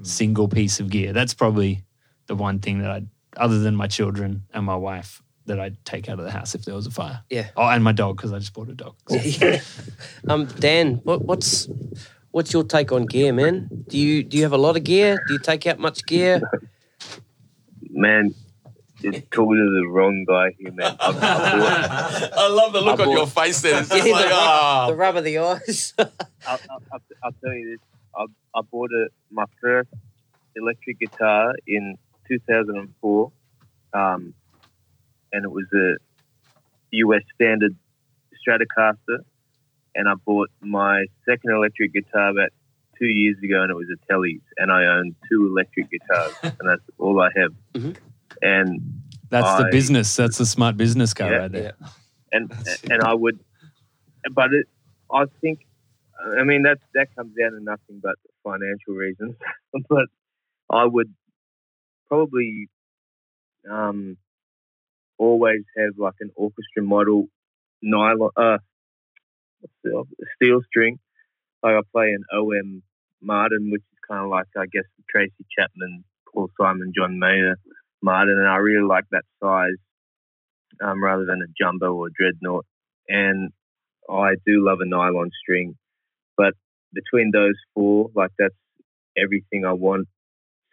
single 0.04 0.48
piece 0.48 0.80
of 0.80 0.90
gear. 0.90 1.12
That's 1.12 1.34
probably 1.34 1.84
the 2.28 2.36
one 2.36 2.60
thing 2.60 2.80
that 2.80 2.92
I, 2.92 3.04
other 3.38 3.60
than 3.60 3.76
my 3.76 3.88
children 3.88 4.44
and 4.54 4.66
my 4.66 4.76
wife, 4.76 5.22
that 5.46 5.60
I'd 5.60 5.84
take 5.86 6.08
out 6.08 6.20
of 6.20 6.26
the 6.26 6.32
house 6.32 6.56
if 6.56 6.64
there 6.66 6.76
was 6.76 6.88
a 6.88 6.92
fire. 6.92 7.22
Yeah. 7.30 7.50
Oh, 7.58 7.68
and 7.68 7.84
my 7.84 7.92
dog 7.92 8.18
because 8.18 8.32
I 8.32 8.40
just 8.40 8.54
bought 8.54 8.70
a 8.70 8.74
dog. 8.74 8.96
um, 10.30 10.46
Dan, 10.46 11.02
what, 11.04 11.22
what's 11.24 11.68
what's 12.32 12.54
your 12.54 12.64
take 12.64 12.92
on 12.92 13.06
gear, 13.06 13.34
man? 13.34 13.68
Do 13.88 13.98
you 13.98 14.24
do 14.24 14.38
you 14.38 14.44
have 14.44 14.54
a 14.54 14.58
lot 14.58 14.78
of 14.78 14.84
gear? 14.84 15.18
Do 15.28 15.34
you 15.34 15.40
take 15.40 15.68
out 15.68 15.80
much 15.80 16.06
gear? 16.06 16.42
Man, 17.90 18.34
you're 19.02 19.14
talking 19.14 19.58
to 19.58 19.82
the 19.82 19.88
wrong 19.90 20.26
guy 20.26 20.56
here, 20.58 20.72
man. 20.72 20.96
I've, 21.00 21.16
I've 21.22 21.22
bought, 21.22 22.34
I 22.34 22.48
love 22.48 22.74
the 22.74 22.82
look 22.82 23.00
I 23.00 23.04
on 23.04 23.12
your 23.12 23.28
face 23.28 23.62
there. 23.62 23.80
It's 23.82 23.90
just 23.90 24.08
Yeah, 24.08 24.14
like, 24.14 24.26
the, 24.26 24.32
ah. 24.34 24.88
the 24.88 24.96
rub 24.96 25.16
of 25.18 25.24
the 25.26 25.38
eyes. 25.40 25.94
I'll, 26.00 26.12
I'll, 26.48 26.60
I'll, 26.92 27.02
I'll 27.24 27.32
tell 27.44 27.54
you 27.54 27.72
this. 27.72 27.80
I, 28.16 28.26
I 28.58 28.62
bought 28.62 28.92
a, 28.92 29.10
my 29.30 29.46
first 29.62 29.90
electric 30.56 31.00
guitar 31.00 31.54
in 31.68 31.98
2004, 32.40 33.32
um, 33.94 34.34
and 35.32 35.46
it 35.46 35.52
was 35.52 35.66
a 35.74 35.96
US 36.92 37.22
standard 37.36 37.76
Stratocaster. 38.48 39.20
And 39.96 40.10
I 40.10 40.14
bought 40.26 40.50
my 40.62 41.06
second 41.28 41.52
electric 41.52 41.94
guitar 41.94 42.30
about 42.30 42.50
two 42.98 43.06
years 43.06 43.38
ago, 43.44 43.62
and 43.62 43.70
it 43.70 43.76
was 43.76 43.88
a 43.94 44.12
Telly's. 44.12 44.42
And 44.58 44.72
I 44.72 44.86
own 44.86 45.16
two 45.30 45.48
electric 45.48 45.90
guitars, 45.92 46.34
and 46.44 46.70
that's 46.70 46.82
all 46.98 47.22
I 47.22 47.30
have. 47.36 47.54
Mhm. 47.74 47.96
And 48.42 48.82
That's 49.30 49.58
the 49.58 49.70
business. 49.72 50.16
That's 50.16 50.38
the 50.38 50.46
smart 50.46 50.78
business 50.78 51.14
guy 51.14 51.30
Yeah, 51.30 51.38
right 51.38 51.52
there. 51.52 51.74
and 52.32 52.52
and 52.90 53.02
I 53.02 53.14
would, 53.14 53.40
but 54.32 54.54
it, 54.54 54.68
I 55.12 55.26
think, 55.42 55.66
I 56.40 56.44
mean 56.44 56.64
that 56.64 56.80
that 56.94 57.16
comes 57.16 57.36
down 57.36 57.52
to 57.52 57.60
nothing 57.60 58.00
but 58.02 58.16
financial 58.44 58.94
reasons. 58.96 59.36
but 59.90 60.08
I 60.70 60.86
would 60.86 61.14
probably 62.14 62.70
um, 63.70 64.18
always 65.18 65.64
have 65.78 65.94
like 65.98 66.14
an 66.20 66.30
orchestra 66.36 66.84
model 66.84 67.26
nylon, 67.82 68.30
uh, 68.38 68.58
steel 70.36 70.62
string. 70.68 71.00
Like 71.64 71.76
I 71.76 71.82
play 71.92 72.12
an 72.12 72.24
OM 72.32 72.84
Martin, 73.22 73.70
which 73.72 73.82
is 73.82 74.00
kind 74.08 74.24
of 74.24 74.30
like 74.30 74.46
I 74.56 74.66
guess 74.72 74.84
Tracy 75.10 75.34
Chapman, 75.58 76.04
Paul 76.32 76.50
Simon, 76.60 76.94
John 76.96 77.18
Mayer 77.18 77.56
Martin, 78.04 78.36
and 78.38 78.48
I 78.48 78.58
really 78.58 78.88
like 78.88 79.06
that 79.12 79.24
size 79.42 79.80
um, 80.84 81.04
rather 81.04 81.26
than 81.26 81.42
a 81.42 81.52
jumbo 81.60 81.96
or 81.96 82.10
dreadnought. 82.16 82.66
And 83.08 83.52
I 84.08 84.36
do 84.46 84.64
love 84.64 84.80
a 84.82 84.88
nylon 84.88 85.32
string, 85.42 85.76
but 86.38 86.54
between 86.94 87.32
those 87.34 87.56
four, 87.74 88.10
like 88.14 88.32
that's 88.38 88.54
everything 89.18 89.66
I 89.66 89.74
want 89.74 90.08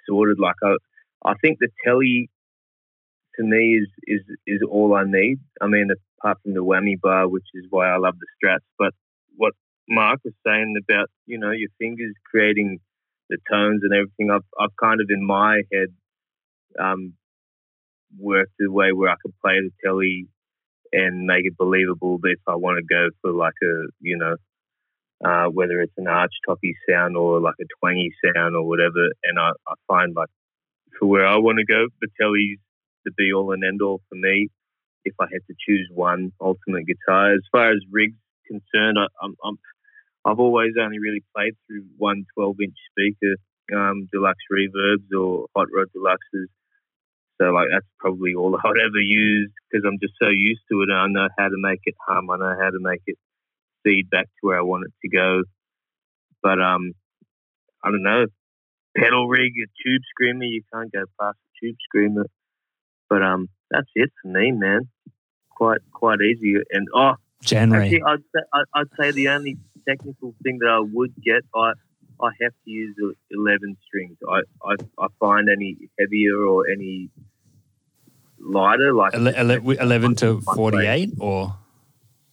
sorted. 0.07 0.38
Like 0.38 0.57
I, 0.62 0.74
I 1.25 1.35
think 1.43 1.59
the 1.61 1.68
telly 1.85 2.31
to 3.37 3.43
me 3.45 3.79
is 3.79 3.89
is 4.07 4.23
is 4.47 4.61
all 4.68 4.95
I 4.95 5.05
need. 5.07 5.39
I 5.61 5.66
mean, 5.66 5.89
apart 6.21 6.39
from 6.43 6.55
the 6.55 6.64
whammy 6.64 7.01
bar, 7.01 7.29
which 7.29 7.47
is 7.55 7.66
why 7.71 7.89
I 7.89 7.99
love 7.99 8.14
the 8.18 8.27
Strats. 8.37 8.66
But 8.79 8.93
what 9.37 9.55
Mark 9.89 10.21
was 10.25 10.35
saying 10.47 10.75
about 10.83 11.09
you 11.27 11.39
know 11.39 11.51
your 11.51 11.71
fingers 11.79 12.14
creating 12.31 12.79
the 13.29 13.39
tones 13.51 13.83
and 13.83 13.93
everything, 13.95 14.31
I've 14.31 14.47
I've 14.59 14.77
kind 14.83 15.01
of 15.01 15.07
in 15.11 15.25
my 15.27 15.62
head 15.73 15.89
um, 16.79 17.14
worked 18.18 18.53
a 18.66 18.71
way 18.71 18.93
where 18.93 19.11
I 19.11 19.16
could 19.23 19.35
play 19.45 19.61
the 19.61 19.71
telly 19.85 20.29
and 20.93 21.27
make 21.27 21.47
it 21.47 21.57
believable 21.59 22.18
if 22.25 22.41
I 22.49 22.57
want 22.57 22.79
to 22.79 22.95
go 22.95 23.11
for 23.23 23.33
like 23.33 23.55
a 23.62 23.87
you 24.01 24.18
know 24.18 24.37
uh, 25.25 25.47
whether 25.47 25.81
it's 25.81 25.93
an 25.99 26.09
arch 26.09 26.33
toppy 26.49 26.75
sound 26.89 27.16
or 27.16 27.41
like 27.41 27.55
a 27.61 27.64
twangy 27.79 28.11
sound 28.25 28.57
or 28.57 28.66
whatever. 28.66 29.12
And 29.25 29.39
I, 29.39 29.51
I 29.68 29.75
find 29.89 30.14
like 30.16 30.29
for 31.01 31.07
where 31.09 31.27
I 31.27 31.39
want 31.39 31.59
to 31.59 31.65
go, 31.65 31.89
the 32.01 32.09
telly's 32.21 32.59
the 33.05 33.13
be 33.17 33.33
all 33.33 33.53
and 33.53 33.65
end 33.65 33.81
all 33.83 34.03
for 34.09 34.15
me. 34.15 34.49
If 35.05 35.15
I 35.19 35.25
had 35.33 35.41
to 35.49 35.55
choose 35.67 35.89
one 35.93 36.33
ultimate 36.41 36.85
guitar, 36.87 37.33
as 37.33 37.41
far 37.51 37.73
as 37.73 37.79
rigs 37.91 38.17
concerned, 38.47 38.99
I, 38.99 39.07
I'm, 39.25 39.35
I'm 39.43 39.59
I've 40.27 40.39
always 40.39 40.73
only 40.79 40.99
really 40.99 41.25
played 41.35 41.55
through 41.67 41.85
one 41.97 42.27
12 42.37 42.57
inch 42.63 42.77
speaker, 42.93 43.37
um, 43.75 44.07
deluxe 44.13 44.45
reverbs 44.53 45.09
or 45.19 45.47
hot 45.57 45.69
rod 45.75 45.89
deluxes. 45.97 46.47
So 47.41 47.47
like 47.51 47.69
that's 47.73 47.87
probably 47.99 48.35
all 48.35 48.55
I 48.65 48.69
would 48.69 48.81
ever 48.81 49.01
use 49.01 49.51
because 49.71 49.85
I'm 49.87 49.99
just 49.99 50.15
so 50.21 50.29
used 50.29 50.61
to 50.71 50.83
it. 50.83 50.93
I 50.93 51.07
know 51.09 51.29
how 51.39 51.49
to 51.49 51.57
make 51.57 51.81
it 51.85 51.95
hum. 52.07 52.31
I 52.31 52.37
know 52.37 52.57
how 52.61 52.71
to 52.71 52.79
make 52.81 53.01
it 53.07 53.17
feed 53.83 54.11
back 54.11 54.27
to 54.27 54.41
where 54.43 54.59
I 54.59 54.63
want 54.63 54.85
it 54.85 54.93
to 55.03 55.17
go. 55.17 55.43
But 56.43 56.61
um, 56.61 56.93
I 57.83 57.91
don't 57.91 58.03
know. 58.03 58.27
Pedal 58.97 59.28
rig, 59.28 59.53
a 59.57 59.66
tube 59.82 60.03
screamer, 60.11 60.45
you 60.45 60.62
can't 60.72 60.93
go 60.93 61.05
past 61.20 61.36
a 61.38 61.61
tube 61.66 61.76
screamer. 61.88 62.26
But 63.09 63.22
um, 63.22 63.49
that's 63.70 63.88
it 63.95 64.11
for 64.20 64.28
me, 64.28 64.53
man. 64.53 64.88
Quite 65.51 65.80
quite 65.93 66.20
easy. 66.20 66.57
And 66.70 66.88
oh, 66.95 67.14
January. 67.43 67.86
Actually, 67.86 68.03
I'd 68.03 68.22
say, 68.34 68.41
I'd- 68.74 68.91
say 68.99 69.11
the 69.12 69.28
only 69.28 69.57
technical 69.86 70.34
thing 70.43 70.59
that 70.61 70.68
I 70.68 70.80
would 70.80 71.14
get, 71.22 71.43
I 71.55 71.72
I 72.22 72.30
have 72.43 72.53
to 72.64 72.70
use 72.70 72.95
the 72.97 73.14
11 73.30 73.76
strings. 73.86 74.16
I, 74.28 74.41
I, 74.62 74.74
I 74.99 75.07
find 75.18 75.49
any 75.49 75.88
heavier 75.99 76.36
or 76.45 76.68
any 76.68 77.09
lighter, 78.38 78.93
like 78.93 79.14
Ele- 79.14 79.28
ele- 79.28 79.70
11 79.80 80.14
to 80.16 80.41
48 80.41 81.14
or 81.18 81.55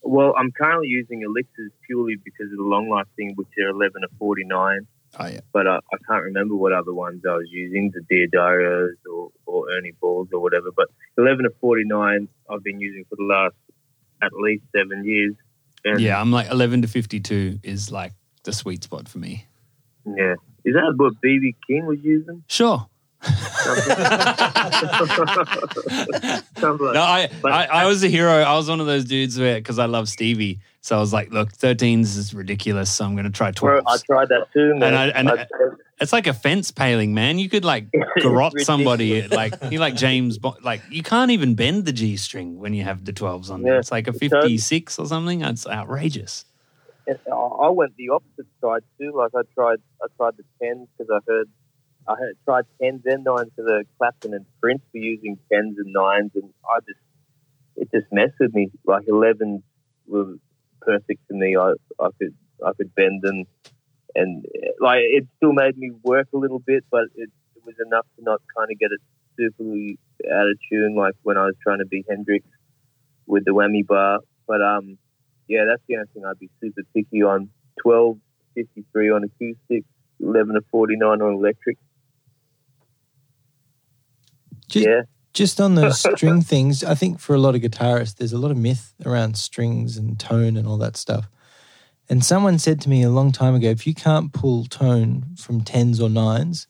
Well, 0.02 0.34
I'm 0.38 0.52
currently 0.52 0.88
using 0.88 1.22
elixirs 1.22 1.72
purely 1.86 2.16
because 2.16 2.50
of 2.52 2.58
the 2.58 2.64
long 2.64 2.88
life 2.88 3.06
thing, 3.16 3.32
which 3.36 3.48
are 3.62 3.68
11 3.70 4.02
to 4.02 4.08
49. 4.18 4.86
Oh 5.18 5.26
yeah 5.26 5.40
But 5.52 5.66
I, 5.66 5.76
I 5.76 5.96
can't 6.08 6.24
remember 6.24 6.54
what 6.54 6.72
other 6.72 6.92
ones 6.94 7.22
I 7.28 7.34
was 7.34 7.48
using, 7.50 7.92
the 7.92 8.02
D'Addarios 8.10 8.90
or, 9.12 9.30
or 9.46 9.70
Ernie 9.70 9.92
Balls 10.00 10.28
or 10.32 10.40
whatever. 10.40 10.70
But 10.74 10.88
11 11.16 11.44
to 11.44 11.50
49, 11.60 12.28
I've 12.50 12.62
been 12.62 12.80
using 12.80 13.04
for 13.08 13.16
the 13.16 13.24
last 13.24 13.54
at 14.22 14.32
least 14.34 14.64
seven 14.76 15.04
years. 15.04 15.34
And 15.84 16.00
yeah 16.00 16.20
i'm 16.20 16.32
like 16.32 16.50
11 16.50 16.82
to 16.82 16.88
52 16.88 17.60
is 17.62 17.90
like 17.92 18.12
the 18.42 18.52
sweet 18.52 18.82
spot 18.84 19.08
for 19.08 19.18
me 19.18 19.46
Yeah. 20.04 20.34
Is 20.64 20.74
that 20.74 20.92
what 20.96 21.14
BB 21.24 21.54
King 21.66 21.86
was 21.86 21.98
using? 22.02 22.42
sure 22.48 22.86
like- 23.22 23.88
no 26.60 27.02
I, 27.02 27.28
but- 27.42 27.52
I 27.52 27.64
i 27.66 27.86
was 27.86 28.02
a 28.04 28.08
hero 28.08 28.32
i 28.32 28.54
was 28.54 28.68
one 28.68 28.80
of 28.80 28.86
those 28.86 29.04
dudes 29.04 29.38
where 29.38 29.56
because 29.56 29.78
i 29.78 29.86
love 29.86 30.08
stevie 30.08 30.60
so 30.80 30.96
i 30.96 31.00
was 31.00 31.12
like 31.12 31.30
look 31.32 31.52
13s 31.52 32.16
is 32.16 32.34
ridiculous 32.34 32.90
so 32.92 33.04
i'm 33.04 33.16
gonna 33.16 33.30
try 33.30 33.50
12s 33.52 33.82
I 33.86 33.96
tried 33.98 34.28
that 34.28 34.46
too, 34.52 34.74
man. 34.76 34.94
And 34.94 34.96
I- 34.96 35.08
and- 35.08 35.30
I- 35.30 35.46
it's 36.00 36.12
like 36.12 36.28
a 36.28 36.32
fence 36.32 36.70
paling 36.70 37.12
man 37.12 37.38
you 37.40 37.48
could 37.48 37.64
like 37.64 37.90
garrot 38.18 38.52
somebody 38.60 39.26
like 39.28 39.52
you 39.70 39.80
like 39.80 39.96
james 39.96 40.38
like 40.62 40.80
you 40.90 41.02
can't 41.02 41.32
even 41.32 41.54
bend 41.56 41.86
the 41.86 41.92
g 41.92 42.16
string 42.16 42.58
when 42.60 42.72
you 42.72 42.84
have 42.84 43.04
the 43.04 43.12
12s 43.12 43.50
on 43.50 43.62
there 43.62 43.72
Yeah. 43.74 43.78
it's 43.80 43.90
like 43.90 44.06
a 44.06 44.10
It 44.12 44.30
does. 44.30 44.42
56 44.44 44.98
or 45.00 45.06
something 45.06 45.42
it's 45.42 45.66
outrageous 45.66 46.44
I 47.32 47.70
went 47.70 47.96
the 47.96 48.10
opposite 48.10 48.46
side 48.60 48.82
too. 49.00 49.12
Like 49.16 49.30
I 49.34 49.40
tried, 49.54 49.78
I 50.02 50.08
tried 50.18 50.34
the 50.36 50.44
tens 50.62 50.88
because 50.98 51.10
I 51.10 51.20
heard, 51.26 51.48
I 52.08 52.12
had 52.12 52.34
tried 52.44 52.64
tens 52.80 53.02
and 53.04 53.24
nines 53.24 53.50
for 53.54 53.62
the 53.62 53.84
Clapton 53.98 54.32
and 54.32 54.46
Prince 54.62 54.80
were 54.94 55.00
using 55.00 55.38
tens 55.52 55.76
and 55.78 55.92
nines, 55.92 56.30
and 56.34 56.50
I 56.64 56.78
just, 56.80 57.00
it 57.76 57.88
just 57.94 58.10
messed 58.10 58.40
with 58.40 58.54
me. 58.54 58.70
Like 58.86 59.04
elevens 59.08 59.62
were 60.06 60.34
perfect 60.80 61.20
for 61.28 61.34
me. 61.34 61.54
I, 61.56 61.74
I 62.00 62.08
could, 62.18 62.34
I 62.64 62.72
could 62.72 62.94
bend 62.94 63.20
them, 63.22 63.44
and 64.14 64.46
like 64.80 65.00
it 65.02 65.26
still 65.36 65.52
made 65.52 65.76
me 65.76 65.90
work 66.02 66.28
a 66.34 66.38
little 66.38 66.60
bit, 66.60 66.84
but 66.90 67.04
it, 67.14 67.28
it 67.56 67.62
was 67.66 67.74
enough 67.86 68.06
to 68.16 68.24
not 68.24 68.40
kind 68.56 68.70
of 68.72 68.78
get 68.78 68.90
it 68.90 69.00
super 69.38 69.62
out 70.32 70.48
of 70.48 70.58
tune, 70.70 70.96
like 70.96 71.14
when 71.22 71.36
I 71.36 71.44
was 71.44 71.56
trying 71.62 71.78
to 71.78 71.86
be 71.86 72.04
Hendrix 72.08 72.46
with 73.26 73.44
the 73.44 73.52
whammy 73.52 73.86
bar. 73.86 74.20
But 74.46 74.62
um, 74.62 74.96
yeah, 75.46 75.64
that's 75.68 75.82
the 75.86 75.96
only 75.96 76.08
thing 76.14 76.24
I'd 76.24 76.38
be 76.38 76.50
super 76.62 76.82
picky 76.94 77.22
on. 77.22 77.50
12, 77.82 78.18
53 78.54 79.10
on 79.10 79.24
acoustic, 79.24 79.84
11 80.20 80.54
to 80.54 80.62
49 80.72 81.22
on 81.22 81.34
electric. 81.34 81.78
Just, 84.68 84.86
yeah, 84.86 85.02
just 85.34 85.60
on 85.60 85.74
those 85.74 86.00
string 86.16 86.40
things, 86.42 86.82
I 86.84 86.94
think 86.94 87.20
for 87.20 87.34
a 87.34 87.38
lot 87.38 87.54
of 87.54 87.60
guitarists, 87.62 88.16
there's 88.16 88.32
a 88.32 88.38
lot 88.38 88.50
of 88.50 88.56
myth 88.56 88.94
around 89.04 89.36
strings 89.36 89.96
and 89.96 90.18
tone 90.18 90.56
and 90.56 90.66
all 90.66 90.78
that 90.78 90.96
stuff. 90.96 91.28
And 92.10 92.24
someone 92.24 92.58
said 92.58 92.80
to 92.82 92.88
me 92.88 93.02
a 93.02 93.10
long 93.10 93.32
time 93.32 93.54
ago, 93.54 93.68
if 93.68 93.86
you 93.86 93.94
can't 93.94 94.32
pull 94.32 94.64
tone 94.64 95.26
from 95.36 95.60
tens 95.62 96.00
or 96.00 96.08
nines, 96.08 96.66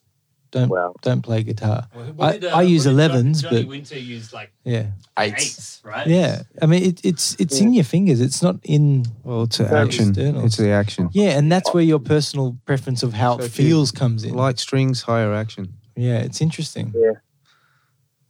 don't 0.51 0.71
Wow. 0.71 0.95
don't 1.03 1.21
play 1.23 1.43
guitar. 1.43 1.89
I, 2.19 2.41
I 2.53 2.63
use 2.63 2.87
11s, 2.87 3.43
but 3.49 3.67
Winter 3.67 3.99
used 3.99 4.33
like 4.33 4.51
yeah, 4.65 4.87
Eights. 5.19 5.81
right? 5.85 6.07
yeah. 6.07 6.43
I 6.63 6.67
mean, 6.67 6.83
it, 6.85 7.05
it's 7.05 7.37
it's 7.39 7.61
in 7.61 7.75
your 7.75 7.85
fingers. 7.85 8.21
It's 8.23 8.43
not 8.43 8.57
in 8.65 9.05
Well, 9.25 9.43
it's 9.43 9.59
the 9.59 9.67
action. 9.71 10.09
external. 10.09 10.47
It's 10.47 10.57
the 10.57 10.71
action. 10.71 11.11
yeah, 11.13 11.37
and 11.39 11.53
that's 11.53 11.73
where 11.75 11.83
your 11.83 11.99
personal 11.99 12.57
preference 12.65 13.03
of 13.03 13.13
how 13.13 13.37
So 13.39 13.45
it 13.45 13.51
feels 13.51 13.93
comes 13.93 14.25
in. 14.25 14.35
Light 14.35 14.59
strings, 14.59 15.03
higher 15.03 15.35
action. 15.35 15.75
yeah, 15.95 16.21
it's 16.21 16.41
interesting. 16.41 16.95
Yeah. 16.97 17.13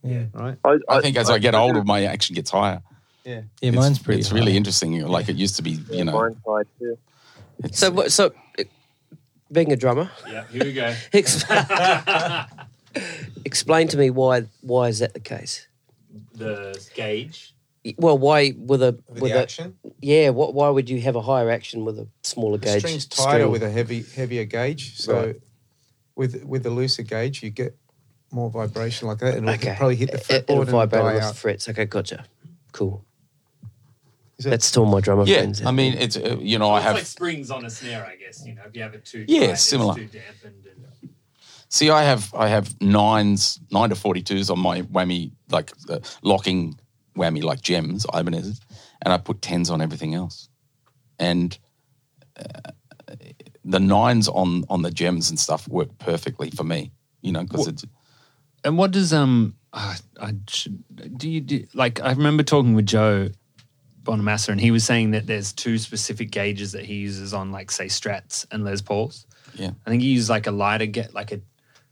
Yeah, 0.03 0.25
Right. 0.33 0.57
I, 0.63 0.77
I 0.89 1.01
think 1.01 1.17
as 1.17 1.29
I 1.29 1.39
get 1.39 1.55
older, 1.55 1.83
my 1.83 2.03
action 2.05 2.35
gets 2.35 2.51
higher. 2.51 2.81
yeah. 3.25 3.41
It's- 3.61 3.73
mine's 3.75 3.99
pretty. 3.99 4.19
It's 4.21 4.31
really 4.31 4.55
interesting. 4.57 5.01
Like 5.05 5.29
it 5.29 5.35
used 5.35 5.55
to 5.57 5.61
be, 5.61 5.79
you 5.91 6.03
know. 6.05 6.13
mine's 6.13 6.37
high 6.45 6.63
too. 6.79 6.97
it's- 7.63 7.79
So, 7.79 7.91
what- 7.91 8.11
so 8.11 8.31
being 9.51 9.71
a 9.71 9.75
drummer, 9.75 10.09
Yeah, 10.29 10.45
here 10.51 10.63
we 10.63 10.73
go. 10.73 10.93
explain 13.45 13.87
to 13.87 13.97
me 13.97 14.09
why 14.09 14.43
why 14.61 14.87
is 14.87 14.99
that 14.99 15.13
the 15.13 15.19
case? 15.19 15.67
the 16.33 16.79
gauge. 16.95 17.53
Well, 17.97 18.17
why 18.17 18.53
with 18.57 18.81
a 18.83 18.97
with, 19.09 19.31
a 19.31 19.39
action. 19.41 19.77
yeah? 20.01 20.29
What 20.29 20.53
why 20.53 20.69
would 20.69 20.89
you 20.89 20.99
have 21.01 21.15
a 21.15 21.21
higher 21.21 21.49
action 21.49 21.85
with 21.85 21.97
a 21.99 22.07
smaller 22.23 22.57
The 22.57 22.65
gauge? 22.65 22.79
string's 22.81 23.05
tighter 23.05 23.39
string? 23.39 23.51
with 23.51 23.63
a 23.63 23.69
heavy 23.69 24.03
heavier 24.15 24.45
gauge. 24.45 24.97
So 24.97 25.13
Right. 25.25 25.35
with 26.15 26.43
with 26.45 26.63
the 26.63 26.69
looser 26.71 27.03
gauge, 27.03 27.41
you 27.43 27.49
get 27.51 27.77
more 28.31 28.49
vibration 28.49 29.07
like 29.07 29.19
that, 29.19 29.35
and 29.35 29.47
it'll 29.49 29.55
okay. 29.55 29.75
probably 29.77 29.95
hit 29.95 30.11
the 30.11 30.17
It- 30.17 30.23
fretboard 30.47 30.67
it'll 30.67 30.79
and 30.81 30.91
die 30.91 31.13
with 31.13 31.23
out. 31.23 31.35
frets. 31.35 31.67
Okay, 31.69 31.85
gotcha. 31.85 32.25
Cool. 32.71 33.03
Is 34.37 34.45
that- 34.45 34.51
That's 34.51 34.71
to 34.71 34.81
all 34.81 34.85
my 34.85 35.01
drummer 35.01 35.25
yeah, 35.25 35.37
friends. 35.39 35.61
I 35.65 35.71
mean, 35.71 35.93
it's 35.95 36.15
uh, 36.15 36.37
you 36.39 36.57
know, 36.59 36.69
I 36.71 36.77
it's 36.77 36.85
like 36.85 36.95
have. 36.97 37.07
springs 37.07 37.51
on 37.51 37.65
a 37.65 37.69
snare, 37.69 38.05
I 38.05 38.15
guess. 38.15 38.45
You 38.45 38.55
know, 38.55 38.61
if 38.67 38.75
you 38.75 38.81
have 38.83 38.93
it 38.93 39.03
too 39.05 39.25
Yeah, 39.27 39.39
tight, 39.41 39.49
it's 39.51 39.61
similar. 39.63 39.95
too 39.95 40.05
dampened. 40.05 40.65
And, 40.65 40.75
See, 41.71 41.91
I 41.91 42.03
have 42.03 42.33
I 42.33 42.47
have 42.47 42.79
nines, 42.81 43.59
nine 43.71 43.89
to 43.89 43.95
forty 43.95 44.21
twos 44.23 44.49
on 44.49 44.57
my 44.59 44.81
whammy, 44.83 45.31
like 45.51 45.71
uh, 45.87 45.99
locking 46.23 46.79
whammy, 47.15 47.43
like 47.43 47.61
Jems, 47.61 48.05
Ibanez's, 48.11 48.59
and 49.03 49.13
I 49.13 49.17
put 49.17 49.41
tens 49.43 49.69
on 49.69 49.79
everything 49.79 50.15
else, 50.15 50.49
and 51.19 51.55
uh, 52.37 52.71
the 53.63 53.79
nines 53.79 54.27
on 54.27 54.63
on 54.67 54.81
the 54.81 54.89
Jems 54.89 55.29
and 55.29 55.37
stuff 55.39 55.67
work 55.67 55.95
perfectly 55.99 56.49
for 56.49 56.63
me. 56.63 56.91
You 57.21 57.33
know, 57.33 57.43
because 57.43 57.67
it's 57.67 57.85
and 58.63 58.77
what 58.77 58.91
does 58.91 59.13
um 59.13 59.55
uh, 59.73 59.95
I 60.19 60.33
should 60.47 60.83
do 61.17 61.29
you 61.29 61.41
do 61.41 61.65
like 61.73 62.01
I 62.01 62.11
remember 62.11 62.43
talking 62.43 62.73
with 62.73 62.85
Joe 62.87 63.29
Bonamassa 64.03 64.49
and 64.49 64.59
he 64.61 64.71
was 64.71 64.83
saying 64.83 65.11
that 65.11 65.27
there's 65.27 65.53
two 65.53 65.77
specific 65.77 66.31
gauges 66.31 66.71
that 66.71 66.85
he 66.85 66.95
uses 66.95 67.33
on 67.33 67.51
like 67.51 67.69
say 67.71 67.85
Strats 67.85 68.45
and 68.51 68.63
Les 68.63 68.81
Pauls. 68.81 69.25
Yeah. 69.55 69.71
I 69.85 69.89
think 69.89 70.01
he 70.01 70.09
uses 70.09 70.29
like 70.29 70.47
a 70.47 70.51
lighter 70.51 70.85
get 70.87 71.13
like 71.13 71.31
a 71.31 71.41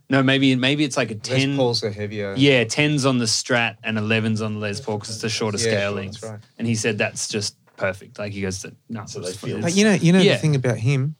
no 0.09 0.23
maybe 0.23 0.55
maybe 0.55 0.83
it's 0.85 0.97
like 0.97 1.11
a 1.11 1.15
ten. 1.15 1.35
Les 1.37 1.45
ten. 1.45 1.57
Pauls 1.57 1.83
are 1.83 1.91
heavier. 1.91 2.33
Yeah, 2.37 2.63
tens 2.63 3.05
on 3.05 3.17
the 3.17 3.25
Strat 3.25 3.75
and 3.83 3.97
elevens 3.97 4.41
on 4.41 4.53
the 4.55 4.59
Les 4.59 4.79
Paul 4.79 4.97
because 4.97 5.13
it's 5.15 5.23
a 5.23 5.29
shorter 5.29 5.57
Yeah, 5.57 5.63
scale 5.63 5.91
length. 5.91 6.21
that's 6.21 6.31
right. 6.31 6.39
And 6.57 6.67
he 6.67 6.75
said 6.75 6.97
that's 6.97 7.27
just 7.27 7.55
perfect. 7.75 8.17
Like 8.17 8.31
he 8.31 8.41
goes, 8.41 8.65
no, 8.89 9.05
so 9.05 9.19
they 9.19 9.33
feel. 9.33 9.61
But 9.61 9.75
you 9.75 9.83
know, 9.83 9.93
you 9.93 10.13
know 10.13 10.19
Yeah. 10.19 10.33
the 10.33 10.39
thing 10.39 10.55
about 10.55 10.77
him. 10.77 11.15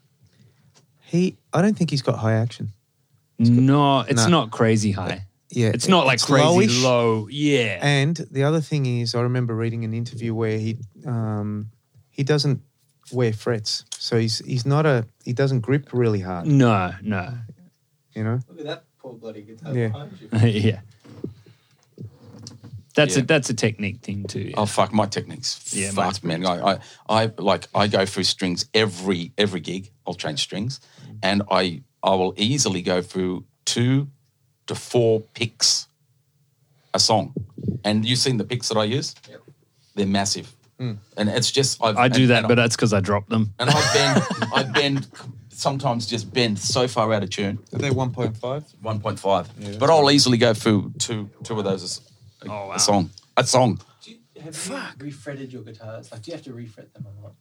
He, 1.02 1.38
I 1.54 1.62
don't 1.62 1.78
think 1.78 1.90
he's 1.90 2.02
got 2.02 2.18
high 2.18 2.34
action. 2.34 2.72
no, 3.40 4.02
it's 4.02 4.24
No. 4.26 4.30
not 4.30 4.52
crazy 4.52 4.92
high. 4.92 5.26
Yeah, 5.50 5.72
It's 5.74 5.88
not 5.88 6.06
like 6.06 6.16
it's 6.16 6.26
crazy 6.26 6.46
lowish. 6.68 6.84
low. 6.84 7.28
Yeah. 7.32 7.80
And 7.82 8.16
the 8.32 8.44
other 8.44 8.60
thing 8.62 8.86
is, 8.86 9.16
I 9.16 9.22
remember 9.22 9.56
reading 9.56 9.86
an 9.86 9.94
interview 9.94 10.34
where 10.36 10.58
he 10.58 10.78
um, 11.06 11.72
he 12.10 12.24
doesn't 12.24 12.62
wear 13.14 13.32
frets, 13.32 13.86
so 13.92 14.18
he's 14.18 14.40
he's 14.40 14.66
not 14.66 14.86
a 14.86 15.06
he 15.24 15.32
doesn't 15.34 15.62
grip 15.62 15.90
really 15.94 16.20
hard. 16.20 16.48
no, 16.48 16.94
no. 17.02 17.34
You 18.14 18.24
know, 18.24 18.40
Look 18.50 18.60
at 18.60 18.66
that 18.66 18.84
poor 19.00 19.14
bloody 19.14 19.42
guitar 19.44 19.74
Yeah. 19.78 19.88
behind 19.90 20.12
you. 20.54 20.62
yeah. 20.72 20.80
That's 22.96 23.16
Yeah. 23.16 23.24
a 23.24 23.26
that's 23.26 23.50
a 23.50 23.54
technique 23.54 24.02
thing 24.02 24.24
too. 24.26 24.40
yeah. 24.50 24.56
oh 24.58 24.66
fuck, 24.66 24.92
my 24.92 25.06
techniques, 25.06 25.60
Yeah, 25.74 25.92
fuck 25.92 26.24
man. 26.24 26.46
I, 26.46 26.74
I 26.74 26.80
I 27.08 27.32
like 27.38 27.68
I 27.76 27.88
go 27.88 28.06
through 28.06 28.24
strings 28.24 28.66
every 28.74 29.32
every 29.38 29.60
gig. 29.60 29.92
I'll 30.06 30.16
change 30.16 30.40
strings, 30.42 30.82
and 31.22 31.44
I 31.52 31.84
I 32.04 32.16
will 32.16 32.34
easily 32.38 32.82
go 32.82 33.02
through 33.04 33.46
two 33.66 34.08
to 34.68 34.76
four 34.76 35.22
picks 35.34 35.88
a 36.94 37.00
song. 37.00 37.34
And 37.84 38.06
you've 38.06 38.20
seen 38.20 38.38
the 38.38 38.44
picks 38.44 38.70
that 38.70 38.78
I 38.78 38.84
use? 38.86 39.16
Yep. 39.30 39.42
They're 39.96 40.06
massive. 40.08 40.54
And 40.80 41.00
it's 41.18 41.50
just 41.52 41.84
I've, 41.84 41.98
I 41.98 42.08
do 42.08 42.22
and- 42.22 42.30
that, 42.30 42.38
and 42.40 42.48
but 42.48 42.60
I, 42.60 42.62
that's 42.64 42.76
because 42.76 42.94
I 42.94 43.00
dropped 43.00 43.30
them. 43.30 43.52
and 43.58 43.70
I 43.72 43.94
bend 43.94 44.24
I 44.54 44.64
bend 44.64 45.08
sometimes 45.50 46.06
just 46.06 46.32
bend 46.32 46.60
so 46.60 46.88
far 46.88 47.12
out 47.14 47.24
of 47.24 47.32
tune. 47.32 47.58
are 47.74 47.80
they 47.80 47.90
one 47.90 48.12
point 48.12 48.38
five? 48.38 48.64
One 48.84 49.00
point 49.00 49.20
five. 49.20 49.50
but 49.80 49.90
I'll 49.90 50.12
easily 50.12 50.38
go 50.38 50.54
through 50.54 50.94
two 51.00 51.32
two 51.44 51.58
of 51.58 51.66
those 51.66 52.00
a, 52.44 52.46
Oh, 52.48 52.68
wow. 52.68 52.74
a 52.76 52.80
song. 52.80 53.10
A 53.38 53.44
song. 53.44 53.80
Do 54.04 54.12
you, 54.12 54.18
have 54.44 54.68
you 55.00 55.06
refretted 55.06 55.52
your 55.52 55.64
guitars? 55.64 56.12
Like, 56.12 56.22
do 56.22 56.30
you 56.30 56.38
have 56.38 56.46
to 56.46 56.52
refret 56.52 56.94
them 56.94 57.08
or 57.08 57.14
not? 57.24 57.34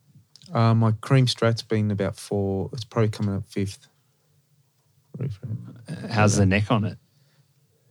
Uh, 0.71 0.75
my 0.75 0.93
cream 1.03 1.27
strat's 1.29 1.61
been 1.63 1.91
about 1.91 2.17
four. 2.17 2.71
It's 2.73 2.85
probably 2.85 3.11
coming 3.11 3.35
up 3.37 3.45
fifth. 3.47 3.87
Refret. 5.19 6.11
How's 6.11 6.37
the 6.37 6.47
neck 6.47 6.71
on 6.71 6.85
it? 6.87 6.97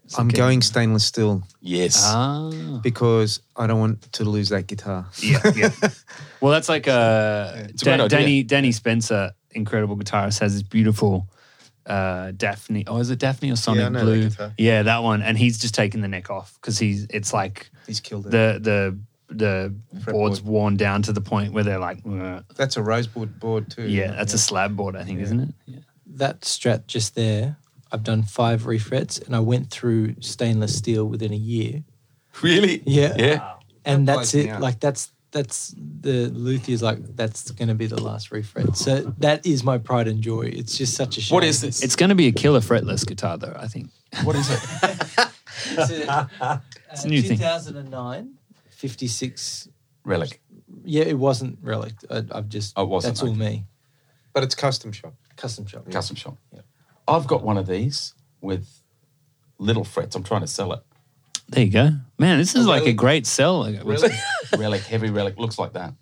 Is 0.07 0.19
I'm 0.19 0.27
going 0.27 0.61
stainless 0.61 1.05
steel 1.05 1.43
Yes. 1.61 2.01
Ah. 2.05 2.79
because 2.83 3.39
I 3.55 3.65
don't 3.67 3.79
want 3.79 4.11
to 4.13 4.23
lose 4.23 4.49
that 4.49 4.67
guitar. 4.67 5.07
Yeah, 5.19 5.41
yeah. 5.55 5.69
Well, 6.41 6.51
that's 6.51 6.69
like 6.69 6.87
uh, 6.87 7.53
It's 7.69 7.81
a 7.81 7.85
Dan- 7.85 7.97
great 7.99 8.05
idea. 8.05 8.19
Danny 8.19 8.43
Danny 8.43 8.71
Spencer, 8.71 9.31
incredible 9.51 9.97
guitarist, 9.97 10.39
has 10.41 10.53
this 10.53 10.61
beautiful 10.61 11.27
uh, 11.87 12.31
Daphne. 12.37 12.83
Oh, 12.87 12.97
is 12.97 13.09
it 13.09 13.19
Daphne 13.19 13.51
or 13.51 13.55
Sonic 13.55 13.85
I 13.85 13.89
know 13.89 13.99
that 13.99 14.05
Blue? 14.05 14.29
guitar. 14.29 14.53
Yeah, 14.57 14.83
that 14.83 15.01
one. 15.03 15.21
And 15.23 15.37
he's 15.37 15.57
just 15.57 15.73
taken 15.73 16.01
the 16.01 16.07
neck 16.07 16.29
off 16.29 16.53
because 16.55 16.77
he's 16.77 17.05
it's 17.09 17.33
like 17.33 17.69
He's 17.87 17.99
killed 17.99 18.27
it. 18.27 18.31
the 18.31 18.59
the 18.61 18.99
the 19.35 19.75
board's 20.11 20.41
Fretboard. 20.41 20.43
worn 20.45 20.77
down 20.77 21.01
to 21.03 21.13
the 21.13 21.21
point 21.21 21.51
where 21.53 21.63
they're 21.63 21.79
like, 21.79 21.99
"Ugh." 22.07 22.43
That's 22.55 22.77
a 22.77 22.83
rosewood 22.83 23.39
board 23.39 23.71
too. 23.71 23.87
yeah, 23.87 24.11
that's 24.11 24.33
a 24.35 24.37
slab 24.37 24.75
board, 24.75 24.95
I 24.95 25.03
think, 25.03 25.19
isn't 25.21 25.39
it? 25.39 25.49
Yeah. 25.65 25.79
That 26.17 26.41
strat 26.41 26.85
just 26.85 27.15
there, 27.15 27.57
I've 27.91 28.03
done 28.03 28.23
five 28.23 28.65
refrets 28.65 29.19
and 29.19 29.35
I 29.35 29.39
went 29.39 29.69
through 29.69 30.15
stainless 30.21 30.75
steel 30.77 31.05
within 31.05 31.31
a 31.31 31.37
year. 31.37 31.83
Really? 32.41 32.83
Yeah. 32.85 33.13
Yeah. 33.17 33.53
And 33.85 34.07
That 34.07 34.17
that's 34.17 34.33
it. 34.33 34.49
out. 34.49 34.61
Like 34.61 34.79
that's 34.79 35.11
that's 35.31 35.75
the 35.77 36.29
luthier's 36.33 36.81
like 36.81 36.97
that's 37.15 37.51
going 37.51 37.67
to 37.67 37.75
be 37.75 37.85
the 37.87 38.01
last 38.01 38.31
refret. 38.31 38.75
So 38.77 39.13
that 39.19 39.45
is 39.45 39.63
my 39.63 39.77
pride 39.77 40.07
and 40.07 40.21
joy. 40.21 40.43
It's 40.53 40.77
just 40.77 40.95
such 40.95 41.17
a 41.17 41.21
shame. 41.21 41.35
What 41.35 41.43
is 41.43 41.61
this? 41.61 41.83
It's 41.83 41.95
going 41.95 42.09
to 42.09 42.15
be 42.15 42.27
a 42.27 42.31
killer 42.31 42.61
fretless 42.61 43.05
guitar, 43.05 43.37
though. 43.37 43.55
I 43.57 43.67
think. 43.67 43.89
what 44.23 44.35
is 44.35 44.49
it? 44.49 44.59
It's 45.67 45.89
a, 45.89 46.11
uh, 46.41 46.57
a 47.03 47.07
new 47.07 47.21
thing. 47.21 47.37
2009, 47.37 48.33
56. 48.69 49.69
Relic. 50.03 50.41
Yeah, 50.83 51.03
it 51.05 51.17
wasn't 51.17 51.57
relic. 51.61 51.93
I, 52.11 52.23
I've 52.31 52.49
just 52.49 52.73
Oh, 52.77 52.83
it 52.83 52.89
wasn't, 52.89 53.15
That's 53.15 53.23
all 53.27 53.33
me. 53.33 53.65
but 54.33 54.43
it's 54.43 54.53
custom 54.53 54.91
shop. 54.91 55.15
Custom 55.37 55.65
shop. 55.65 55.89
Custom 55.89 56.15
shop. 56.15 56.37
Yeah. 56.53 56.59
I've 57.07 57.27
got 57.27 57.43
one 57.43 57.57
of 57.57 57.67
these 57.67 58.13
with 58.41 58.67
little 59.59 59.83
frets. 59.83 60.15
I'm 60.15 60.23
trying 60.23 60.41
to 60.41 60.47
sell 60.47 60.73
it. 60.73 60.79
There 61.49 61.63
you 61.63 61.71
go, 61.71 61.91
man. 62.17 62.39
This 62.39 62.55
is 62.55 62.65
like 62.65 62.81
a 62.81 62.85
really? 62.85 62.93
great 62.93 63.27
sell. 63.27 63.59
Like, 63.61 63.83
Really? 63.83 64.09
relic, 64.57 64.81
heavy 64.81 65.09
relic, 65.11 65.37
looks 65.37 65.59
like 65.59 65.73
that. 65.73 65.93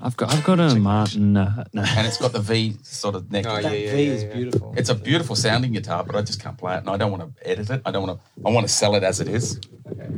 I've 0.00 0.16
got 0.16 0.32
I've 0.32 0.44
got 0.44 0.60
a 0.60 0.74
Martin. 0.76 1.36
Uh, 1.36 1.64
no. 1.72 1.82
And 1.82 2.06
it's 2.06 2.18
got 2.18 2.32
the 2.32 2.40
V 2.40 2.76
sort 2.82 3.14
of 3.14 3.30
neck. 3.32 3.46
Oh, 3.48 3.60
That 3.60 3.72
yeah, 3.72 3.78
yeah, 3.78 3.92
V 3.92 4.04
yeah, 4.06 4.12
is 4.12 4.22
yeah. 4.24 4.34
beautiful. 4.34 4.74
It's 4.76 4.88
a 4.90 4.94
beautiful 4.94 5.34
sounding 5.34 5.72
guitar, 5.72 6.04
but 6.04 6.14
I 6.14 6.22
just 6.22 6.40
can't 6.42 6.58
play 6.58 6.74
it, 6.74 6.78
and 6.80 6.90
I 6.90 6.96
don't 6.96 7.10
want 7.10 7.36
to 7.36 7.48
edit 7.50 7.70
it. 7.70 7.82
I 7.86 7.90
don't 7.90 8.06
want 8.06 8.20
to. 8.20 8.26
I 8.46 8.50
want 8.50 8.66
to 8.68 8.72
sell 8.72 8.94
it 8.96 9.02
as 9.02 9.20
it 9.20 9.28
is. 9.28 9.60
Okay. 9.90 10.08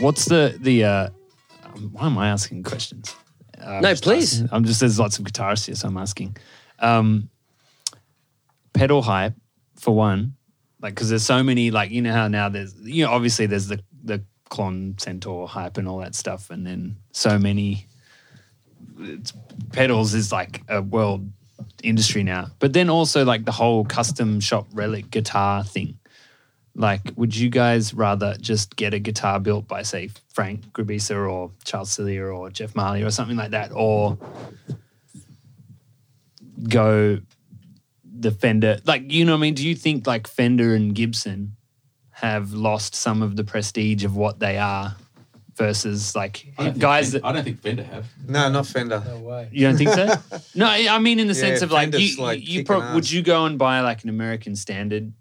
What's 0.00 0.26
the 0.26 0.56
the? 0.60 0.84
Uh, 0.84 1.08
why 1.92 2.06
am 2.06 2.18
I 2.18 2.28
asking 2.28 2.62
questions? 2.62 3.14
Uh, 3.60 3.66
I'm 3.66 3.82
No, 3.82 3.94
please. 3.96 4.34
asking- 4.34 4.48
I'm 4.52 4.64
just 4.64 4.80
there's 4.80 4.98
lots 4.98 5.18
of 5.18 5.24
guitarists 5.24 5.66
here, 5.66 5.74
so 5.74 5.88
I'm 5.88 5.96
asking. 5.96 6.36
Um, 6.78 7.30
pedal 8.72 9.02
hype 9.02 9.34
for 9.76 9.94
one, 9.94 10.34
like 10.80 10.94
because 10.94 11.08
there's 11.10 11.24
so 11.24 11.42
many. 11.42 11.70
Like 11.70 11.90
you 11.90 12.02
know 12.02 12.12
how 12.12 12.28
now 12.28 12.48
there's 12.48 12.74
you 12.82 13.04
know 13.04 13.12
obviously 13.12 13.46
there's 13.46 13.68
the 13.68 13.82
the 14.04 14.22
Klon 14.50 15.00
Centaur 15.00 15.48
hype 15.48 15.78
and 15.78 15.88
all 15.88 15.98
that 15.98 16.14
stuff, 16.14 16.50
and 16.50 16.66
then 16.66 16.96
so 17.12 17.38
many. 17.38 17.86
Pedals 19.72 20.14
is 20.14 20.32
like 20.32 20.62
a 20.68 20.80
world 20.80 21.30
industry 21.82 22.22
now, 22.22 22.48
but 22.58 22.72
then 22.72 22.88
also 22.88 23.24
like 23.24 23.44
the 23.44 23.52
whole 23.52 23.84
custom 23.84 24.40
shop 24.40 24.66
relic 24.72 25.10
guitar 25.10 25.64
thing 25.64 25.98
Like, 26.74 27.00
would 27.16 27.34
you 27.34 27.48
guys 27.48 27.94
rather 27.94 28.36
just 28.38 28.76
get 28.76 28.92
a 28.92 28.98
guitar 28.98 29.40
built 29.40 29.66
by, 29.66 29.82
say, 29.82 30.10
Frank 30.34 30.72
Grabisa 30.72 31.16
or 31.16 31.50
Charles 31.64 31.90
Cillier 31.96 32.36
or 32.36 32.50
Jeff 32.50 32.74
Marley 32.76 33.02
or 33.02 33.10
something 33.10 33.36
like 33.36 33.52
that, 33.52 33.72
or 33.72 34.18
go 36.68 37.20
the 38.04 38.30
Fender? 38.30 38.78
Like, 38.84 39.12
you 39.12 39.24
know 39.24 39.32
what 39.32 39.38
I 39.38 39.42
mean? 39.42 39.54
Do 39.54 39.66
you 39.66 39.74
think 39.74 40.06
like 40.06 40.26
Fender 40.26 40.74
and 40.74 40.94
Gibson 40.94 41.56
have 42.10 42.54
lost 42.54 42.94
some 42.94 43.20
of 43.22 43.36
the 43.36 43.44
prestige 43.44 44.02
of 44.02 44.16
what 44.16 44.40
they 44.40 44.56
are 44.56 44.96
versus 45.56 46.14
like 46.14 46.46
guys 46.78 47.12
that 47.12 47.24
I 47.24 47.32
don't 47.32 47.44
think 47.44 47.60
Fender 47.60 47.82
have. 47.82 48.06
No, 48.26 48.48
not 48.50 48.66
Fender. 48.66 49.02
No 49.04 49.18
way. 49.18 49.48
you 49.52 49.66
don't 49.66 49.76
think 49.76 49.90
so? 49.90 50.14
no, 50.54 50.66
I 50.66 50.98
mean 50.98 51.18
in 51.18 51.26
the 51.26 51.34
sense 51.34 51.62
of 51.62 51.70
like 51.70 51.90
Fender's, 51.92 52.16
you, 52.16 52.22
like, 52.22 52.48
you 52.48 52.64
pro- 52.64 52.94
would 52.94 53.10
you 53.10 53.22
go 53.22 53.44
and 53.46 53.58
buy 53.58 53.80
like 53.80 54.02
an 54.02 54.08
American 54.08 54.56
standard 54.56 55.12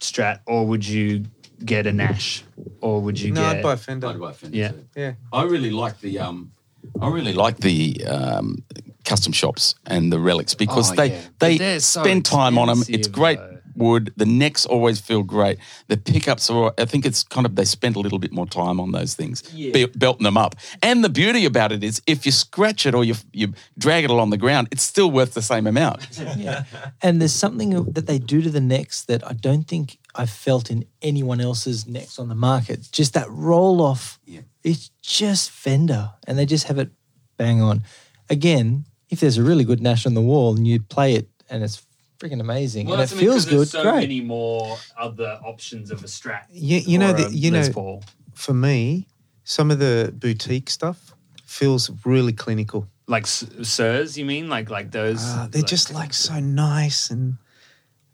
Strat, 0.00 0.40
or 0.46 0.66
would 0.66 0.86
you 0.86 1.24
get 1.64 1.86
a 1.86 1.92
Nash, 1.92 2.42
or 2.80 3.00
would 3.00 3.20
you 3.20 3.30
No, 3.32 3.40
get? 3.42 3.56
I'd 3.56 3.62
buy 3.62 3.76
Fender. 3.76 4.08
I'd 4.08 4.18
buy 4.18 4.32
Fender 4.32 4.56
Yeah. 4.56 4.68
too. 4.72 4.84
Yeah. 4.96 5.12
I 5.32 5.44
really 5.44 5.70
like 5.70 6.00
the 6.00 6.18
um, 6.18 6.52
I 7.00 7.08
really 7.08 7.32
like 7.32 7.58
the 7.58 8.04
um, 8.06 8.64
custom 9.04 9.32
shops 9.32 9.74
and 9.86 10.12
the 10.12 10.18
relics 10.18 10.54
because 10.54 10.92
Oh, 10.92 10.94
they 10.94 11.10
yeah. 11.12 11.20
They 11.38 11.58
they're 11.58 11.80
so 11.80 12.02
spend 12.02 12.24
time 12.24 12.58
on 12.58 12.68
them. 12.68 12.82
It's 12.88 13.08
great 13.08 13.38
though. 13.38 13.58
wood. 13.74 14.12
The 14.16 14.26
necks 14.26 14.66
always 14.66 15.00
feel 15.00 15.22
great. 15.22 15.58
The 15.88 15.96
pickups 15.96 16.50
are. 16.50 16.72
I 16.78 16.84
think 16.84 17.06
it's 17.06 17.22
kind 17.22 17.46
of 17.46 17.54
they 17.56 17.64
spend 17.64 17.96
a 17.96 18.00
little 18.00 18.18
bit 18.18 18.32
more 18.32 18.46
time 18.46 18.78
on 18.80 18.92
those 18.92 19.14
things, 19.14 19.42
be- 19.42 19.86
belting 19.86 20.24
them 20.24 20.36
up. 20.36 20.54
And 20.82 21.02
the 21.02 21.08
beauty 21.08 21.44
about 21.46 21.72
it 21.72 21.82
is, 21.82 22.02
if 22.06 22.24
you 22.26 22.32
scratch 22.32 22.86
it 22.86 22.94
or 22.94 23.02
you 23.04 23.14
you 23.32 23.54
drag 23.78 24.04
it 24.04 24.10
along 24.10 24.30
the 24.30 24.36
ground, 24.38 24.68
it's 24.70 24.82
still 24.82 25.10
worth 25.10 25.34
the 25.34 25.42
same 25.42 25.66
amount. 25.66 26.06
Yeah. 26.36 26.64
And 27.02 27.20
there's 27.20 27.32
something 27.34 27.70
that 27.92 28.06
they 28.06 28.18
do 28.18 28.42
to 28.42 28.50
the 28.50 28.60
necks 28.60 29.04
that 29.06 29.22
I 29.28 29.32
don't 29.34 29.66
think 29.68 29.98
I've 30.14 30.30
felt 30.30 30.70
in 30.70 30.84
anyone 31.00 31.40
else's 31.40 31.86
necks 31.86 32.18
on 32.18 32.28
the 32.28 32.34
market. 32.34 32.88
Just 32.92 33.14
that 33.14 33.26
roll 33.30 33.80
off. 33.80 34.18
Yeah. 34.26 34.40
It's 34.62 34.90
just 35.02 35.50
Fender. 35.50 36.10
And 36.26 36.38
they 36.38 36.46
just 36.46 36.66
have 36.68 36.78
it 36.78 36.90
bang 37.38 37.60
on. 37.62 37.82
Again, 38.30 38.84
if 39.12 39.20
there's 39.20 39.38
a 39.38 39.42
really 39.42 39.64
good 39.64 39.80
Nash 39.80 40.06
on 40.06 40.14
the 40.14 40.20
wall 40.22 40.56
and 40.56 40.66
you 40.66 40.80
play 40.80 41.14
it 41.14 41.28
and 41.50 41.62
it's 41.62 41.84
freaking 42.18 42.40
amazing 42.40 42.90
and 42.90 43.00
it 43.00 43.08
feels 43.10 43.44
good, 43.44 43.70
great. 43.70 43.84
Many 44.08 44.20
more 44.22 44.78
other 44.98 45.38
options 45.44 45.90
of 45.90 46.02
a 46.02 46.06
Strat. 46.06 46.44
You, 46.50 46.78
you 46.78 46.98
know, 46.98 47.10
or 47.10 47.14
the, 47.14 47.34
you 47.34 47.50
know, 47.50 47.68
Paul. 47.70 48.02
for 48.34 48.54
me, 48.54 49.06
some 49.44 49.70
of 49.70 49.78
the 49.78 50.12
boutique 50.16 50.70
stuff 50.70 51.14
feels 51.44 51.90
really 52.04 52.32
clinical. 52.32 52.88
like 53.06 53.24
S- 53.24 53.44
Suhrs, 53.60 54.16
you 54.16 54.24
mean 54.24 54.48
like 54.48 54.70
like 54.70 54.90
those? 54.90 55.22
Uh, 55.22 55.46
they're 55.50 55.62
just 55.62 55.92
like 55.92 56.14
so 56.14 56.40
nice 56.40 57.10
and 57.10 57.36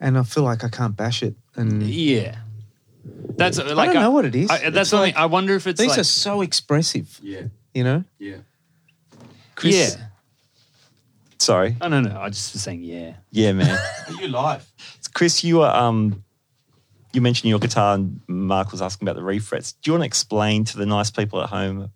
and 0.01 0.18
I 0.18 0.22
feel 0.24 0.42
like 0.44 0.64
I 0.64 0.68
can't 0.68 0.96
bash 0.96 1.22
it. 1.22 1.34
And 1.55 1.82
yeah. 1.82 2.36
That's 3.36 3.59
like 3.59 3.90
I 3.90 3.92
don't 3.92 4.03
know 4.03 4.11
what 4.11 4.24
it 4.24 4.34
is. 4.34 4.51
I, 4.51 4.59
that's 4.59 4.76
It's 4.76 4.90
something 4.90 5.14
like- 5.14 5.22
I 5.22 5.26
wonder 5.26 5.55
if 5.55 5.66
it's 5.66 5.80
these 5.80 5.90
like 5.90 5.99
are 6.01 6.05
so 6.05 6.40
expressive. 6.42 7.20
Yeah, 7.22 7.42
You 7.72 7.84
know, 7.84 8.05
yeah. 8.18 8.38
Chris- 9.55 9.96
yeah. 9.96 10.07
Sorry. 11.49 11.78
I 11.80 11.88
no, 11.88 12.03
no. 12.03 12.20
I 12.20 12.28
just 12.28 12.53
was 12.53 12.62
saying 12.62 12.82
yeah. 12.82 13.14
Yeah, 13.30 13.53
man. 13.53 13.78
Are 14.09 14.12
you 14.20 14.28
live? 14.28 14.70
Chris, 15.14 15.42
you 15.42 15.61
were 15.61 15.70
um, 15.70 16.22
you 17.14 17.22
mentioned 17.22 17.49
your 17.49 17.59
guitar, 17.59 17.94
and 17.94 18.20
Mark 18.28 18.70
was 18.70 18.82
asking 18.82 19.09
about 19.09 19.16
the 19.16 19.22
refrets. 19.22 19.72
Do 19.72 19.88
you 19.88 19.92
want 19.94 20.03
to 20.03 20.07
explain 20.07 20.66
to 20.66 20.76
the 20.76 20.84
nice 20.84 21.11
people 21.11 21.42
at 21.42 21.49
home 21.49 21.90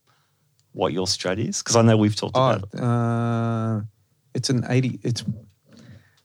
what 0.73 0.95
your 0.95 1.05
strat 1.05 1.37
is? 1.37 1.59
Because 1.63 1.77
I 1.77 1.83
know 1.83 1.99
we've 1.99 2.17
talked 2.17 2.35
oh, 2.35 2.41
about 2.51 2.69
it. 2.73 2.81
uh, 2.81 3.81
it's 4.33 4.49
an 4.49 4.65
eighty. 4.71 4.99
It's 5.03 5.23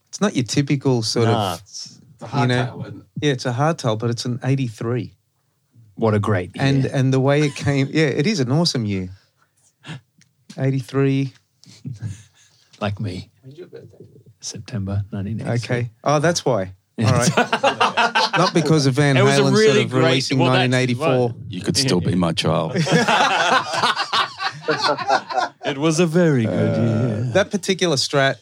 it's 0.08 0.22
not 0.22 0.34
your 0.34 0.44
typical 0.46 1.02
sort 1.02 1.26
Nah, 1.28 1.52
of. 1.52 1.58
it's- 1.58 2.00
The 2.20 2.26
hardtail, 2.28 2.48
know- 2.48 2.80
isn't 2.86 3.00
it? 3.00 3.06
Yeah, 3.26 3.32
it's 3.32 3.44
a 3.44 3.52
hardtail, 3.52 3.98
but 3.98 4.08
it's 4.08 4.24
an 4.24 4.40
eighty-three. 4.42 5.12
What 5.96 6.14
a 6.14 6.18
great 6.18 6.56
year. 6.56 6.64
And 6.64 6.86
and 6.86 7.12
the 7.12 7.20
way 7.20 7.42
it 7.42 7.54
came, 7.54 7.88
yeah, 7.90 8.06
it 8.06 8.26
is 8.26 8.40
an 8.40 8.50
awesome 8.50 8.86
year. 8.86 9.10
Eighty-three. 10.56 11.34
like 12.80 13.00
me. 13.00 13.30
September 14.40 15.02
1986. 15.10 15.64
Okay. 15.64 15.90
Oh, 16.04 16.18
that's 16.20 16.44
why. 16.44 16.74
All 16.98 17.04
right. 17.12 17.30
Not 18.38 18.52
because 18.54 18.86
of 18.86 18.94
Van 18.94 19.16
It 19.16 19.22
was 19.22 19.38
a 19.38 19.42
Halen 19.42 19.52
really 19.52 19.66
sort 19.72 19.84
of 19.84 19.90
great- 19.90 20.04
releasing 20.04 20.38
well, 20.38 20.50
that's- 20.52 20.70
1984. 20.70 21.34
You 21.48 21.60
could 21.62 21.76
still 21.76 22.00
be 22.00 22.14
my 22.14 22.32
child. 22.32 22.76
It 25.64 25.76
was 25.78 26.00
a 26.00 26.06
very 26.06 26.44
good 26.44 26.76
year. 26.76 27.30
That 27.34 27.50
particular 27.50 27.96
Strat 27.96 28.36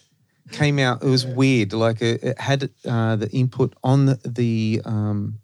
came 0.53 0.78
out. 0.78 1.03
It 1.03 1.09
was 1.09 1.26
weird. 1.26 1.72
Like 1.72 2.01
it, 2.01 2.22
it 2.22 2.39
had 2.41 2.70
uh, 2.87 3.16
the 3.16 3.28
input 3.30 3.74
on 3.82 4.07
the, 4.07 4.20
the 4.24 4.80
um, 4.84 5.39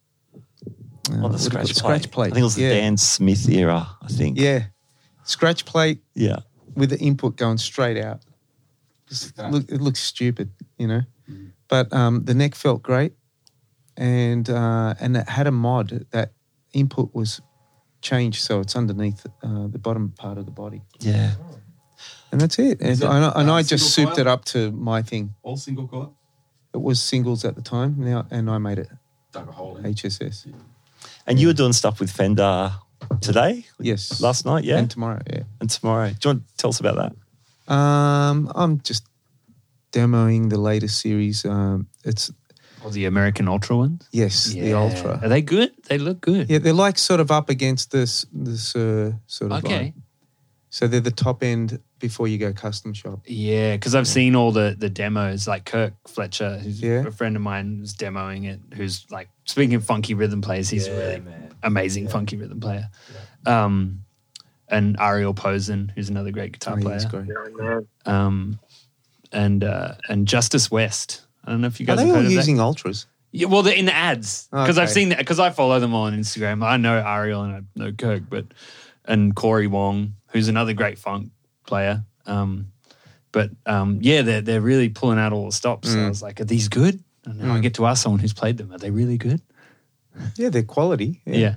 uh, 1.11 1.15
on 1.15 1.23
what 1.23 1.33
the 1.33 1.39
do 1.39 1.45
you 1.45 1.51
call 1.51 1.67
scratch 1.67 1.71
it? 1.71 1.73
plate. 1.73 1.77
Scratch 1.77 2.11
plate. 2.13 2.27
I 2.27 2.35
think 2.35 2.39
it 2.41 2.45
was 2.45 2.55
the 2.55 2.63
yeah. 2.63 2.69
Dan 2.75 2.97
Smith 2.97 3.49
era. 3.49 3.89
I 4.01 4.07
think. 4.09 4.39
Yeah, 4.39 4.65
scratch 5.25 5.65
plate 5.65 6.01
Yeah. 6.15 6.41
with 6.77 6.91
the 6.91 6.99
input 6.99 7.37
going 7.37 7.59
straight 7.59 7.99
out. 7.99 8.21
Just 9.13 9.37
look, 9.39 9.65
it 9.71 9.81
looks 9.81 10.01
stupid, 10.01 10.49
you 10.79 10.87
know. 10.87 11.03
But 11.69 11.93
um, 11.93 12.25
the 12.25 12.35
neck 12.35 12.55
felt 12.55 12.83
great, 12.83 13.13
and 13.97 14.49
uh, 14.49 14.95
and 15.01 15.17
it 15.17 15.29
had 15.29 15.47
a 15.47 15.51
mod 15.51 16.07
that 16.11 16.33
input 16.73 17.15
was 17.15 17.41
changed 18.01 18.41
so 18.43 18.61
it's 18.61 18.75
underneath 18.75 19.27
uh, 19.43 19.67
the 19.69 19.79
bottom 19.79 20.11
part 20.17 20.39
of 20.39 20.45
the 20.47 20.51
body, 20.51 20.81
Yeah. 21.01 21.35
and 22.33 22.41
that's 22.41 22.59
it. 22.59 22.81
And, 22.81 22.97
that, 22.99 23.09
I- 23.37 23.41
and 23.41 23.51
uh, 23.51 23.55
I 23.55 23.63
just 23.63 23.95
souped 23.95 24.13
coil? 24.17 24.21
it 24.21 24.27
up 24.27 24.45
to 24.47 24.71
my 24.73 25.03
thing. 25.03 25.35
All 25.43 25.57
single 25.57 25.87
coil. 25.87 26.17
It 26.75 26.81
was 26.81 27.01
singles 27.03 27.45
at 27.45 27.55
the 27.55 27.63
time 27.63 27.97
now, 27.99 28.27
and 28.31 28.49
I 28.51 28.59
made 28.59 28.79
it 28.79 28.89
Dug 29.33 29.49
a 29.49 29.53
hole 29.53 29.77
in. 29.77 29.85
HSS. 29.95 30.47
And 31.27 31.39
you 31.39 31.47
were 31.49 31.53
doing 31.55 31.73
stuff 31.75 32.01
with 32.01 32.11
Fender 32.11 32.73
today, 33.21 33.67
Yes, 33.79 34.21
last 34.21 34.45
night, 34.47 34.65
yeah, 34.65 34.75
and 34.75 34.83
and, 34.83 34.91
tomorrow. 34.91 35.21
Yeah. 35.31 35.43
And 35.61 35.71
tomorrow. 35.71 36.09
Do 36.09 36.15
you 36.29 36.35
want 36.35 36.49
to 36.49 36.57
tell 36.57 36.71
us 36.71 36.81
about 36.81 36.97
that? 36.97 37.13
Um, 37.69 38.51
I'm 38.55 38.81
just 38.81 39.07
demoing 39.93 40.51
the 40.51 40.59
latest 40.59 41.01
series. 41.01 41.45
Um, 41.45 41.87
it's 42.05 42.31
Or 42.85 42.91
the 42.91 43.05
American 43.07 43.49
Ultra 43.49 43.77
ones? 43.77 44.09
yes, 44.13 44.45
the 44.53 44.75
Ultra. 44.75 45.21
Are 45.23 45.29
they 45.29 45.43
good? 45.43 45.71
They 45.89 45.99
look 45.99 46.21
good. 46.21 46.51
Yeah, 46.51 46.59
they're 46.59 46.73
like 46.73 46.99
sort 46.99 47.21
of 47.21 47.31
up 47.31 47.49
against 47.51 47.91
this 47.91 48.27
this 48.33 48.75
uh, 48.75 49.13
sort 49.27 49.53
of 49.53 49.65
Okay. 49.65 49.77
line. 49.79 50.03
So 50.71 50.89
they're 50.89 51.01
the 51.01 51.11
top 51.11 51.43
end 51.43 51.81
before 51.99 52.27
you 52.29 52.39
go 52.39 52.53
custom 52.55 52.95
shop. 52.95 53.21
Yeah, 53.27 53.77
because 53.77 53.95
I've 53.95 54.09
seen 54.09 54.35
all 54.35 54.53
the 54.53 54.75
the 54.77 54.89
demos. 54.89 55.47
Like 55.47 55.67
Kirk 55.67 55.93
Fletcher, 56.09 56.59
who's 56.59 56.81
Yeah. 56.83 57.07
a 57.07 57.11
friend 57.11 57.37
of 57.37 57.43
mine, 57.43 57.81
was 57.81 57.95
demoing 57.95 58.47
it. 58.47 58.59
Who's 58.75 59.05
like 59.11 59.29
speaking 59.45 59.75
of 59.75 59.85
funky 59.85 60.15
rhythm 60.15 60.41
players, 60.41 60.71
he's 60.71 60.89
a 60.89 60.93
really 60.97 61.23
amazing 61.63 62.09
funky 62.09 62.37
rhythm 62.39 62.59
player. 62.61 62.89
Um, 63.47 64.05
and 64.73 64.97
Ariel 64.99 65.35
Posen, 65.35 65.93
who's 65.95 66.09
another 66.09 66.33
great 66.33 66.53
guitar 66.53 66.77
Oh, 66.77 66.83
player. 66.83 66.97
it's 66.97 67.05
great. 67.05 67.29
Um, 68.07 68.59
and 69.31 69.63
uh, 69.63 69.95
and 70.09 70.27
Justice 70.27 70.71
West. 70.71 71.23
I 71.45 71.51
don't 71.53 71.61
know 71.61 71.67
if 71.69 71.79
you 71.81 71.85
Are 71.85 71.89
guys 71.89 71.99
they 71.99 72.03
have 72.07 72.11
all 72.17 72.17
heard 72.23 72.27
of 72.27 72.33
using 72.33 72.57
that. 72.57 72.63
ultras? 72.65 73.07
Yeah, 73.31 73.47
well, 73.47 73.63
they're 73.63 73.75
in 73.77 73.87
the 73.87 73.95
ads 73.95 74.49
because 74.51 74.79
I've 74.79 74.91
seen 74.91 75.09
that 75.11 75.19
because 75.19 75.39
I 75.41 75.51
follow 75.51 75.79
them 75.81 75.95
all 75.95 76.05
on 76.05 76.13
Instagram. 76.19 76.65
I 76.65 76.77
know 76.77 76.97
Ariel 76.99 77.43
and 77.43 77.55
I 77.55 77.61
know 77.77 77.93
Kirk, 77.93 78.25
but 78.29 78.45
and 79.05 79.35
Corey 79.35 79.67
Wong, 79.69 80.15
who's 80.33 80.49
another 80.49 80.75
great 80.75 80.99
funk 80.99 81.31
player. 81.67 82.05
Um, 82.27 82.73
but 83.33 83.51
um, 83.67 83.99
yeah, 84.03 84.23
they're 84.23 84.41
they're 84.43 84.61
really 84.61 84.89
pulling 84.91 85.19
out 85.19 85.33
all 85.33 85.47
the 85.47 85.53
stops. 85.53 85.91
So 85.91 85.99
I 85.99 86.03
Mm. 86.03 86.09
was 86.11 86.23
like, 86.23 86.41
are 86.41 86.45
these 86.45 86.69
good? 86.69 87.03
And 87.25 87.39
now 87.39 87.55
I 87.55 87.61
get 87.61 87.75
to 87.75 87.87
ask 87.87 88.03
someone 88.03 88.19
who's 88.21 88.33
played 88.35 88.59
them. 88.59 88.73
Are 88.73 88.79
they 88.79 88.91
really 88.91 89.17
good? 89.17 89.41
Yeah, 90.37 90.51
they're 90.51 90.63
quality. 90.63 91.23
Yeah. 91.25 91.37
Yeah. 91.37 91.55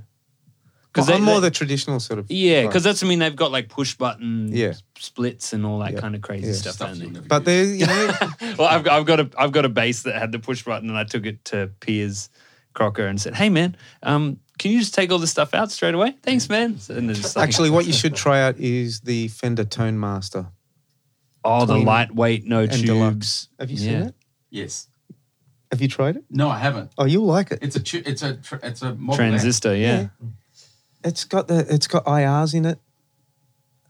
Because 0.95 1.09
Well, 1.09 1.17
I'm 1.17 1.23
more 1.25 1.41
the 1.41 1.51
traditional 1.51 1.99
sort 1.99 2.19
of. 2.19 2.31
yeah, 2.31 2.65
because 2.65 2.81
that's 2.83 3.03
I 3.03 3.05
mean 3.07 3.19
they've 3.19 3.35
got 3.35 3.51
like 3.51 3.67
push 3.67 3.95
button 3.95 4.47
Yeah. 4.53 4.73
splits 4.97 5.51
and 5.51 5.65
all 5.65 5.79
that 5.79 5.91
Yeah. 5.93 5.99
kind 5.99 6.15
of 6.15 6.21
crazy 6.21 6.47
Yeah. 6.47 6.53
stuff. 6.53 6.75
Stuff 6.75 6.95
they? 6.95 7.07
But 7.07 7.43
they're 7.43 7.65
you 7.65 7.85
know 7.85 8.15
well, 8.57 8.69
I've 8.69 8.85
got, 8.85 8.93
I've 8.99 9.05
got 9.05 9.19
a 9.19 9.29
I've 9.37 9.51
got 9.51 9.65
a 9.65 9.69
bass 9.69 10.03
that 10.03 10.15
had 10.15 10.31
the 10.31 10.39
push 10.39 10.63
button, 10.63 10.87
and 10.87 10.97
I 10.97 11.03
took 11.03 11.25
it 11.25 11.43
to 11.45 11.69
Piers 11.81 12.29
Crocker 12.73 13.05
and 13.07 13.19
said, 13.19 13.35
"Hey 13.35 13.49
man, 13.49 13.75
um, 14.03 14.39
can 14.57 14.71
you 14.71 14.79
just 14.79 14.93
take 14.93 15.11
all 15.11 15.19
this 15.19 15.31
stuff 15.31 15.53
out 15.53 15.69
straight 15.69 15.95
away? 15.95 16.15
Thanks, 16.23 16.47
man." 16.47 16.79
And 16.87 17.13
just 17.13 17.35
like, 17.35 17.45
actually 17.47 17.71
what 17.71 17.85
you 17.85 17.91
should 18.01 18.15
try 18.15 18.41
out 18.41 18.57
is 18.57 19.01
the 19.01 19.27
Fender 19.27 19.65
Tone 19.65 19.99
Master 19.99 20.47
oh, 21.43 21.65
the 21.65 21.77
lightweight, 21.77 22.45
no 22.45 22.61
and 22.61 22.71
tubes. 22.71 22.83
deluxe. 22.83 23.47
Have 23.59 23.69
you 23.69 23.77
seen 23.77 23.93
it? 23.95 24.15
Yes. 24.49 24.87
Have 25.71 25.81
you 25.81 25.87
tried 25.87 26.15
it? 26.15 26.23
No, 26.29 26.47
I 26.49 26.57
haven't. 26.59 26.91
Oh, 26.97 27.05
you'll 27.05 27.25
like 27.25 27.51
it. 27.51 27.59
It's 27.61 27.75
a 27.75 27.79
tu- 27.81 28.01
it's 28.05 28.21
a 28.23 28.35
tr- 28.35 28.55
it's 28.63 28.81
a 28.81 28.95
model 28.95 29.17
Transistor, 29.17 29.75
yeah. 29.75 30.07
It's 31.05 31.23
got 31.23 31.47
the 31.47 31.65
it's 31.73 31.87
got 31.87 32.03
IRs 32.05 32.53
in 32.53 32.65
it. 32.65 32.79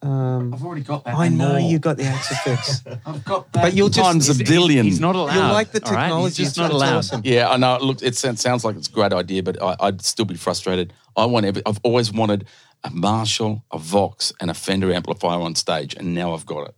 Um, 0.02 0.54
I've 0.54 0.64
already 0.64 0.82
got 0.84 1.04
that. 1.06 1.16
I 1.16 1.28
and 1.28 1.38
know 1.38 1.54
more. 1.54 1.60
you 1.60 1.80
got 1.80 1.98
the 1.98 2.04
Axe-Fx. 2.04 3.00
I've 3.08 3.24
got 3.26 3.52
that. 3.54 3.62
But 3.64 3.74
you'll 3.74 3.90
just- 3.90 4.06
times 4.06 4.30
a 4.30 4.34
He's- 4.34 4.48
billion. 4.50 4.86
He's 4.86 5.00
not 5.00 5.16
allowed. 5.16 5.34
You'll 5.34 5.54
like 5.54 5.72
the 5.72 5.84
all 5.84 5.94
right? 5.94 6.02
technology. 6.04 6.44
He's 6.44 6.54
just 6.54 6.58
it's- 6.58 6.70
not 6.70 6.76
allowed. 6.76 6.98
awesome. 6.98 7.22
Yeah, 7.24 7.50
I 7.50 7.58
know. 7.58 7.78
Look, 7.82 8.04
it 8.04 8.16
sounds 8.16 8.42
sounds 8.42 8.64
like 8.64 8.76
it's 8.76 8.88
a 8.88 8.92
great 8.92 9.14
idea, 9.14 9.42
but 9.42 9.60
I, 9.64 9.76
I'd 9.80 10.02
still 10.04 10.26
be 10.26 10.36
frustrated. 10.36 10.94
I 11.16 11.26
want 11.26 11.46
every, 11.48 11.64
I've 11.66 11.80
always 11.84 12.12
wanted 12.12 12.46
a 12.84 12.92
Marshall, 12.92 13.64
a 13.72 13.80
Vox, 13.80 14.32
and 14.40 14.52
a 14.52 14.54
Fender 14.54 14.94
amplifier 14.94 15.40
on 15.40 15.56
stage, 15.56 15.96
and 15.96 16.14
now 16.14 16.34
I've 16.36 16.46
got 16.46 16.68
it. 16.68 16.76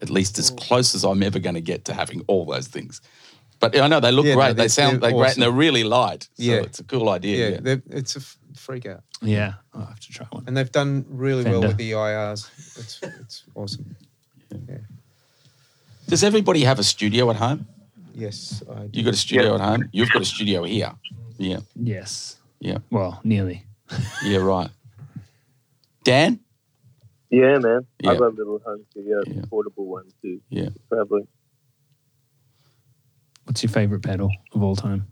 At 0.00 0.10
least 0.10 0.38
as 0.38 0.50
close 0.50 0.94
as 0.94 1.04
I'm 1.04 1.22
ever 1.22 1.38
going 1.40 1.54
to 1.56 1.60
get 1.62 1.86
to 1.86 1.94
having 1.94 2.22
all 2.28 2.44
those 2.44 2.68
things. 2.68 3.00
But 3.58 3.76
I 3.80 3.86
know 3.88 3.98
they 3.98 4.12
look 4.12 4.26
Yeah, 4.26 4.34
great. 4.34 4.48
they 4.48 4.64
they're- 4.64 4.68
sound 4.68 5.00
they're 5.00 5.10
they're 5.10 5.18
great, 5.18 5.28
awesome. 5.30 5.42
and 5.42 5.42
they're 5.42 5.58
really 5.58 5.82
light. 5.84 6.24
So 6.34 6.42
Yeah. 6.42 6.54
it's 6.56 6.78
a 6.78 6.84
cool 6.84 7.08
idea. 7.08 7.50
Yeah, 7.52 7.60
Yeah, 7.64 7.76
it's 7.90 8.14
a 8.14 8.18
f- 8.20 8.36
freak 8.54 8.86
out, 8.86 9.02
Yeah, 9.22 9.54
I'll 9.72 9.86
have 9.86 10.00
to 10.00 10.12
try 10.12 10.26
one. 10.30 10.44
and 10.46 10.56
they've 10.56 10.70
done 10.72 11.04
really 11.08 11.44
well 11.44 11.62
with 11.62 11.76
the 11.76 11.92
IRs. 11.92 12.48
It's 12.78 13.00
it's 13.02 13.44
awesome. 13.54 13.96
Does 16.06 16.22
everybody 16.22 16.60
have 16.64 16.78
a 16.78 16.82
studio 16.84 17.30
at 17.30 17.36
home? 17.36 17.66
Yes, 18.14 18.62
I 18.70 18.88
You 18.92 19.02
got 19.02 19.14
a 19.14 19.16
studio 19.16 19.48
Yeah. 19.48 19.54
at 19.54 19.60
home. 19.60 19.88
You've 19.92 20.10
got 20.10 20.22
a 20.22 20.24
studio 20.26 20.62
here. 20.64 20.92
Yeah, 21.38 21.60
Yes. 21.74 22.36
yeah, 22.60 22.78
Well, 22.90 23.20
nearly. 23.24 23.64
yeah. 24.24 24.38
Right. 24.38 24.70
Dan. 26.04 26.40
Yeah, 27.30 27.58
man. 27.58 27.86
Yeah. 28.00 28.10
I've 28.12 28.18
got 28.18 28.32
a 28.32 28.36
little 28.36 28.60
home 28.64 28.84
studio, 28.90 29.22
Yeah. 29.26 29.42
portable 29.50 29.86
one 29.86 30.04
too. 30.22 30.40
Yeah. 30.50 30.68
Traveling. 30.88 31.26
What's 33.44 33.62
your 33.62 33.70
favorite 33.72 34.02
pedal 34.02 34.30
of 34.52 34.62
all 34.62 34.76
time? 34.76 35.06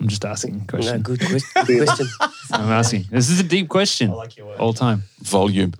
I'm 0.00 0.08
just 0.08 0.24
asking 0.24 0.54
a 0.54 0.58
No, 0.58 0.64
question. 0.66 1.02
good, 1.02 1.18
good 1.66 1.86
question. 1.86 2.06
I'm 2.52 2.70
asking. 2.70 3.04
This 3.10 3.28
is 3.30 3.40
a 3.40 3.44
deep 3.44 3.68
question. 3.68 4.10
like 4.10 4.36
your 4.36 4.46
word. 4.48 4.58
All 4.58 4.72
time. 4.72 5.04
Volume. 5.20 5.74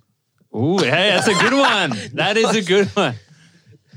Ooh, 0.54 0.78
hey, 0.78 1.10
that's 1.10 1.28
a 1.28 1.34
good 1.34 1.52
one. 1.52 1.92
That 2.14 2.36
is 2.36 2.54
a 2.54 2.62
good 2.62 2.88
one. 2.88 3.14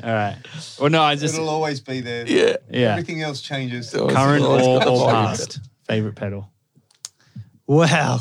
All 0.04 0.10
right. 0.12 0.38
Well, 0.80 0.90
no, 0.90 1.02
I 1.02 1.16
just 1.16 1.36
It'll 1.36 1.50
always 1.50 1.80
be 1.80 2.02
there. 2.02 2.28
Yeah. 2.28 2.58
yeah. 2.70 2.92
Everything 2.92 3.22
else 3.22 3.42
changes. 3.42 3.92
Current 3.92 4.44
Always 4.44 4.66
or, 4.68 4.80
the 4.80 4.92
or 4.92 5.10
past 5.10 5.60
favorite 5.88 6.16
pedal. 6.16 6.50
Wow. 7.68 8.20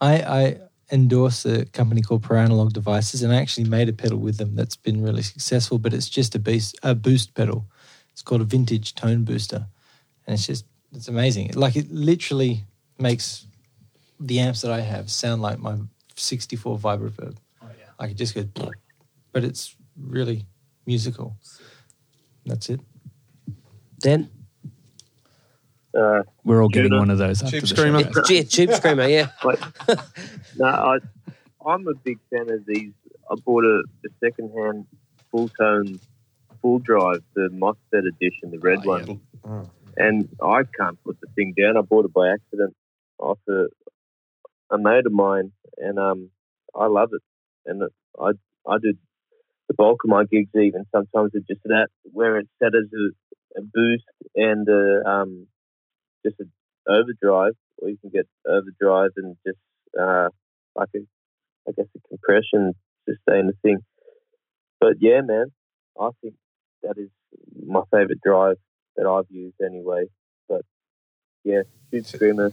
I, 0.00 0.14
I 0.22 0.58
endorse 0.90 1.44
a 1.44 1.64
company 1.66 2.00
called 2.00 2.22
Pro 2.22 2.38
Analog 2.40 2.72
Devices, 2.72 3.22
and 3.22 3.32
I 3.32 3.36
actually 3.36 3.68
made 3.68 3.88
a 3.88 3.92
pedal 3.92 4.18
with 4.18 4.38
them 4.38 4.54
that's 4.54 4.76
been 4.76 5.02
really 5.02 5.22
successful, 5.22 5.78
but 5.78 5.92
it's 5.94 6.08
just 6.08 6.34
a, 6.34 6.38
beast, 6.38 6.76
a 6.82 6.94
boost 6.94 7.34
pedal. 7.34 7.66
It's 8.12 8.22
called 8.22 8.40
a 8.40 8.44
vintage 8.44 8.94
tone 8.94 9.24
booster. 9.24 9.66
And 10.26 10.34
it's 10.34 10.46
just, 10.46 10.64
it's 10.94 11.08
amazing. 11.08 11.52
Like 11.54 11.76
it 11.76 11.90
literally 11.90 12.64
makes 12.98 13.46
the 14.20 14.38
amps 14.40 14.62
that 14.62 14.70
I 14.70 14.80
have 14.80 15.10
sound 15.10 15.42
like 15.42 15.58
my 15.58 15.76
64 16.16 16.78
Vibroverb. 16.78 17.36
Oh, 17.62 17.66
yeah. 17.78 17.86
Like 17.98 18.12
it 18.12 18.16
just 18.16 18.34
goes, 18.34 18.46
but 19.32 19.44
it's 19.44 19.74
really 20.00 20.46
musical. 20.86 21.36
That's 22.46 22.68
it. 22.70 22.80
Dan? 24.00 24.28
Uh, 25.96 26.22
We're 26.44 26.60
all 26.62 26.68
getting 26.68 26.90
Judah. 26.90 26.98
one 26.98 27.10
of 27.10 27.18
those 27.18 27.42
after 27.42 27.60
Tube 27.60 27.68
Screamer. 27.68 28.02
Yeah, 28.28 28.42
Tube 28.42 28.72
Screamer, 28.72 29.06
yeah. 29.06 29.28
but 29.42 29.60
no, 30.58 30.66
I, 30.66 30.98
I'm 31.64 31.86
a 31.86 31.94
big 31.94 32.18
fan 32.30 32.50
of 32.50 32.66
these. 32.66 32.92
I 33.30 33.36
bought 33.36 33.64
a, 33.64 33.82
a 34.04 34.08
second-hand 34.20 34.86
Fulltone, 35.32 36.00
full 36.60 36.80
drive, 36.80 37.22
the 37.34 37.48
MOSFET 37.52 38.06
edition, 38.08 38.50
the 38.50 38.58
red 38.58 38.80
Oh, 38.84 38.88
one. 38.88 39.06
yeah. 39.06 39.14
Oh. 39.50 39.70
And 39.96 40.28
I 40.42 40.62
can't 40.78 41.02
put 41.04 41.18
the 41.20 41.28
thing 41.34 41.54
down. 41.58 41.76
I 41.76 41.82
bought 41.82 42.04
it 42.04 42.12
by 42.12 42.32
accident 42.32 42.74
off 43.18 43.38
a, 43.48 43.66
a 44.70 44.78
mate 44.78 45.06
of 45.06 45.12
mine, 45.12 45.52
and 45.78 45.98
um, 45.98 46.30
I 46.74 46.86
love 46.86 47.10
it. 47.12 47.22
And 47.66 47.82
I 48.20 48.30
I 48.66 48.78
do 48.78 48.94
the 49.68 49.74
bulk 49.74 50.04
of 50.04 50.10
my 50.10 50.24
gigs. 50.24 50.50
Even 50.54 50.84
sometimes 50.92 51.30
it's 51.34 51.46
just 51.46 51.62
that 51.64 51.88
where 52.04 52.38
it's 52.38 52.50
set 52.62 52.74
as 52.74 52.90
a, 52.92 53.60
a 53.60 53.62
boost 53.62 54.04
and 54.34 54.68
a, 54.68 55.08
um, 55.08 55.46
just 56.24 56.40
an 56.40 56.50
overdrive, 56.88 57.54
or 57.78 57.88
you 57.88 57.96
can 57.98 58.10
get 58.10 58.26
overdrive 58.46 59.10
and 59.16 59.36
just 59.46 59.58
uh, 59.98 60.28
like 60.74 60.88
a 60.96 61.00
I 61.68 61.72
guess 61.76 61.86
a 61.96 62.08
compression 62.08 62.74
sustainer 63.08 63.54
thing. 63.62 63.78
But 64.80 64.94
yeah, 65.00 65.20
man, 65.22 65.46
I 65.98 66.10
think 66.20 66.34
that 66.82 66.98
is 66.98 67.08
my 67.66 67.82
favorite 67.90 68.20
drive 68.22 68.56
that 68.96 69.06
I've 69.06 69.30
used 69.30 69.60
anyway. 69.60 70.04
But 70.48 70.62
yeah, 71.44 71.62
Tube 71.90 72.06
Screamer. 72.06 72.52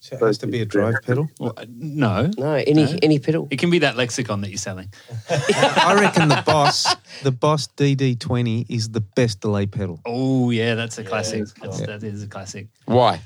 So 0.00 0.14
it 0.14 0.22
has 0.22 0.38
to 0.38 0.46
be 0.46 0.60
a 0.60 0.64
drive 0.64 0.94
pedal. 1.02 1.28
Well, 1.40 1.54
uh, 1.56 1.64
no, 1.68 2.30
No, 2.38 2.52
any 2.54 2.84
No. 2.84 2.96
any 3.02 3.18
pedal. 3.18 3.48
it 3.50 3.58
can 3.58 3.68
be 3.68 3.80
that 3.80 3.96
lexicon 3.96 4.42
that 4.42 4.48
you're 4.50 4.56
selling. 4.56 4.88
I 5.30 5.96
reckon 6.00 6.28
the 6.28 6.40
Boss, 6.46 6.94
the 7.24 7.32
Boss 7.32 7.66
DD20 7.76 8.66
is 8.70 8.90
the 8.90 9.00
best 9.00 9.40
delay 9.40 9.66
pedal 9.66 10.00
Oh 10.06 10.50
yeah, 10.50 10.76
that's 10.76 10.98
a 10.98 11.04
classic. 11.04 11.40
it's 11.40 11.52
cool. 11.52 11.72
That's, 11.72 11.84
that 11.86 12.02
is 12.04 12.22
a 12.22 12.28
classic. 12.28 12.68
Why? 12.86 13.20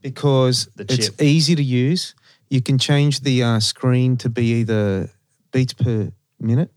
because 0.00 0.68
it's 0.78 1.10
easy 1.20 1.56
to 1.56 1.62
use. 1.62 2.14
You 2.48 2.62
can 2.62 2.78
change 2.78 3.20
the 3.20 3.42
uh, 3.42 3.58
screen 3.60 4.16
to 4.18 4.28
be 4.30 4.60
either 4.60 5.10
beats 5.50 5.74
per 5.74 6.12
minute 6.38 6.70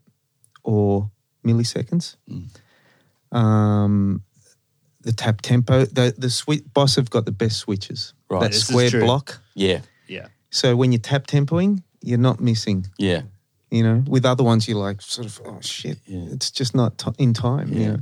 or 0.64 1.08
milliseconds. 1.46 2.16
Um, 3.30 4.24
the 5.02 5.12
tap 5.12 5.40
tempo, 5.42 5.84
the 5.84 6.14
the 6.16 6.28
swi 6.28 6.62
Boss 6.74 6.96
have 6.96 7.10
got 7.10 7.24
the 7.24 7.32
best 7.32 7.58
switches. 7.58 8.14
Right. 8.30 8.40
that 8.40 8.52
This 8.52 8.62
is 8.62 8.68
square 8.68 8.90
true. 8.90 9.00
block. 9.04 9.40
Yeah, 9.54 9.80
Yeah. 10.08 10.28
So 10.50 10.76
when 10.76 10.92
you're 10.92 11.00
tap 11.00 11.26
tempoing, 11.26 11.82
you're 12.02 12.18
not 12.18 12.40
missing. 12.40 12.86
yeah, 12.98 13.22
You 13.70 13.82
know, 13.82 14.02
with 14.06 14.24
other 14.24 14.44
ones, 14.44 14.66
you're 14.68 14.78
like 14.88 15.00
sort 15.02 15.26
of, 15.26 15.40
oh 15.46 15.60
shit, 15.60 15.98
Yeah. 16.06 16.26
it's 16.34 16.50
just 16.50 16.74
not 16.74 16.98
t- 16.98 17.10
in 17.18 17.32
time. 17.34 17.68
Yeah. 17.72 17.78
You 17.80 17.86
know? 17.92 17.98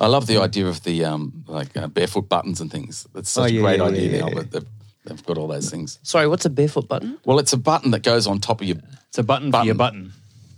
I 0.00 0.06
love 0.06 0.26
the 0.26 0.38
idea 0.40 0.66
of 0.68 0.82
the 0.84 1.04
um, 1.04 1.44
like 1.48 1.76
uh, 1.76 1.88
barefoot 1.88 2.28
buttons 2.28 2.60
and 2.60 2.70
things. 2.70 3.06
That's 3.14 3.30
such 3.30 3.42
Oh, 3.44 3.46
yeah, 3.54 3.60
a 3.60 3.62
great 3.62 3.78
yeah, 3.80 3.84
idea 3.86 4.10
yeah, 4.12 4.20
now. 4.20 4.28
yeah. 4.28 4.34
But 4.34 4.50
they've, 4.52 4.66
they've 5.04 5.26
got 5.26 5.38
all 5.38 5.48
those 5.48 5.70
things. 5.70 5.98
Sorry, 6.02 6.26
what's 6.28 6.44
a 6.46 6.50
barefoot 6.50 6.86
button? 6.88 7.18
Well, 7.24 7.38
it's 7.40 7.52
a 7.52 7.56
button 7.58 7.90
that 7.92 8.02
goes 8.02 8.26
on 8.26 8.38
top 8.38 8.60
of 8.60 8.66
your. 8.66 8.76
It's 9.08 9.18
a 9.18 9.22
button, 9.22 9.50
for 9.50 9.64
your 9.64 9.74
button. 9.74 10.12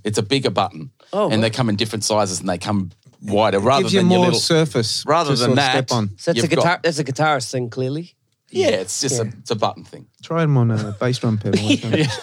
It's 0.04 0.18
a 0.18 0.22
bigger 0.22 0.50
button, 0.50 0.90
Oh, 1.12 1.30
and 1.30 1.42
they 1.42 1.50
come 1.50 1.68
in 1.68 1.76
different 1.76 2.04
sizes 2.04 2.40
and 2.40 2.48
they 2.48 2.58
come 2.58 2.90
wider 3.22 3.58
rather 3.60 3.82
Gives 3.82 3.94
you 3.94 4.00
than 4.00 4.08
more 4.08 4.18
your 4.18 4.24
little. 4.26 4.40
surface. 4.40 5.04
rather 5.06 5.34
than 5.36 5.54
that, 5.56 5.70
step 5.72 5.92
on. 5.92 6.10
So 6.18 6.30
it's 6.30 6.38
a 6.40 6.42
You've 6.42 6.50
got- 6.50 6.56
guitar. 6.56 6.80
That's 6.82 6.98
a 6.98 7.04
guitarist 7.04 7.50
thing, 7.50 7.70
clearly. 7.70 8.14
yeah, 8.50 8.68
it's 8.68 9.00
just 9.00 9.16
Yeah. 9.16 9.22
A, 9.30 9.38
it's 9.38 9.50
a 9.50 9.56
button 9.56 9.84
thing. 9.84 10.06
Try 10.22 10.40
them 10.42 10.56
on 10.56 10.70
a 10.70 10.92
bass 10.98 11.18
drum 11.18 11.38
pedal. 11.38 11.60
Yeah. 11.70 12.06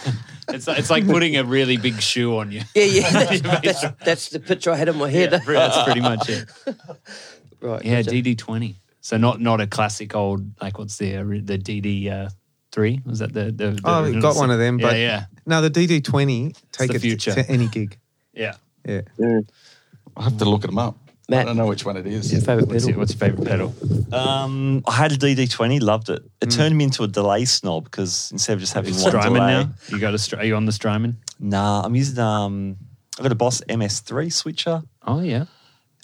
It's 0.50 0.66
it's 0.66 0.90
like 0.90 1.06
putting 1.06 1.36
a 1.36 1.44
really 1.44 1.76
big 1.76 2.02
shoe 2.02 2.38
on 2.38 2.54
you. 2.54 2.62
Yeah, 2.74 2.84
yeah. 2.86 3.10
That's, 3.12 3.42
that's, 3.42 3.82
that's 4.06 4.30
the 4.30 4.40
picture 4.40 4.72
I 4.72 4.78
had 4.78 4.88
in 4.88 4.96
my 4.96 5.10
head. 5.10 5.34
Yeah, 5.34 5.40
that's 5.46 5.84
pretty 5.84 6.00
much 6.00 6.30
it. 6.30 6.48
right. 7.60 7.84
Yeah, 7.84 8.02
gotcha. 8.02 8.16
DD 8.16 8.38
twenty. 8.38 8.78
So 9.02 9.18
not 9.18 9.42
not 9.42 9.60
a 9.60 9.68
classic 9.68 10.16
old 10.16 10.50
like 10.62 10.78
what's 10.78 10.96
the 11.00 11.18
ori- 11.18 11.42
the 11.42 11.58
DD 11.58 12.10
uh, 12.10 12.30
three? 12.72 13.02
Was 13.06 13.20
that 13.20 13.34
the 13.34 13.46
the? 13.52 13.72
the 13.72 13.82
Oh, 13.84 14.04
we've 14.04 14.14
original 14.16 14.22
got 14.22 14.36
one 14.38 14.50
of 14.50 14.58
them, 14.60 14.80
Yeah, 14.80 14.88
but 14.88 14.96
yeah, 14.98 15.26
no, 15.46 15.62
the 15.62 15.70
DD20 15.70 16.56
take 16.72 16.92
the 16.92 16.96
it 16.96 17.02
future. 17.02 17.34
to 17.34 17.50
any 17.50 17.68
gig. 17.68 17.98
yeah. 18.34 18.54
Yeah. 18.88 19.02
I 20.18 20.24
have 20.24 20.38
to 20.38 20.46
look 20.46 20.62
them 20.62 20.78
up. 20.78 20.98
I 21.30 21.44
don't 21.44 21.58
know 21.58 21.68
which 21.68 21.84
one 21.86 21.98
it 21.98 22.08
is. 22.08 22.32
your 22.32 22.40
favorite 22.42 22.70
What's 22.70 22.86
pedal? 22.86 22.90
your, 22.90 23.00
what's 23.00 23.12
your 23.12 23.20
favorite 23.20 23.46
pedal? 23.46 23.74
Um, 24.14 24.82
I 24.88 24.94
had 24.94 25.12
a 25.12 25.18
DD20, 25.18 25.82
loved 25.82 26.10
it. 26.10 26.24
It 26.40 26.52
turned 26.52 26.78
me 26.78 26.86
into 26.86 27.04
a 27.04 27.08
delay 27.08 27.44
snob 27.44 27.84
because 27.84 28.32
instead 28.32 28.54
of 28.54 28.62
just 28.62 28.74
having 28.74 28.94
one 28.94 29.10
Strymon 29.12 29.34
delay, 29.34 29.64
now. 29.64 29.70
You 29.90 30.00
got 30.00 30.14
a 30.14 30.18
Stry- 30.18 30.40
are 30.40 30.46
you 30.46 30.56
on 30.56 30.66
the 30.66 30.72
Strymon? 30.72 31.18
nah, 31.40 31.82
I'm 31.84 31.96
using 31.96 32.18
um, 32.20 32.78
I've 33.18 33.24
got 33.24 33.32
a 33.34 33.36
Boss 33.36 33.62
MS3 33.68 34.32
switcher. 34.32 34.82
Oh 35.06 35.20
yeah. 35.20 35.46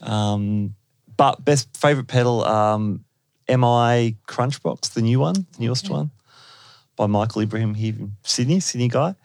Um, 0.02 0.76
but 1.16 1.46
best 1.46 1.76
favorite 1.78 2.08
pedal, 2.08 2.44
um, 2.44 3.06
MI 3.48 4.18
Crunchbox, 4.28 4.94
the 4.94 5.02
new 5.02 5.20
one, 5.22 5.36
the 5.36 5.60
newest 5.60 5.90
one, 5.90 6.12
by 6.98 7.06
Michael 7.06 7.44
Ibrahim 7.44 7.76
here 7.76 7.94
in 7.98 8.12
Sydney, 8.24 8.60
Sydney 8.60 8.90
guy. 8.90 9.16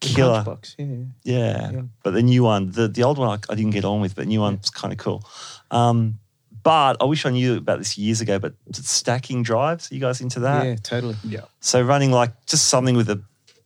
Killer. 0.00 0.44
Punchbox, 0.44 0.74
yeah. 0.78 1.04
Yeah. 1.24 1.70
Yeah. 1.72 1.82
But 2.02 2.12
the 2.12 2.22
new 2.22 2.44
one, 2.44 2.70
the, 2.70 2.88
the 2.88 3.02
old 3.02 3.18
one 3.18 3.28
I, 3.28 3.52
I 3.52 3.54
didn't 3.54 3.72
get 3.72 3.84
on 3.84 4.00
with, 4.00 4.14
but 4.14 4.22
the 4.22 4.28
new 4.28 4.40
one's 4.40 4.70
kind 4.70 4.92
of 4.92 4.98
cool. 4.98 5.24
Um, 5.70 6.18
but 6.62 6.96
I 7.00 7.04
wish 7.04 7.24
I 7.24 7.30
knew 7.30 7.56
about 7.56 7.78
this 7.78 7.96
years 7.96 8.20
ago, 8.20 8.38
but 8.38 8.54
stacking 8.72 9.42
drives, 9.42 9.90
are 9.90 9.94
you 9.94 10.00
guys 10.00 10.20
into 10.20 10.40
that? 10.40 10.66
Yeah, 10.66 10.76
totally. 10.76 11.16
Yeah. 11.24 11.42
So 11.60 11.80
running 11.80 12.10
like 12.10 12.44
just 12.46 12.68
something 12.68 12.96
with 12.96 13.08
a 13.08 13.22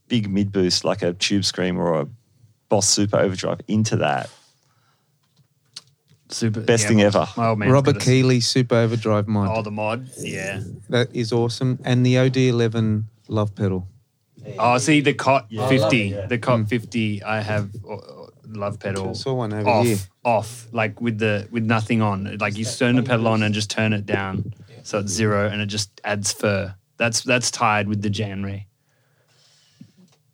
big 0.09 0.31
mid 0.31 0.53
boost, 0.53 0.85
like 0.85 1.03
a 1.03 1.15
Tube 1.15 1.45
Scream 1.45 1.79
or 1.79 2.01
a 2.01 2.09
Boss 2.69 2.89
Super 2.89 3.17
Overdrive 3.17 3.61
into 3.69 3.97
that. 3.97 4.31
Super 6.29 6.61
Best 6.61 6.85
yeah, 6.85 6.89
thing 6.89 6.97
my- 6.99 7.05
ever. 7.05 7.27
My 7.37 7.49
old 7.49 7.59
man's 7.59 7.73
Robert 7.73 7.95
got 7.95 8.03
Keeley 8.03 8.41
Super 8.41 8.77
Overdrive 8.77 9.27
mod. 9.27 9.49
Oh, 9.51 9.63
the 9.63 9.71
mod. 9.71 10.09
Yeah. 10.19 10.63
That 10.89 11.15
is 11.15 11.33
awesome. 11.33 11.81
And 11.85 12.07
the 12.07 12.15
OD11 12.17 13.05
Love 13.29 13.55
Pedal. 13.55 13.89
Oh, 14.59 14.79
see 14.79 15.01
the 15.01 15.15
Cot 15.15 15.47
Yeah. 15.49 15.61
I 15.61 15.65
love 15.65 15.71
fifty. 15.71 16.03
it, 16.13 16.17
yeah. 16.17 16.27
The 16.27 16.39
Cot 16.39 16.69
fifty. 16.69 17.23
I 17.23 17.41
have 17.41 17.71
uh, 17.89 17.97
love 18.47 18.79
pedal. 18.79 19.11
I 19.11 19.13
saw 19.13 19.35
one 19.35 19.53
over 19.53 19.69
off, 19.69 19.87
here. 19.87 19.99
off, 20.25 20.67
like 20.73 21.01
with 21.01 21.19
the 21.19 21.49
with 21.51 21.65
nothing 21.65 22.03
on. 22.03 22.37
Like 22.39 22.57
you 22.57 22.65
turn 22.65 22.97
the 22.97 23.03
pedal 23.03 23.29
on 23.29 23.43
and 23.43 23.55
just 23.55 23.71
turn 23.71 23.93
it 23.93 24.07
down, 24.07 24.55
so 24.83 24.99
it's 25.01 25.13
zero, 25.13 25.49
and 25.49 25.61
it 25.61 25.67
just 25.67 26.01
adds 26.05 26.33
fur. 26.33 26.75
That's 26.97 27.23
that's 27.23 27.51
tied 27.51 27.89
with 27.89 28.03
the 28.03 28.11
Jan 28.11 28.43
Ray. 28.43 28.67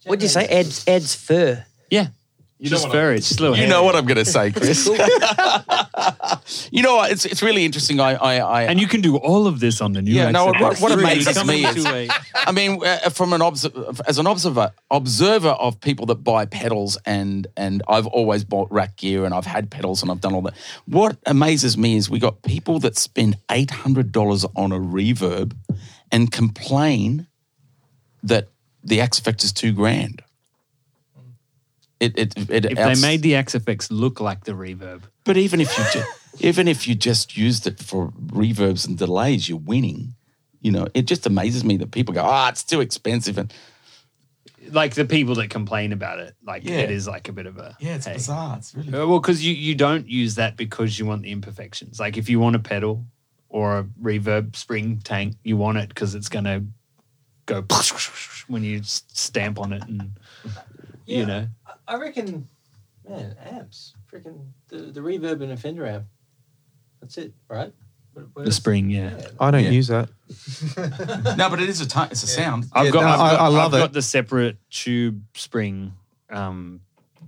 What'd 0.04 0.22
you 0.22 0.28
say? 0.28 0.46
Adds 0.46 0.86
adds 0.88 1.14
fur. 1.14 1.64
Yeah, 1.90 2.08
you 2.58 2.70
just 2.70 2.90
fur. 2.90 3.12
It's 3.12 3.28
just 3.28 3.40
a 3.40 3.42
little. 3.42 3.56
You 3.56 3.62
hair. 3.64 3.70
know 3.70 3.84
what 3.84 3.96
I'm 3.96 4.06
going 4.06 4.16
to 4.16 4.24
say, 4.24 4.50
Chris. 4.50 4.88
you 6.70 6.82
know, 6.82 6.96
what, 6.96 7.10
it's 7.10 7.24
it's 7.24 7.42
really 7.42 7.64
interesting. 7.64 7.98
I 8.00 8.14
I, 8.14 8.34
I 8.36 8.62
And 8.64 8.80
you 8.80 8.86
can 8.86 9.00
do 9.00 9.16
all 9.16 9.46
of 9.46 9.58
this 9.60 9.80
on 9.80 9.92
the 9.92 10.02
new. 10.02 10.12
Yeah, 10.12 10.30
no, 10.30 10.46
what- 10.46 10.80
what 10.80 10.92
amazes 10.92 11.44
me 11.44 11.64
is- 11.64 11.84
I 12.34 12.52
mean, 12.52 12.80
uh, 12.84 13.10
from 13.10 13.32
an 13.32 13.42
obs- 13.42 13.66
as 14.06 14.18
an 14.18 14.26
observer 14.26 14.72
observer 14.90 15.50
of 15.50 15.80
people 15.80 16.06
that 16.06 16.22
buy 16.22 16.46
pedals, 16.46 16.96
and 17.04 17.46
and 17.56 17.82
I've 17.88 18.06
always 18.06 18.44
bought 18.44 18.70
rack 18.70 18.96
gear, 18.96 19.24
and 19.24 19.34
I've 19.34 19.46
had 19.46 19.70
pedals, 19.70 20.02
and 20.02 20.10
I've 20.10 20.20
done 20.20 20.34
all 20.34 20.42
that. 20.42 20.54
What 20.86 21.16
amazes 21.26 21.76
me 21.76 21.96
is 21.96 22.08
we 22.08 22.18
got 22.18 22.42
people 22.42 22.78
that 22.80 22.96
spend 22.96 23.36
eight 23.50 23.70
hundred 23.70 24.12
dollars 24.12 24.44
on 24.54 24.72
a 24.72 24.78
reverb, 24.78 25.52
and 26.12 26.30
complain 26.30 27.26
that 28.22 28.48
the 28.84 29.00
Axe-Fx 29.00 29.42
is 29.44 29.52
two 29.52 29.72
grand. 29.72 30.22
It 31.98 32.12
it 32.18 32.34
it. 32.50 32.64
if 32.66 32.76
they 32.76 33.00
made 33.00 33.22
the 33.22 33.34
Axe-Fx 33.36 33.88
look 33.90 34.20
like 34.20 34.44
the 34.44 34.52
reverb, 34.52 35.02
but 35.24 35.36
even 35.36 35.60
if 35.60 35.76
you 35.78 35.84
ju- 35.92 36.06
even 36.40 36.68
if 36.68 36.86
you 36.88 36.94
just 36.94 37.36
used 37.36 37.66
it 37.66 37.78
for 37.80 38.10
reverbs 38.26 38.86
and 38.86 38.96
delays, 38.98 39.48
you're 39.48 39.58
winning. 39.58 40.14
You 40.60 40.72
know, 40.72 40.86
it 40.94 41.02
just 41.06 41.26
amazes 41.26 41.64
me 41.64 41.76
that 41.78 41.90
people 41.92 42.14
go, 42.14 42.22
"Ah, 42.24 42.48
it's 42.48 42.64
too 42.64 42.80
expensive," 42.80 43.38
and 43.38 43.52
like 44.70 44.94
the 44.94 45.04
people 45.04 45.34
that 45.36 45.48
complain 45.50 45.92
about 45.92 46.18
it, 46.18 46.34
like 46.44 46.64
Yeah. 46.64 46.78
it 46.78 46.90
is 46.90 47.06
like 47.06 47.28
a 47.28 47.32
bit 47.32 47.46
of 47.46 47.56
a 47.58 47.76
yeah, 47.78 47.94
it's 47.96 48.06
hey. 48.06 48.14
bizarre. 48.14 48.56
It's 48.58 48.74
really 48.74 48.88
Uh, 48.88 49.06
Well, 49.06 49.20
because 49.20 49.44
you, 49.44 49.54
you 49.54 49.74
don't 49.76 50.08
use 50.08 50.34
that 50.36 50.56
because 50.56 50.98
you 50.98 51.06
want 51.06 51.22
the 51.22 51.30
imperfections. 51.30 52.00
Like 52.00 52.16
if 52.16 52.28
you 52.28 52.40
want 52.40 52.56
a 52.56 52.58
pedal 52.58 53.06
or 53.48 53.78
a 53.78 53.84
reverb 54.02 54.56
spring 54.56 55.00
tank, 55.04 55.36
you 55.44 55.56
want 55.56 55.78
it 55.78 55.88
because 55.88 56.16
it's 56.16 56.28
going 56.28 56.46
to 56.46 56.64
go 57.46 57.64
when 58.48 58.64
you 58.64 58.80
stamp 58.82 59.60
on 59.60 59.72
it, 59.72 59.82
and 59.84 60.10
Yeah. 61.06 61.18
you 61.20 61.26
know. 61.26 61.48
I 61.86 61.96
reckon, 61.96 62.48
man, 63.08 63.36
amps. 63.40 63.94
Freaking 64.12 64.46
the, 64.68 64.78
the 64.78 65.00
reverb 65.00 65.42
and 65.42 65.52
a 65.52 65.56
Fender 65.56 65.86
amp. 65.86 66.06
That's 67.06 67.18
it, 67.18 67.32
right? 67.48 67.72
What- 68.14 68.26
what 68.32 68.44
The 68.46 68.52
spring, 68.52 68.90
yeah. 68.90 69.28
I 69.38 69.52
don't 69.52 69.62
Yeah. 69.64 69.70
use 69.70 69.86
that. 69.88 70.08
no, 71.36 71.48
but 71.48 71.60
it 71.60 71.68
is 71.68 71.80
a 71.80 71.86
ti 71.86 72.00
it's 72.10 72.24
a 72.24 72.26
sound. 72.26 72.66
I've 72.72 72.86
Yeah, 72.86 72.90
got, 72.90 73.00
no, 73.02 73.06
I've 73.08 73.20
I- 73.20 73.30
got, 73.36 73.40
I 73.40 73.46
love 73.48 73.74
I've 73.74 73.78
it. 73.78 73.82
got 73.84 73.92
the 73.92 74.02
separate 74.02 74.56
tube 74.70 75.22
spring, 75.34 75.92
um, 76.30 76.80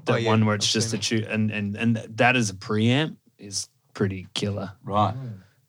that 0.07 0.15
Oh, 0.15 0.17
yeah, 0.17 0.29
one 0.31 0.47
where 0.47 0.57
it's 0.57 0.67
I've 0.67 0.73
just 0.73 0.89
a 0.89 0.91
seen 1.03 1.21
tube, 1.21 1.27
and, 1.31 1.51
and 1.53 1.77
and 1.77 1.97
that 2.17 2.35
as 2.35 2.51
a 2.51 2.55
preamp 2.55 3.17
is 3.39 3.69
pretty 3.95 4.27
killer. 4.35 4.73
Right. 4.83 5.15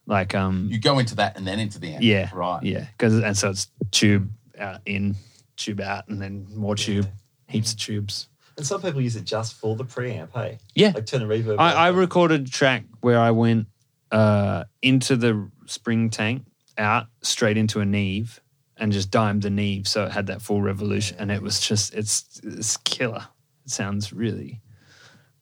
Like 0.08 0.34
um, 0.34 0.70
You 0.72 0.80
go 0.80 0.98
into 0.98 1.16
that 1.16 1.38
and 1.38 1.46
then 1.46 1.60
into 1.60 1.78
the 1.80 1.94
amp. 1.94 2.04
Yeah. 2.04 2.30
Right. 2.34 2.64
Yeah, 2.64 2.86
because 2.98 3.20
and 3.20 3.38
so 3.38 3.52
it's 3.52 3.68
tube 3.92 4.32
out 4.58 4.82
in, 4.88 5.16
tube 5.56 5.82
out, 5.82 6.08
and 6.08 6.20
then 6.20 6.48
more 6.56 6.76
tube, 6.76 7.08
heaps 7.48 7.74
of 7.74 7.80
tubes. 7.80 8.28
And 8.58 8.66
some 8.66 8.82
people 8.82 9.00
use 9.02 9.16
it 9.16 9.24
just 9.26 9.54
for 9.54 9.76
the 9.76 9.86
preamp, 9.86 10.30
hey? 10.34 10.58
Yeah. 10.76 10.92
Like 10.96 11.06
turn 11.06 11.20
the 11.26 11.34
reverb. 11.34 11.60
I, 11.60 11.72
on. 11.72 11.78
I 11.78 11.88
recorded 11.90 12.48
a 12.48 12.50
track 12.50 12.84
where 13.02 13.20
I 13.20 13.32
went 13.32 13.68
uh, 14.12 14.64
into 14.82 15.16
the 15.16 15.50
spring 15.66 16.10
tank, 16.10 16.44
out 16.78 17.08
straight 17.22 17.58
into 17.58 17.80
a 17.80 17.86
Neve, 17.86 18.40
and 18.78 18.92
just 18.92 19.12
dimed 19.12 19.42
the 19.42 19.50
Neve, 19.50 19.88
so 19.88 20.06
it 20.06 20.12
had 20.12 20.28
that 20.28 20.42
full 20.42 20.62
revolution, 20.62 21.18
and 21.20 21.32
it 21.32 21.42
was 21.42 21.60
just 21.60 21.94
it's 21.94 22.40
it's 22.44 22.78
killer. 22.78 23.28
It 23.66 23.72
sounds 23.72 24.14
really, 24.14 24.62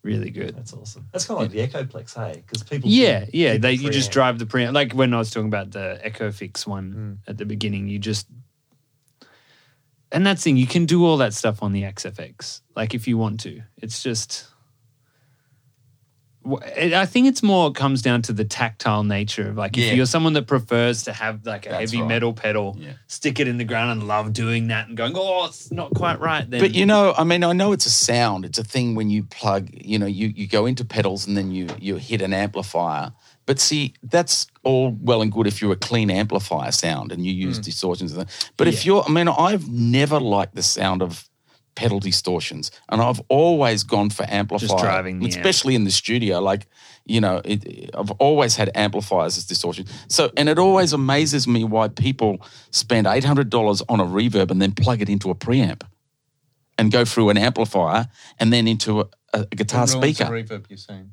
really 0.01 0.31
good. 0.31 0.55
That's 0.55 0.73
awesome. 0.73 1.07
That's 1.11 1.25
kind 1.25 1.37
of 1.37 1.43
like 1.43 1.71
the 1.71 1.77
Echoplex, 1.77 2.15
hey? 2.15 2.43
Because 2.45 2.63
people. 2.63 2.89
Yeah, 2.89 3.25
yeah. 3.31 3.57
They 3.57 3.77
the 3.77 3.83
you 3.83 3.89
just 3.89 4.11
drive 4.11 4.39
the 4.39 4.45
preamp. 4.45 4.73
Like 4.73 4.93
when 4.93 5.13
I 5.13 5.17
was 5.17 5.31
talking 5.31 5.47
about 5.47 5.71
the 5.71 5.99
Echoplex 6.03 6.65
one 6.65 7.19
at 7.27 7.37
the 7.37 7.45
beginning, 7.45 7.87
you 7.87 7.99
just 7.99 8.27
and 10.11 10.25
that's 10.25 10.41
the 10.41 10.51
thing. 10.51 10.57
You 10.57 10.67
can 10.67 10.85
do 10.85 11.05
all 11.05 11.17
that 11.17 11.33
stuff 11.33 11.61
on 11.61 11.73
the 11.73 11.83
Axe-Fx, 11.85 12.61
like 12.75 12.93
if 12.93 13.07
you 13.07 13.17
want 13.17 13.41
to. 13.41 13.61
It's 13.77 14.01
just. 14.01 14.47
I 16.55 17.05
think 17.05 17.27
it's 17.27 17.43
more 17.43 17.69
it 17.69 17.75
comes 17.75 18.01
down 18.01 18.21
to 18.23 18.33
the 18.33 18.45
tactile 18.45 19.03
nature 19.03 19.49
of 19.49 19.57
like 19.57 19.75
Yeah. 19.75 19.87
if 19.87 19.95
you're 19.95 20.05
someone 20.05 20.33
that 20.33 20.47
prefers 20.47 21.03
to 21.03 21.13
have 21.13 21.45
like 21.45 21.65
a 21.65 21.69
That's 21.69 21.91
heavy 21.91 22.01
right. 22.01 22.07
metal 22.07 22.33
pedal, 22.33 22.77
Yeah. 22.79 22.93
stick 23.07 23.39
it 23.39 23.47
in 23.47 23.57
the 23.57 23.63
ground 23.63 23.91
and 23.91 24.07
love 24.07 24.33
doing 24.33 24.67
that 24.67 24.87
and 24.87 24.95
going, 24.95 25.13
oh, 25.15 25.45
it's 25.45 25.71
not 25.71 25.93
quite 25.93 26.19
right. 26.19 26.49
Then 26.49 26.59
But 26.59 26.75
you 26.75 26.85
know, 26.85 27.13
I 27.17 27.23
mean, 27.23 27.43
I 27.43 27.53
know 27.53 27.71
it's 27.71 27.85
a 27.85 27.91
sound. 27.91 28.45
It's 28.45 28.57
a 28.57 28.63
thing 28.63 28.95
when 28.95 29.09
you 29.09 29.23
plug, 29.23 29.69
you 29.73 29.99
know, 29.99 30.05
you, 30.05 30.27
you 30.35 30.47
go 30.47 30.65
into 30.65 30.85
pedals 30.85 31.27
and 31.27 31.35
then 31.35 31.51
you 31.51 31.67
you 31.79 31.95
hit 31.97 32.21
an 32.21 32.33
amplifier. 32.33 33.11
But 33.45 33.59
see, 33.59 33.93
that's 34.03 34.45
all 34.63 34.95
well 35.01 35.21
and 35.21 35.31
good 35.31 35.47
if 35.47 35.61
you're 35.61 35.71
a 35.71 35.77
clean 35.77 36.11
amplifier 36.11 36.71
sound 36.71 37.13
and 37.13 37.25
you 37.25 37.31
use 37.31 37.59
mm. 37.59 37.63
distortions. 37.63 38.11
and 38.11 38.21
that. 38.21 38.51
But 38.57 38.67
if 38.67 38.85
you're, 38.85 39.03
I 39.03 39.09
mean, 39.09 39.29
I've 39.29 39.69
never 39.69 40.19
liked 40.19 40.55
the 40.55 40.63
sound 40.63 41.01
of 41.01 41.26
pedal 41.77 41.99
distortions, 41.99 42.71
and 42.89 42.99
I've 43.01 43.21
always 43.29 43.83
gone 43.83 44.09
for 44.09 44.25
amplifier, 44.27 44.79
driving 44.79 45.19
the 45.19 45.25
amp. 45.25 45.35
especially 45.35 45.75
in 45.75 45.83
the 45.83 45.91
studio. 45.91 46.41
Like, 46.41 46.65
you 47.05 47.21
know, 47.21 47.41
it, 47.45 47.91
I've 47.93 48.11
always 48.19 48.55
had 48.55 48.71
amplifiers 48.73 49.37
as 49.37 49.45
distortion. 49.45 49.85
So, 50.07 50.31
and 50.35 50.49
it 50.49 50.57
always 50.57 50.91
amazes 50.91 51.47
me 51.47 51.63
why 51.63 51.87
people 51.89 52.41
spend 52.71 53.05
eight 53.05 53.23
hundred 53.23 53.49
dollars 53.49 53.83
on 53.87 53.99
a 53.99 54.05
reverb 54.05 54.49
and 54.51 54.59
then 54.59 54.71
plug 54.73 55.01
it 55.01 55.09
into 55.09 55.29
a 55.29 55.35
preamp 55.35 55.83
and 56.79 56.91
go 56.91 57.05
through 57.05 57.29
an 57.29 57.37
amplifier 57.37 58.07
and 58.39 58.51
then 58.51 58.67
into 58.67 59.01
a, 59.01 59.07
a 59.33 59.45
guitar 59.45 59.87
speaker. 59.87 60.25
reverb, 60.25 60.65
you're 60.69 60.77
saying. 60.77 61.11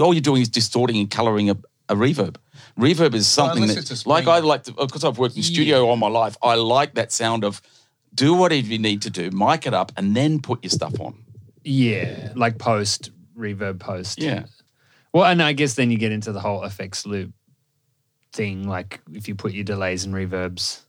All 0.00 0.14
you're 0.14 0.20
doing 0.22 0.42
is 0.42 0.48
distorting 0.48 0.96
and 0.96 1.10
coloring 1.10 1.50
a, 1.50 1.56
a 1.88 1.94
reverb. 1.94 2.36
Reverb 2.78 3.14
is 3.14 3.26
something 3.26 3.64
unless 3.64 3.88
that, 3.88 4.06
like. 4.06 4.26
I 4.26 4.38
like 4.40 4.64
to, 4.64 4.72
because 4.72 5.04
I've 5.04 5.18
worked 5.18 5.36
in 5.36 5.42
studio 5.42 5.86
all 5.86 5.96
my 5.96 6.08
life, 6.08 6.36
I 6.42 6.54
like 6.54 6.94
that 6.94 7.12
sound 7.12 7.44
of 7.44 7.60
do 8.16 8.34
whatever 8.34 8.66
you 8.66 8.78
need 8.78 9.02
to 9.02 9.10
do, 9.10 9.30
mic 9.30 9.66
it 9.66 9.74
up, 9.74 9.92
and 9.96 10.16
then 10.16 10.40
put 10.40 10.64
your 10.64 10.70
stuff 10.70 11.00
on. 11.00 11.14
yeah, 11.62 12.32
like 12.34 12.58
post 12.58 13.10
reverb 13.38 13.78
post. 13.78 14.20
Yeah. 14.20 14.44
Well, 15.12 15.24
and 15.24 15.42
I 15.42 15.52
guess 15.52 15.74
then 15.74 15.90
you 15.90 15.98
get 15.98 16.12
into 16.12 16.32
the 16.32 16.40
whole 16.40 16.64
effects 16.64 17.06
loop 17.06 17.32
thing. 18.32 18.66
Like 18.68 19.00
if 19.12 19.28
you 19.28 19.34
put 19.34 19.52
your 19.52 19.64
delays 19.64 20.04
and 20.04 20.14
reverbs. 20.14 20.82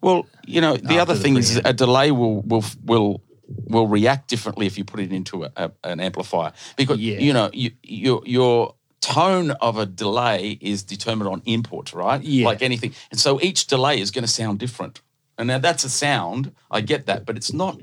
Well, 0.00 0.26
you 0.46 0.60
know, 0.60 0.76
the 0.76 0.98
other 0.98 1.14
the 1.14 1.20
thing 1.20 1.36
is 1.36 1.60
a 1.64 1.72
delay 1.72 2.10
will 2.10 2.42
will 2.42 2.64
will 2.84 3.22
will 3.68 3.86
react 3.86 4.28
differently 4.28 4.66
if 4.66 4.76
you 4.78 4.84
put 4.84 5.00
it 5.00 5.12
into 5.12 5.44
a, 5.44 5.50
a, 5.56 5.70
an 5.84 6.00
amplifier 6.00 6.52
because 6.76 6.98
Yeah. 6.98 7.18
you 7.18 7.32
know 7.32 7.50
you, 7.52 7.70
your 7.82 8.22
your 8.26 8.74
tone 9.00 9.50
of 9.52 9.78
a 9.78 9.86
delay 9.86 10.58
is 10.60 10.82
determined 10.84 11.28
on 11.28 11.42
input, 11.44 11.92
right? 11.92 12.22
Yeah. 12.22 12.46
Like 12.46 12.62
anything, 12.62 12.94
and 13.10 13.18
so 13.20 13.40
each 13.40 13.66
delay 13.66 14.00
is 14.00 14.10
going 14.10 14.24
to 14.24 14.30
sound 14.30 14.58
different. 14.58 15.00
And 15.42 15.48
now 15.48 15.58
that's 15.58 15.82
a 15.82 15.88
sound. 15.90 16.52
I 16.70 16.82
get 16.82 17.06
that, 17.06 17.26
but 17.26 17.36
it's 17.36 17.52
not 17.52 17.80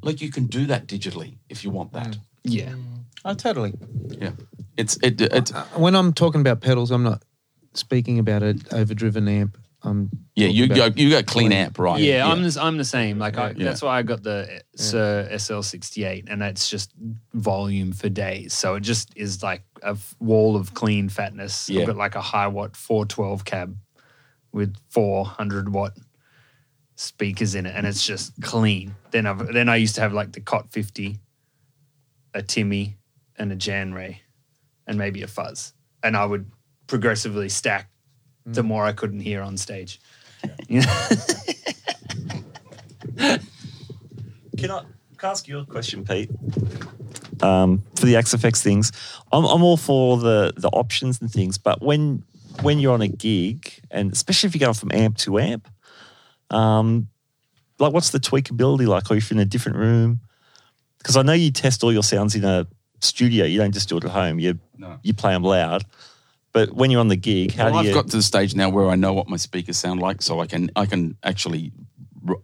like 0.00 0.20
you 0.20 0.30
can 0.30 0.46
do 0.46 0.64
that 0.66 0.86
digitally 0.86 1.38
if 1.48 1.64
you 1.64 1.70
want 1.70 1.92
that. 1.92 2.16
Yeah. 2.44 2.72
Oh, 3.24 3.34
totally. 3.34 3.72
Yeah, 4.08 4.30
it's 4.76 4.96
it, 5.02 5.20
it's 5.20 5.52
Uh, 5.52 5.64
when 5.74 5.96
I'm 5.96 6.12
talking 6.12 6.40
about 6.40 6.60
pedals, 6.60 6.92
I'm 6.92 7.02
not 7.02 7.24
speaking 7.74 8.20
about 8.20 8.44
an 8.44 8.62
overdriven 8.70 9.26
amp. 9.26 9.58
I'm 9.82 10.08
yeah. 10.36 10.46
You 10.46 10.68
go 10.68 10.90
you 10.94 11.10
go 11.10 11.20
clean 11.24 11.50
amp, 11.50 11.80
right? 11.80 12.00
Yeah, 12.00 12.28
I'm 12.28 12.44
the, 12.44 12.56
I'm 12.62 12.76
the 12.76 12.84
same. 12.84 13.18
Like 13.18 13.36
I, 13.36 13.50
Yeah. 13.56 13.64
that's 13.64 13.82
why 13.82 13.98
I 13.98 14.02
got 14.02 14.22
the 14.22 14.62
Suhr 14.78 15.28
SL68, 15.32 16.30
and 16.30 16.40
that's 16.40 16.70
just 16.70 16.92
volume 17.34 17.90
for 17.92 18.08
days. 18.08 18.52
So 18.54 18.76
it 18.76 18.82
just 18.82 19.10
is 19.16 19.42
like 19.42 19.62
a 19.82 19.90
f- 19.98 20.14
wall 20.20 20.54
of 20.54 20.74
clean 20.74 21.08
fatness. 21.08 21.68
Yeah. 21.68 21.80
I've 21.80 21.86
got 21.88 21.96
like 21.96 22.14
a 22.14 22.20
Hiwatt 22.22 22.76
412 22.76 23.44
cab 23.44 23.76
with 24.52 24.76
400 24.90 25.72
watt 25.72 25.92
speakers 27.00 27.54
in 27.54 27.64
it, 27.64 27.74
and 27.74 27.86
it's 27.86 28.06
just 28.06 28.32
clean. 28.42 28.94
Then 29.10 29.26
I've 29.26 29.52
then 29.52 29.68
I 29.68 29.76
used 29.76 29.94
to 29.94 30.00
have 30.02 30.12
like 30.12 30.32
the 30.32 30.40
Cot 30.40 30.70
50, 30.70 31.18
a 32.34 32.42
Timmy, 32.42 32.98
and 33.36 33.50
a 33.50 33.56
Jan 33.56 33.94
Ray, 33.94 34.22
and 34.86 34.98
maybe 34.98 35.22
a 35.22 35.26
fuzz, 35.26 35.72
and 36.02 36.16
I 36.16 36.26
would 36.26 36.50
progressively 36.86 37.48
stack 37.48 37.88
the 38.44 38.62
more 38.62 38.84
I 38.84 38.92
couldn't 38.92 39.20
hear 39.20 39.42
on 39.42 39.56
stage. 39.56 40.00
You 40.68 40.80
know? 40.82 41.06
Can 44.58 44.70
I, 44.70 44.80
can 45.16 45.22
I 45.22 45.28
ask 45.28 45.48
you 45.48 45.58
a 45.58 45.64
question, 45.64 46.04
Pete? 46.04 46.30
Um, 47.42 47.82
for 47.96 48.06
the 48.06 48.16
Axe-Fx 48.16 48.62
things, 48.62 48.92
I'm, 49.32 49.46
I'm 49.46 49.62
all 49.62 49.78
for 49.78 50.18
the 50.18 50.52
the 50.56 50.68
options 50.68 51.20
and 51.20 51.32
things, 51.32 51.56
but 51.56 51.80
when 51.80 52.24
when 52.60 52.78
you're 52.78 52.92
on 52.92 53.00
a 53.00 53.08
gig, 53.08 53.80
and 53.90 54.12
especially 54.12 54.48
if 54.48 54.54
you're 54.54 54.66
going 54.66 54.74
from 54.74 54.92
amp 54.92 55.16
to 55.18 55.38
amp, 55.38 55.66
um, 56.50 57.08
like 57.78 57.92
what's 57.92 58.10
the 58.10 58.20
tweakability 58.20 58.86
like? 58.86 59.10
Or 59.10 59.16
if 59.16 59.30
you're 59.30 59.38
in 59.38 59.42
a 59.42 59.46
different 59.48 59.78
room, 59.78 60.20
because 60.98 61.16
I 61.16 61.22
know 61.22 61.32
you 61.32 61.50
test 61.50 61.82
all 61.82 61.92
your 61.92 62.02
sounds 62.02 62.34
in 62.34 62.44
a 62.44 62.66
studio, 63.00 63.44
you 63.46 63.58
don't 63.58 63.72
just 63.72 63.88
do 63.88 63.96
it 63.96 64.04
at 64.04 64.10
home. 64.10 64.38
You 64.38 64.58
No. 64.76 64.98
you 65.02 65.14
play 65.14 65.32
them 65.32 65.42
loud, 65.42 65.84
but 66.52 66.72
when 66.74 66.90
you're 66.90 67.00
on 67.00 67.08
the 67.08 67.16
gig, 67.16 67.54
how 67.54 67.64
well, 67.66 67.74
do 67.74 67.78
I've 67.80 67.86
you? 67.86 67.94
got 67.94 68.08
to 68.08 68.16
the 68.16 68.22
stage 68.22 68.54
now 68.54 68.68
where 68.68 68.88
I 68.88 68.96
know 68.96 69.12
what 69.12 69.28
my 69.28 69.36
speakers 69.36 69.78
sound 69.78 70.00
like, 70.00 70.22
so 70.22 70.40
I 70.40 70.46
can 70.46 70.70
I 70.76 70.86
can 70.86 71.16
actually. 71.22 71.72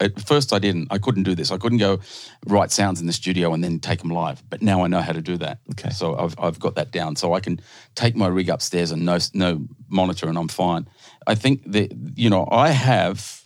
At 0.00 0.18
first, 0.26 0.54
I 0.54 0.59
didn't. 0.59 0.88
I 0.90 0.96
couldn't 0.96 1.24
do 1.24 1.34
this. 1.34 1.50
I 1.50 1.59
couldn't 1.59 1.76
go 1.76 2.00
write 2.46 2.70
sounds 2.70 2.98
in 2.98 3.07
the 3.07 3.12
studio 3.12 3.52
and 3.52 3.62
then 3.62 3.78
take 3.78 3.98
them 3.98 4.09
live. 4.09 4.42
But 4.48 4.62
now 4.62 4.82
I 4.82 4.86
know 4.86 5.02
how 5.02 5.12
to 5.12 5.20
do 5.20 5.36
that. 5.36 5.59
Okay. 5.72 5.90
So 5.90 6.16
I've 6.16 6.34
I've 6.38 6.59
got 6.59 6.76
that 6.76 6.92
down. 6.92 7.14
So 7.14 7.34
I 7.34 7.40
can 7.40 7.61
take 7.94 8.16
my 8.16 8.26
rig 8.26 8.48
upstairs 8.48 8.90
and 8.90 9.04
no 9.04 9.18
no 9.34 9.66
monitor, 9.88 10.28
and 10.28 10.38
I'm 10.38 10.48
fine. 10.48 10.88
I 11.26 11.34
think 11.34 11.70
that 11.72 11.92
you 12.16 12.30
know 12.30 12.48
I 12.50 12.70
have 12.70 13.45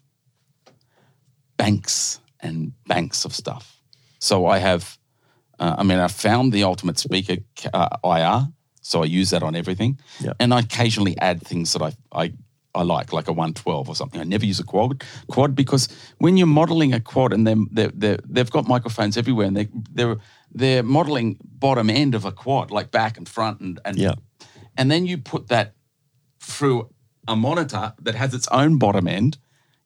banks 1.65 2.21
and 2.41 2.73
banks 2.87 3.25
of 3.25 3.33
stuff. 3.35 3.81
So 4.19 4.47
I 4.47 4.59
have. 4.59 4.99
Uh, 5.59 5.75
I 5.79 5.83
mean, 5.83 5.99
I 5.99 6.09
found 6.09 6.53
the 6.53 6.65
ultimate 6.65 6.99
speaker 6.99 7.37
uh, 7.75 7.89
IR 8.03 8.49
So 8.81 9.03
I 9.03 9.05
use 9.21 9.29
that 9.31 9.43
on 9.43 9.55
everything. 9.55 9.99
Yeah. 10.19 10.33
And 10.41 10.55
I 10.55 10.61
occasionally 10.61 11.15
add 11.19 11.43
things 11.43 11.73
that 11.75 11.83
I, 11.83 11.93
I, 12.13 12.33
I 12.75 12.83
like, 12.83 13.13
like 13.13 13.29
a 13.29 13.33
112 13.33 13.89
or 13.89 13.95
something. 13.95 14.21
I 14.21 14.25
never 14.25 14.47
use 14.47 14.59
a 14.59 14.65
quad, 14.65 15.05
quad 15.29 15.55
because 15.55 15.89
when 16.19 16.39
you're 16.39 16.47
modeling 16.47 16.95
a 16.95 17.01
quad 17.01 17.33
and 17.35 17.47
they're, 17.47 17.57
they're, 17.73 17.93
they're, 17.95 18.19
they've 18.35 18.51
got 18.51 18.69
microphones 18.69 19.17
everywhere 19.19 19.47
and 19.49 19.57
they, 19.57 19.69
they're, 19.93 20.17
they're 20.55 20.83
modeling 20.83 21.37
bottom 21.43 21.91
end 21.91 22.15
of 22.15 22.25
a 22.25 22.33
quad, 22.33 22.71
like 22.71 22.91
back 22.91 23.19
and 23.19 23.29
front. 23.29 23.61
And, 23.61 23.79
and, 23.85 23.99
Yeah. 23.99 24.15
and 24.79 24.91
then 24.91 25.05
you 25.05 25.19
put 25.19 25.49
that 25.49 25.75
through 26.41 26.89
a 27.29 27.37
monitor 27.37 27.93
that 28.01 28.15
has 28.15 28.33
its 28.33 28.49
own 28.49 28.79
bottom 28.79 29.07
end, 29.07 29.37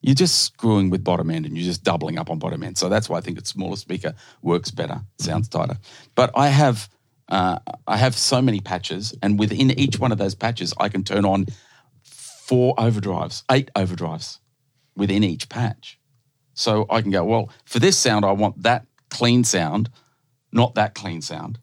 you're 0.01 0.15
just 0.15 0.43
screwing 0.43 0.89
with 0.89 1.03
bottom 1.03 1.29
end 1.29 1.45
and 1.45 1.57
you're 1.57 1.65
just 1.65 1.83
doubling 1.83 2.17
up 2.17 2.29
on 2.29 2.39
bottom 2.39 2.63
end. 2.63 2.77
So 2.77 2.89
that's 2.89 3.09
why 3.09 3.17
I 3.17 3.21
think 3.21 3.39
a 3.39 3.45
smaller 3.45 3.75
speaker 3.75 4.13
works 4.41 4.71
better, 4.71 5.01
sounds 5.19 5.47
tighter. 5.49 5.77
But 6.15 6.31
I 6.35 6.49
have 6.49 6.89
uh, 7.27 7.57
I 7.87 7.97
have 7.97 8.15
so 8.15 8.39
many 8.39 8.59
patches, 8.59 9.15
and 9.23 9.39
within 9.39 9.71
each 9.71 9.99
one 9.99 10.11
of 10.11 10.19
those 10.19 10.35
patches, 10.35 10.73
I 10.79 10.89
can 10.89 11.03
turn 11.03 11.25
on 11.25 11.47
four 12.03 12.75
overdrives, 12.75 13.43
eight 13.49 13.71
overdrives 13.75 14.37
within 14.95 15.23
each 15.23 15.49
patch. 15.49 15.99
So 16.53 16.85
I 16.89 17.01
can 17.01 17.11
go, 17.11 17.23
well, 17.23 17.49
for 17.65 17.79
this 17.79 17.97
sound, 17.97 18.25
I 18.25 18.31
want 18.31 18.61
that 18.63 18.85
clean 19.09 19.43
sound, 19.43 19.89
not 20.51 20.75
that 20.75 20.93
clean 20.93 21.21
sound. 21.21 21.59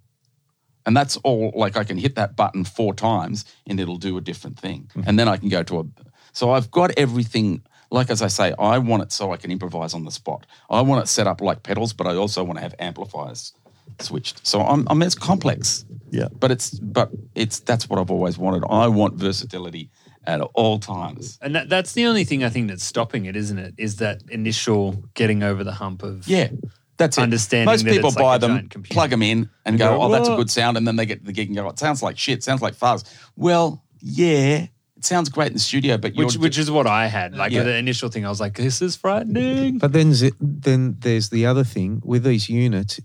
And 0.85 0.97
that's 0.97 1.17
all 1.19 1.53
like 1.55 1.77
I 1.77 1.85
can 1.85 1.97
hit 1.97 2.17
that 2.17 2.37
button 2.37 2.65
four 2.65 2.93
times 2.93 3.45
and 3.67 3.79
it'll 3.79 3.99
do 3.99 4.17
a 4.17 4.21
different 4.21 4.59
thing. 4.59 4.91
And 5.07 5.19
then 5.19 5.29
I 5.29 5.37
can 5.37 5.49
go 5.49 5.63
to 5.63 5.81
a. 5.81 5.85
So 6.33 6.51
I've 6.51 6.71
got 6.71 6.91
everything, 6.97 7.63
like 7.93 8.11
as 8.11 8.23
I 8.23 8.29
say, 8.29 8.55
I 8.59 8.79
want 8.79 9.03
it 9.03 9.13
so 9.13 9.33
I 9.33 9.37
can 9.37 9.51
improvise 9.51 9.95
on 9.95 10.05
the 10.05 10.11
spot. 10.11 10.47
I 10.71 10.81
want 10.81 11.05
it 11.05 11.09
set 11.09 11.27
up 11.27 11.41
like 11.41 11.63
pedals, 11.63 11.93
but 11.93 12.07
I 12.07 12.17
also 12.17 12.43
want 12.43 12.59
to 12.59 12.63
have 12.63 12.75
amplifiers 12.79 13.53
switched. 14.01 14.47
So 14.47 14.63
I'm, 14.63 14.89
I 14.89 14.95
mean, 14.95 15.03
it's 15.03 15.15
complex. 15.15 15.85
Yeah. 16.11 16.29
But 16.33 16.51
it's, 16.51 16.71
but 16.71 17.11
it's, 17.35 17.61
that's 17.61 17.89
what 17.89 17.99
I've 17.99 18.11
always 18.11 18.39
wanted. 18.39 18.65
I 18.69 18.89
want 18.89 19.15
versatility 19.15 19.91
at 20.25 20.41
all 20.41 20.79
times. 20.79 21.39
And 21.43 21.55
that, 21.55 21.69
that's 21.69 21.93
the 21.93 22.07
only 22.07 22.25
thing 22.25 22.43
I 22.43 22.49
think 22.49 22.69
that's 22.69 22.85
stopping 22.85 23.27
it, 23.27 23.37
isn't 23.37 23.59
it? 23.59 23.75
Is 23.77 23.97
that 23.97 24.23
initial 24.31 25.05
getting 25.15 25.43
over 25.43 25.63
the 25.63 25.73
hump 25.73 26.03
of 26.03 26.27
Yeah. 26.27 26.49
That's 26.97 27.19
it. 27.19 27.23
Understanding 27.23 27.67
Most 27.67 27.85
people 27.85 28.09
it's 28.09 28.17
like 28.17 28.41
buy 28.41 28.47
them, 28.47 28.69
plug 28.69 29.11
them 29.11 29.23
in, 29.23 29.51
and 29.65 29.79
go, 29.79 29.97
go, 29.97 30.03
"Oh, 30.03 30.13
that's 30.13 30.29
a 30.29 30.37
good 30.37 30.51
sound," 30.51 30.77
and 30.77 30.87
then 30.87 30.95
they 30.95 31.07
get 31.07 31.25
the 31.25 31.33
gig 31.33 31.49
and 31.49 31.57
go, 31.57 31.67
oh, 31.67 31.71
"It 31.71 31.79
sounds 31.79 32.03
like 32.03 32.17
shit. 32.17 32.45
Sounds 32.45 32.63
like 32.63 32.75
fuzz." 32.75 33.03
Well, 33.35 33.83
yeah, 34.01 34.67
it 35.03 35.07
sounds 35.07 35.29
great 35.29 35.49
in 35.49 35.55
the 35.55 35.59
studio, 35.59 35.99
but 35.99 36.15
which 36.15 36.35
you're 36.35 36.43
which 36.43 36.59
is 36.59 36.71
what 36.71 36.87
I 36.87 37.09
had. 37.09 37.35
Like 37.35 37.51
Yeah. 37.51 37.65
the 37.65 37.77
initial 37.77 38.09
thing, 38.09 38.25
I 38.25 38.29
was 38.29 38.41
like, 38.41 38.55
"This 38.57 38.81
is 38.81 38.95
frightening." 38.95 39.79
But 39.79 39.93
then, 39.93 40.15
then 40.41 40.97
there's 41.01 41.29
the 41.31 41.45
other 41.47 41.65
thing 41.65 42.01
with 42.05 42.23
these 42.23 42.49
units. 42.49 43.01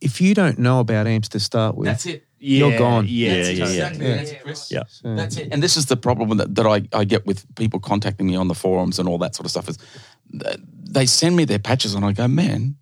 If 0.00 0.20
you 0.20 0.34
don't 0.34 0.58
know 0.58 0.80
about 0.80 1.06
amps 1.06 1.28
to 1.28 1.38
start 1.40 1.76
with, 1.76 1.86
that's 1.86 2.06
it. 2.06 2.24
You're 2.40 2.76
gone. 2.78 3.06
Yeah, 3.06 3.28
Yeah, 3.28 3.34
yeah, 3.34 3.42
yeah, 3.50 3.50
Exactly. 3.50 4.06
yeah. 4.06 4.16
That's 4.16 4.30
it, 4.30 4.42
Chris. 4.42 4.70
Yeah. 4.72 4.82
So- 4.88 5.14
That's 5.14 5.36
it. 5.36 5.48
And 5.52 5.62
this 5.62 5.76
is 5.76 5.86
the 5.86 5.96
problem 5.96 6.38
that, 6.38 6.54
that 6.54 6.66
I, 6.66 6.82
I 6.98 7.04
get 7.04 7.26
with 7.26 7.44
people 7.54 7.78
contacting 7.80 8.26
me 8.26 8.34
on 8.34 8.48
the 8.48 8.54
forums 8.54 8.98
and 8.98 9.06
all 9.08 9.18
that 9.18 9.34
sort 9.36 9.44
of 9.44 9.50
stuff 9.50 9.68
is 9.68 9.76
they 10.90 11.06
send 11.06 11.36
me 11.36 11.44
their 11.44 11.58
patches 11.58 11.94
and 11.94 12.04
I 12.04 12.12
go, 12.12 12.26
man, 12.28 12.76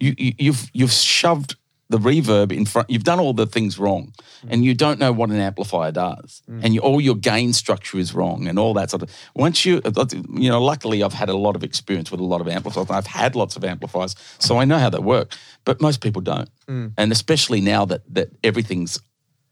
you, 0.00 0.14
you, 0.16 0.32
you've 0.38 0.70
you've 0.72 0.92
shoved 0.92 1.56
the 1.90 1.98
reverb 1.98 2.50
in 2.52 2.64
front. 2.64 2.88
You've 2.90 3.04
done 3.04 3.20
all 3.20 3.32
the 3.32 3.46
things 3.46 3.78
wrong, 3.78 4.12
mm. 4.42 4.48
and 4.50 4.64
you 4.64 4.74
don't 4.74 4.98
know 4.98 5.12
what 5.12 5.30
an 5.30 5.36
amplifier 5.36 5.92
does, 5.92 6.42
mm. 6.50 6.60
and 6.62 6.74
you, 6.74 6.80
all 6.80 7.00
your 7.00 7.14
gain 7.14 7.52
structure 7.52 7.98
is 7.98 8.14
wrong, 8.14 8.46
and 8.46 8.58
all 8.58 8.74
that 8.74 8.90
sort 8.90 9.02
of. 9.02 9.10
Once 9.34 9.64
you, 9.64 9.80
uh, 9.84 9.92
uh, 9.96 10.06
you 10.34 10.48
know, 10.48 10.62
luckily 10.62 11.02
I've 11.02 11.12
had 11.12 11.28
a 11.28 11.36
lot 11.36 11.56
of 11.56 11.62
experience 11.62 12.10
with 12.10 12.20
a 12.20 12.24
lot 12.24 12.40
of 12.40 12.48
amplifiers. 12.48 12.90
I've 12.90 13.06
had 13.06 13.36
lots 13.36 13.56
of 13.56 13.64
amplifiers, 13.64 14.16
so 14.38 14.58
I 14.58 14.64
know 14.64 14.78
how 14.78 14.90
they 14.90 14.98
work. 14.98 15.32
But 15.64 15.80
most 15.80 16.00
people 16.00 16.22
don't, 16.22 16.50
mm. 16.66 16.92
and 16.96 17.12
especially 17.12 17.60
now 17.60 17.84
that 17.84 18.02
that 18.14 18.30
everything's 18.42 18.98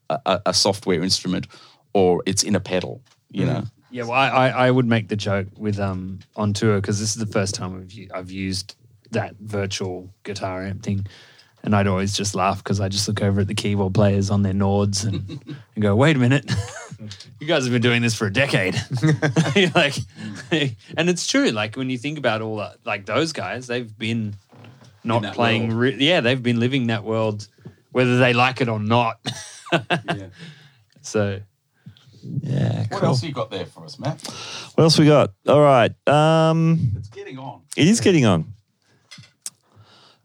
a, 0.09 0.20
a, 0.26 0.43
a 0.47 0.55
software 0.55 1.03
instrument 1.03 1.47
or 1.95 2.22
it's 2.26 2.43
in 2.43 2.55
a 2.55 2.61
pedal, 2.61 3.03
you 3.30 3.45
know. 3.45 3.64
Yeah, 3.91 4.05
well, 4.05 4.12
I, 4.12 4.28
I, 4.28 4.49
I 4.49 4.70
would 4.70 4.87
make 4.87 5.09
the 5.09 5.16
joke 5.16 5.49
with 5.59 5.78
um 5.78 6.20
on 6.35 6.55
tour 6.55 6.80
because 6.80 6.99
this 6.99 7.11
is 7.11 7.16
the 7.16 7.30
first 7.30 7.55
time 7.55 7.76
I've 7.76 7.93
u- 7.93 8.11
I've 8.14 8.30
used 8.30 8.74
that 9.11 9.37
virtual 9.41 10.09
guitar 10.22 10.64
amp 10.64 10.83
thing, 10.83 11.07
and 11.64 11.74
I'd 11.76 11.86
always 11.86 12.16
just 12.16 12.34
laugh 12.34 12.58
because 12.58 12.80
I 12.80 12.88
just 12.88 13.06
look 13.08 13.22
over 13.22 13.40
at 13.42 13.46
the 13.48 13.54
keyboard 13.54 13.94
players 13.94 14.30
on 14.30 14.42
their 14.42 14.52
Nords 14.54 15.06
and, 15.06 15.28
and 15.74 15.82
go, 15.82 15.94
"Wait 15.96 16.16
a 16.16 16.18
minute, 16.18 16.50
you 17.40 17.46
guys 17.46 17.64
have 17.64 17.72
been 17.72 17.82
doing 17.82 18.02
this 18.02 18.14
for 18.14 18.26
a 18.26 18.32
decade." 18.32 18.74
You're 19.56 19.70
like, 19.74 19.94
and 20.50 21.08
it's 21.08 21.26
true. 21.26 21.50
Like 21.50 21.76
when 21.76 21.90
you 21.90 21.98
think 21.98 22.18
about 22.18 22.42
all 22.42 22.56
that, 22.56 22.76
like 22.84 23.06
those 23.06 23.32
guys, 23.32 23.66
they've 23.66 23.96
been 23.98 24.34
not 25.04 25.34
playing. 25.34 25.72
Re- 25.72 25.96
yeah, 25.98 26.20
they've 26.20 26.42
been 26.42 26.60
living 26.60 26.88
that 26.88 27.04
world, 27.04 27.48
whether 27.90 28.18
they 28.18 28.32
like 28.32 28.60
it 28.60 28.68
or 28.68 28.78
not. 28.80 29.18
So 31.02 31.40
Yeah, 32.22 32.80
What 32.82 32.90
cool. 33.00 33.08
else 33.08 33.20
have 33.22 33.28
you 33.28 33.34
got 33.34 33.50
there 33.50 33.66
for 33.66 33.84
us, 33.84 33.98
Matt? 33.98 34.22
What 34.74 34.84
else 34.84 34.98
we 34.98 35.06
got? 35.06 35.32
All 35.48 35.60
right. 35.60 35.90
Um, 36.06 36.92
It's 36.96 37.08
getting 37.08 37.38
on. 37.38 37.62
it 37.76 37.88
is 37.88 38.00
getting 38.00 38.24
on. 38.24 38.52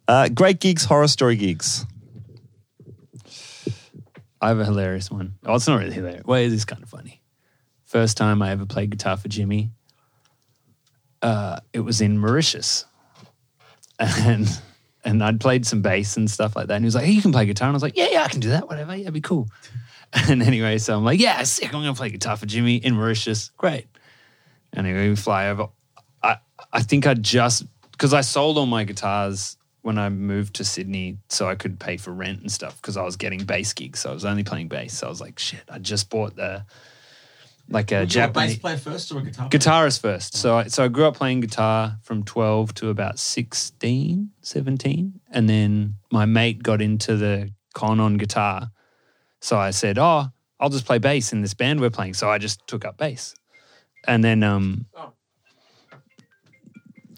Uh, 0.08 0.30
great 0.30 0.60
gigs, 0.60 0.86
horror 0.86 1.08
story 1.08 1.36
gigs. 1.36 1.86
I 4.40 4.50
have 4.50 4.60
a 4.60 4.66
hilarious 4.66 5.12
one. 5.12 5.36
Oh, 5.46 5.56
it's 5.56 5.68
not 5.68 5.80
really 5.80 5.94
hilarious. 5.94 6.24
Well, 6.26 6.40
it 6.40 6.54
is 6.54 6.64
kind 6.64 6.82
of 6.82 6.90
funny. 6.90 7.22
First 7.86 8.18
time 8.18 8.42
I 8.42 8.52
ever 8.52 8.66
played 8.66 8.92
guitar 8.92 9.18
for 9.18 9.28
Jimmy, 9.28 9.72
uh, 11.22 11.60
it 11.74 11.80
was 11.80 12.02
in 12.02 12.20
Mauritius, 12.20 12.86
and 14.00 14.48
and 15.04 15.24
I'd 15.24 15.40
played 15.40 15.66
some 15.66 15.82
bass 15.82 16.18
and 16.18 16.30
stuff 16.30 16.56
like 16.56 16.68
that. 16.68 16.76
And 16.76 16.84
he 16.84 16.88
was 16.88 16.96
like, 16.96 17.06
"Hey, 17.06 17.12
you 17.12 17.22
can 17.22 17.32
play 17.32 17.46
guitar," 17.46 17.68
and 17.68 17.74
I 17.74 17.78
was 17.78 17.84
like, 17.84 17.98
"Yeah, 17.98 18.08
yeah, 18.12 18.24
I 18.24 18.28
can 18.28 18.40
do 18.40 18.50
that. 18.50 18.68
Whatever. 18.68 18.96
Yeah, 18.96 19.04
it'd 19.04 19.14
be 19.14 19.22
cool." 19.22 19.48
And 20.30 20.42
anyway, 20.42 20.78
so 20.78 20.96
I'm 20.96 21.04
like, 21.04 21.20
"Yeah, 21.20 21.44
sick. 21.44 21.74
I'm 21.74 21.82
gonna 21.82 21.94
play 21.94 22.10
guitar 22.10 22.38
for 22.38 22.46
Jimmy 22.46 22.78
in 22.78 22.96
Mauritius. 22.96 23.52
Great." 23.58 23.88
Anyway, 24.74 25.10
we 25.10 25.18
fly 25.18 25.50
over. 25.50 25.68
I 26.24 26.38
I 26.72 26.82
think 26.82 27.06
I 27.06 27.14
just 27.14 27.66
because 27.92 28.14
I 28.14 28.22
sold 28.22 28.58
all 28.58 28.68
my 28.68 28.86
guitars 28.86 29.58
when 29.88 29.98
I 29.98 30.10
moved 30.10 30.56
to 30.56 30.66
Sydney, 30.66 31.18
so 31.30 31.48
I 31.48 31.56
could 31.56 31.80
pay 31.80 31.96
for 31.96 32.12
rent 32.12 32.42
and 32.42 32.52
stuff 32.52 32.76
because 32.82 32.98
I 32.98 33.04
was 33.04 33.16
getting 33.16 33.46
bass 33.46 33.72
gigs. 33.72 34.02
So 34.02 34.10
I 34.10 34.14
was 34.14 34.26
only 34.26 34.44
playing 34.44 34.68
bass. 34.68 34.98
So 34.98 35.08
I 35.08 35.10
was 35.10 35.22
like, 35.22 35.40
shit, 35.40 35.64
I 35.70 35.80
just 35.80 36.10
bought 36.10 36.36
the 36.36 36.66
like 37.70 37.94
a 37.94 38.06
Japanese 38.06 38.60
player 38.60 38.76
first 38.76 39.14
or 39.14 39.20
a 39.20 39.22
guitar? 39.22 39.48
guitarist 39.48 40.02
first. 40.02 40.36
So 40.36 40.58
I, 40.58 40.66
so 40.66 40.84
I 40.84 40.90
grew 40.90 41.06
up 41.06 41.16
playing 41.16 41.40
guitar 41.40 42.00
from 42.04 42.26
12 42.26 42.74
to 42.76 42.90
about 42.90 43.18
16, 43.18 44.30
17. 44.42 45.22
And 45.32 45.50
then 45.50 45.96
my 46.12 46.26
mate 46.26 46.62
got 46.62 46.82
into 46.82 47.16
the 47.16 47.54
con 47.74 48.02
on 48.02 48.18
guitar. 48.18 48.72
So 49.40 49.58
I 49.58 49.72
said, 49.72 49.98
oh, 49.98 50.26
I'll 50.60 50.70
just 50.70 50.86
play 50.86 50.98
bass 50.98 51.32
in 51.32 51.42
this 51.42 51.54
band 51.54 51.80
we're 51.80 51.92
playing. 51.92 52.16
So 52.16 52.30
I 52.30 52.40
just 52.40 52.68
took 52.68 52.84
up 52.84 52.98
bass. 52.98 53.36
And 54.06 54.22
then 54.22 54.44
um 54.44 54.88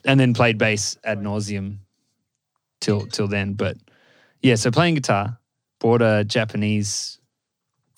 and 0.05 0.19
then 0.19 0.35
played 0.35 0.59
bass 0.59 0.99
ad 1.03 1.19
nauseum 1.19 1.79
till 2.81 3.05
till 3.07 3.27
then. 3.27 3.53
But 3.53 3.77
yeah, 4.41 4.55
so 4.55 4.71
playing 4.71 4.95
guitar, 4.95 5.37
bought 5.79 6.01
a 6.01 6.23
Japanese 6.23 7.19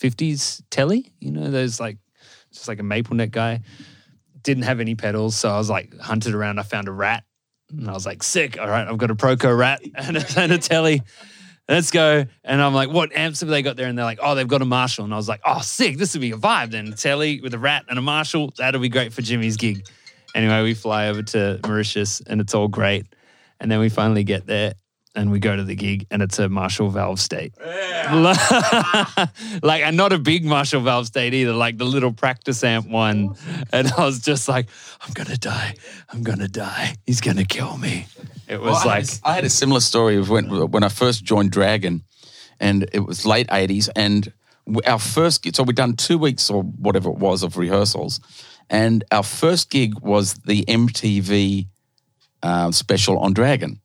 50s 0.01 0.63
telly, 0.69 1.13
you 1.19 1.31
know, 1.31 1.51
those 1.51 1.79
like 1.79 1.97
just 2.51 2.67
like 2.67 2.79
a 2.79 2.83
maple 2.83 3.15
neck 3.15 3.31
guy. 3.31 3.61
Didn't 4.43 4.63
have 4.63 4.79
any 4.79 4.95
pedals, 4.95 5.35
so 5.35 5.49
I 5.49 5.57
was 5.57 5.69
like 5.69 5.95
hunted 5.99 6.33
around. 6.33 6.59
I 6.59 6.63
found 6.63 6.87
a 6.87 6.91
rat, 6.91 7.23
and 7.69 7.87
I 7.87 7.93
was 7.93 8.07
like, 8.07 8.23
"Sick! 8.23 8.59
All 8.59 8.67
right, 8.67 8.87
I've 8.87 8.97
got 8.97 9.11
a 9.11 9.15
Proco 9.15 9.55
rat 9.55 9.81
and 9.95 10.17
a, 10.17 10.25
and 10.39 10.51
a 10.51 10.57
telly. 10.57 11.03
Let's 11.69 11.91
go!" 11.91 12.25
And 12.43 12.61
I'm 12.61 12.73
like, 12.73 12.89
"What 12.89 13.15
amps 13.15 13.41
have 13.41 13.49
they 13.49 13.61
got 13.61 13.75
there?" 13.75 13.87
And 13.87 13.95
they're 13.95 14.05
like, 14.05 14.17
"Oh, 14.19 14.33
they've 14.33 14.47
got 14.47 14.63
a 14.63 14.65
Marshall." 14.65 15.05
And 15.05 15.13
I 15.13 15.17
was 15.17 15.29
like, 15.29 15.41
"Oh, 15.45 15.61
sick! 15.61 15.97
This 15.97 16.15
would 16.15 16.21
be 16.21 16.31
a 16.31 16.37
vibe 16.37 16.71
then. 16.71 16.87
A 16.87 16.95
telly 16.95 17.39
with 17.39 17.53
a 17.53 17.59
rat 17.59 17.85
and 17.87 17.99
a 17.99 18.01
Marshall. 18.01 18.51
That'll 18.57 18.81
be 18.81 18.89
great 18.89 19.13
for 19.13 19.21
Jimmy's 19.21 19.57
gig." 19.57 19.87
Anyway, 20.33 20.63
we 20.63 20.73
fly 20.73 21.09
over 21.09 21.21
to 21.21 21.59
Mauritius, 21.67 22.21
and 22.21 22.41
it's 22.41 22.55
all 22.55 22.67
great. 22.67 23.05
And 23.61 23.71
then 23.71 23.79
we 23.79 23.89
finally 23.89 24.23
get 24.23 24.47
there, 24.47 24.73
and 25.13 25.31
we 25.31 25.39
go 25.39 25.55
to 25.55 25.63
the 25.63 25.75
gig, 25.75 26.07
and 26.09 26.23
it's 26.23 26.39
a 26.39 26.49
Marshall 26.49 26.91
Valvestate. 26.91 27.53
like, 29.63 29.83
and 29.83 29.95
not 29.95 30.13
a 30.13 30.17
big 30.17 30.43
Marshall 30.43 30.81
Valvestate 30.81 31.33
either, 31.33 31.53
like 31.53 31.77
the 31.77 31.85
little 31.85 32.11
practice 32.11 32.63
amp 32.63 32.89
one. 32.89 33.35
And 33.71 33.87
I 33.95 34.03
was 34.03 34.19
just 34.19 34.49
like, 34.49 34.67
I'm 34.99 35.13
gonna 35.13 35.37
die. 35.37 35.75
I'm 36.09 36.23
gonna 36.23 36.47
die. 36.47 36.95
He's 37.05 37.21
gonna 37.21 37.45
kill 37.45 37.77
me. 37.77 38.07
It 38.47 38.59
was 38.59 38.83
Well, 38.83 38.89
I, 38.89 38.95
had 38.95 39.03
a, 39.03 39.19
I 39.23 39.33
had 39.35 39.43
a 39.43 39.49
similar 39.49 39.79
story 39.79 40.17
of 40.17 40.29
when 40.29 40.71
when 40.71 40.83
I 40.83 40.89
first 40.89 41.23
joined 41.23 41.51
Dragon, 41.51 42.03
and 42.59 42.89
it 42.91 43.01
was 43.01 43.27
late 43.27 43.47
'80s, 43.49 43.89
and 43.95 44.33
our 44.87 44.99
first 44.99 45.43
gig. 45.43 45.55
So 45.55 45.61
we'd 45.61 45.75
done 45.75 45.95
two 45.95 46.17
weeks 46.17 46.49
or 46.49 46.63
whatever 46.63 47.11
it 47.11 47.17
was 47.17 47.43
of 47.43 47.57
rehearsals, 47.57 48.19
and 48.71 49.03
our 49.11 49.23
first 49.23 49.69
gig 49.69 49.99
was 49.99 50.33
the 50.45 50.65
MTV 50.65 51.67
uh, 52.43 52.71
special 52.71 53.17
on 53.19 53.33
Dragon, 53.33 53.79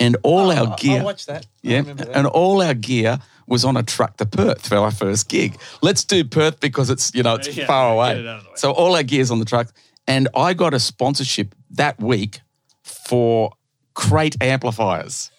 and 0.00 0.16
all 0.22 0.50
our 0.50 0.76
gear. 0.76 1.02
that. 1.26 1.46
Yeah, 1.62 1.82
and 2.12 2.26
all 2.26 2.62
our 2.62 2.74
gear 2.74 3.18
was 3.46 3.64
on 3.64 3.76
a 3.76 3.82
truck 3.82 4.16
to 4.16 4.26
Perth 4.26 4.66
for 4.68 4.76
our 4.76 4.90
first 4.90 5.28
gig. 5.28 5.58
Let's 5.82 6.02
do 6.04 6.24
Perth 6.24 6.60
because 6.60 6.90
it's 6.90 7.14
you 7.14 7.22
know 7.22 7.34
it's 7.34 7.54
Yeah, 7.54 7.66
far 7.66 7.90
get 7.90 7.94
away. 7.94 8.20
it 8.20 8.26
out 8.26 8.36
of 8.38 8.42
the 8.44 8.48
way. 8.50 8.56
So 8.56 8.72
all 8.72 8.94
our 8.96 9.02
gear's 9.02 9.30
on 9.30 9.38
the 9.38 9.44
truck, 9.44 9.68
and 10.06 10.28
I 10.34 10.54
got 10.54 10.72
a 10.74 10.80
sponsorship 10.80 11.54
that 11.72 12.00
week 12.00 12.40
for 12.82 13.52
crate 13.94 14.36
amplifiers. 14.40 15.30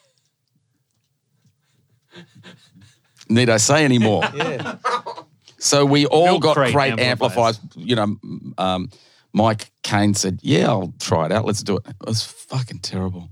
Need 3.27 3.49
I 3.49 3.57
say 3.57 3.83
any 3.83 3.99
more? 3.99 4.23
Yeah. 4.35 4.77
So 5.57 5.83
we 5.83 6.05
all 6.05 6.25
Milk 6.25 6.43
got 6.43 6.55
crate 6.57 6.73
great 6.73 6.99
amplifiers. 6.99 7.57
amplifiers. 7.57 7.59
You 7.75 7.95
know, 7.95 8.15
um, 8.59 8.91
Mike 9.35 9.69
Kane 9.83 10.13
said, 10.13 10.39
"Yeah, 10.41 10.69
I'll 10.69 10.93
try 10.97 11.25
it 11.25 11.33
out. 11.33 11.43
Let's 11.43 11.61
do 11.61 11.75
it." 11.75 11.85
It 11.87 12.07
was 12.07 12.23
fucking 12.23 12.79
terrible. 12.79 13.29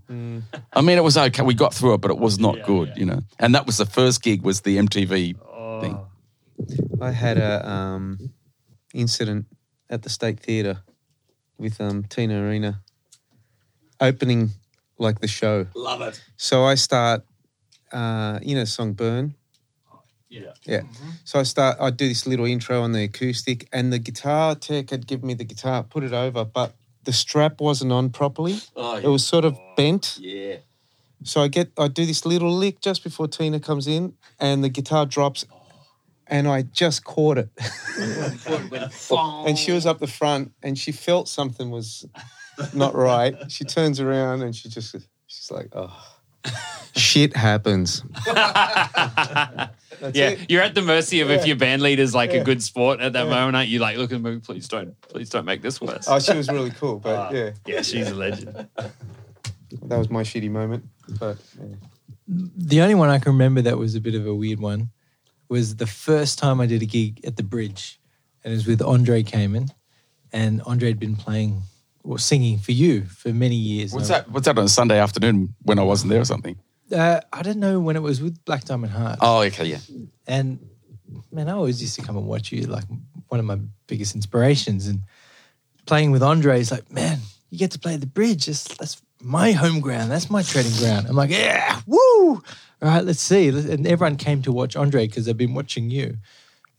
I 0.74 0.82
mean, 0.82 0.98
it 0.98 1.04
was 1.04 1.16
okay. 1.18 1.42
We 1.44 1.54
got 1.54 1.74
through 1.74 1.94
it, 1.94 2.02
but 2.02 2.12
it 2.12 2.18
was 2.18 2.38
not 2.38 2.62
good. 2.66 2.92
You 2.98 3.06
know, 3.06 3.22
and 3.40 3.56
that 3.56 3.66
was 3.66 3.78
the 3.78 3.86
first 3.86 4.22
gig. 4.22 4.42
Was 4.42 4.62
the 4.62 4.78
MTV 4.78 5.36
thing? 5.80 5.98
I 7.02 7.12
had 7.12 7.38
a 7.38 7.68
um, 7.68 8.34
incident 8.94 9.46
at 9.90 10.02
the 10.04 10.10
State 10.10 10.42
Theatre 10.42 10.84
with 11.58 11.80
um, 11.80 12.04
Tina 12.04 12.42
Arena 12.44 12.82
opening 14.02 14.50
like 15.00 15.22
the 15.22 15.28
show. 15.30 15.68
Love 15.74 16.02
it. 16.02 16.22
So 16.36 16.66
I 16.66 16.76
start, 16.76 17.24
uh, 17.94 18.40
you 18.42 18.56
know, 18.56 18.66
song 18.66 18.92
"Burn." 18.92 19.36
Yeah. 20.42 20.54
Yeah. 20.66 20.82
So 21.26 21.40
I 21.40 21.44
start. 21.44 21.78
I 21.80 21.90
do 21.92 22.08
this 22.08 22.26
little 22.26 22.46
intro 22.46 22.82
on 22.82 22.92
the 22.92 23.04
acoustic, 23.04 23.68
and 23.72 23.92
the 23.94 24.00
guitar 24.00 24.56
tech 24.56 24.90
had 24.90 25.06
given 25.08 25.28
me 25.28 25.34
the 25.36 25.44
guitar, 25.46 25.84
put 25.84 26.04
it 26.04 26.14
over, 26.14 26.44
but 26.44 26.74
the 27.04 27.14
strap 27.14 27.62
wasn't 27.62 27.92
on 27.92 28.10
properly. 28.10 28.58
Oh, 28.76 28.96
It 28.98 29.08
was 29.08 29.26
sort 29.26 29.46
of 29.46 29.58
bent. 29.78 30.18
yeah. 30.20 30.58
So 31.26 31.42
I 31.42 31.48
get, 31.48 31.72
I 31.78 31.88
do 31.88 32.06
this 32.06 32.26
little 32.26 32.52
lick 32.54 32.82
just 32.82 33.04
before 33.04 33.28
Tina 33.30 33.60
comes 33.60 33.88
in, 33.88 34.14
and 34.40 34.64
the 34.64 34.70
guitar 34.70 35.06
drops, 35.06 35.46
and 36.28 36.48
I 36.48 36.64
just 36.64 37.04
caught 37.06 37.38
it. 37.38 37.50
and 39.48 39.58
she 39.58 39.72
was 39.72 39.86
up 39.86 40.00
the 40.00 40.08
front, 40.08 40.52
and 40.64 40.78
she 40.78 40.92
felt 40.92 41.30
something 41.30 41.70
was 41.70 42.06
not 42.74 42.94
right. 42.96 43.36
She 43.50 43.64
turns 43.66 44.00
around, 44.00 44.42
and 44.42 44.54
she 44.56 44.68
just, 44.70 44.96
she's 45.28 45.52
like, 45.52 45.70
oh, 45.74 45.96
shit 46.96 47.36
happens. 47.38 48.04
That's 50.04 50.18
Yeah, 50.18 50.30
it. 50.32 50.52
you're 50.52 50.62
at 50.62 50.76
the 50.76 50.82
mercy 50.82 51.22
of 51.22 51.32
if 51.32 51.48
your 51.48 51.56
band 51.56 51.82
leader's 51.82 52.14
like 52.14 52.34
Yeah. 52.34 52.42
a 52.42 52.44
good 52.44 52.62
sport 52.62 53.00
at 53.00 53.14
that 53.14 53.24
Yeah. 53.24 53.30
moment, 53.30 53.56
aren't 53.56 53.70
you? 53.70 53.80
Like, 53.80 53.96
look 53.98 54.12
at 54.12 54.22
me, 54.22 54.38
please 54.40 54.68
don't, 54.68 55.00
please 55.02 55.30
don't 55.30 55.46
make 55.46 55.62
this 55.62 55.80
worse. 55.80 56.06
Oh, 56.10 56.20
she 56.20 56.36
was 56.36 56.50
really 56.50 56.72
cool, 56.72 57.00
but 57.00 57.16
Ah, 57.16 57.32
yeah, 57.32 57.52
yeah, 57.66 57.82
she's 57.82 58.10
a 58.10 58.14
legend. 58.14 58.68
that 58.78 59.98
was 59.98 60.10
my 60.10 60.24
shitty 60.24 60.52
moment. 60.52 60.84
But 61.20 61.38
yeah. 61.58 61.76
The 62.28 62.82
only 62.82 62.96
one 62.96 63.08
I 63.10 63.18
can 63.20 63.32
remember 63.32 63.62
that 63.62 63.78
was 63.78 63.96
a 63.96 64.02
bit 64.02 64.14
of 64.16 64.28
a 64.28 64.36
weird 64.36 64.60
one 64.60 64.90
was 65.48 65.78
the 65.78 65.88
first 65.88 66.38
time 66.38 66.60
I 66.60 66.66
did 66.66 66.82
a 66.82 66.86
gig 66.86 67.22
at 67.26 67.38
the 67.38 67.44
Bridge, 67.44 68.00
and 68.44 68.52
it 68.52 68.56
was 68.58 68.68
with 68.68 68.82
Andre 68.82 69.24
Kamen, 69.24 69.70
and 70.34 70.62
Andre 70.66 70.90
had 70.90 71.00
been 71.00 71.16
playing 71.16 71.62
or 72.04 72.20
singing 72.20 72.58
for 72.60 72.74
you 72.74 73.06
for 73.06 73.30
many 73.34 73.56
years. 73.56 73.94
What's 73.94 74.10
that? 74.10 74.30
What's 74.30 74.46
that 74.48 74.58
on 74.58 74.66
a 74.66 74.70
Sunday 74.70 75.00
afternoon 75.00 75.56
when 75.62 75.80
I 75.80 75.84
wasn't 75.84 76.10
there 76.12 76.20
or 76.22 76.26
something? 76.26 76.58
Uh, 76.94 77.22
I 77.32 77.42
don't 77.42 77.60
know 77.60 77.80
when 77.80 77.96
it 77.96 78.02
was 78.02 78.22
with 78.22 78.44
Black 78.46 78.66
Diamond 78.66 78.94
Heart. 78.94 79.20
Oh, 79.22 79.42
okay, 79.42 79.66
yeah. 79.66 79.80
And 80.28 80.60
man, 81.32 81.50
I 81.50 81.54
always 81.54 81.82
used 81.82 81.96
to 81.96 82.02
come 82.02 82.18
and 82.18 82.28
watch 82.28 82.52
you, 82.52 82.64
like 82.64 82.86
one 83.28 83.40
of 83.40 83.46
my 83.46 83.60
biggest 83.88 84.16
inspirations. 84.16 84.88
And 84.88 85.02
playing 85.86 86.12
with 86.12 86.24
Andre 86.24 86.60
is 86.60 86.72
like, 86.72 86.92
man, 86.92 87.20
you 87.50 87.58
get 87.58 87.72
to 87.72 87.80
play 87.80 87.98
the 87.98 88.06
bridge. 88.06 88.46
That's, 88.46 88.64
that's 88.78 89.02
my 89.22 89.52
home 89.52 89.80
ground. 89.80 90.12
That's 90.12 90.30
my 90.30 90.44
treading 90.44 90.76
ground. 90.78 91.08
I'm 91.08 91.16
like, 91.16 91.30
yeah, 91.30 91.82
woo! 91.88 92.34
All 92.36 92.44
right, 92.82 93.04
let's 93.04 93.22
see. 93.22 93.48
And 93.48 93.88
everyone 93.88 94.18
came 94.18 94.42
to 94.44 94.52
watch 94.52 94.76
Andre 94.76 95.08
because 95.08 95.26
they've 95.26 95.38
been 95.38 95.54
watching 95.54 95.90
you. 95.90 96.18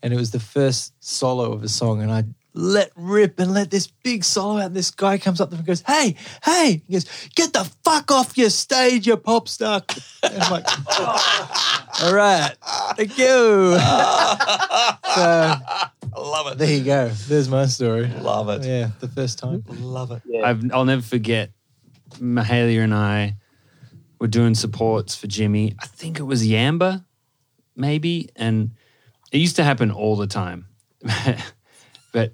And 0.03 0.13
it 0.13 0.17
was 0.17 0.33
the 0.33 0.41
first 0.41 0.93
solo 1.01 1.53
of 1.53 1.63
a 1.63 1.69
song. 1.69 2.03
And 2.03 2.13
I 2.13 2.25
let 2.55 2.93
rip 2.95 3.41
and 3.41 3.53
let 3.53 3.71
this 3.71 3.89
big 3.89 4.25
solo 4.25 4.61
out. 4.61 4.67
And 4.67 4.77
this 4.77 4.91
guy 4.91 5.19
comes 5.19 5.41
up 5.41 5.51
to 5.51 5.57
me 5.57 5.59
and 5.59 5.67
goes, 5.67 5.83
hey, 5.83 6.17
hey. 6.45 6.83
He 6.87 6.93
goes, 6.93 7.07
get 7.35 7.53
the 7.53 7.65
fuck 7.83 8.11
off 8.11 8.39
your 8.39 8.51
stage, 8.51 9.07
you 9.07 9.17
pop 9.17 9.49
star. 9.49 9.83
And 10.23 10.43
I'm 10.43 10.53
like, 10.53 10.65
all 12.03 12.15
right, 12.15 12.55
thank 12.97 13.19
you. 13.19 13.25
so 13.25 13.79
I 15.17 15.91
Love 16.17 16.53
it. 16.53 16.59
there 16.59 16.71
you 16.71 16.85
go. 16.85 17.09
There's 17.09 17.49
my 17.49 17.67
story. 17.67 18.07
Love 18.07 18.49
it. 18.49 18.65
Yeah, 18.67 18.91
the 19.01 19.09
first 19.09 19.39
time. 19.39 19.65
Love 19.69 20.13
it. 20.13 20.23
Yeah. 20.25 20.49
I've, 20.49 20.73
I'll 20.73 20.85
never 20.85 21.03
forget 21.03 21.51
Mahalia 22.21 22.85
and 22.85 22.95
I 22.95 23.37
were 24.21 24.29
doing 24.29 24.55
supports 24.55 25.17
for 25.17 25.27
Jimmy. 25.27 25.75
I 25.81 25.87
think 25.87 26.21
it 26.21 26.23
was 26.23 26.47
Yamba, 26.47 27.05
maybe. 27.75 28.31
And 28.37 28.71
it 29.33 29.39
used 29.39 29.57
to 29.57 29.65
happen 29.65 29.91
all 29.91 30.15
the 30.17 30.29
time. 30.29 30.67
but, 32.13 32.33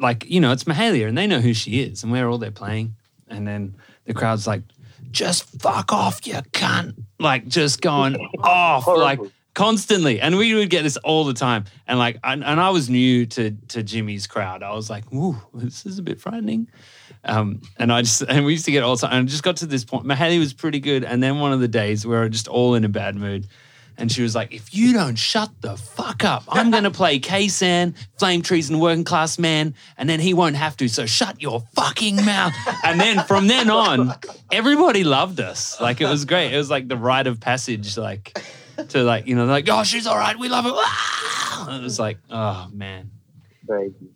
like, 0.00 0.28
you 0.28 0.40
know, 0.40 0.52
it's 0.52 0.64
Mahalia 0.64 1.06
and 1.06 1.16
they 1.16 1.26
know 1.26 1.40
who 1.40 1.54
she 1.54 1.80
is 1.82 2.02
and 2.02 2.10
we're 2.10 2.28
all 2.28 2.38
there 2.38 2.50
playing. 2.50 2.96
And 3.28 3.46
then 3.46 3.76
the 4.06 4.14
crowd's 4.14 4.46
like, 4.46 4.62
just 5.10 5.44
fuck 5.60 5.92
off, 5.92 6.26
you 6.26 6.34
cunt. 6.34 6.94
Like, 7.18 7.46
just 7.46 7.80
going 7.80 8.16
off, 8.40 8.86
like, 8.86 9.20
constantly. 9.54 10.20
And 10.20 10.36
we 10.36 10.54
would 10.54 10.70
get 10.70 10.82
this 10.82 10.96
all 10.98 11.24
the 11.24 11.34
time. 11.34 11.64
And, 11.86 11.98
like, 11.98 12.18
and, 12.24 12.42
and 12.42 12.60
I 12.60 12.70
was 12.70 12.88
new 12.88 13.26
to, 13.26 13.50
to 13.68 13.82
Jimmy's 13.82 14.26
crowd. 14.26 14.62
I 14.62 14.72
was 14.72 14.88
like, 14.90 15.12
ooh, 15.12 15.36
this 15.54 15.86
is 15.86 15.98
a 15.98 16.02
bit 16.02 16.20
frightening. 16.20 16.68
Um, 17.24 17.60
and 17.78 17.92
I 17.92 18.02
just 18.02 18.22
and 18.22 18.44
we 18.46 18.52
used 18.52 18.64
to 18.64 18.72
get 18.72 18.82
all 18.82 18.96
the 18.96 19.06
time. 19.06 19.18
And 19.18 19.28
I 19.28 19.30
just 19.30 19.42
got 19.42 19.56
to 19.58 19.66
this 19.66 19.84
point. 19.84 20.06
Mahalia 20.06 20.38
was 20.38 20.54
pretty 20.54 20.80
good, 20.80 21.04
and 21.04 21.22
then 21.22 21.38
one 21.38 21.52
of 21.52 21.60
the 21.60 21.68
days 21.68 22.06
we 22.06 22.14
were 22.14 22.28
just 22.28 22.48
all 22.48 22.74
in 22.74 22.84
a 22.84 22.88
bad 22.88 23.14
mood, 23.14 23.46
and 24.00 24.10
she 24.10 24.22
was 24.22 24.34
like, 24.34 24.52
"If 24.52 24.74
you 24.74 24.92
don't 24.92 25.16
shut 25.16 25.50
the 25.60 25.76
fuck 25.76 26.24
up, 26.24 26.44
I'm 26.48 26.70
going 26.70 26.84
to 26.90 26.90
play 26.90 27.18
Khe 27.18 27.46
Sanh, 27.46 27.94
Flame 28.18 28.42
Trees, 28.42 28.70
and 28.70 28.80
Working 28.80 29.04
Class 29.04 29.38
Man, 29.38 29.74
and 29.96 30.08
then 30.08 30.20
he 30.20 30.34
won't 30.34 30.56
have 30.56 30.76
to. 30.78 30.88
So 30.88 31.06
shut 31.06 31.40
your 31.40 31.60
fucking 31.74 32.16
mouth." 32.16 32.54
And 32.84 33.00
then 33.00 33.24
from 33.24 33.46
then 33.46 33.70
on, 33.70 34.14
everybody 34.50 35.04
loved 35.04 35.40
us. 35.40 35.80
Like 35.80 36.00
it 36.00 36.06
was 36.06 36.24
great. 36.24 36.52
It 36.52 36.56
was 36.56 36.70
like 36.70 36.88
the 36.88 36.96
rite 36.96 37.26
of 37.26 37.40
passage, 37.40 37.96
like 37.96 38.38
to 38.88 39.02
like 39.02 39.26
you 39.26 39.36
know, 39.36 39.44
like 39.44 39.68
oh 39.68 39.84
she's 39.84 40.06
all 40.06 40.16
right, 40.16 40.38
we 40.38 40.48
love 40.48 40.64
her. 40.64 40.72
Ah! 40.74 41.78
It 41.78 41.82
was 41.82 41.98
like 41.98 42.18
oh 42.30 42.68
man. 42.72 43.10
Crazy. 43.66 44.10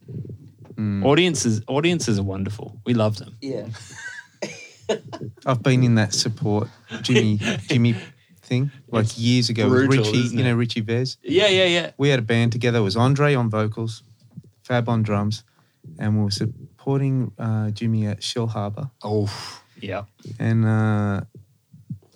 Audiences, 0.76 1.62
audiences 1.68 2.18
are 2.18 2.24
wonderful. 2.24 2.80
We 2.84 2.94
love 2.94 3.18
them. 3.18 3.36
Yeah. 3.40 3.66
I've 5.46 5.62
been 5.62 5.84
in 5.84 5.94
that 5.94 6.12
support 6.12 6.68
Jimmy 7.02 7.38
Jimmy 7.68 7.94
thing 8.44 8.70
like 8.90 9.06
years 9.18 9.48
ago 9.48 9.68
with 9.68 9.86
brutal, 9.86 10.04
Richie, 10.04 10.18
isn't 10.24 10.38
you 10.38 10.44
know 10.44 10.54
Richie 10.54 10.80
Vez. 10.80 11.16
Yeah, 11.22 11.48
yeah, 11.48 11.64
yeah. 11.64 11.90
We 11.96 12.08
had 12.10 12.18
a 12.18 12.22
band 12.22 12.52
together. 12.52 12.78
It 12.78 12.82
was 12.82 12.96
Andre 12.96 13.34
on 13.34 13.50
vocals, 13.50 14.02
Fab 14.62 14.88
on 14.88 15.02
drums, 15.02 15.44
and 15.98 16.16
we 16.18 16.24
were 16.24 16.30
supporting 16.30 17.32
uh, 17.38 17.70
Jimmy 17.70 18.06
at 18.06 18.20
Shellharbour. 18.20 18.90
Oh, 19.02 19.30
yeah. 19.80 20.04
and 20.38 20.64
uh, 20.64 21.22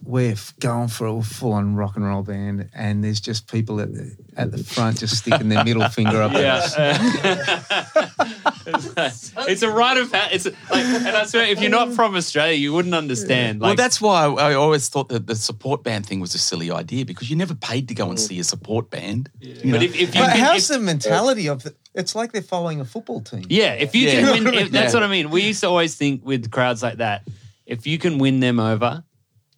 we're 0.05 0.33
f- 0.33 0.55
going 0.59 0.89
for 0.89 1.07
a 1.07 1.23
full-on 1.23 1.75
rock 1.75 1.97
and 1.97 2.05
roll 2.07 2.23
band, 2.23 2.71
and 2.75 3.05
there's 3.05 3.21
just 3.21 3.51
people 3.51 3.81
at 3.81 3.93
the 3.93 4.17
at 4.37 4.51
the 4.53 4.59
front 4.65 5.01
just 5.01 5.17
sticking 5.19 5.49
their 5.49 5.65
middle 5.65 5.87
finger 5.89 6.23
up. 6.23 6.33
At 6.35 6.45
us. 6.45 6.75
Yeah. 8.69 9.11
it's 9.49 9.62
a 9.62 9.70
rite 9.70 9.97
of 9.99 10.11
pa- 10.12 10.28
it's 10.31 10.45
like, 10.45 10.85
and 10.85 11.09
I 11.09 11.24
swear, 11.24 11.45
if 11.47 11.61
you're 11.61 11.70
not 11.70 11.93
from 11.93 12.15
Australia, 12.16 12.55
you 12.57 12.73
wouldn't 12.73 12.95
understand. 12.95 13.61
Like, 13.61 13.69
well, 13.69 13.77
that's 13.77 14.01
why 14.01 14.24
I, 14.27 14.51
I 14.51 14.55
always 14.55 14.89
thought 14.89 15.09
that 15.09 15.27
the 15.27 15.35
support 15.35 15.82
band 15.82 16.07
thing 16.07 16.20
was 16.20 16.35
a 16.35 16.39
silly 16.39 16.70
idea 16.70 17.05
because 17.05 17.28
you're 17.31 17.39
never 17.39 17.55
paid 17.55 17.89
to 17.89 17.95
go 17.95 18.09
and 18.09 18.19
see 18.20 18.39
a 18.40 18.45
support 18.45 18.90
band. 18.90 19.31
You 19.40 19.55
know? 19.65 19.73
but 19.78 19.82
if, 19.82 19.95
if 19.95 20.15
you 20.15 20.20
But 20.20 20.32
can, 20.32 20.39
how's 20.45 20.70
if- 20.70 20.77
the 20.78 20.82
mentality 20.85 21.49
of 21.49 21.65
it? 21.66 21.77
It's 21.95 22.15
like 22.15 22.32
they're 22.32 22.43
following 22.43 22.81
a 22.81 22.85
football 22.85 23.20
team. 23.20 23.45
yeah, 23.49 23.73
if 23.73 23.95
you 23.95 24.07
Yeah. 24.09 24.20
can 24.20 24.45
win, 24.45 24.55
if, 24.55 24.70
that's 24.73 24.93
Yeah. 24.95 25.01
what 25.01 25.05
I 25.05 25.11
mean. 25.11 25.31
We 25.31 25.43
used 25.43 25.61
to 25.62 25.66
always 25.69 25.97
think 25.97 26.24
with 26.24 26.51
crowds 26.51 26.82
like 26.82 26.99
that, 26.99 27.27
if 27.66 27.86
you 27.86 27.99
can 27.99 28.19
win 28.19 28.39
them 28.40 28.61
over, 28.61 29.03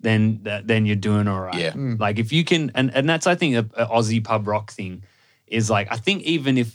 then 0.01 0.41
then 0.65 0.87
you're 0.87 0.97
doing 0.97 1.29
all 1.29 1.41
right. 1.41 1.55
Yeah. 1.55 1.73
Hmm. 1.73 1.97
Like 1.99 2.19
if 2.19 2.33
you 2.33 2.45
can, 2.45 2.71
and 2.75 2.91
and 2.95 3.07
that's 3.09 3.27
I 3.27 3.35
think 3.35 3.55
a, 3.57 3.83
a 3.83 3.87
Aussie 3.87 4.25
pub 4.25 4.47
rock 4.49 4.71
thing 4.73 5.03
is 5.47 5.69
like 5.69 5.89
I 5.93 5.97
think 5.97 6.23
even 6.23 6.57
if 6.57 6.75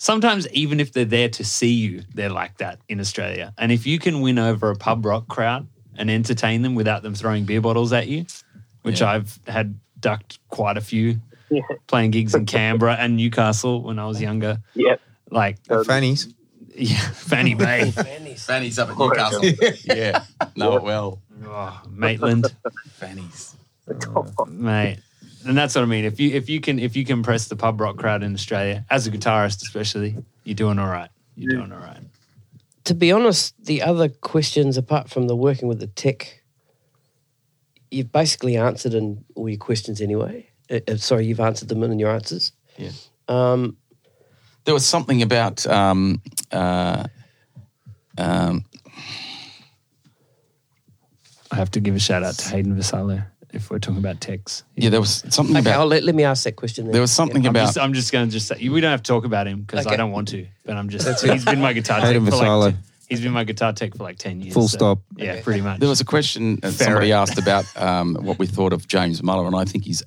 sometimes 0.00 0.48
even 0.48 0.80
if 0.80 0.92
they're 0.92 1.04
there 1.04 1.28
to 1.28 1.44
see 1.44 1.72
you, 1.72 2.02
they're 2.14 2.30
like 2.30 2.56
that 2.58 2.78
in 2.88 3.00
Australia. 3.00 3.52
And 3.58 3.70
if 3.70 3.86
you 3.86 3.98
can 3.98 4.22
win 4.22 4.38
over 4.38 4.70
a 4.70 4.76
pub 4.76 5.04
rock 5.04 5.28
crowd 5.28 5.68
and 5.96 6.10
entertain 6.10 6.62
them 6.62 6.74
without 6.74 7.02
them 7.02 7.14
throwing 7.14 7.44
beer 7.44 7.60
bottles 7.60 7.92
at 7.92 8.08
you, 8.08 8.24
which 8.82 9.00
Yeah. 9.02 9.10
I've 9.12 9.38
had 9.46 9.78
ducked 10.00 10.38
quite 10.48 10.78
a 10.78 10.80
few 10.80 11.20
Yeah. 11.50 11.60
playing 11.86 12.12
gigs 12.12 12.34
in 12.34 12.46
Canberra 12.56 12.94
and 12.94 13.16
Newcastle 13.18 13.82
when 13.82 13.98
I 13.98 14.06
was 14.06 14.20
younger. 14.22 14.58
Yeah. 14.74 14.96
Like 15.30 15.58
Uh, 15.68 15.84
Fannies. 15.84 16.32
yeah, 16.74 16.96
Fanny 17.12 17.54
Bay, 17.54 17.90
Fanny's 18.36 18.78
up 18.78 18.88
at 18.88 18.96
Newcastle. 18.98 19.44
yeah, 19.84 20.24
know 20.56 20.76
it 20.76 20.82
well. 20.82 21.20
oh, 21.44 21.82
Maitland, 21.90 22.46
Fanny's. 22.94 23.54
mate. 24.48 24.98
And 25.46 25.56
that's 25.56 25.74
what 25.74 25.82
I 25.82 25.86
mean. 25.86 26.04
If 26.04 26.20
you 26.20 26.30
if 26.30 26.48
you 26.48 26.60
can 26.60 26.78
if 26.78 26.96
you 26.96 27.04
can 27.04 27.22
press 27.22 27.48
the 27.48 27.56
pub 27.56 27.80
rock 27.80 27.96
crowd 27.96 28.22
in 28.22 28.34
Australia 28.34 28.84
as 28.90 29.06
a 29.06 29.10
guitarist, 29.10 29.62
especially, 29.62 30.16
you're 30.44 30.54
doing 30.54 30.78
all 30.78 30.88
right. 30.88 31.10
You're 31.34 31.58
doing 31.58 31.72
all 31.72 31.78
right. 31.78 32.02
To 32.84 32.94
be 32.94 33.12
honest, 33.12 33.54
the 33.64 33.82
other 33.82 34.08
questions 34.08 34.76
apart 34.76 35.08
from 35.08 35.28
the 35.28 35.36
working 35.36 35.68
with 35.68 35.80
the 35.80 35.86
tech, 35.86 36.42
you've 37.90 38.12
basically 38.12 38.56
answered 38.56 38.94
in 38.94 39.24
all 39.34 39.48
your 39.48 39.58
questions 39.58 40.00
anyway. 40.00 40.48
Uh, 40.70 40.80
uh, 40.88 40.96
sorry, 40.96 41.26
you've 41.26 41.40
answered 41.40 41.68
them 41.68 41.82
in 41.82 41.98
your 41.98 42.10
answers. 42.10 42.52
Yeah. 42.76 42.90
Um, 43.28 43.76
There 44.64 44.74
was 44.74 44.86
something 44.86 45.22
about 45.22 45.66
um, 45.66 46.20
uh, 46.52 47.04
um, 48.18 48.64
I 51.50 51.56
have 51.56 51.70
to 51.72 51.80
give 51.80 51.94
a 51.94 51.98
shout 51.98 52.22
out 52.22 52.34
to 52.34 52.48
Hayden 52.50 52.76
Vassallo. 52.76 53.24
If 53.52 53.70
we're 53.70 53.78
talking 53.78 53.98
about 53.98 54.20
techs. 54.20 54.64
Yeah, 54.76 54.90
there 54.90 55.00
was 55.00 55.24
something 55.28 55.56
Okay, 55.56 55.70
I'll 55.70 55.80
about 55.82 55.88
let, 55.88 56.04
let 56.04 56.14
me 56.14 56.24
ask 56.24 56.44
that 56.44 56.56
question. 56.56 56.84
Then. 56.84 56.92
there 56.92 57.00
was 57.00 57.10
something 57.10 57.44
I'm 57.46 57.50
about 57.50 57.66
just, 57.66 57.78
I'm 57.78 57.92
just 57.92 58.12
going 58.12 58.26
to 58.26 58.32
just 58.32 58.46
say 58.46 58.68
we 58.68 58.80
don't 58.80 58.90
have 58.90 59.02
to 59.02 59.08
talk 59.08 59.24
about 59.24 59.46
him 59.46 59.62
because 59.62 59.86
I 59.86 59.96
don't 59.96 60.12
want 60.12 60.28
to. 60.28 60.46
But 60.64 60.76
I'm 60.76 60.88
just 60.88 61.24
he's 61.24 61.44
been 61.44 61.60
my 61.60 61.72
guitar 61.72 61.98
tech 62.00 62.08
Hayden 62.08 62.26
for 62.26 62.32
Vassallo. 62.32 62.60
like 62.60 62.74
t- 62.74 62.80
he's 63.08 63.20
been 63.20 63.32
my 63.32 63.44
guitar 63.44 63.72
tech 63.72 63.96
for 63.96 64.04
like 64.04 64.18
ten 64.18 64.40
years. 64.40 64.54
Full 64.54 64.68
so- 64.68 64.76
stop. 64.78 64.98
Yeah, 65.16 65.42
pretty 65.42 65.62
much. 65.62 65.80
There 65.80 65.88
was 65.88 66.00
a 66.00 66.04
question 66.04 66.56
that 66.60 66.72
somebody 66.72 67.12
asked 67.12 67.38
about 67.38 67.64
um, 67.76 68.14
what 68.22 68.38
we 68.38 68.46
thought 68.46 68.72
of 68.72 68.86
James 68.86 69.22
Muller, 69.22 69.46
and 69.46 69.56
I 69.56 69.64
think 69.64 69.84
he's 69.84 70.02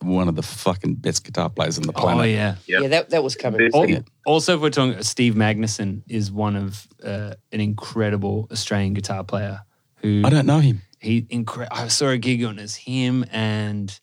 one 0.00 0.28
of 0.28 0.36
the 0.36 0.42
fucking 0.42 0.94
best 0.96 1.24
guitar 1.24 1.50
players 1.50 1.78
on 1.78 1.84
the 1.84 1.92
planet. 1.92 2.20
oh 2.20 2.24
yeah. 2.24 2.56
Yep. 2.66 2.82
Yeah, 2.82 2.88
that, 2.88 3.10
that 3.10 3.22
was 3.24 3.34
coming. 3.34 3.60
This- 3.60 3.88
Yeah. 3.88 4.00
Also, 4.26 4.54
if 4.54 4.60
we're 4.60 4.70
talking, 4.70 5.02
Steve 5.02 5.34
Magnusson 5.34 6.02
is 6.08 6.30
one 6.30 6.56
of 6.56 6.86
uh, 7.02 7.34
an 7.52 7.60
incredible 7.60 8.48
Australian 8.52 8.94
guitar 8.94 9.24
player 9.24 9.62
who 9.96 10.22
I 10.24 10.30
don't 10.30 10.46
know 10.46 10.60
him. 10.60 10.82
He 11.00 11.22
incre- 11.22 11.68
I 11.70 11.88
saw 11.88 12.08
a 12.08 12.18
gig 12.18 12.42
on 12.44 12.58
as 12.58 12.74
him 12.76 13.24
and 13.30 13.98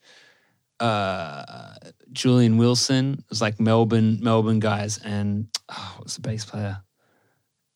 uh, 0.80 1.74
Julien 2.12 2.58
Wilson. 2.58 3.14
It 3.20 3.26
was 3.30 3.42
like 3.42 3.60
Melbourne 3.60 4.20
Melbourne 4.22 4.60
guys, 4.60 4.98
and 5.00 5.48
oh, 5.70 5.96
what's 5.98 6.16
the 6.16 6.22
bass 6.22 6.46
player? 6.46 6.82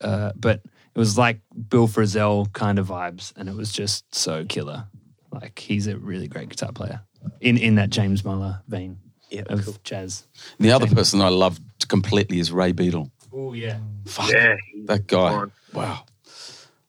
Uh, 0.00 0.32
but 0.36 0.62
it 0.94 0.98
was 0.98 1.16
like 1.18 1.40
Bill 1.68 1.86
Frisell 1.86 2.52
kind 2.52 2.78
of 2.78 2.88
vibes, 2.88 3.32
and 3.36 3.48
it 3.48 3.54
was 3.54 3.72
just 3.72 4.14
so 4.14 4.44
killer. 4.44 4.86
Like 5.32 5.58
he's 5.58 5.86
a 5.86 5.96
really 5.96 6.26
great 6.28 6.48
guitar 6.48 6.72
player 6.72 7.02
in 7.40 7.56
in 7.58 7.74
that 7.76 7.90
James 7.90 8.24
Muller 8.24 8.62
vein 8.68 8.98
Yeah, 9.30 9.42
of 9.48 9.64
cool. 9.64 9.76
jazz. 9.84 10.26
The 10.58 10.72
other 10.72 10.86
person 10.88 11.20
I 11.20 11.28
loved 11.28 11.62
completely 11.88 12.38
is 12.40 12.50
Ray 12.52 12.72
Beadle. 12.72 13.10
Oh 13.32 13.52
yeah. 13.52 13.78
Fuck, 14.06 14.30
Yeah, 14.32 14.56
that 14.86 15.06
guy. 15.06 15.44
Wow. 15.72 16.04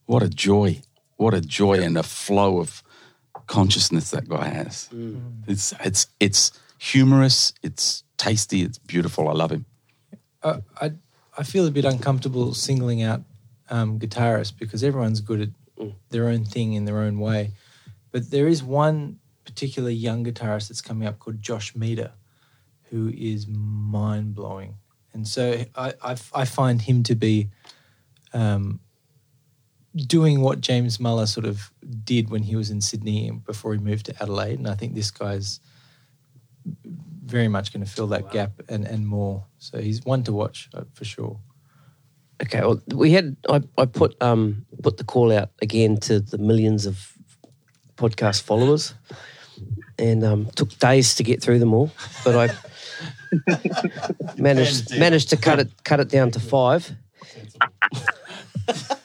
What 0.06 0.24
a 0.24 0.30
joy. 0.30 0.82
What 1.22 1.36
a 1.36 1.42
joy 1.42 1.80
and 1.82 2.00
a 2.00 2.04
flow 2.04 2.60
of 2.60 2.82
consciousness 3.46 4.10
that 4.10 4.28
guy 4.28 4.48
has. 4.48 4.90
It's 5.48 5.72
it's 5.86 6.08
it's 6.20 6.52
humorous, 6.80 7.54
it's 7.62 8.04
tasty, 8.18 8.64
it's 8.64 8.80
beautiful. 8.80 9.30
I 9.30 9.34
love 9.34 9.52
him. 9.52 9.66
I, 10.44 10.62
I 10.82 10.92
I 11.38 11.44
feel 11.44 11.68
a 11.68 11.72
bit 11.72 11.86
uncomfortable 11.86 12.56
singling 12.56 13.04
out 13.04 13.22
um, 13.70 14.00
guitarists 14.00 14.52
because 14.58 14.84
everyone's 14.84 15.22
good 15.22 15.42
at 15.42 15.50
their 16.10 16.28
own 16.28 16.44
thing 16.44 16.74
in 16.74 16.86
their 16.86 16.98
own 16.98 17.20
way. 17.20 17.52
But 18.12 18.32
there 18.32 18.48
is 18.48 18.64
one 18.64 19.20
particular 19.46 19.92
young 19.92 20.26
guitarist 20.26 20.70
that's 20.70 20.82
coming 20.82 21.08
up 21.08 21.20
called 21.20 21.40
Josh 21.40 21.76
Meader, 21.76 22.14
who 22.90 23.10
is 23.16 23.46
mind 23.48 24.34
blowing. 24.34 24.74
And 25.14 25.28
so 25.28 25.66
I, 25.76 25.94
I, 26.02 26.16
I 26.34 26.46
find 26.46 26.82
him 26.82 27.04
to 27.04 27.14
be 27.14 27.52
um, 28.34 28.80
doing 29.96 30.42
what 30.42 30.62
James 30.62 31.00
Muller 31.00 31.26
sort 31.26 31.46
of 31.46 31.72
did 32.04 32.30
when 32.30 32.44
he 32.44 32.56
was 32.56 32.70
in 32.70 32.82
Sydney 32.82 33.32
before 33.32 33.74
he 33.74 33.80
moved 33.80 34.06
to 34.08 34.16
Adelaide. 34.22 34.60
And 34.60 34.68
I 34.68 34.76
think 34.76 34.96
this 34.96 35.12
guy's 35.12 35.60
very 37.24 37.48
much 37.48 37.74
going 37.74 37.84
to 37.84 37.90
fill 37.90 38.08
that 38.08 38.32
gap 38.32 38.52
and, 38.70 38.86
and 38.86 39.08
more. 39.08 39.46
So 39.60 39.80
he's 39.80 40.04
one 40.04 40.24
to 40.24 40.34
watch 40.34 40.70
uh, 40.74 40.84
for 40.94 41.06
sure. 41.06 41.40
Okay, 42.42 42.62
well, 42.62 42.82
we 42.88 43.12
had 43.12 43.36
I, 43.48 43.62
I 43.78 43.86
put 43.86 44.20
um 44.22 44.66
put 44.82 44.98
the 44.98 45.04
call 45.04 45.32
out 45.32 45.52
again 45.62 45.98
to 45.98 46.20
the 46.20 46.40
millions 46.40 46.88
of 46.88 47.14
podcast 47.98 48.42
followers, 48.42 48.96
and 50.00 50.24
um, 50.24 50.48
took 50.56 50.76
days 50.80 51.14
to 51.16 51.24
get 51.24 51.42
through 51.44 51.60
them 51.60 51.72
all, 51.72 51.92
but 52.26 52.36
I 52.36 52.50
managed 54.38 54.98
managed 54.98 55.30
to 55.30 55.38
cut 55.38 55.60
it 55.60 55.84
cut 55.84 56.00
it 56.00 56.10
down 56.10 56.32
to 56.32 56.40
five. 56.40 56.92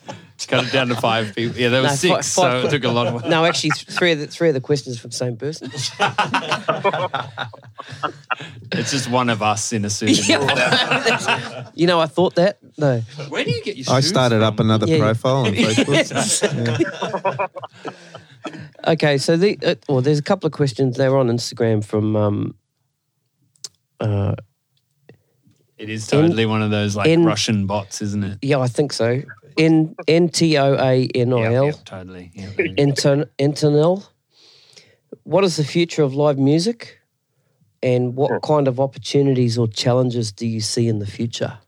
To 0.46 0.54
cut 0.56 0.64
it 0.66 0.72
down 0.72 0.88
to 0.88 0.94
five 0.96 1.34
people. 1.34 1.56
Yeah, 1.58 1.70
there 1.70 1.82
was 1.82 2.02
No, 2.04 2.14
six, 2.14 2.28
so 2.28 2.60
it 2.60 2.70
took 2.70 2.84
a 2.84 2.88
lot 2.88 3.06
of 3.08 3.26
No, 3.28 3.44
actually, 3.44 3.70
three 3.70 4.12
of 4.12 4.20
the 4.20 4.26
three 4.26 4.48
of 4.48 4.54
the 4.54 4.60
questions 4.60 4.98
from 4.98 5.10
the 5.10 5.16
same 5.16 5.36
person. 5.36 5.70
It's 8.72 8.90
just 8.90 9.08
one 9.10 9.30
of 9.30 9.42
us 9.42 9.72
in 9.72 9.84
a 9.84 9.90
suit. 9.90 10.28
you 11.74 11.86
know, 11.86 12.00
I 12.00 12.06
thought 12.06 12.34
that. 12.34 12.58
No, 12.76 13.00
Where 13.28 13.44
do 13.44 13.50
you 13.50 13.62
get 13.62 13.76
your 13.76 13.86
I 13.90 14.00
shoes 14.00 14.08
started 14.08 14.42
up 14.42 14.58
another 14.60 14.86
Yeah. 14.86 14.98
profile 14.98 15.46
on 15.46 15.54
Facebook. 15.54 17.50
Okay, 18.86 19.18
so 19.18 19.36
the 19.36 19.58
uh, 19.64 19.74
well, 19.88 20.00
there's 20.02 20.20
a 20.20 20.22
couple 20.22 20.46
of 20.46 20.52
questions. 20.52 20.96
They 20.96 21.08
were 21.08 21.18
on 21.18 21.26
Instagram 21.28 21.84
from 21.84 22.14
um, 22.14 22.54
uh, 23.98 24.36
It 25.78 25.88
is 25.90 26.06
totally 26.06 26.46
one 26.46 26.62
of 26.62 26.70
those 26.70 26.94
like 26.94 27.08
in- 27.08 27.24
Russian 27.24 27.66
bots, 27.66 28.00
isn't 28.02 28.22
it? 28.22 28.38
yeah, 28.42 28.60
I 28.60 28.68
think 28.68 28.92
so. 28.92 29.22
N 29.56 29.94
N 30.08 30.28
T 30.28 30.56
O 30.58 30.74
A 30.74 31.06
N 31.14 31.32
I 31.32 31.40
Yep, 31.42 31.52
L. 31.52 31.66
yep, 31.66 31.74
totally. 31.84 32.30
Yeah. 32.34 32.50
Intern 32.76 33.24
Internel. 33.38 34.04
What 35.24 35.44
is 35.44 35.56
the 35.56 35.64
future 35.64 36.02
of 36.02 36.14
live 36.14 36.38
music, 36.38 36.98
and 37.82 38.14
what 38.16 38.42
kind 38.42 38.68
of 38.68 38.78
opportunities 38.80 39.56
or 39.58 39.66
challenges 39.68 40.30
do 40.32 40.46
you 40.46 40.60
see 40.60 40.88
in 40.88 40.98
the 40.98 41.06
future? 41.06 41.58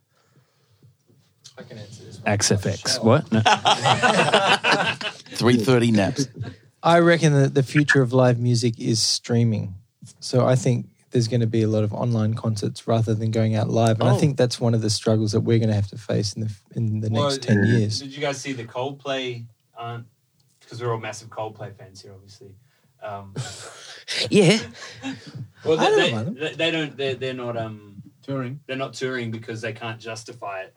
I 1.56 1.62
can 1.62 1.78
answer 1.78 2.05
this. 2.05 2.20
Axe-Fx. 2.24 3.02
What? 3.02 3.31
No. 3.32 3.40
330 5.35 5.90
naps. 5.93 6.28
I 6.82 6.98
reckon 7.01 7.32
that 7.32 7.55
the 7.55 7.62
future 7.65 8.01
of 8.02 8.12
live 8.12 8.39
music 8.39 8.78
is 8.78 9.01
streaming. 9.02 9.74
So 10.20 10.47
I 10.47 10.55
think 10.55 10.86
there's 11.10 11.28
going 11.28 11.40
to 11.40 11.47
be 11.47 11.62
a 11.62 11.68
lot 11.68 11.85
of 11.85 11.93
online 11.93 12.35
concerts 12.35 12.86
rather 12.86 13.14
than 13.14 13.30
going 13.30 13.55
out 13.56 13.68
live, 13.68 14.01
and 14.01 14.09
I 14.09 14.14
Oh. 14.14 14.18
think 14.18 14.36
that's 14.36 14.60
one 14.60 14.74
of 14.74 14.82
the 14.82 14.90
struggles 14.90 15.32
that 15.32 15.40
we're 15.40 15.59
going 15.59 15.68
to 15.70 15.74
have 15.74 15.89
to 15.89 15.98
face 15.98 16.35
in 16.35 16.43
the 16.43 16.52
in 16.74 17.01
the 17.01 17.10
next 17.10 17.43
ten 17.43 17.64
years. 17.64 18.01
Did 18.01 18.14
you 18.14 18.20
guys 18.20 18.39
see 18.40 18.52
the 18.52 18.64
Coldplay? 18.64 19.44
Because 20.60 20.82
we're 20.82 20.93
all 20.93 20.98
massive 21.01 21.30
Coldplay 21.30 21.74
fans 21.76 22.02
here, 22.02 22.12
obviously. 22.12 22.55
Um, 23.02 23.35
Yeah, 24.30 24.59
well, 25.64 25.78
I 25.78 25.85
don't 25.90 26.35
they, 26.35 26.40
they, 26.48 26.55
they 26.55 26.70
don't. 26.70 26.97
They're, 26.97 27.14
they're 27.14 27.35
not 27.35 27.56
um, 27.56 28.02
Touring. 28.22 28.60
They're 28.66 28.76
not 28.76 28.93
touring 28.94 29.30
because 29.30 29.60
they 29.60 29.72
can't 29.72 29.98
justify 30.01 30.60
it, 30.62 30.74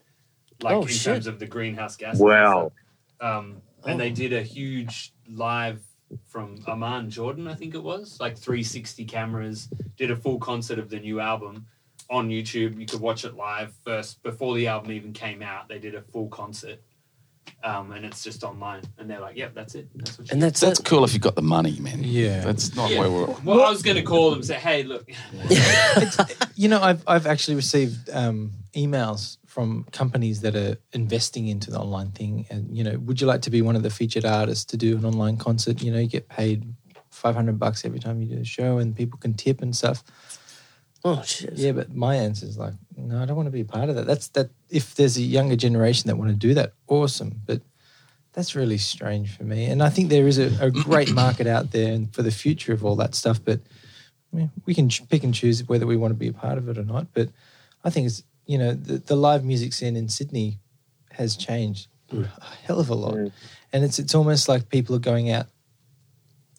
like 0.62 0.76
Oh, 0.76 0.82
in 0.84 0.88
shit. 0.88 1.14
terms 1.14 1.28
of 1.28 1.40
the 1.40 1.45
greenhouse 1.48 1.95
gas. 1.98 2.18
Wow. 2.20 2.72
Um, 3.20 3.62
and 3.86 3.95
Oh. 3.95 3.98
they 3.98 4.10
did 4.12 4.32
a 4.34 4.41
huge 4.41 5.14
live 5.30 5.82
from 6.28 6.64
Amman, 6.68 7.10
Jordan, 7.10 7.48
I 7.48 7.56
think 7.56 7.74
it 7.76 7.84
was, 7.84 8.18
like 8.20 8.38
360 8.38 9.06
cameras. 9.06 9.68
Did 9.98 10.12
a 10.12 10.16
full 10.16 10.40
concert 10.40 10.80
of 10.80 10.90
the 10.90 11.00
new 11.00 11.20
album 11.20 11.66
on 12.10 12.30
YouTube. 12.30 12.80
You 12.80 12.86
could 12.86 13.00
watch 13.02 13.24
it 13.26 13.36
live 13.36 13.74
first 13.86 14.22
before 14.24 14.56
the 14.56 14.68
album 14.68 14.92
even 14.92 15.14
came 15.14 15.42
out. 15.42 15.68
They 15.70 15.80
did 15.80 15.96
a 15.96 16.02
full 16.02 16.28
concert, 16.30 16.80
um, 17.64 17.92
and 17.92 18.04
it's 18.06 18.24
just 18.24 18.44
online. 18.44 18.82
And 18.98 19.10
they're 19.10 19.20
like, 19.22 19.38
"Yep, 19.38 19.54
that's 19.54 19.76
it." 19.76 19.88
That's 19.96 20.18
what 20.20 20.32
and 20.32 20.42
that's 20.42 20.60
That's 20.60 20.80
it. 20.80 20.86
cool 20.86 21.04
if 21.04 21.14
you've 21.14 21.22
got 21.22 21.36
the 21.36 21.42
money, 21.42 21.78
man. 21.80 22.04
Yeah. 22.04 22.42
That's 22.42 22.76
not 22.76 22.90
Yeah. 22.92 23.00
where 23.00 23.12
we're. 23.12 23.36
Well, 23.44 23.62
I 23.64 23.70
was 23.70 23.82
going 23.82 23.98
to 23.98 24.04
call 24.04 24.32
them 24.32 24.40
and 24.40 24.46
say, 24.46 24.56
"Hey, 24.56 24.84
look, 24.84 25.08
You 26.56 26.68
know, 26.70 26.82
I've 26.82 27.04
I've 27.08 27.26
actually 27.28 27.56
received 27.56 28.10
um, 28.12 28.52
emails 28.76 29.38
from 29.52 29.86
companies 29.91 30.40
that 30.40 30.56
are 30.56 30.78
investing 30.94 31.49
into 31.49 31.69
the 31.69 31.78
online 31.78 32.11
thing, 32.11 32.45
and 32.49 32.73
you 32.76 32.86
know, 32.86 32.98
would 32.99 33.19
you 33.19 33.28
like 33.28 33.41
to 33.41 33.49
be 33.49 33.61
one 33.61 33.76
of 33.76 33.84
the 33.84 33.90
featured 33.90 34.23
artists 34.23 34.64
to 34.64 34.78
do 34.78 34.95
an 34.95 35.03
online 35.03 35.36
concert? 35.36 35.82
You 35.82 35.91
know, 35.91 35.99
you 35.99 36.07
get 36.07 36.30
paid 36.30 36.73
five 37.10 37.36
hundred 37.36 37.60
bucks 37.60 37.84
every 37.84 37.99
time 37.99 38.22
you 38.22 38.34
do 38.34 38.41
a 38.41 38.45
show, 38.45 38.78
and 38.78 38.95
people 38.95 39.19
can 39.19 39.34
tip 39.34 39.61
and 39.61 39.76
stuff. 39.76 40.06
Oh 41.03 41.22
shit. 41.23 41.53
Yeah, 41.56 41.73
but 41.73 41.94
my 41.94 42.15
answer 42.15 42.45
is 42.45 42.57
like, 42.57 42.76
no, 42.95 43.22
I 43.22 43.26
don't 43.26 43.36
want 43.36 43.48
to 43.48 43.52
be 43.52 43.65
part 43.65 43.90
of 43.90 43.95
that. 43.95 44.07
That's 44.07 44.30
that. 44.30 44.52
If 44.69 44.95
there's 44.95 45.18
a 45.18 45.22
younger 45.22 45.57
generation 45.57 46.07
that 46.07 46.15
want 46.15 46.30
to 46.32 46.38
do 46.38 46.53
that, 46.53 46.72
awesome. 46.88 47.41
But 47.45 47.61
that's 48.32 48.56
really 48.56 48.78
strange 48.78 49.36
for 49.36 49.44
me. 49.44 49.65
And 49.65 49.84
I 49.84 49.90
think 49.90 50.07
there 50.07 50.28
is 50.28 50.40
a, 50.40 50.65
a 50.65 50.72
great 50.72 51.11
market 51.23 51.45
out 51.45 51.72
there 51.72 51.91
and 51.91 52.14
for 52.15 52.22
the 52.22 52.32
future 52.32 52.72
of 52.72 52.86
all 52.86 52.95
that 52.95 53.15
stuff. 53.15 53.44
But 53.44 53.60
I 54.32 54.38
mean, 54.38 54.52
we 54.65 54.73
can 54.73 54.88
ch- 54.88 55.10
pick 55.10 55.26
and 55.26 55.34
choose 55.34 55.68
whether 55.68 55.86
we 55.86 55.98
want 55.98 56.11
to 56.11 56.18
be 56.18 56.30
a 56.30 56.34
part 56.34 56.57
of 56.57 56.69
it 56.69 56.78
or 56.78 56.86
not. 56.86 57.07
But 57.14 57.28
I 57.84 57.90
think 57.90 58.07
it's 58.07 58.23
you 58.46 58.58
know 58.58 58.74
the, 58.74 58.98
the 58.98 59.16
live 59.16 59.44
music 59.44 59.74
scene 59.74 59.96
in 59.96 60.10
Sydney 60.10 60.60
has 61.12 61.36
changed 61.36 61.88
a 62.12 62.26
hell 62.66 62.80
of 62.80 62.90
a 62.90 62.96
lot, 62.96 63.14
Mm. 63.16 63.32
and 63.72 63.84
it's 63.84 63.98
it's 64.00 64.14
almost 64.16 64.50
like 64.50 64.70
people 64.70 64.96
are 64.96 65.00
going 65.00 65.30
out 65.32 65.48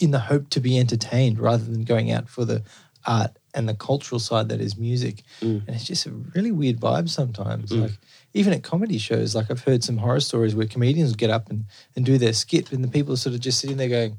in 0.01 0.11
the 0.11 0.19
hope 0.19 0.49
to 0.51 0.61
be 0.61 0.79
entertained 0.79 1.39
rather 1.39 1.65
than 1.65 1.85
going 1.85 2.11
out 2.11 2.29
for 2.29 2.45
the 2.45 2.63
art 3.07 3.37
and 3.55 3.69
the 3.69 3.75
cultural 3.75 4.19
side 4.19 4.49
that 4.49 4.61
is 4.61 4.77
music. 4.79 5.23
Mm. 5.41 5.67
And 5.67 5.77
it's 5.77 5.85
just 5.85 6.07
a 6.07 6.11
really 6.35 6.51
weird 6.53 6.81
vibe 6.81 7.09
sometimes. 7.11 7.71
Like 7.71 7.99
even 8.33 8.53
at 8.55 8.63
comedy 8.63 8.97
shows, 8.99 9.35
like 9.35 9.51
I've 9.51 9.65
heard 9.65 9.85
some 9.85 9.99
horror 9.99 10.21
stories 10.21 10.55
where 10.55 10.67
comedians 10.67 11.15
get 11.15 11.29
up 11.31 11.51
and, 11.51 11.67
and 11.95 12.05
do 12.07 12.17
their 12.17 12.33
skit 12.33 12.73
and 12.73 12.83
the 12.83 12.89
people 12.89 13.13
are 13.13 13.19
sort 13.19 13.35
of 13.35 13.41
just 13.41 13.61
sitting 13.61 13.77
there 13.77 13.89
going, 13.91 14.17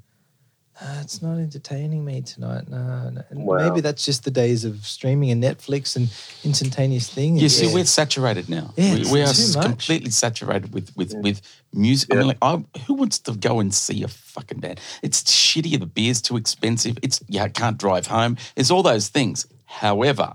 ah, 0.81 1.01
it's 1.01 1.21
not 1.21 1.37
entertaining 1.37 2.03
me 2.03 2.21
tonight. 2.21 2.67
No, 2.69 3.09
no. 3.09 3.21
And 3.29 3.45
Wow. 3.45 3.57
maybe 3.57 3.81
that's 3.81 4.03
just 4.05 4.23
the 4.23 4.31
days 4.31 4.65
of 4.65 4.85
streaming 4.85 5.31
and 5.31 5.43
Netflix 5.43 5.95
and 5.95 6.09
instantaneous 6.43 7.09
things. 7.09 7.41
You 7.41 7.49
see, 7.49 7.67
Yeah. 7.67 7.73
we're 7.73 7.85
saturated 7.85 8.49
now. 8.49 8.73
Yeah, 8.77 8.95
we, 8.95 9.11
we 9.11 9.21
are 9.21 9.33
completely 9.61 10.11
saturated 10.11 10.73
with 10.73 10.91
with 10.95 11.13
with 11.15 11.41
music. 11.73 12.13
I 12.13 12.17
mean, 12.17 12.27
like, 12.27 12.37
I, 12.41 12.63
who 12.87 12.93
wants 12.95 13.19
to 13.19 13.33
go 13.33 13.59
and 13.59 13.73
see 13.73 14.03
a 14.03 14.07
fucking 14.07 14.59
band? 14.59 14.79
It's 15.01 15.23
shitty. 15.23 15.79
The 15.79 15.85
beer's 15.85 16.21
too 16.21 16.37
expensive. 16.37 16.97
It's 17.01 17.19
yeah, 17.27 17.43
I 17.43 17.49
can't 17.49 17.77
drive 17.77 18.07
home. 18.07 18.37
It's 18.55 18.71
all 18.71 18.83
those 18.83 19.07
things. 19.09 19.45
However, 19.65 20.33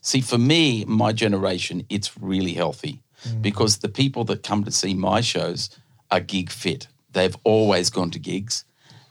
see, 0.00 0.20
for 0.20 0.38
me, 0.38 0.84
my 0.86 1.12
generation, 1.12 1.84
it's 1.88 2.16
really 2.18 2.54
healthy 2.54 3.02
Mm. 3.26 3.42
because 3.42 3.78
the 3.78 3.88
people 3.88 4.22
that 4.26 4.44
come 4.44 4.62
to 4.62 4.70
see 4.70 4.94
my 4.94 5.20
shows 5.20 5.70
are 6.08 6.20
gig 6.20 6.50
fit. 6.50 6.86
They've 7.12 7.36
always 7.42 7.90
gone 7.90 8.12
to 8.12 8.18
gigs. 8.20 8.64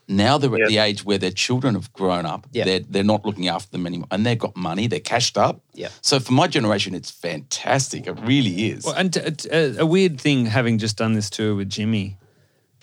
Now 0.07 0.37
they're 0.37 0.53
at 0.53 0.59
Yeah. 0.61 0.67
the 0.67 0.77
age 0.77 1.03
where 1.03 1.17
their 1.17 1.31
children 1.31 1.73
have 1.75 1.91
grown 1.91 2.25
up. 2.25 2.47
Yeah. 2.53 2.63
They're, 2.63 2.79
they're 2.79 3.03
not 3.03 3.25
looking 3.25 3.47
after 3.49 3.69
them 3.71 3.85
anymore. 3.85 4.07
And 4.09 4.25
they've 4.25 4.39
got 4.39 4.55
money, 4.55 4.87
they're 4.87 4.99
cashed 5.01 5.37
up. 5.37 5.59
Yeah. 5.73 5.89
So 6.01 6.19
for 6.19 6.31
my 6.33 6.47
generation, 6.47 6.95
it's 6.95 7.11
fantastic. 7.11 8.07
It 8.07 8.13
really 8.23 8.69
is. 8.69 8.85
Well, 8.85 8.95
and 8.95 9.13
t- 9.13 9.31
t- 9.31 9.49
a, 9.51 9.79
a 9.79 9.85
weird 9.85 10.19
thing, 10.21 10.45
having 10.45 10.77
just 10.77 10.95
done 10.97 11.13
this 11.13 11.29
tour 11.29 11.55
with 11.55 11.69
Jimmy, 11.69 12.17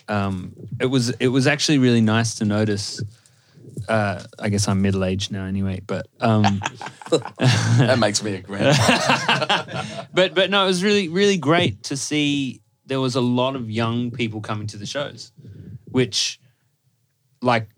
um, 0.07 0.53
it 0.79 0.85
was 0.85 1.09
it 1.19 1.29
was 1.29 1.47
actually 1.47 1.79
really 1.79 2.01
nice 2.01 2.35
to 2.35 2.45
notice. 2.45 3.01
Uh, 3.89 4.21
I 4.39 4.49
guess 4.49 4.67
I'm 4.67 4.81
middle 4.83 5.03
aged 5.03 5.31
now, 5.31 5.45
anyway. 5.45 5.81
But 5.85 6.07
um, 6.21 6.43
that 7.09 7.97
makes 7.99 8.21
me 8.23 8.35
a 8.35 8.41
grand. 8.41 8.77
but 10.13 10.35
but 10.35 10.49
no, 10.51 10.63
it 10.63 10.67
was 10.67 10.83
really 10.83 11.07
really 11.09 11.37
great 11.37 11.81
to 11.83 11.97
see. 11.97 12.61
There 12.85 12.99
was 13.01 13.15
a 13.15 13.21
lot 13.21 13.55
of 13.55 13.69
young 13.71 14.11
people 14.11 14.41
coming 14.41 14.67
to 14.67 14.77
the 14.77 14.85
shows, 14.85 15.31
which, 15.85 16.39
like, 17.45 17.69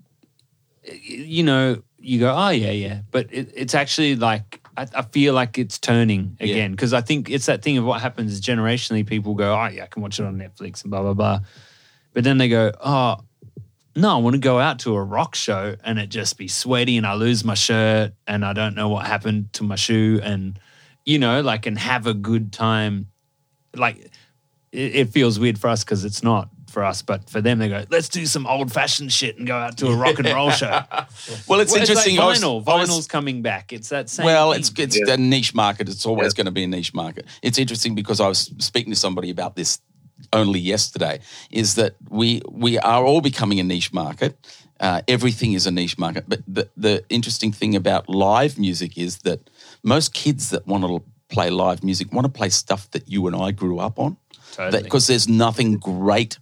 you 0.84 1.44
know, 1.44 1.82
you 2.00 2.20
go, 2.20 2.34
oh 2.34 2.50
yeah, 2.50 2.72
yeah, 2.72 3.02
but 3.12 3.28
it, 3.32 3.52
it's 3.54 3.76
actually 3.76 4.16
like 4.16 4.62
I, 4.78 4.88
I 4.96 5.02
feel 5.02 5.34
like 5.34 5.58
it's 5.58 5.78
turning 5.78 6.38
again 6.40 6.72
because 6.72 6.94
I 6.94 7.02
think 7.02 7.30
it's 7.30 7.48
that 7.48 7.62
thing 7.62 7.78
of 7.78 7.84
what 7.84 8.02
happens 8.02 8.32
is 8.32 8.42
generationally 8.42 9.06
people 9.06 9.36
go, 9.36 9.54
oh 9.54 9.68
yeah, 9.68 9.84
I 9.84 9.88
can 9.88 10.02
watch 10.02 10.20
it 10.20 10.26
on 10.26 10.38
Netflix 10.38 10.84
and 10.84 10.92
blah 10.92 11.02
blah 11.02 11.14
blah, 11.14 11.40
but 12.14 12.24
then 12.24 12.38
they 12.38 12.50
go, 12.50 12.72
oh. 12.84 13.18
No, 13.96 14.16
I 14.16 14.20
want 14.20 14.36
to 14.36 14.40
go 14.40 14.60
out 14.60 14.78
to 14.82 14.96
a 14.96 15.04
rock 15.04 15.34
show 15.34 15.76
and 15.84 15.98
it 15.98 16.10
just 16.10 16.38
be 16.38 16.48
sweaty 16.48 16.98
and 16.98 17.08
I 17.08 17.16
lose 17.16 17.44
my 17.44 17.56
shirt 17.56 18.14
and 18.28 18.46
I 18.46 18.54
don't 18.54 18.76
know 18.76 18.90
what 18.90 19.08
happened 19.08 19.52
to 19.54 19.64
my 19.64 19.76
shoe 19.76 20.20
and 20.22 20.60
you 21.04 21.18
know, 21.18 21.42
like 21.42 21.66
and 21.66 21.80
have 21.80 22.06
a 22.06 22.14
good 22.14 22.54
time. 22.54 23.08
Like 23.74 24.12
it, 24.72 24.96
it 24.96 25.10
feels 25.10 25.40
weird 25.40 25.58
for 25.58 25.70
us 25.70 25.84
because 25.84 26.06
it's 26.06 26.22
not 26.22 26.50
for 26.78 26.84
us, 26.84 27.02
but 27.02 27.28
for 27.28 27.42
them 27.42 27.58
they 27.58 27.70
go, 27.70 27.84
let's 27.90 28.08
do 28.08 28.24
some 28.28 28.46
old 28.46 28.72
fashioned 28.72 29.12
shit 29.12 29.36
and 29.40 29.48
go 29.48 29.56
out 29.56 29.76
to 29.80 29.88
a 29.88 29.96
rock 30.04 30.20
and 30.20 30.28
roll 30.28 30.52
show. 30.52 30.68
well, 31.48 31.60
it's 31.60 31.72
Well, 31.72 31.82
interesting. 31.82 32.20
I 32.20 32.26
Like 32.26 32.38
vinyl, 32.38 32.64
was- 32.64 32.88
vinyl's 32.90 33.08
coming 33.08 33.42
back. 33.42 33.74
It's 33.74 33.90
that 33.90 34.12
same. 34.12 34.28
Well, 34.28 34.52
thing. 34.52 34.60
it's 34.60 34.72
it's 34.78 34.96
Yeah. 35.00 35.16
a 35.16 35.18
niche 35.18 35.56
market. 35.56 35.90
It's 35.90 36.06
always 36.06 36.36
going 36.36 36.46
to 36.46 36.52
be 36.52 36.64
a 36.64 36.68
niche 36.68 36.94
market. 36.94 37.26
It's 37.42 37.58
interesting 37.58 37.96
because 37.96 38.20
I 38.22 38.28
was 38.28 38.52
speaking 38.60 38.94
to 38.94 39.00
somebody 39.00 39.32
about 39.32 39.56
this 39.56 39.80
only 40.34 40.60
yesterday. 40.60 41.20
Is 41.50 41.74
that 41.76 41.96
we 42.10 42.42
we 42.52 42.78
are 42.78 43.04
all 43.04 43.22
becoming 43.22 43.60
a 43.60 43.64
niche 43.64 43.92
market. 43.92 44.38
Uh, 44.80 45.02
everything 45.08 45.54
is 45.54 45.66
a 45.66 45.72
niche 45.72 45.98
market. 45.98 46.26
But 46.28 46.42
the 46.48 46.70
the 46.78 47.04
interesting 47.10 47.52
thing 47.52 47.76
about 47.76 48.08
live 48.08 48.60
music 48.60 48.98
is 49.00 49.18
that 49.24 49.40
most 49.82 50.14
kids 50.14 50.50
that 50.52 50.68
want 50.68 50.84
to 50.84 51.02
play 51.30 51.50
live 51.50 51.84
music 51.84 52.14
want 52.14 52.26
to 52.26 52.32
play 52.40 52.50
stuff 52.50 52.88
that 52.92 53.10
you 53.10 53.26
and 53.28 53.36
I 53.36 53.52
grew 53.52 53.80
up 53.80 53.98
on. 53.98 54.18
Totally. 54.54 54.84
Because 54.84 55.08
there's 55.08 55.28
nothing 55.28 55.78
great 55.80 56.38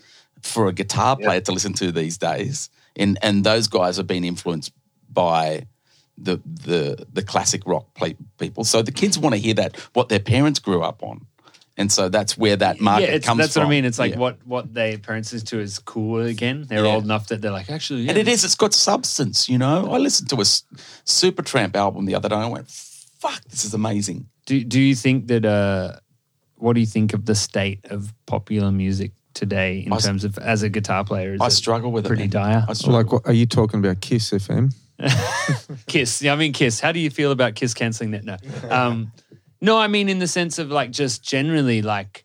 for 0.45 0.67
a 0.67 0.73
guitar 0.73 1.15
player 1.17 1.41
to 1.41 1.51
listen 1.51 1.73
to 1.73 1.91
these 1.91 2.17
days, 2.17 2.69
and 2.95 3.17
and 3.21 3.43
those 3.43 3.67
guys 3.67 3.97
have 3.97 4.07
been 4.07 4.23
influenced 4.23 4.71
by 5.11 5.65
the 6.17 6.39
the 6.45 7.05
the 7.11 7.23
classic 7.23 7.61
rock 7.65 7.85
people. 8.37 8.63
So 8.63 8.81
the 8.81 8.91
kids 8.91 9.17
want 9.17 9.33
to 9.35 9.41
hear 9.41 9.55
that 9.55 9.75
what 9.93 10.07
their 10.09 10.19
parents 10.19 10.59
grew 10.59 10.81
up 10.83 11.03
on, 11.03 11.25
and 11.77 11.91
so 11.91 12.09
that's 12.09 12.37
where 12.37 12.55
that 12.57 12.79
market 12.79 13.09
yeah, 13.11 13.19
comes 13.19 13.39
that's 13.39 13.53
from. 13.53 13.63
what 13.63 13.67
I 13.67 13.69
mean. 13.71 13.85
It's 13.85 13.99
like 13.99 14.13
Yeah. 14.13 14.19
what 14.19 14.37
what 14.45 14.73
their 14.73 14.97
parents 14.97 15.33
listen 15.33 15.47
to 15.47 15.59
is 15.59 15.79
cool 15.79 16.21
again. 16.21 16.65
They're 16.69 16.85
Yeah. 16.85 16.95
old 16.95 17.03
enough 17.03 17.27
that 17.27 17.41
they're 17.41 17.51
like, 17.59 17.69
actually, 17.69 18.03
yeah, 18.03 18.11
and 18.11 18.17
it 18.19 18.27
is. 18.27 18.43
It's 18.45 18.55
got 18.55 18.73
substance. 18.73 19.49
You 19.49 19.57
know, 19.57 19.91
I 19.91 19.97
listened 19.97 20.29
to 20.29 20.35
a 20.37 20.45
Supertramp 21.05 21.75
album 21.75 22.05
the 22.05 22.15
other 22.15 22.29
day. 22.29 22.35
and 22.35 22.45
I 22.45 22.49
went, 22.49 22.69
"Fuck, 22.69 23.43
this 23.49 23.65
is 23.65 23.73
amazing." 23.73 24.27
Do 24.45 24.63
Do 24.63 24.79
you 24.79 24.95
think 24.95 25.27
that? 25.27 25.45
uh 25.45 25.99
What 26.57 26.73
do 26.75 26.79
you 26.79 26.87
think 26.87 27.13
of 27.13 27.25
the 27.25 27.35
state 27.35 27.79
of 27.91 28.13
popular 28.25 28.71
music 28.71 29.11
today 29.35 29.83
in 29.85 29.93
I 29.93 29.97
s- 29.97 30.05
terms 30.05 30.23
of 30.23 30.37
as 30.39 30.63
a 30.63 30.69
guitar 30.69 31.03
player? 31.05 31.35
Is 31.35 31.41
I 31.41 31.49
struggle 31.49 31.91
with 31.91 32.05
pretty 32.07 32.23
it. 32.23 32.31
Pretty 32.31 32.43
dire. 32.51 32.65
I 32.67 32.73
struggle. 32.73 32.97
Like, 33.03 33.11
what, 33.11 33.27
are 33.27 33.33
you 33.33 33.45
talking 33.45 33.79
about 33.79 34.01
Kiss 34.01 34.31
FM? 34.31 34.73
Kiss. 35.87 36.21
Yeah, 36.21 36.33
I 36.33 36.35
mean 36.35 36.53
Kiss. 36.53 36.79
How 36.79 36.91
do 36.91 36.99
you 36.99 37.09
feel 37.09 37.31
about 37.31 37.55
Kiss 37.55 37.73
canceling 37.73 38.11
that? 38.11 38.23
No. 38.23 38.37
Um, 38.69 39.11
no, 39.61 39.77
I 39.77 39.87
mean 39.87 40.09
in 40.09 40.19
the 40.19 40.27
sense 40.27 40.57
of 40.57 40.71
like 40.71 40.91
just 40.91 41.23
generally 41.23 41.81
like 41.81 42.23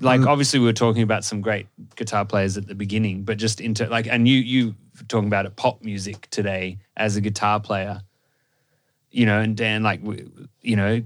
like 0.00 0.20
Mm. 0.20 0.26
obviously 0.26 0.58
we 0.60 0.66
were 0.66 0.72
talking 0.72 1.02
about 1.02 1.24
some 1.24 1.40
great 1.40 1.66
guitar 1.96 2.24
players 2.24 2.56
at 2.56 2.66
the 2.66 2.74
beginning, 2.74 3.22
but 3.22 3.38
just 3.38 3.60
into 3.60 3.86
like 3.88 4.06
and 4.06 4.26
you 4.28 4.38
you 4.38 4.66
were 4.98 5.04
talking 5.08 5.28
about 5.28 5.46
it 5.46 5.56
pop 5.56 5.82
music 5.82 6.28
today 6.30 6.78
as 6.96 7.16
a 7.16 7.20
guitar 7.20 7.60
player. 7.60 8.00
You 9.10 9.26
know, 9.26 9.40
and 9.40 9.56
Dan 9.56 9.82
like 9.82 10.00
you 10.62 10.76
know, 10.76 11.00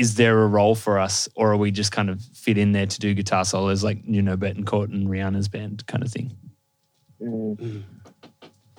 is 0.00 0.14
there 0.14 0.42
a 0.42 0.46
role 0.46 0.74
for 0.74 0.98
us 0.98 1.28
or 1.34 1.52
are 1.52 1.58
we 1.58 1.70
just 1.70 1.92
kind 1.92 2.08
of 2.08 2.22
fit 2.32 2.56
in 2.56 2.72
there 2.72 2.86
to 2.86 2.98
do 2.98 3.12
guitar 3.12 3.44
solos 3.44 3.84
like 3.84 3.98
you 4.06 4.22
know 4.22 4.34
Bettencourt 4.34 4.90
and 4.90 5.08
Rihanna's 5.08 5.48
band 5.48 5.86
kind 5.86 6.02
of 6.02 6.10
thing? 6.10 6.34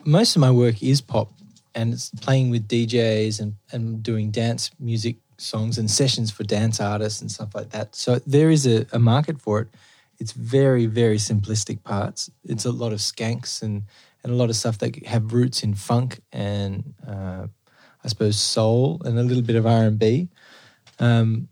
most 0.03 0.35
of 0.35 0.39
my 0.39 0.49
work 0.49 0.81
is 0.81 0.99
pop 0.99 1.31
and 1.75 1.93
it's 1.93 2.09
playing 2.09 2.49
with 2.49 2.67
DJs 2.67 3.39
and, 3.39 3.53
and 3.71 4.01
doing 4.01 4.31
dance 4.31 4.71
music 4.79 5.17
songs 5.37 5.77
and 5.77 5.91
sessions 5.91 6.31
for 6.31 6.43
dance 6.43 6.81
artists 6.81 7.21
and 7.21 7.31
stuff 7.31 7.53
like 7.53 7.69
that. 7.69 7.95
So 7.95 8.19
there 8.25 8.49
is 8.49 8.65
a, 8.65 8.87
a 8.91 8.97
market 8.97 9.39
for 9.39 9.61
it. 9.61 9.67
It's 10.19 10.31
very, 10.31 10.87
very 10.87 11.17
simplistic 11.17 11.83
parts. 11.83 12.31
It's 12.43 12.65
a 12.65 12.71
lot 12.71 12.93
of 12.93 12.99
skanks 12.99 13.61
and, 13.61 13.83
and 14.23 14.33
a 14.33 14.35
lot 14.35 14.49
of 14.49 14.55
stuff 14.55 14.79
that 14.79 15.05
have 15.05 15.33
roots 15.33 15.61
in 15.61 15.75
funk 15.75 16.19
and 16.31 16.95
uh, 17.07 17.45
I 18.03 18.07
suppose 18.07 18.39
soul 18.39 19.01
and 19.05 19.19
a 19.19 19.23
little 19.23 19.43
bit 19.43 19.55
of 19.55 19.67
R&B. 19.67 20.29
Um, 21.01 21.49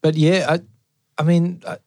but 0.00 0.14
yeah, 0.14 0.46
I, 0.48 0.60
I 1.20 1.24
mean, 1.24 1.62
I, 1.66 1.78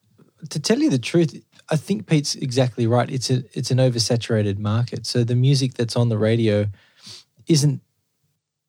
to 0.50 0.60
tell 0.60 0.78
you 0.78 0.90
the 0.90 0.98
truth, 0.98 1.40
I 1.70 1.76
think 1.76 2.06
Pete's 2.06 2.34
exactly 2.34 2.86
right. 2.86 3.08
It's 3.08 3.30
a 3.30 3.44
it's 3.54 3.70
an 3.70 3.78
oversaturated 3.78 4.58
market. 4.58 5.06
So 5.06 5.24
the 5.24 5.36
music 5.36 5.74
that's 5.74 5.96
on 5.96 6.08
the 6.08 6.18
radio 6.18 6.66
isn't 7.46 7.80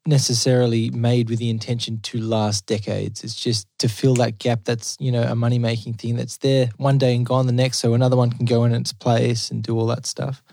necessarily 0.05 0.89
made 0.89 1.29
with 1.29 1.39
the 1.39 1.49
intention 1.49 1.99
to 2.01 2.19
last 2.19 2.65
decades. 2.65 3.23
It's 3.23 3.35
just 3.35 3.67
to 3.79 3.87
fill 3.87 4.15
that 4.15 4.37
gap 4.39 4.61
that's, 4.65 4.97
you 4.99 5.11
know, 5.11 5.23
a 5.23 5.35
money 5.35 5.59
making 5.59 5.93
thing 5.93 6.15
that's 6.17 6.37
there 6.37 6.69
one 6.77 6.97
day 6.97 7.15
and 7.15 7.25
gone 7.25 7.45
the 7.47 7.53
next 7.53 7.79
so 7.79 7.93
another 7.93 8.17
one 8.17 8.29
can 8.31 8.45
go 8.45 8.65
in 8.65 8.73
its 8.73 8.91
place 8.93 9.49
and 9.51 9.63
do 9.63 9.77
all 9.79 9.87
that 9.87 10.05
stuff. 10.05 10.43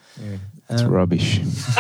It's 0.69 0.83
Um, 0.83 0.89
rubbish. 0.91 1.41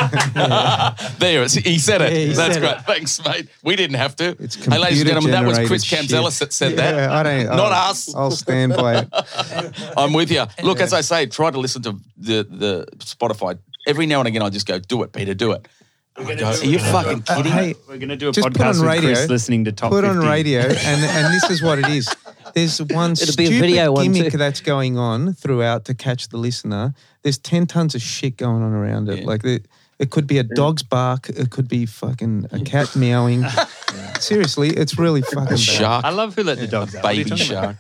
There, 1.18 1.46
he 1.46 1.78
said 1.78 2.02
it. 2.02 2.12
Yeah, 2.12 2.18
he 2.18 2.32
That's 2.32 2.54
said 2.54 2.60
great. 2.60 2.76
it. 2.76 2.82
Thanks, 2.86 3.24
mate. 3.24 3.48
We 3.62 3.76
didn't 3.76 3.96
have 3.96 4.16
to. 4.16 4.36
It's 4.40 4.56
hey, 4.64 4.78
ladies 4.78 5.00
and 5.00 5.08
gentlemen, 5.08 5.32
that 5.32 5.44
was 5.44 5.58
Chris 5.58 5.88
computer-generated 5.88 6.26
Kamzelas 6.32 6.38
that 6.40 6.52
said 6.52 6.72
Yeah, 6.72 6.76
that. 6.92 7.10
I 7.10 7.22
don't. 7.22 7.46
Not 7.56 7.72
I'll, 7.72 7.90
us. 7.90 8.14
I'll 8.14 8.30
stand 8.30 8.74
by 8.74 9.00
it. 9.02 9.08
I'm 9.96 10.12
with 10.12 10.30
you. 10.32 10.44
Look, 10.62 10.80
as 10.80 10.92
I 10.92 11.02
say, 11.02 11.26
try 11.26 11.50
to 11.50 11.58
listen 11.58 11.82
to 11.82 11.92
the 12.16 12.44
the 12.48 12.86
Spotify. 12.98 13.58
Every 13.86 14.06
now 14.06 14.20
and 14.20 14.28
again, 14.28 14.42
I 14.42 14.48
just 14.50 14.66
go, 14.66 14.78
"Do 14.78 15.02
it, 15.02 15.12
Peter, 15.12 15.34
do 15.34 15.52
it." 15.52 15.68
And 16.16 16.28
I 16.28 16.34
go, 16.34 16.48
Are 16.50 16.64
you 16.64 16.78
fucking 16.78 17.22
uh, 17.28 17.36
kidding? 17.36 17.52
Hey, 17.52 17.74
We're 17.88 17.98
gonna 17.98 18.16
do 18.16 18.28
a 18.28 18.32
Just 18.32 18.46
put 18.46 18.54
podcast 18.54 18.80
on 18.80 18.86
with 18.86 18.88
radio, 18.88 19.14
Chris 19.14 19.28
listening 19.28 19.64
to 19.64 19.72
top 19.72 19.90
put 19.90 20.04
50. 20.04 20.18
on 20.18 20.26
radio, 20.26 20.60
and 20.62 20.70
and 21.04 21.34
this 21.34 21.50
is 21.50 21.62
what 21.62 21.78
it 21.78 21.88
is. 21.88 22.14
There's 22.54 22.82
one 22.82 23.12
It'll 23.12 23.36
be 23.36 23.44
a 23.44 23.46
stupid 23.46 23.60
video 23.60 23.92
one 23.92 24.12
gimmick 24.12 24.32
too. 24.32 24.38
that's 24.38 24.60
going 24.60 24.98
on 24.98 25.34
throughout 25.34 25.84
to 25.86 25.94
catch 25.94 26.28
the 26.28 26.36
listener. 26.36 26.94
There's 27.22 27.38
ten 27.38 27.66
tons 27.66 27.94
of 27.94 28.02
shit 28.02 28.36
going 28.36 28.62
on 28.62 28.72
around 28.72 29.08
it. 29.08 29.20
Yeah. 29.20 29.26
Like 29.26 29.42
the, 29.42 29.62
it 29.98 30.10
could 30.10 30.26
be 30.26 30.38
a 30.38 30.42
dog's 30.42 30.82
bark. 30.82 31.28
It 31.28 31.50
could 31.50 31.68
be 31.68 31.86
fucking 31.86 32.46
a 32.50 32.60
cat 32.60 32.96
meowing. 32.96 33.44
Seriously, 34.18 34.70
it's 34.70 34.98
really 34.98 35.22
fucking 35.22 35.44
bad. 35.44 35.60
Shark, 35.60 36.04
I 36.04 36.10
love 36.10 36.34
who 36.34 36.42
let 36.42 36.58
the 36.58 36.66
dogs 36.66 36.94
out. 36.94 37.04
What 37.04 37.10
are 37.12 37.14
you 37.14 37.24
baby 37.24 37.36
shark. 37.36 37.76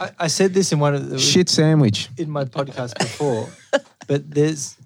I, 0.00 0.10
I 0.18 0.26
said 0.28 0.54
this 0.54 0.72
in 0.72 0.78
one 0.78 0.94
of 0.94 1.10
the 1.10 1.18
Shit 1.18 1.48
sandwich. 1.48 2.08
in 2.16 2.30
my 2.30 2.44
podcast 2.44 2.98
before, 2.98 3.48
but 4.06 4.30
there's 4.30 4.76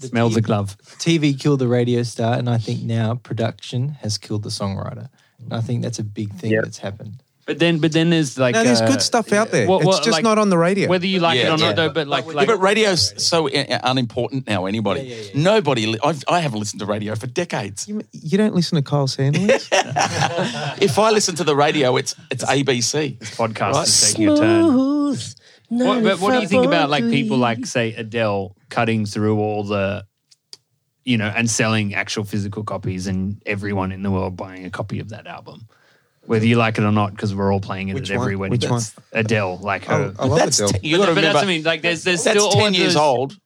the 0.00 0.08
Smells 0.08 0.34
T- 0.34 0.38
a 0.38 0.42
glove. 0.42 0.76
TV 0.98 1.38
killed 1.38 1.60
the 1.60 1.68
radio 1.68 2.02
star, 2.02 2.34
and 2.38 2.48
I 2.48 2.58
think 2.58 2.82
now 2.82 3.14
production 3.16 3.90
has 4.02 4.18
killed 4.18 4.42
the 4.42 4.50
songwriter. 4.50 5.08
And 5.42 5.52
I 5.52 5.60
think 5.60 5.82
that's 5.82 5.98
a 5.98 6.04
big 6.04 6.32
thing 6.34 6.52
Yep. 6.52 6.64
that's 6.64 6.78
happened. 6.78 7.22
But 7.44 7.58
then, 7.58 7.78
but 7.80 7.90
then 7.90 8.10
there's 8.10 8.38
like 8.38 8.54
No, 8.54 8.62
there's 8.62 8.80
uh, 8.80 8.86
good 8.86 9.02
stuff 9.02 9.32
out 9.32 9.50
there. 9.50 9.66
what- 9.66 9.84
it's 9.84 9.96
just 9.98 10.12
like, 10.12 10.22
not 10.22 10.38
on 10.38 10.48
the 10.48 10.56
radio. 10.56 10.88
Whether 10.88 11.08
you 11.08 11.18
like 11.18 11.38
it 11.38 11.46
Yeah, 11.46 11.54
or 11.54 11.58
not, 11.58 11.60
yeah. 11.60 11.72
though. 11.72 11.88
But 11.90 12.06
like, 12.06 12.24
Yeah, 12.24 12.44
but 12.44 12.60
radio's 12.60 13.20
so 13.20 13.48
uh, 13.48 13.80
unimportant 13.82 14.46
now. 14.46 14.66
Anybody, 14.66 15.00
Yeah, 15.00 15.16
yeah, 15.16 15.22
yeah. 15.34 15.42
nobody. 15.42 15.86
li- 15.86 15.98
I've, 16.04 16.22
I 16.28 16.38
haven't 16.38 16.60
listened 16.60 16.78
to 16.80 16.86
radio 16.86 17.16
for 17.16 17.26
decades. 17.26 17.88
you, 17.88 18.02
you 18.12 18.38
don't 18.38 18.54
listen 18.54 18.76
to 18.76 18.82
Kyle 18.82 19.08
Sandilands? 19.08 19.68
If 20.80 21.00
I 21.00 21.10
listen 21.10 21.34
to 21.36 21.44
the 21.44 21.56
radio, 21.56 21.96
it's 21.96 22.14
it's 22.30 22.44
ABC. 22.44 23.18
podcast 23.18 23.72
Right. 23.74 23.88
is 23.88 24.00
taking 24.12 24.28
a 24.28 24.36
turn. 24.36 25.16
Smooth. 25.76 25.86
What, 25.86 26.02
but 26.04 26.20
what 26.20 26.32
do 26.34 26.40
you 26.40 26.48
think 26.48 26.66
about 26.66 26.90
like 26.90 27.04
people 27.08 27.38
like 27.38 27.64
say 27.66 27.94
Adele 27.94 28.56
cutting 28.68 29.06
through 29.06 29.38
all 29.38 29.64
the, 29.64 30.04
you 31.04 31.16
know, 31.16 31.26
and 31.34 31.48
selling 31.50 31.94
actual 31.94 32.24
physical 32.24 32.62
copies 32.64 33.06
and 33.06 33.42
everyone 33.46 33.90
in 33.92 34.02
the 34.02 34.10
world 34.10 34.36
buying 34.36 34.64
a 34.64 34.70
copy 34.70 35.00
of 35.00 35.08
that 35.10 35.26
album, 35.26 35.66
whether 36.26 36.46
you 36.46 36.56
like 36.56 36.78
it 36.78 36.84
or 36.84 36.92
not, 36.92 37.10
because 37.12 37.34
we're 37.34 37.52
all 37.52 37.60
playing 37.60 37.88
it 37.88 37.94
Which 37.94 38.10
at 38.10 38.16
every 38.16 38.36
one? 38.36 38.50
wedding. 38.50 38.60
Which 38.60 38.70
one? 38.70 38.80
That's 38.80 38.94
Adele, 39.12 39.58
like 39.62 39.88
I, 39.88 39.98
her. 39.98 40.14
I 40.18 40.26
love 40.26 40.38
That's 40.38 40.58
Adele. 40.60 40.68
t- 40.80 40.88
you 40.88 40.96
but, 40.98 40.98
got 40.98 41.06
to 41.06 41.12
but 41.12 41.16
remember. 41.16 41.20
that's 41.32 41.34
what 41.34 41.44
I 41.44 41.46
mean. 41.46 41.62
Like 41.64 41.82
there's 41.82 42.04
there's 42.04 42.22
that's 42.24 42.38
still 42.38 42.50
all 42.50 42.60
ten 42.62 42.74
years 42.74 42.94
those- 42.94 43.02
old. 43.02 43.38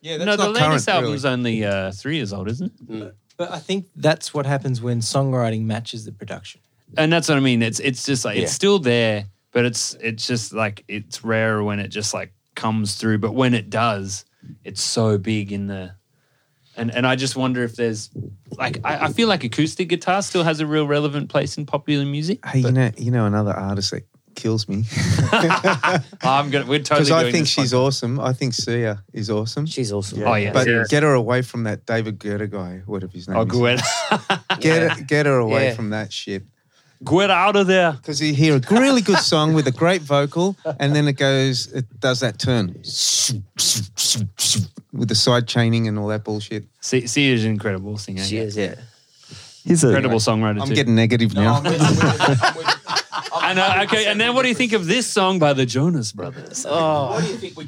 yeah, 0.00 0.16
that's 0.18 0.26
No, 0.26 0.36
the 0.36 0.48
latest 0.50 0.86
current, 0.86 0.88
album's 1.04 1.24
really. 1.24 1.32
only 1.34 1.64
uh, 1.64 1.92
three 1.92 2.16
years 2.16 2.32
old, 2.32 2.48
isn't 2.48 2.72
it? 2.88 3.14
But 3.36 3.50
I 3.50 3.58
think 3.58 3.86
that's 3.96 4.32
what 4.32 4.46
happens 4.46 4.80
when 4.80 5.00
songwriting 5.00 5.64
matches 5.64 6.04
the 6.04 6.12
production. 6.12 6.60
and 6.96 7.12
that's 7.12 7.28
what 7.28 7.36
I 7.36 7.40
mean. 7.40 7.62
It's 7.62 7.80
it's 7.80 8.04
just 8.06 8.24
like 8.24 8.36
Yeah. 8.36 8.44
it's 8.44 8.52
still 8.52 8.78
there, 8.78 9.26
but 9.52 9.64
it's 9.64 9.94
it's 10.00 10.26
just 10.26 10.52
like 10.52 10.84
it's 10.88 11.22
rare 11.24 11.62
when 11.62 11.78
it 11.78 11.88
just 11.88 12.12
like 12.14 12.32
comes 12.54 12.94
through. 12.96 13.18
But 13.18 13.34
when 13.34 13.54
it 13.54 13.70
does, 13.70 14.24
it's 14.64 14.82
so 14.82 15.18
big 15.18 15.52
in 15.52 15.66
the 15.68 15.94
and 16.76 16.90
and 16.94 17.06
I 17.06 17.16
just 17.16 17.36
wonder 17.36 17.62
if 17.62 17.76
there's 17.76 18.10
like 18.58 18.78
I, 18.84 19.06
I 19.06 19.12
feel 19.12 19.28
like 19.28 19.44
acoustic 19.44 19.88
guitar 19.88 20.22
still 20.22 20.42
has 20.44 20.60
a 20.60 20.66
real 20.66 20.86
relevant 20.86 21.28
place 21.28 21.56
in 21.58 21.66
popular 21.66 22.04
music. 22.04 22.44
Hey, 22.46 22.60
you 22.60 22.72
know, 22.72 22.90
you 22.96 23.10
know 23.10 23.26
another 23.26 23.52
artist 23.52 23.90
that 23.92 24.04
kills 24.34 24.66
me 24.66 24.82
I'm 26.22 26.48
gonna 26.50 26.64
we're 26.66 26.78
totally 26.78 27.04
because 27.04 27.10
I 27.10 27.24
think 27.30 27.42
this 27.42 27.48
she's 27.50 27.72
podcast. 27.74 27.78
awesome. 27.78 28.20
I 28.20 28.32
think 28.32 28.54
Sia 28.54 29.02
is 29.12 29.28
awesome. 29.28 29.66
She's 29.66 29.92
awesome. 29.92 30.22
Oh 30.22 30.34
yeah, 30.34 30.52
But 30.52 30.66
Yeah. 30.66 30.84
get 30.88 31.02
her 31.02 31.12
away 31.12 31.42
from 31.42 31.64
that 31.64 31.84
David 31.84 32.18
Guetta 32.18 32.48
guy, 32.50 32.80
whatever 32.86 33.12
his 33.12 33.28
name 33.28 33.36
oh 33.36 33.42
is. 33.42 33.48
Gwen, 33.48 33.78
Get 34.60 34.90
her, 34.96 35.04
get 35.04 35.26
her 35.26 35.36
away 35.38 35.66
Yeah. 35.68 35.74
from 35.74 35.90
that 35.90 36.12
shit. 36.12 36.44
Gwen 37.04 37.30
out 37.30 37.56
of 37.56 37.66
there. 37.66 37.92
Because 37.92 38.20
you 38.20 38.34
hear 38.34 38.56
a 38.56 38.60
really 38.70 39.00
good 39.00 39.18
song 39.18 39.54
with 39.54 39.66
a 39.66 39.72
great 39.72 40.02
vocal, 40.02 40.56
and 40.78 40.94
then 40.94 41.08
it 41.08 41.14
goes, 41.14 41.72
it 41.72 41.84
does 42.00 42.20
that 42.20 42.38
turn 42.38 42.74
with 44.92 45.08
the 45.08 45.14
side 45.14 45.48
chaining 45.48 45.88
and 45.88 45.98
all 45.98 46.08
that 46.08 46.24
bullshit. 46.24 46.64
See, 46.80 47.06
Sia 47.06 47.34
is 47.34 47.44
an 47.44 47.50
incredible 47.52 47.96
singer. 47.98 48.22
She 48.22 48.36
yeah. 48.36 48.42
is, 48.42 48.56
yeah. 48.56 48.74
Here's 49.64 49.84
a 49.84 49.88
Incredible 49.88 50.18
songwriter 50.18 50.60
I'm 50.60 50.68
too. 50.68 50.74
getting 50.74 50.96
negative 50.96 51.34
now. 51.34 51.62
and, 51.64 53.58
uh, 53.58 53.84
okay, 53.84 54.06
and 54.06 54.20
then 54.20 54.34
what 54.34 54.42
do 54.42 54.48
you 54.48 54.56
think 54.56 54.72
of 54.72 54.86
this 54.86 55.06
song 55.06 55.38
by 55.38 55.52
the 55.52 55.64
Jonas 55.64 56.10
Brothers? 56.10 56.66
Oh, 56.68 57.20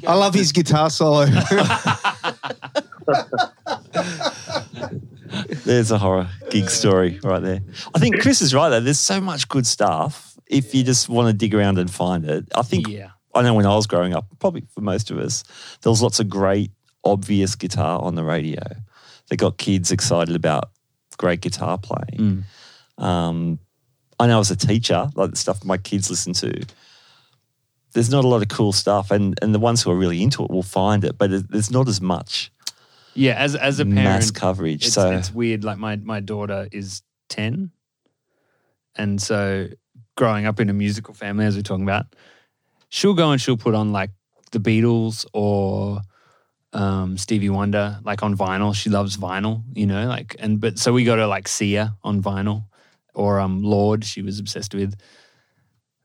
I 0.05 0.13
love 0.15 0.33
his 0.33 0.51
guitar 0.51 0.89
solo. 0.89 1.25
There's 5.65 5.91
a 5.91 5.97
horror 5.97 6.29
gig 6.49 6.69
story 6.69 7.19
right 7.23 7.41
there. 7.41 7.61
I 7.93 7.99
think 7.99 8.19
Chris 8.21 8.41
is 8.41 8.53
right 8.53 8.69
though. 8.69 8.79
There's 8.79 8.99
so 8.99 9.19
much 9.21 9.47
good 9.49 9.65
stuff 9.67 10.37
if 10.47 10.73
you 10.75 10.83
just 10.83 11.09
want 11.09 11.27
to 11.27 11.33
dig 11.33 11.53
around 11.55 11.77
and 11.79 11.89
find 11.89 12.25
it. 12.25 12.45
I 12.55 12.61
think 12.61 12.87
Yeah. 12.87 13.09
I 13.33 13.41
know 13.41 13.53
when 13.53 13.65
I 13.65 13.75
was 13.75 13.85
growing 13.87 14.13
up, 14.13 14.25
probably 14.39 14.63
for 14.73 14.81
most 14.81 15.11
of 15.11 15.17
us, 15.17 15.43
there 15.81 15.89
was 15.89 16.01
lots 16.01 16.19
of 16.19 16.29
great 16.29 16.71
obvious 17.03 17.55
guitar 17.55 18.01
on 18.01 18.15
the 18.15 18.23
radio 18.23 18.61
that 19.29 19.37
got 19.37 19.57
kids 19.57 19.91
excited 19.91 20.35
about 20.35 20.69
great 21.17 21.41
guitar 21.41 21.77
playing. 21.77 22.45
Um, 22.97 23.59
I 24.19 24.27
know 24.27 24.39
as 24.39 24.51
a 24.51 24.55
teacher, 24.55 25.09
like 25.15 25.31
the 25.31 25.35
stuff 25.35 25.65
my 25.65 25.77
kids 25.77 26.09
listen 26.09 26.31
to, 26.33 26.65
there's 27.93 28.09
not 28.09 28.23
a 28.23 28.27
lot 28.27 28.41
of 28.41 28.47
cool 28.49 28.71
stuff, 28.73 29.11
and 29.11 29.37
and 29.41 29.53
the 29.53 29.59
ones 29.59 29.81
who 29.81 29.91
are 29.91 29.95
really 29.95 30.21
into 30.23 30.43
it 30.43 30.49
will 30.51 30.63
find 30.63 31.03
it, 31.03 31.17
but 31.17 31.29
there's 31.49 31.71
not 31.71 31.87
as 31.87 31.99
much 32.01 32.51
Yeah, 33.15 33.33
as 33.33 33.55
as 33.55 33.79
a 33.79 33.85
mass 33.85 34.31
parent, 34.31 34.35
coverage. 34.35 34.85
it's, 34.85 34.93
so 34.93 35.11
it's 35.11 35.33
weird. 35.33 35.63
Like 35.63 35.77
my 35.77 35.95
my 35.95 36.19
daughter 36.19 36.67
is 36.71 37.01
ten, 37.29 37.71
and 38.95 39.21
so 39.21 39.67
growing 40.15 40.45
up 40.45 40.59
in 40.59 40.69
a 40.69 40.73
musical 40.73 41.13
family, 41.13 41.45
as 41.45 41.55
we're 41.55 41.61
talking 41.61 41.83
about, 41.83 42.07
she'll 42.89 43.13
go 43.13 43.31
and 43.31 43.41
she'll 43.41 43.57
put 43.57 43.73
on 43.73 43.91
like 43.91 44.11
the 44.51 44.59
Beatles 44.59 45.25
or 45.33 46.01
um, 46.73 47.17
Stevie 47.17 47.49
Wonder, 47.49 47.99
like 48.03 48.21
on 48.21 48.35
vinyl. 48.35 48.75
She 48.75 48.89
loves 48.89 49.17
vinyl, 49.17 49.63
you 49.73 49.85
know, 49.85 50.07
like 50.07 50.35
and 50.39 50.59
but 50.59 50.77
so 50.77 50.91
we 50.91 51.03
got 51.03 51.15
to 51.15 51.27
like 51.27 51.47
Sia 51.47 51.95
on 52.03 52.21
vinyl 52.21 52.65
or 53.13 53.39
um 53.39 53.63
Lorde. 53.63 54.03
She 54.03 54.21
was 54.21 54.39
obsessed 54.39 54.75
with, 54.75 54.95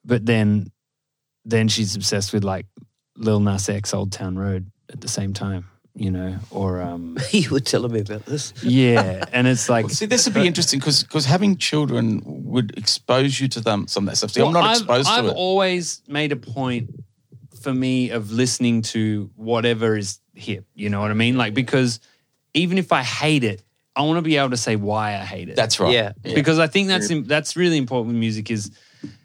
but 0.04 0.24
then 0.24 0.70
then 1.44 1.68
she's 1.68 1.96
obsessed 1.96 2.32
with 2.32 2.44
like 2.44 2.66
Lil 3.16 3.40
Nas 3.40 3.68
X, 3.68 3.92
Old 3.92 4.12
Town 4.12 4.38
Road 4.38 4.70
at 4.92 5.00
the 5.00 5.08
same 5.08 5.32
time, 5.32 5.68
you 6.00 6.10
know, 6.10 6.38
or 6.50 6.80
um 6.80 7.18
you 7.30 7.50
were 7.50 7.60
telling 7.60 7.92
me 7.92 8.00
about 8.00 8.24
this. 8.24 8.54
yeah, 8.62 9.22
and 9.32 9.46
it's 9.46 9.68
like 9.68 9.90
See, 9.90 10.06
this 10.06 10.24
would 10.24 10.34
be 10.34 10.46
interesting 10.46 10.80
because 10.80 11.02
because 11.02 11.26
having 11.26 11.58
children 11.58 12.22
would 12.24 12.76
expose 12.78 13.38
you 13.38 13.48
to 13.48 13.60
them 13.60 13.86
some 13.86 14.04
of 14.04 14.12
that 14.12 14.16
stuff. 14.16 14.30
See, 14.30 14.40
I'm 14.40 14.52
not 14.54 14.64
I've, 14.64 14.78
exposed 14.78 15.08
I've 15.08 15.24
to 15.24 15.28
it. 15.28 15.30
I've 15.32 15.36
always 15.36 16.00
made 16.08 16.32
a 16.32 16.36
point 16.36 16.88
for 17.60 17.74
me 17.74 18.10
of 18.10 18.32
listening 18.32 18.80
to 18.80 19.30
whatever 19.36 19.94
is 19.94 20.20
hip. 20.34 20.64
You 20.74 20.88
know 20.88 21.02
what 21.02 21.10
I 21.10 21.14
mean? 21.14 21.36
Like 21.36 21.52
because 21.52 22.00
even 22.54 22.78
if 22.78 22.92
I 22.92 23.02
hate 23.02 23.44
it, 23.44 23.62
I 23.94 24.00
want 24.00 24.16
to 24.16 24.22
be 24.22 24.38
able 24.38 24.50
to 24.50 24.56
say 24.56 24.76
why 24.76 25.10
I 25.16 25.24
hate 25.24 25.50
it. 25.50 25.56
That's 25.56 25.78
right. 25.78 25.92
Yeah. 25.92 26.12
because 26.22 26.58
I 26.58 26.66
think 26.66 26.88
that's 26.88 27.10
that's 27.26 27.56
really 27.56 27.76
important 27.76 28.14
with 28.14 28.16
music 28.16 28.50
is 28.50 28.70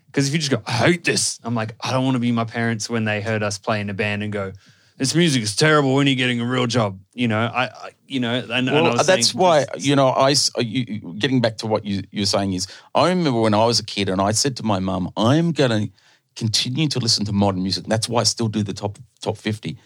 because 0.07 0.27
if 0.27 0.33
you 0.33 0.39
just 0.39 0.51
go 0.51 0.61
I 0.67 0.73
hate 0.73 1.05
this, 1.05 1.39
I'm 1.41 1.55
like 1.55 1.73
I 1.79 1.93
don't 1.93 2.03
want 2.03 2.15
to 2.15 2.19
be 2.19 2.33
my 2.33 2.43
parents 2.43 2.89
when 2.89 3.05
they 3.05 3.21
heard 3.21 3.43
us 3.43 3.57
play 3.57 3.79
in 3.79 3.89
a 3.89 3.93
band 3.93 4.23
and 4.23 4.33
go. 4.33 4.51
This 4.97 5.13
music 5.13 5.43
is 5.43 5.55
terrible. 5.55 5.93
When 5.95 6.07
are 6.07 6.09
you 6.09 6.15
getting 6.15 6.39
a 6.39 6.45
real 6.45 6.67
job? 6.67 6.99
You 7.13 7.27
know, 7.27 7.39
I, 7.39 7.65
I 7.65 7.89
you 8.07 8.19
know, 8.21 8.33
and, 8.33 8.51
and 8.51 8.69
I 8.69 8.73
Well, 8.73 8.93
was 8.93 9.07
that's 9.07 9.31
saying- 9.31 9.41
why 9.41 9.65
you 9.77 9.95
know 9.95 10.07
I. 10.07 10.35
You, 10.59 11.15
getting 11.19 11.41
back 11.41 11.57
to 11.57 11.67
what 11.67 11.85
you, 11.85 12.03
you're 12.11 12.25
saying 12.25 12.53
is, 12.53 12.67
I 12.93 13.09
remember 13.09 13.41
when 13.41 13.53
I 13.53 13.65
was 13.65 13.79
a 13.79 13.83
kid 13.83 14.07
and 14.09 14.21
I 14.21 14.31
said 14.31 14.55
to 14.57 14.63
my 14.63 14.79
mum, 14.79 15.11
"I'm 15.17 15.51
going 15.51 15.71
to 15.87 15.91
continue 16.35 16.87
to 16.89 16.99
listen 16.99 17.25
to 17.25 17.33
modern 17.33 17.61
music." 17.61 17.85
That's 17.87 18.07
why 18.07 18.21
I 18.21 18.23
still 18.23 18.47
do 18.47 18.63
the 18.63 18.73
top 18.73 18.97
top 19.21 19.37
fifty. 19.37 19.77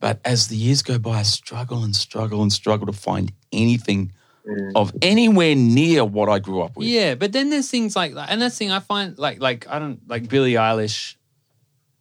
But 0.00 0.20
as 0.24 0.48
the 0.48 0.56
years 0.56 0.82
go 0.82 0.98
by, 0.98 1.20
I 1.20 1.22
struggle 1.22 1.84
and 1.84 1.94
struggle 1.94 2.42
and 2.42 2.52
struggle 2.52 2.86
to 2.86 2.92
find 2.92 3.32
anything 3.52 4.12
mm. 4.46 4.72
of 4.74 4.92
anywhere 5.00 5.54
near 5.54 6.04
what 6.04 6.28
I 6.28 6.38
grew 6.40 6.60
up 6.62 6.76
with. 6.76 6.86
Yeah, 6.88 7.14
but 7.14 7.32
then 7.32 7.50
there's 7.50 7.70
things 7.70 7.94
like 7.94 8.14
that, 8.14 8.30
and 8.30 8.42
that's 8.42 8.56
the 8.56 8.64
thing 8.64 8.72
I 8.72 8.80
find 8.80 9.16
like 9.16 9.40
like 9.40 9.68
I 9.68 9.78
don't 9.78 10.00
like 10.08 10.28
Billie 10.28 10.54
Eilish. 10.54 11.14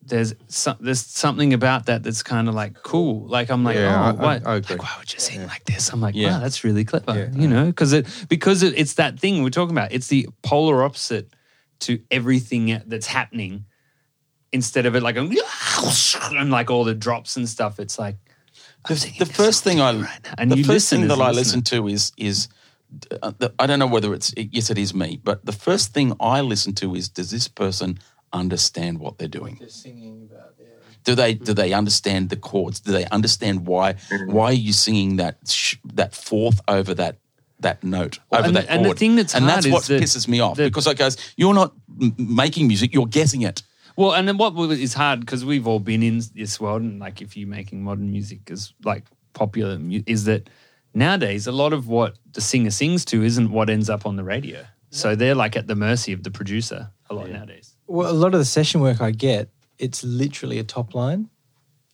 There's 0.07 0.35
some, 0.47 0.77
there's 0.79 0.99
something 1.01 1.53
about 1.53 1.87
that 1.87 2.03
that's 2.03 2.21
kind 2.21 2.47
of 2.47 2.53
like 2.53 2.83
cool. 2.83 3.27
Like 3.27 3.49
I'm 3.49 3.63
like, 3.63 3.75
Yeah, 3.75 3.99
I- 4.03 4.11
oh, 4.11 4.13
why, 4.13 4.35
I- 4.45 4.51
I 4.51 4.53
like 4.59 4.81
why 4.81 4.93
would 4.99 5.11
you 5.11 5.19
sing 5.19 5.45
like 5.47 5.65
this? 5.65 5.91
I'm 5.91 5.99
like, 6.01 6.13
Yeah. 6.15 6.33
wow, 6.37 6.39
that's 6.39 6.63
really 6.63 6.85
clever. 6.85 7.13
Yeah. 7.33 7.41
You 7.41 7.47
know, 7.47 7.65
because 7.65 7.91
it 7.93 8.05
because 8.29 8.61
it, 8.61 8.77
it's 8.77 8.93
that 8.95 9.19
thing 9.19 9.41
we're 9.43 9.49
talking 9.49 9.75
about. 9.75 9.91
It's 9.91 10.07
the 10.07 10.27
polar 10.43 10.83
opposite 10.83 11.33
to 11.81 11.99
everything 12.11 12.81
that's 12.85 13.07
happening. 13.07 13.65
Instead 14.53 14.85
of 14.85 14.95
it 14.95 15.03
like 15.03 15.17
and 15.17 16.51
like 16.51 16.69
all 16.71 16.83
the 16.85 16.93
drops 16.95 17.35
and 17.35 17.49
stuff, 17.49 17.79
it's 17.79 17.99
like 17.99 18.15
I'm 18.87 18.95
The, 18.95 19.13
the 19.19 19.25
first 19.25 19.63
thing 19.63 19.81
I 19.81 19.93
right 19.93 20.19
and 20.37 20.51
the 20.51 20.57
you 20.57 20.63
first 20.63 20.91
listen 20.91 20.99
thing 20.99 21.07
that 21.09 21.19
I 21.19 21.31
listen 21.31 21.61
to 21.63 21.87
is 21.87 22.11
is 22.17 22.47
uh, 23.21 23.33
the, 23.39 23.53
I 23.59 23.65
don't 23.65 23.79
know 23.79 23.87
whether 23.87 24.13
it's 24.13 24.33
yes 24.37 24.69
it 24.69 24.77
is 24.77 24.93
me, 24.93 25.19
but 25.23 25.43
the 25.45 25.51
first 25.51 25.93
thing 25.93 26.13
I 26.19 26.41
listen 26.41 26.73
to 26.75 26.95
is 26.95 27.09
does 27.09 27.31
this 27.31 27.47
person 27.49 27.97
understand 28.35 28.99
what 28.99 29.17
they're 29.17 29.27
doing? 29.27 29.57
They're 29.59 29.69
singing 29.69 30.29
about 30.29 30.53
yeah. 30.59 30.65
Do 31.03 31.15
they 31.15 31.33
do 31.33 31.43
mm-hmm. 31.43 31.53
they 31.53 31.73
understand 31.73 32.29
the 32.29 32.35
chords? 32.35 32.79
Do 32.79 32.91
they 32.91 33.05
understand 33.05 33.65
why 33.67 33.93
mm-hmm. 33.93 34.31
why 34.31 34.45
are 34.45 34.53
you 34.53 34.73
singing 34.73 35.17
that 35.17 35.37
sh- 35.47 35.77
that 35.93 36.13
fourth 36.13 36.61
over 36.67 36.93
that 36.95 37.17
that 37.59 37.83
note 37.83 38.19
Well, 38.29 38.39
over 38.39 38.47
and 38.47 38.55
that 38.57 38.65
the- 38.65 38.71
and 38.71 38.85
the 38.85 38.93
thing 38.93 39.15
that's 39.15 39.33
and 39.33 39.45
hard 39.45 39.55
that's 39.55 39.65
is 39.67 39.73
what 39.73 39.83
that 39.85 40.01
pisses 40.01 40.27
me 40.27 40.39
off 40.39 40.57
the- 40.57 40.65
because 40.65 40.87
I 40.87 40.93
goes 40.93 41.17
you're 41.37 41.53
not 41.53 41.73
m- 42.01 42.15
making 42.17 42.67
music, 42.67 42.93
you're 42.93 43.07
guessing 43.07 43.43
it. 43.43 43.63
Well, 43.97 44.13
and 44.13 44.27
then 44.27 44.37
what 44.37 44.53
is 44.71 44.93
hard 44.93 45.21
because 45.21 45.45
we've 45.45 45.67
all 45.67 45.79
been 45.79 46.03
in 46.03 46.21
this 46.33 46.59
world, 46.59 46.81
and 46.81 46.99
like 46.99 47.21
if 47.21 47.37
you're 47.37 47.47
making 47.47 47.83
modern 47.83 48.11
music 48.11 48.51
as 48.51 48.73
like 48.83 49.05
popular, 49.33 49.79
is 50.05 50.25
that 50.25 50.49
nowadays 50.93 51.47
a 51.47 51.51
lot 51.51 51.71
of 51.71 51.87
what 51.87 52.15
the 52.33 52.41
singer 52.41 52.71
sings 52.71 53.05
to 53.05 53.23
isn't 53.23 53.51
what 53.51 53.69
ends 53.69 53.89
up 53.89 54.05
on 54.05 54.15
the 54.15 54.23
radio. 54.23 54.65
So 54.89 55.15
they're 55.15 55.35
like 55.35 55.55
at 55.55 55.67
the 55.67 55.75
mercy 55.75 56.13
of 56.13 56.23
the 56.23 56.31
producer 56.31 56.89
a 57.09 57.13
lot 57.13 57.29
nowadays. 57.29 57.74
Well, 57.87 58.09
a 58.09 58.13
lot 58.13 58.33
of 58.33 58.39
the 58.39 58.45
session 58.45 58.81
work 58.81 59.01
I 59.01 59.11
get, 59.11 59.49
it's 59.77 60.03
literally 60.03 60.59
a 60.59 60.63
top 60.63 60.95
line 60.95 61.29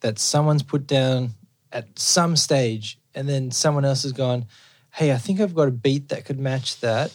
that 0.01 0.19
someone's 0.19 0.63
put 0.63 0.87
down 0.87 1.31
at 1.71 1.97
some 1.97 2.35
stage, 2.35 2.99
and 3.13 3.27
then 3.27 3.51
someone 3.51 3.85
else 3.85 4.03
has 4.03 4.11
gone, 4.11 4.45
"Hey, 4.91 5.11
I 5.11 5.17
think 5.17 5.39
I've 5.39 5.55
got 5.55 5.67
a 5.67 5.71
beat 5.71 6.09
that 6.09 6.25
could 6.25 6.39
match 6.39 6.79
that. 6.81 7.11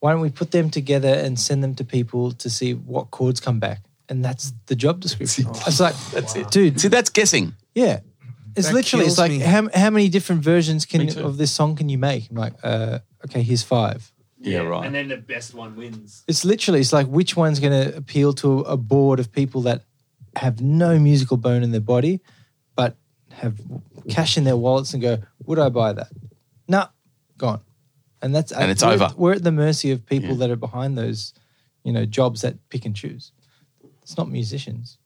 Why 0.00 0.12
don't 0.12 0.20
we 0.20 0.30
put 0.30 0.50
them 0.50 0.70
together 0.70 1.08
and 1.08 1.38
send 1.38 1.62
them 1.64 1.74
to 1.76 1.84
people 1.84 2.32
to 2.32 2.48
see 2.50 2.74
what 2.74 3.10
chords 3.10 3.40
come 3.40 3.58
back?" 3.58 3.82
And 4.08 4.24
that's 4.24 4.52
the 4.66 4.76
job 4.76 5.00
description. 5.00 5.46
It's 5.66 5.80
like, 5.80 5.94
that's 6.12 6.34
it, 6.36 6.50
dude. 6.50 6.80
See, 6.80 6.88
that's 6.88 7.10
guessing. 7.10 7.54
Yeah. 7.74 8.00
It's 8.56 8.68
That 8.68 8.74
literally, 8.74 9.06
it's 9.06 9.18
like, 9.18 9.30
me. 9.30 9.38
how, 9.38 9.68
how 9.72 9.90
many 9.90 10.08
different 10.08 10.42
versions 10.42 10.84
can 10.84 11.16
of 11.18 11.36
this 11.36 11.52
song 11.52 11.76
can 11.76 11.88
you 11.88 11.98
make? 11.98 12.28
I'm 12.30 12.36
like, 12.36 12.54
uh, 12.62 12.98
okay, 13.26 13.42
here's 13.42 13.62
five. 13.62 14.10
Yeah, 14.40 14.60
right. 14.60 14.86
And 14.86 14.94
then 14.94 15.08
the 15.08 15.16
best 15.16 15.54
one 15.54 15.74
wins. 15.76 16.22
It's 16.28 16.44
literally, 16.44 16.80
it's 16.80 16.92
like, 16.92 17.06
which 17.08 17.36
one's 17.36 17.58
going 17.60 17.72
to 17.90 17.96
appeal 17.96 18.32
to 18.34 18.60
a 18.60 18.76
board 18.76 19.18
of 19.20 19.32
people 19.32 19.62
that 19.62 19.82
have 20.36 20.60
no 20.60 20.98
musical 20.98 21.36
bone 21.36 21.62
in 21.62 21.72
their 21.72 21.80
body, 21.80 22.20
but 22.76 22.96
have 23.32 23.60
cash 24.08 24.36
in 24.36 24.44
their 24.44 24.56
wallets 24.56 24.92
and 24.94 25.02
go, 25.02 25.18
would 25.44 25.58
I 25.58 25.68
buy 25.70 25.92
that? 25.92 26.08
No, 26.68 26.86
gone. 27.36 27.60
And 28.22 28.34
that's 28.34 28.52
And 28.52 28.70
it's 28.70 28.84
we're, 28.84 28.92
over. 28.92 29.10
We're 29.16 29.32
at 29.34 29.42
the 29.44 29.52
mercy 29.52 29.90
of 29.90 30.04
people 30.06 30.30
Yeah. 30.30 30.36
that 30.36 30.50
are 30.50 30.56
behind 30.56 30.96
those, 30.98 31.34
you 31.84 31.92
know, 31.92 32.04
jobs 32.04 32.42
that 32.42 32.56
pick 32.68 32.84
and 32.84 32.94
choose. 32.94 33.32
It's 34.02 34.16
not 34.16 34.28
musicians. 34.30 34.98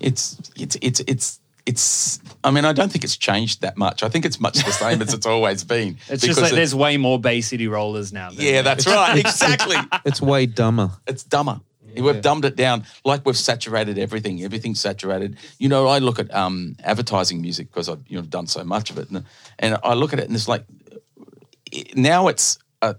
it's 0.00 0.38
it's 0.56 0.76
it's 0.80 1.00
it's 1.06 1.40
it's 1.66 2.20
I 2.44 2.50
mean 2.50 2.64
I 2.64 2.72
don't 2.72 2.90
think 2.90 3.04
it's 3.04 3.16
changed 3.16 3.60
that 3.62 3.76
much. 3.76 4.02
I 4.02 4.08
think 4.08 4.24
it's 4.24 4.38
much 4.40 4.64
the 4.64 4.70
same 4.72 5.02
as 5.02 5.12
it's 5.12 5.26
always 5.26 5.64
been. 5.64 5.98
It's 6.08 6.22
just 6.22 6.22
Because 6.22 6.38
like 6.42 6.52
it- 6.52 6.56
there's 6.56 6.74
way 6.74 6.96
more 6.96 7.18
Bay 7.20 7.40
City 7.40 7.66
rollers 7.68 8.12
now. 8.12 8.30
yeah, 8.32 8.52
there- 8.52 8.62
that's 8.62 8.86
right. 8.86 9.18
Exactly. 9.26 9.76
It's 10.04 10.20
way 10.22 10.46
dumber. 10.46 10.90
It's 11.06 11.22
dumber. 11.24 11.60
We've 11.98 12.20
dumbed 12.20 12.44
it 12.44 12.56
down 12.56 12.84
like 13.06 13.24
we've 13.24 13.38
saturated 13.38 13.96
everything. 13.98 14.42
Everything's 14.44 14.78
saturated. 14.80 15.38
You 15.58 15.70
know, 15.70 15.86
I 15.86 15.98
look 15.98 16.18
at 16.18 16.32
um, 16.34 16.76
advertising 16.84 17.40
music 17.40 17.70
because 17.70 17.88
I've 17.88 18.02
you 18.06 18.16
know 18.18 18.22
done 18.26 18.46
so 18.46 18.62
much 18.64 18.90
of 18.90 18.98
it, 18.98 19.08
and, 19.08 19.24
and 19.58 19.78
I 19.82 19.94
look 19.94 20.12
at 20.12 20.18
it 20.18 20.26
and 20.26 20.34
it's 20.36 20.46
like 20.46 20.64
it- 21.72 21.96
now 21.96 22.28
it's 22.28 22.58
a, 22.82 22.96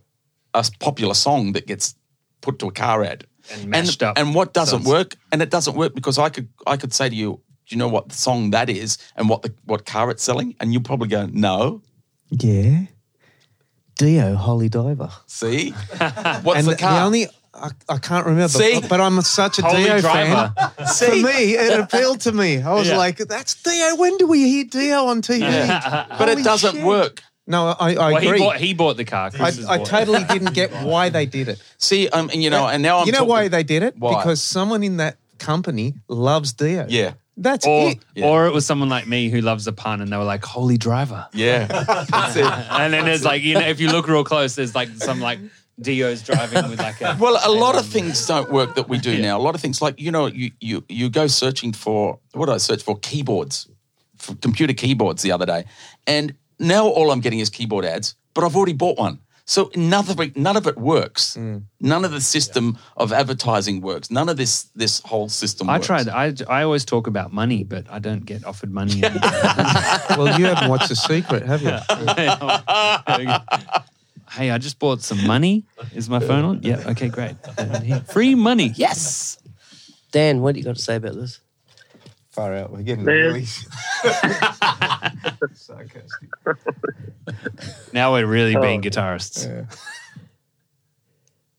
a 0.55 0.65
popular 0.79 1.13
song 1.13 1.51
that 1.53 1.67
gets 1.67 1.95
put 2.41 2.57
to 2.59 2.67
a 2.67 2.71
car 2.71 3.03
ad 3.03 3.25
And 3.53 3.67
mashed 3.69 4.01
up 4.01 4.17
and 4.17 4.33
what 4.33 4.53
doesn't 4.53 4.79
songs. 4.83 4.87
work, 4.89 5.15
and 5.31 5.41
it 5.43 5.51
doesn't 5.51 5.75
work 5.77 5.93
because 5.93 6.17
I 6.17 6.29
could 6.29 6.49
I 6.65 6.75
could 6.77 6.91
say 6.93 7.07
to 7.07 7.15
you 7.15 7.39
Do 7.67 7.75
you 7.75 7.77
know 7.79 7.87
what 7.89 8.11
song 8.13 8.51
that 8.51 8.69
is 8.69 8.97
and 9.15 9.27
what 9.29 9.41
the 9.41 9.53
what 9.65 9.85
car 9.85 10.09
it's 10.11 10.23
selling? 10.23 10.55
And 10.59 10.71
you'll 10.73 10.83
probably 10.83 11.09
go, 11.09 11.25
no. 11.31 11.81
Yeah. 12.29 12.83
Dio 13.95 14.35
Holy 14.35 14.69
Diver. 14.69 15.09
See, 15.25 15.71
what's 16.43 16.59
and 16.59 16.67
the 16.67 16.75
car? 16.77 16.99
The 16.99 17.05
only 17.05 17.27
I, 17.53 17.71
I 17.89 17.97
can't 17.97 18.25
remember, 18.27 18.49
See? 18.49 18.79
but 18.87 19.01
I'm 19.01 19.19
such 19.21 19.57
a 19.57 19.63
Holy 19.63 19.83
Dio 19.83 19.99
driver. 19.99 20.53
fan. 20.55 20.87
For 20.95 21.15
me, 21.15 21.55
it 21.55 21.79
appealed 21.79 22.21
to 22.21 22.31
me. 22.31 22.61
I 22.61 22.73
was 22.73 22.87
Yeah. 22.89 22.97
like, 22.97 23.17
"That's 23.17 23.55
Dio. 23.63 23.95
When 23.95 24.15
do 24.17 24.27
we 24.27 24.47
hear 24.47 24.65
Dio 24.65 25.05
on 25.07 25.21
TV?" 25.23 25.41
but 26.19 26.29
it 26.29 26.43
doesn't 26.43 26.75
shit. 26.75 26.85
work. 26.85 27.23
No, 27.47 27.69
I, 27.79 27.93
I 27.93 27.95
Well, 27.95 28.17
he 28.21 28.27
agree. 28.27 28.39
bought 28.39 28.57
he 28.57 28.73
bought 28.75 28.97
the 28.97 29.05
car. 29.05 29.27
I, 29.27 29.29
Chris 29.31 29.57
has 29.57 29.65
I 29.65 29.77
bought 29.79 29.87
it. 29.87 29.89
totally 29.89 30.23
didn't 30.25 30.53
get 30.53 30.71
why 30.83 31.09
they 31.09 31.25
did 31.25 31.47
it. 31.47 31.61
See, 31.79 32.07
um, 32.09 32.29
and 32.31 32.43
you 32.43 32.49
know, 32.51 32.67
and 32.67 32.83
now 32.83 32.99
I'm 32.99 33.07
you 33.07 33.11
know 33.13 33.19
talking- 33.19 33.29
why 33.29 33.47
they 33.47 33.63
did 33.63 33.81
it? 33.81 33.95
Why? 33.97 34.13
Because 34.19 34.41
someone 34.43 34.83
in 34.83 34.97
that 34.97 35.17
company 35.39 35.95
loves 36.07 36.53
Dio. 36.53 36.85
Yeah, 36.87 37.13
That's 37.37 37.65
Or, 37.67 37.91
it. 37.91 37.99
Yeah. 38.15 38.25
or 38.25 38.47
it 38.47 38.53
was 38.53 38.65
someone 38.65 38.89
like 38.89 39.05
me 39.07 39.29
who 39.29 39.41
loves 39.41 39.67
a 39.67 39.71
pun 39.73 40.01
and 40.01 40.11
they 40.11 40.17
were 40.17 40.23
like, 40.23 40.43
holy 40.43 40.77
driver. 40.77 41.27
yeah. 41.33 41.67
That's 42.09 42.35
it. 42.35 42.43
And 42.45 42.91
then 42.93 43.05
there's 43.05 43.23
like, 43.23 43.43
you 43.43 43.53
know, 43.53 43.67
if 43.67 43.79
you 43.79 43.91
look 43.91 44.07
real 44.07 44.23
close, 44.23 44.55
there's 44.55 44.73
like 44.73 44.89
some 44.89 45.19
like 45.21 45.39
Dio's 45.79 46.23
driving 46.23 46.67
with 46.69 46.79
like 46.79 46.99
a. 47.01 47.15
Well, 47.19 47.39
a 47.45 47.51
lot 47.51 47.77
of 47.77 47.85
things 47.85 48.25
don't 48.25 48.51
work 48.51 48.73
that 48.75 48.89
we 48.89 48.97
do 48.97 49.21
now. 49.21 49.37
A 49.37 49.43
lot 49.43 49.53
of 49.53 49.61
things, 49.61 49.79
like 49.81 49.99
you 49.99 50.09
know, 50.11 50.25
you 50.25 50.49
you 50.59 50.83
you 50.89 51.09
go 51.11 51.27
searching 51.27 51.73
for 51.73 52.17
what 52.33 52.47
did 52.47 52.55
I 52.55 52.57
search 52.57 52.81
for 52.81 52.97
keyboards, 52.97 53.67
for 54.17 54.33
computer 54.35 54.73
keyboards 54.73 55.21
the 55.21 55.31
other 55.31 55.45
day, 55.45 55.65
and 56.07 56.33
now 56.59 56.87
all 56.87 57.11
I'm 57.11 57.19
getting 57.21 57.37
is 57.39 57.51
keyboard 57.51 57.85
ads. 57.85 58.15
But 58.33 58.43
I've 58.43 58.55
already 58.55 58.73
bought 58.73 58.97
one, 58.97 59.19
so 59.49 59.71
none 59.75 60.09
of 60.09 60.19
it 60.19 60.35
none 60.35 60.57
of 60.57 60.67
it 60.67 60.77
works. 60.77 61.37
Mm. 61.37 61.63
None 61.79 62.03
of 62.03 62.11
the 62.11 62.19
system 62.19 62.77
of 62.97 63.13
advertising 63.13 63.79
works. 63.79 64.11
None 64.11 64.27
of 64.27 64.35
this 64.35 64.63
this 64.75 64.99
whole 65.05 65.29
system. 65.29 65.69
I 65.69 65.77
works. 65.77 65.87
tried. 65.87 66.09
I, 66.09 66.33
I 66.49 66.63
always 66.63 66.83
talk 66.83 67.07
about 67.07 67.31
money, 67.31 67.63
but 67.63 67.85
I 67.89 67.99
don't 67.99 68.25
get 68.25 68.45
offered 68.45 68.71
money. 68.71 69.01
Well, 70.17 70.39
you 70.39 70.47
haven't 70.47 70.69
watched 70.69 70.89
The 70.89 70.95
Secret, 70.95 71.45
have 71.45 71.61
you? 71.61 71.69
hey, 74.31 74.49
I 74.49 74.57
just 74.57 74.79
bought 74.79 75.01
some 75.01 75.25
money. 75.27 75.65
Is 75.93 76.09
my 76.09 76.19
phone 76.19 76.43
on? 76.43 76.63
Yeah. 76.63 76.83
Okay, 76.87 77.09
great. 77.09 77.35
Free 78.11 78.35
money. 78.35 78.73
Yes. 78.75 79.37
Dan, 80.11 80.41
what 80.41 80.53
do 80.53 80.59
you 80.59 80.65
got 80.65 80.75
to 80.75 80.81
say 80.81 80.95
about 80.95 81.13
this? 81.13 81.39
Far 82.37 82.53
out. 82.53 82.71
We're 82.71 82.83
getting 82.83 83.03
Man. 83.03 83.15
really 83.15 83.45
Now 87.93 88.13
we're 88.13 88.27
really 88.27 88.55
oh. 88.55 88.61
being 88.61 88.81
Oh. 88.81 88.83
guitarists. 88.83 89.47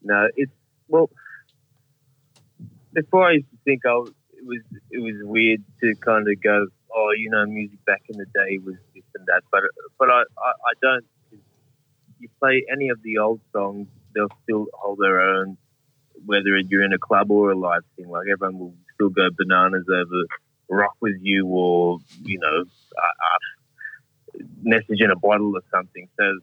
No, 0.02 0.28
it's 0.36 0.52
well. 0.86 1.10
Before 2.92 3.26
I 3.26 3.32
used 3.32 3.50
to 3.50 3.56
think 3.64 3.84
I 3.84 3.94
was, 3.94 4.12
it 4.32 4.46
was 4.46 4.60
it 4.92 5.00
was 5.00 5.16
weird 5.24 5.64
to 5.80 5.96
kind 5.96 6.28
of 6.28 6.40
go, 6.40 6.68
oh, 6.94 7.10
you 7.18 7.28
know, 7.28 7.44
music 7.46 7.84
back 7.84 8.02
in 8.08 8.16
the 8.16 8.26
day 8.26 8.58
was 8.58 8.76
this 8.94 9.02
and 9.16 9.26
that, 9.26 9.42
but 9.50 9.62
but 9.98 10.10
I 10.10 10.20
I, 10.20 10.22
I 10.50 10.72
don't. 10.80 11.04
You 12.20 12.28
play 12.38 12.64
any 12.70 12.90
of 12.90 13.02
the 13.02 13.18
old 13.18 13.40
songs, 13.52 13.88
they'll 14.14 14.28
still 14.44 14.66
hold 14.74 15.00
their 15.00 15.20
own, 15.20 15.56
whether 16.24 16.56
you're 16.56 16.84
in 16.84 16.92
a 16.92 16.98
club 16.98 17.32
or 17.32 17.50
a 17.50 17.58
live 17.58 17.82
thing. 17.96 18.08
Like 18.08 18.28
everyone 18.32 18.60
will 18.60 18.74
still 18.94 19.08
go 19.08 19.28
bananas 19.36 19.86
over 19.92 20.24
"Rock 20.68 20.96
with 21.00 21.16
You" 21.20 21.46
or 21.46 21.98
you 22.22 22.38
know, 22.38 22.64
uh, 22.96 23.16
uh, 23.26 24.42
"Message 24.62 25.00
in 25.00 25.10
a 25.10 25.16
Bottle" 25.16 25.52
or 25.56 25.62
something. 25.72 26.08
So 26.18 26.40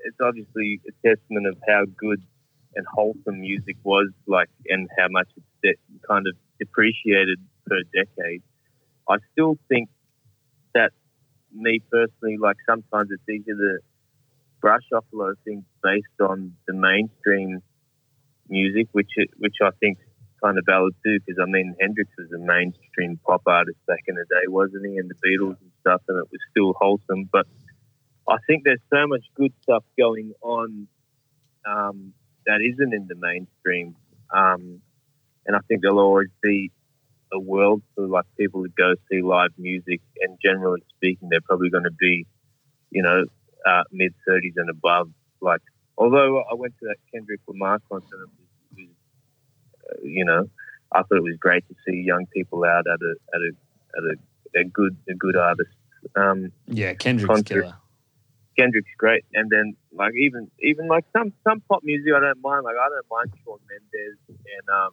it's 0.00 0.20
obviously 0.20 0.80
a 0.88 1.08
testament 1.08 1.46
of 1.46 1.56
how 1.68 1.84
good 1.96 2.22
and 2.74 2.86
wholesome 2.86 3.40
music 3.40 3.76
was 3.82 4.08
like 4.26 4.48
and 4.68 4.88
how 4.98 5.08
much 5.10 5.28
it's 5.62 5.80
kind 6.08 6.26
of 6.26 6.34
depreciated 6.58 7.38
per 7.66 7.80
decade. 7.92 8.42
I 9.08 9.16
still 9.32 9.58
think 9.68 9.88
that 10.74 10.92
me 11.52 11.80
personally, 11.90 12.36
like 12.38 12.56
sometimes 12.68 13.10
it's 13.10 13.28
easier 13.28 13.54
to 13.54 13.78
brush 14.60 14.84
off 14.94 15.04
a 15.12 15.16
lot 15.16 15.30
of 15.30 15.38
things 15.44 15.64
based 15.82 16.20
on 16.20 16.54
the 16.66 16.74
mainstream 16.74 17.60
music, 18.48 18.88
which 18.92 19.10
which 19.38 19.56
I 19.62 19.70
think 19.80 19.98
kind 20.42 20.58
of 20.58 20.64
valid 20.66 20.94
too. 21.04 21.18
Because 21.24 21.40
I 21.42 21.50
mean, 21.50 21.74
Hendrix 21.80 22.10
was 22.18 22.30
a 22.32 22.38
mainstream 22.38 23.18
pop 23.26 23.42
artist 23.46 23.78
back 23.86 24.00
in 24.06 24.14
the 24.14 24.24
day, 24.28 24.46
wasn't 24.48 24.86
he? 24.86 24.96
And 24.96 25.10
the 25.10 25.14
Beatles 25.14 25.60
and 25.60 25.70
stuff, 25.80 26.02
and 26.08 26.18
it 26.18 26.28
was 26.30 26.40
still 26.50 26.74
wholesome. 26.78 27.28
But 27.30 27.46
I 28.28 28.36
think 28.46 28.64
there's 28.64 28.82
so 28.92 29.06
much 29.06 29.24
good 29.34 29.52
stuff 29.62 29.84
going 29.98 30.32
on 30.42 30.86
um, 31.66 32.12
that 32.46 32.60
isn't 32.60 32.94
in 32.94 33.06
the 33.08 33.16
mainstream. 33.16 33.96
Um, 34.32 34.80
and 35.46 35.56
I 35.56 35.60
think 35.66 35.82
there'll 35.82 35.98
always 35.98 36.30
be 36.42 36.70
a 37.32 37.38
world 37.38 37.82
for 37.94 38.06
like 38.06 38.24
people 38.38 38.62
to 38.64 38.70
go 38.76 38.94
see 39.10 39.22
live 39.22 39.50
music. 39.58 40.00
And 40.20 40.38
generally 40.44 40.82
speaking, 40.96 41.28
they're 41.30 41.40
probably 41.40 41.70
going 41.70 41.84
to 41.84 41.96
be, 41.98 42.26
you 42.90 43.02
know, 43.02 43.24
uh, 43.66 43.82
mid 43.90 44.14
30s 44.28 44.54
and 44.56 44.70
above. 44.70 45.10
Like, 45.40 45.62
although 45.96 46.40
I 46.40 46.54
went 46.54 46.74
to 46.80 46.86
that 46.86 46.96
Kendrick 47.12 47.40
Lamar 47.48 47.80
concert, 47.90 48.22
it 48.22 48.28
was, 48.38 48.48
you 50.02 50.24
know, 50.24 50.48
I 50.92 51.02
thought 51.02 51.16
it 51.16 51.22
was 51.22 51.36
great 51.38 51.66
to 51.68 51.74
see 51.86 52.02
young 52.04 52.26
people 52.34 52.64
out 52.64 52.86
at 52.86 53.00
a 53.00 53.14
at 53.34 53.40
a 53.40 53.52
at 53.96 54.04
a, 54.04 54.60
a 54.60 54.64
good 54.64 54.96
a 55.08 55.14
good 55.14 55.36
artist. 55.36 55.70
Um, 56.16 56.52
Yeah, 56.66 56.94
Kendrick's 56.94 57.28
Concert. 57.28 57.62
killer. 57.62 57.76
Kendrick's 58.58 58.90
great, 58.98 59.24
and 59.32 59.48
then 59.50 59.76
like 59.92 60.12
even 60.14 60.50
even 60.60 60.88
like 60.88 61.04
some 61.16 61.32
some 61.44 61.60
pop 61.68 61.82
music 61.84 62.12
I 62.16 62.20
don't 62.20 62.42
mind. 62.42 62.64
Like 62.64 62.76
I 62.76 62.88
don't 62.88 63.06
mind 63.10 63.32
Shawn 63.44 63.58
Mendes, 63.68 64.18
and 64.28 64.68
um, 64.68 64.90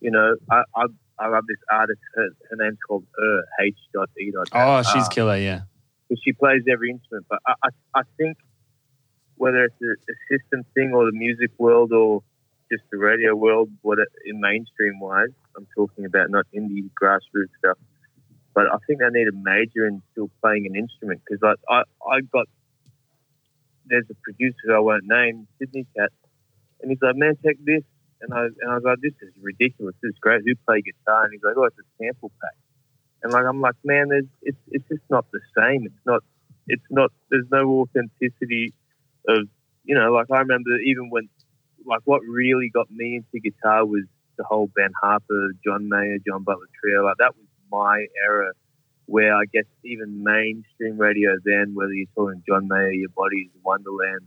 you 0.00 0.10
know 0.10 0.36
I 0.50 0.62
I, 0.74 0.86
I 1.18 1.28
love 1.28 1.44
this 1.48 1.58
artist. 1.70 2.00
Her, 2.14 2.28
her 2.50 2.56
name's 2.56 2.78
called 2.86 3.04
Her 3.18 3.42
H. 3.60 3.76
Dot 3.92 4.10
E. 4.18 4.30
Dot. 4.30 4.48
Oh, 4.52 4.82
she's 4.82 5.08
killer. 5.08 5.36
Yeah. 5.36 5.62
Because 6.08 6.22
she 6.24 6.32
plays 6.32 6.62
every 6.70 6.90
instrument. 6.90 7.26
But 7.28 7.40
I, 7.46 7.54
I, 7.64 8.00
I 8.00 8.02
think 8.16 8.36
whether 9.36 9.64
it's 9.64 9.74
a, 9.82 9.92
a 10.12 10.14
system 10.30 10.64
thing 10.74 10.92
or 10.94 11.04
the 11.06 11.12
music 11.16 11.50
world 11.58 11.92
or 11.92 12.22
just 12.72 12.84
the 12.90 12.98
radio 12.98 13.34
world, 13.34 13.70
what 13.82 13.98
it, 13.98 14.08
in 14.24 14.40
mainstream 14.40 14.98
wise, 14.98 15.28
I'm 15.56 15.66
talking 15.74 16.06
about 16.06 16.30
not 16.30 16.46
indie 16.54 16.88
grassroots 17.00 17.52
stuff. 17.58 17.76
But 18.54 18.66
I 18.72 18.76
think 18.86 19.00
they 19.00 19.08
need 19.10 19.28
a 19.28 19.36
major 19.36 19.86
in 19.86 20.02
still 20.12 20.30
playing 20.40 20.66
an 20.66 20.76
instrument 20.76 21.20
because 21.24 21.42
I, 21.42 21.72
I, 21.72 21.82
I 22.10 22.20
got 22.20 22.46
there's 23.86 24.06
a 24.10 24.14
producer 24.22 24.74
I 24.74 24.78
won't 24.78 25.04
name, 25.04 25.46
Sydney 25.58 25.86
Cat, 25.96 26.10
and 26.80 26.90
he's 26.90 27.00
like, 27.02 27.16
"Man, 27.16 27.36
take 27.44 27.62
this," 27.64 27.82
and 28.20 28.32
I 28.32 28.44
and 28.44 28.70
I 28.70 28.74
was 28.74 28.84
like, 28.84 29.00
"This 29.00 29.14
is 29.22 29.32
ridiculous. 29.40 29.94
This 30.02 30.10
is 30.10 30.18
great. 30.20 30.42
Who 30.46 30.54
play 30.66 30.82
guitar?" 30.82 31.24
And 31.24 31.32
he's 31.32 31.42
like, 31.42 31.56
"Oh, 31.56 31.64
it's 31.64 31.78
a 31.78 31.86
sample 31.98 32.30
pack." 32.40 32.56
And 33.22 33.32
like 33.32 33.44
I'm 33.44 33.60
like, 33.60 33.76
man, 33.84 34.08
there's 34.08 34.30
it's 34.42 34.58
it's 34.70 34.88
just 34.88 35.02
not 35.10 35.26
the 35.32 35.40
same. 35.56 35.86
It's 35.86 36.06
not 36.06 36.22
it's 36.68 36.88
not 36.90 37.10
there's 37.30 37.50
no 37.50 37.82
authenticity 37.82 38.72
of 39.28 39.48
you 39.84 39.94
know, 39.94 40.12
like 40.12 40.30
I 40.30 40.38
remember 40.38 40.70
even 40.84 41.10
when 41.10 41.28
like 41.86 42.00
what 42.04 42.20
really 42.28 42.70
got 42.72 42.90
me 42.90 43.16
into 43.16 43.40
guitar 43.40 43.84
was 43.84 44.04
the 44.38 44.44
whole 44.44 44.70
Ben 44.74 44.90
Harper, 45.02 45.52
John 45.64 45.88
Mayer, 45.88 46.18
John 46.26 46.42
Butler 46.42 46.66
trio. 46.80 47.04
Like 47.04 47.16
that 47.18 47.36
was 47.36 47.46
my 47.70 48.06
era 48.26 48.52
where 49.06 49.34
I 49.36 49.44
guess 49.52 49.64
even 49.84 50.22
mainstream 50.22 50.96
radio 50.98 51.32
then, 51.44 51.72
whether 51.74 51.92
you're 51.92 52.06
talking 52.14 52.42
John 52.48 52.68
Mayer, 52.68 52.92
Your 52.92 53.08
Body's 53.14 53.50
Wonderland, 53.62 54.20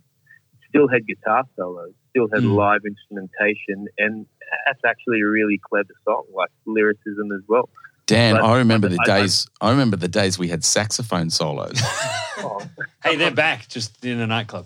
still 0.70 0.88
had 0.88 1.08
guitar 1.08 1.44
solos, 1.56 1.94
still 2.12 2.28
had 2.32 2.42
Mm. 2.44 2.56
live 2.56 2.82
instrumentation, 2.86 3.88
and 3.98 4.26
that's 4.68 4.82
actually 4.86 5.22
a 5.22 5.28
really 5.28 5.58
clever 5.58 5.94
song, 6.04 6.26
like 6.36 6.50
lyricism 6.66 7.32
as 7.32 7.42
well. 7.48 7.70
Dan, 8.06 8.36
But- 8.36 8.44
I 8.44 8.58
remember 8.60 8.88
the 8.90 9.00
I- 9.08 9.14
I- 9.16 9.22
days. 9.22 9.48
I 9.62 9.72
remember 9.72 9.96
the 9.98 10.08
days 10.10 10.38
we 10.38 10.50
had 10.50 10.64
saxophone 10.64 11.30
solos. 11.32 11.80
Oh, 12.38 12.62
Hey, 13.04 13.16
they're 13.16 13.32
back 13.32 13.68
just 13.68 14.04
in 14.06 14.20
a 14.20 14.28
nightclub. 14.28 14.66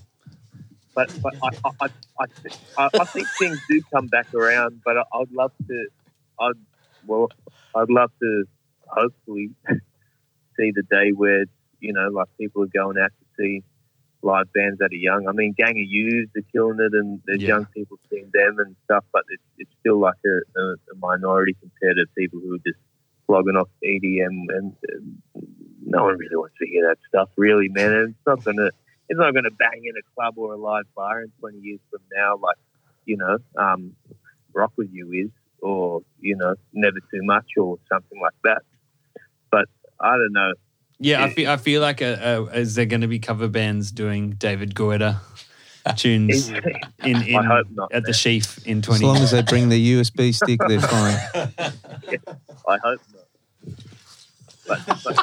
But 1.00 1.10
but 1.22 1.34
I 1.42 1.70
I, 1.82 2.26
I, 2.78 2.90
I, 3.00 3.06
think 3.06 3.28
things 3.40 3.60
do 3.70 3.82
come 3.94 4.08
back 4.08 4.28
around. 4.34 4.82
But 4.84 4.98
I, 4.98 5.04
I'd 5.14 5.32
love 5.32 5.52
to, 5.68 5.88
I'd 6.40 6.60
well, 7.06 7.32
I'd 7.76 7.90
love 7.90 8.12
to 8.22 8.44
hopefully 8.88 9.52
see 10.58 10.72
the 10.76 10.84
day 10.90 11.12
where 11.16 11.46
you 11.80 11.94
know 11.94 12.10
like 12.10 12.28
people 12.40 12.64
are 12.64 12.74
going 12.74 12.98
out 12.98 13.12
to 13.20 13.26
see 13.38 13.64
live 14.22 14.52
bands 14.54 14.80
that 14.80 14.92
are 14.92 14.96
young. 14.96 15.28
I 15.30 15.32
mean, 15.32 15.54
Gang 15.58 15.72
of 15.80 15.88
Youths 15.88 16.32
are 16.36 16.44
killing 16.52 16.80
it, 16.82 16.94
and 16.94 17.22
there's 17.26 17.42
Yeah. 17.42 17.48
young 17.56 17.68
people 17.74 17.98
seeing 18.10 18.30
them 18.34 18.58
and 18.60 18.76
stuff. 18.86 19.06
But 19.14 19.24
it's 19.30 19.44
it's 19.58 19.72
still 19.80 20.00
like 20.00 20.20
a, 20.26 20.60
a, 20.60 20.64
a 20.94 20.96
minority 21.00 21.56
compared 21.62 21.96
to 21.96 22.06
people 22.18 22.40
who 22.42 22.56
are 22.56 22.66
just 22.66 22.80
flogging 23.26 23.56
off 23.56 23.70
EDM, 23.84 24.48
and, 24.50 24.76
and 24.90 25.22
no 25.86 26.04
one 26.04 26.18
really 26.18 26.36
wants 26.36 26.56
to 26.60 26.68
hear 26.68 26.88
that 26.90 26.98
stuff, 27.08 27.30
really, 27.38 27.70
man. 27.70 27.94
And 27.94 28.10
it's 28.10 28.26
not 28.28 28.44
gonna 28.44 28.72
it's 29.10 29.20
not 29.20 29.34
going 29.34 29.44
to 29.46 29.52
bang 29.52 29.82
in 29.84 29.94
a 29.98 30.04
club 30.16 30.36
or 30.38 30.54
a 30.54 30.58
live 30.58 30.86
bar 30.96 31.22
in 31.22 31.32
20 31.40 31.58
years 31.60 31.80
from 31.90 32.02
now, 32.16 32.38
like, 32.42 32.58
you 33.06 33.18
know, 33.18 33.38
um, 33.58 33.96
Rock 34.54 34.72
With 34.78 34.90
You 34.92 35.12
is, 35.12 35.32
or, 35.62 36.02
you 36.20 36.36
know, 36.38 36.56
Never 36.74 37.00
Too 37.00 37.22
Much 37.24 37.46
or 37.58 37.78
something 37.92 38.20
like 38.22 38.34
that. 38.44 38.62
But 39.52 39.66
I 40.00 40.12
don't 40.12 40.32
know. 40.32 40.54
Yeah, 41.00 41.24
I 41.24 41.30
feel 41.30 41.50
I 41.50 41.56
feel 41.58 41.82
like 41.82 42.02
uh 42.02 42.46
uh 42.52 42.52
is 42.54 42.76
there 42.76 42.86
going 42.86 43.02
to 43.02 43.08
be 43.08 43.20
cover 43.20 43.48
bands 43.48 43.90
doing 43.90 44.32
David 44.32 44.76
Guetta 44.76 45.20
tunes 45.96 46.50
in, 47.04 47.22
in 47.24 47.38
I 47.38 47.46
hope 47.46 47.68
not. 47.72 47.94
at 47.94 48.04
the. 48.06 48.12
Sheaf 48.14 48.58
in 48.68 48.82
20 48.82 48.96
As 48.96 49.00
twenty? 49.02 49.06
long 49.06 49.18
as 49.24 49.32
they 49.32 49.42
bring 49.42 49.70
the 49.70 49.94
USB 49.94 50.34
stick, 50.42 50.60
they're 50.68 50.82
fine. 50.82 51.18
I 52.68 52.78
hope 52.84 53.02
not. 53.14 53.26
But, 54.68 54.80
but 55.04 55.16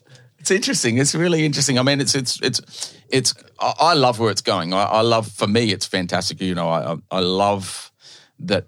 It's 0.44 0.50
interesting. 0.50 0.98
It's 0.98 1.14
really 1.14 1.46
interesting. 1.46 1.78
I 1.78 1.82
mean, 1.82 2.02
it's 2.02 2.14
it's 2.14 2.38
it's 2.42 2.60
it's. 3.08 3.32
I 3.58 3.94
love 3.94 4.18
where 4.18 4.30
it's 4.30 4.42
going. 4.42 4.74
I, 4.74 4.82
I 4.82 5.00
love. 5.00 5.26
For 5.26 5.46
me, 5.46 5.72
it's 5.72 5.86
fantastic. 5.86 6.38
You 6.42 6.54
know, 6.54 6.68
I 6.68 6.92
I- 6.92 7.02
I 7.10 7.20
love 7.20 7.90
that 8.40 8.66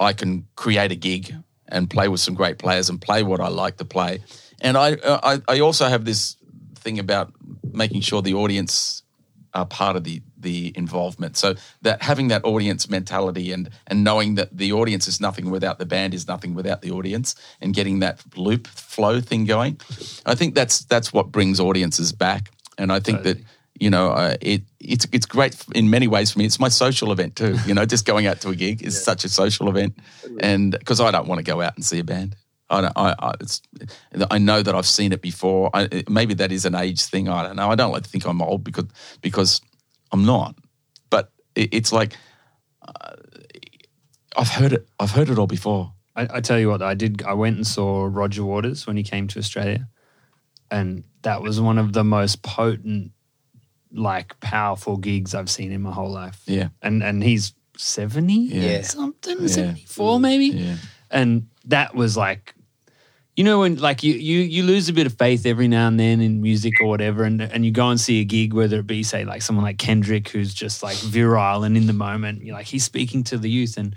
I 0.00 0.14
can 0.14 0.46
create 0.56 0.90
a 0.90 0.94
gig 0.96 1.34
and 1.68 1.90
play 1.90 2.08
with 2.08 2.20
some 2.20 2.34
great 2.34 2.56
players 2.56 2.88
and 2.88 2.98
play 2.98 3.22
what 3.22 3.40
I 3.40 3.48
like 3.48 3.76
to 3.76 3.84
play. 3.84 4.20
And 4.62 4.78
I 4.78 4.96
I, 5.04 5.42
I 5.46 5.60
also 5.60 5.86
have 5.86 6.06
this 6.06 6.36
thing 6.76 6.98
about 6.98 7.30
making 7.74 8.00
sure 8.00 8.22
the 8.22 8.32
audience 8.32 9.02
are 9.58 9.66
part 9.66 9.96
of 9.96 10.04
the 10.04 10.22
the 10.40 10.72
involvement. 10.76 11.36
So 11.36 11.54
that 11.82 12.02
having 12.02 12.28
that 12.28 12.44
audience 12.44 12.88
mentality 12.88 13.52
and 13.52 13.70
and 13.88 14.04
knowing 14.04 14.36
that 14.36 14.56
the 14.56 14.72
audience 14.72 15.08
is 15.08 15.20
nothing 15.20 15.50
without 15.50 15.78
the 15.78 15.86
band 15.86 16.14
is 16.14 16.28
nothing 16.28 16.54
without 16.54 16.80
the 16.80 16.92
audience 16.92 17.34
and 17.60 17.74
getting 17.74 17.98
that 18.00 18.22
loop 18.36 18.66
flow 18.68 19.20
thing 19.20 19.44
going. 19.44 19.80
I 20.24 20.34
think 20.34 20.54
that's 20.54 20.84
that's 20.84 21.12
what 21.12 21.32
brings 21.32 21.58
audiences 21.60 22.12
back. 22.12 22.50
And 22.78 22.92
I 22.92 23.00
think 23.00 23.24
that 23.24 23.38
you 23.80 23.90
know 23.90 24.10
uh, 24.10 24.36
it 24.40 24.62
it's 24.78 25.06
it's 25.12 25.26
great 25.26 25.56
in 25.74 25.90
many 25.90 26.06
ways 26.06 26.30
for 26.30 26.38
me. 26.38 26.44
It's 26.44 26.60
my 26.60 26.68
social 26.68 27.10
event 27.10 27.34
too. 27.34 27.56
You 27.66 27.74
know, 27.74 27.84
just 27.84 28.06
going 28.06 28.26
out 28.26 28.40
to 28.42 28.50
a 28.50 28.54
gig 28.54 28.82
is 28.82 29.02
such 29.02 29.24
a 29.24 29.28
social 29.28 29.68
event, 29.68 29.98
and 30.40 30.72
because 30.72 31.00
I 31.00 31.10
don't 31.10 31.26
want 31.26 31.40
to 31.40 31.44
go 31.44 31.60
out 31.60 31.74
and 31.76 31.84
see 31.84 31.98
a 31.98 32.04
band. 32.04 32.36
I, 32.70 32.80
don't, 32.82 32.92
I, 32.96 33.14
I, 33.18 33.32
it's, 33.40 33.62
I 34.30 34.38
know 34.38 34.62
that 34.62 34.74
I've 34.74 34.86
seen 34.86 35.12
it 35.12 35.22
before. 35.22 35.70
I, 35.72 36.04
maybe 36.08 36.34
that 36.34 36.52
is 36.52 36.64
an 36.66 36.74
age 36.74 37.02
thing. 37.04 37.28
I 37.28 37.42
don't 37.46 37.56
know. 37.56 37.70
I 37.70 37.74
don't 37.74 37.92
like 37.92 38.02
to 38.02 38.08
think 38.10 38.26
I'm 38.26 38.42
old 38.42 38.62
because 38.64 38.86
because 39.22 39.60
I'm 40.12 40.24
not. 40.26 40.54
But 41.10 41.32
it, 41.54 41.72
it's 41.72 41.92
like 41.92 42.16
uh, 42.86 43.14
I've 44.36 44.48
heard 44.50 44.72
it. 44.72 44.88
I've 45.00 45.10
heard 45.12 45.30
it 45.30 45.38
all 45.38 45.46
before. 45.46 45.92
I, 46.14 46.28
I 46.34 46.40
tell 46.40 46.58
you 46.58 46.68
what, 46.68 46.82
I 46.82 46.94
did. 46.94 47.22
I 47.22 47.32
went 47.34 47.56
and 47.56 47.66
saw 47.66 48.08
Roger 48.10 48.44
Waters 48.44 48.86
when 48.86 48.96
he 48.96 49.02
came 49.02 49.28
to 49.28 49.38
Australia, 49.38 49.88
and 50.70 51.04
that 51.22 51.40
was 51.42 51.60
one 51.60 51.78
of 51.78 51.92
the 51.94 52.04
most 52.04 52.42
potent, 52.42 53.12
like 53.92 54.38
powerful 54.40 54.96
gigs 54.98 55.34
I've 55.34 55.48
seen 55.50 55.72
in 55.72 55.80
my 55.82 55.92
whole 55.92 56.10
life. 56.10 56.42
Yeah. 56.46 56.68
and 56.82 57.02
and 57.02 57.22
he's 57.22 57.54
seventy, 57.78 58.34
Yeah. 58.50 58.82
something, 58.82 59.38
Yeah. 59.40 59.46
seventy 59.48 59.84
four 59.86 60.20
maybe, 60.20 60.46
Yeah. 60.46 60.76
and 61.10 61.48
that 61.64 61.94
was 61.94 62.14
like. 62.16 62.54
You 63.38 63.44
know 63.44 63.60
when 63.60 63.76
like 63.76 64.02
you, 64.02 64.14
you 64.14 64.40
you 64.40 64.64
lose 64.64 64.88
a 64.88 64.92
bit 64.92 65.06
of 65.06 65.14
faith 65.16 65.46
every 65.46 65.68
now 65.68 65.86
and 65.86 65.98
then 66.00 66.20
in 66.20 66.42
music 66.42 66.80
or 66.80 66.88
whatever, 66.88 67.22
and 67.22 67.40
and 67.40 67.64
you 67.64 67.70
go 67.70 67.88
and 67.88 68.00
see 68.00 68.20
a 68.20 68.24
gig, 68.24 68.52
whether 68.52 68.80
it 68.80 68.86
be 68.88 69.04
say 69.04 69.24
like 69.24 69.42
someone 69.42 69.64
like 69.64 69.78
Kendrick 69.78 70.28
who's 70.30 70.52
just 70.52 70.82
like 70.82 70.96
virile 70.96 71.62
and 71.62 71.76
in 71.76 71.86
the 71.86 71.92
moment, 71.92 72.42
you're 72.42 72.56
like 72.56 72.66
he's 72.66 72.82
speaking 72.82 73.22
to 73.30 73.38
the 73.38 73.48
youth, 73.48 73.76
and 73.76 73.94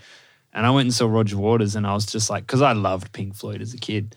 and 0.54 0.64
I 0.68 0.70
went 0.70 0.86
and 0.86 0.94
saw 0.94 1.08
Roger 1.08 1.38
Waters, 1.40 1.76
and 1.76 1.88
I 1.88 1.94
was 1.96 2.06
just 2.06 2.30
like, 2.30 2.44
because 2.46 2.62
I 2.62 2.74
loved 2.74 3.14
Pink 3.14 3.34
Floyd 3.36 3.64
as 3.64 3.74
a 3.74 3.80
kid, 3.80 4.16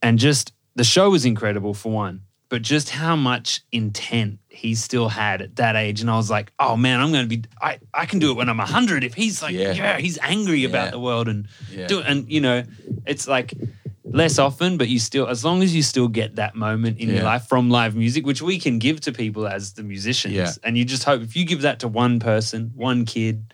and 0.00 0.16
just 0.16 0.52
the 0.76 0.84
show 0.84 1.10
was 1.10 1.24
incredible 1.24 1.74
for 1.74 1.90
one, 1.90 2.20
but 2.48 2.62
just 2.62 2.88
how 2.90 3.16
much 3.16 3.62
intent 3.72 4.38
he 4.48 4.76
still 4.76 5.08
had 5.08 5.42
at 5.42 5.56
that 5.56 5.74
age, 5.74 6.00
and 6.02 6.08
I 6.08 6.16
was 6.16 6.30
like, 6.30 6.52
oh 6.60 6.76
man, 6.76 7.00
I'm 7.00 7.10
going 7.10 7.28
to 7.28 7.36
be, 7.36 7.42
I 7.60 7.80
I 7.92 8.06
can 8.06 8.20
do 8.20 8.30
it 8.30 8.36
when 8.36 8.48
I'm 8.48 8.60
hundred. 8.60 9.02
If 9.02 9.14
he's 9.14 9.42
like, 9.42 9.54
Yeah. 9.56 9.72
yeah, 9.72 9.98
he's 9.98 10.20
angry 10.22 10.60
Yeah. 10.60 10.68
about 10.68 10.92
the 10.92 11.00
world 11.00 11.26
and 11.26 11.48
Yeah. 11.68 11.88
do, 11.88 12.00
and 12.00 12.30
you 12.30 12.40
know, 12.40 12.62
it's 13.06 13.26
like 13.26 13.54
less 14.12 14.38
often, 14.38 14.76
but 14.76 14.88
you 14.88 14.98
still, 14.98 15.28
as 15.28 15.44
long 15.44 15.62
as 15.62 15.74
you 15.74 15.82
still 15.82 16.08
get 16.08 16.36
that 16.36 16.54
moment 16.54 16.98
in 16.98 17.08
your 17.08 17.22
life 17.24 17.46
from 17.48 17.70
live 17.70 17.96
music, 17.96 18.26
which 18.26 18.42
we 18.42 18.58
can 18.58 18.78
give 18.78 19.00
to 19.02 19.12
people 19.12 19.46
as 19.46 19.72
the 19.72 19.82
musicians, 19.82 20.34
Yeah. 20.34 20.52
and 20.62 20.76
you 20.76 20.84
just 20.84 21.04
hope 21.04 21.22
if 21.22 21.36
you 21.36 21.44
give 21.44 21.62
that 21.62 21.80
to 21.80 21.88
one 21.88 22.20
person, 22.20 22.72
one 22.74 23.04
kid, 23.04 23.52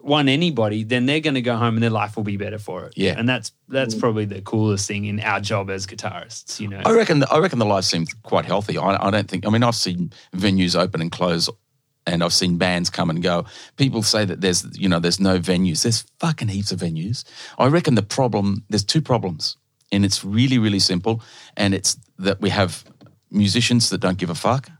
one 0.00 0.28
anybody, 0.28 0.84
then 0.84 1.06
they're 1.06 1.20
going 1.20 1.34
to 1.34 1.42
go 1.42 1.56
home 1.56 1.74
and 1.74 1.82
their 1.82 1.90
life 1.90 2.16
will 2.16 2.22
be 2.22 2.36
better 2.36 2.58
for 2.58 2.86
it. 2.86 2.94
Yeah. 2.96 3.14
and 3.18 3.28
that's 3.28 3.52
that's 3.68 3.94
mm. 3.94 4.00
probably 4.00 4.24
the 4.24 4.40
coolest 4.40 4.86
thing 4.86 5.04
in 5.04 5.20
our 5.20 5.40
job 5.40 5.70
as 5.70 5.86
guitarists. 5.86 6.60
You 6.60 6.68
know, 6.68 6.80
I 6.84 6.92
reckon. 6.92 7.24
I 7.30 7.38
reckon 7.38 7.58
the 7.58 7.66
live 7.66 7.84
seems 7.84 8.14
quite 8.22 8.44
healthy. 8.44 8.78
I, 8.78 9.08
I 9.08 9.10
don't 9.10 9.28
think. 9.28 9.46
I 9.46 9.50
mean, 9.50 9.62
I've 9.62 9.74
seen 9.74 10.12
venues 10.34 10.78
open 10.78 11.00
and 11.00 11.10
close, 11.10 11.50
and 12.06 12.22
I've 12.22 12.32
seen 12.32 12.56
bands 12.56 12.88
come 12.90 13.10
and 13.10 13.22
go. 13.22 13.44
People 13.76 14.02
say 14.02 14.24
that 14.24 14.40
there's, 14.40 14.66
you 14.78 14.88
know, 14.88 15.00
there's 15.00 15.20
no 15.20 15.38
venues. 15.38 15.82
There's 15.82 16.04
fucking 16.20 16.48
heaps 16.48 16.72
of 16.72 16.80
venues. 16.80 17.24
I 17.58 17.66
reckon 17.66 17.94
the 17.94 18.02
problem. 18.02 18.64
There's 18.70 18.84
two 18.84 19.02
problems, 19.02 19.56
and 19.92 20.04
it's 20.04 20.24
really, 20.24 20.58
really 20.58 20.78
simple. 20.78 21.22
And 21.56 21.74
it's 21.74 21.96
that 22.18 22.40
we 22.40 22.50
have 22.50 22.84
musicians 23.30 23.90
that 23.90 23.98
don't 23.98 24.18
give 24.18 24.30
a 24.30 24.34
fuck. 24.34 24.70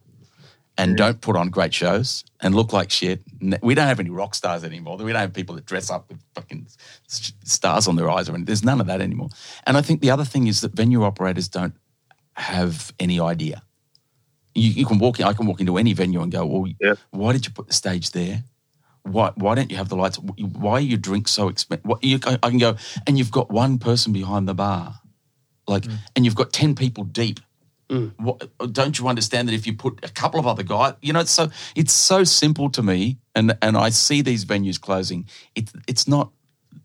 And 0.79 0.95
don't 0.95 1.23
put 1.23 1.37
on 1.37 1.49
great 1.49 1.73
shows 1.73 2.23
and 2.43 2.55
look 2.55 2.75
like 2.75 2.91
shit. 2.91 3.23
We 3.63 3.75
don't 3.75 3.87
have 3.87 3.99
any 3.99 4.11
rock 4.11 4.35
stars 4.35 4.63
anymore. 4.63 4.99
We 4.99 5.11
don't 5.11 5.23
have 5.23 5.33
people 5.33 5.55
that 5.55 5.65
dress 5.65 5.91
up 5.91 6.11
with 6.11 6.21
fucking 6.35 6.67
stars 7.07 7.89
on 7.89 7.97
their 7.97 8.11
eyes 8.11 8.29
or 8.29 8.33
anything. 8.33 8.45
There's 8.45 8.63
none 8.63 8.79
of 8.83 8.87
that 8.89 9.01
anymore. 9.01 9.31
And 9.67 9.79
I 9.79 9.81
think 9.81 10.03
the 10.03 10.11
other 10.11 10.27
thing 10.27 10.49
is 10.49 10.61
that 10.61 10.73
venue 10.73 11.03
operators 11.03 11.49
don't 11.49 11.73
have 12.35 12.93
any 13.01 13.19
idea. 13.19 13.63
You, 14.57 14.71
you 14.71 14.87
can 14.87 14.99
walk 14.99 15.21
in, 15.21 15.27
I 15.27 15.33
can 15.33 15.47
walk 15.47 15.61
into 15.61 15.77
any 15.77 15.93
venue 15.93 16.23
and 16.23 16.33
go, 16.33 16.45
well, 16.47 16.67
Yep. 16.81 16.99
why 17.11 17.33
did 17.33 17.47
you 17.47 17.53
put 17.53 17.67
the 17.67 17.73
stage 17.73 18.11
there? 18.11 18.43
Why, 19.03 19.31
why 19.37 19.55
don't 19.55 19.71
you 19.71 19.77
have 19.77 19.89
the 19.89 19.97
lights? 19.97 20.19
Why 20.19 20.73
are 20.73 20.81
your 20.81 20.99
drinks 20.99 21.31
so 21.31 21.49
expensive? 21.49 21.89
You, 22.03 22.19
I 22.25 22.37
can 22.37 22.59
go, 22.59 22.77
and 23.07 23.17
you've 23.17 23.31
got 23.31 23.51
one 23.51 23.79
person 23.79 24.13
behind 24.13 24.49
the 24.49 24.55
bar, 24.55 24.95
like, 25.69 25.85
mm. 25.85 25.97
and 26.17 26.25
you've 26.25 26.35
got 26.35 26.53
10 26.53 26.75
people 26.75 27.05
deep. 27.05 27.39
Mm. 27.89 28.13
What, 28.19 28.51
don't 28.73 28.99
you 28.99 29.07
understand 29.07 29.47
that 29.47 29.55
if 29.55 29.65
you 29.65 29.75
put 29.75 30.05
a 30.05 30.09
couple 30.09 30.41
of 30.41 30.47
other 30.47 30.65
guys, 30.65 30.95
you 31.03 31.13
know, 31.13 31.21
it's 31.21 31.31
so 31.31 31.51
it's 31.77 31.93
so 31.93 32.25
simple 32.25 32.69
to 32.71 32.83
me, 32.83 33.19
and 33.37 33.57
and 33.63 33.77
I 33.77 33.91
see 33.91 34.23
these 34.23 34.45
venues 34.45 34.81
closing. 34.81 35.29
It, 35.55 35.71
it's 35.87 36.09
not 36.09 36.33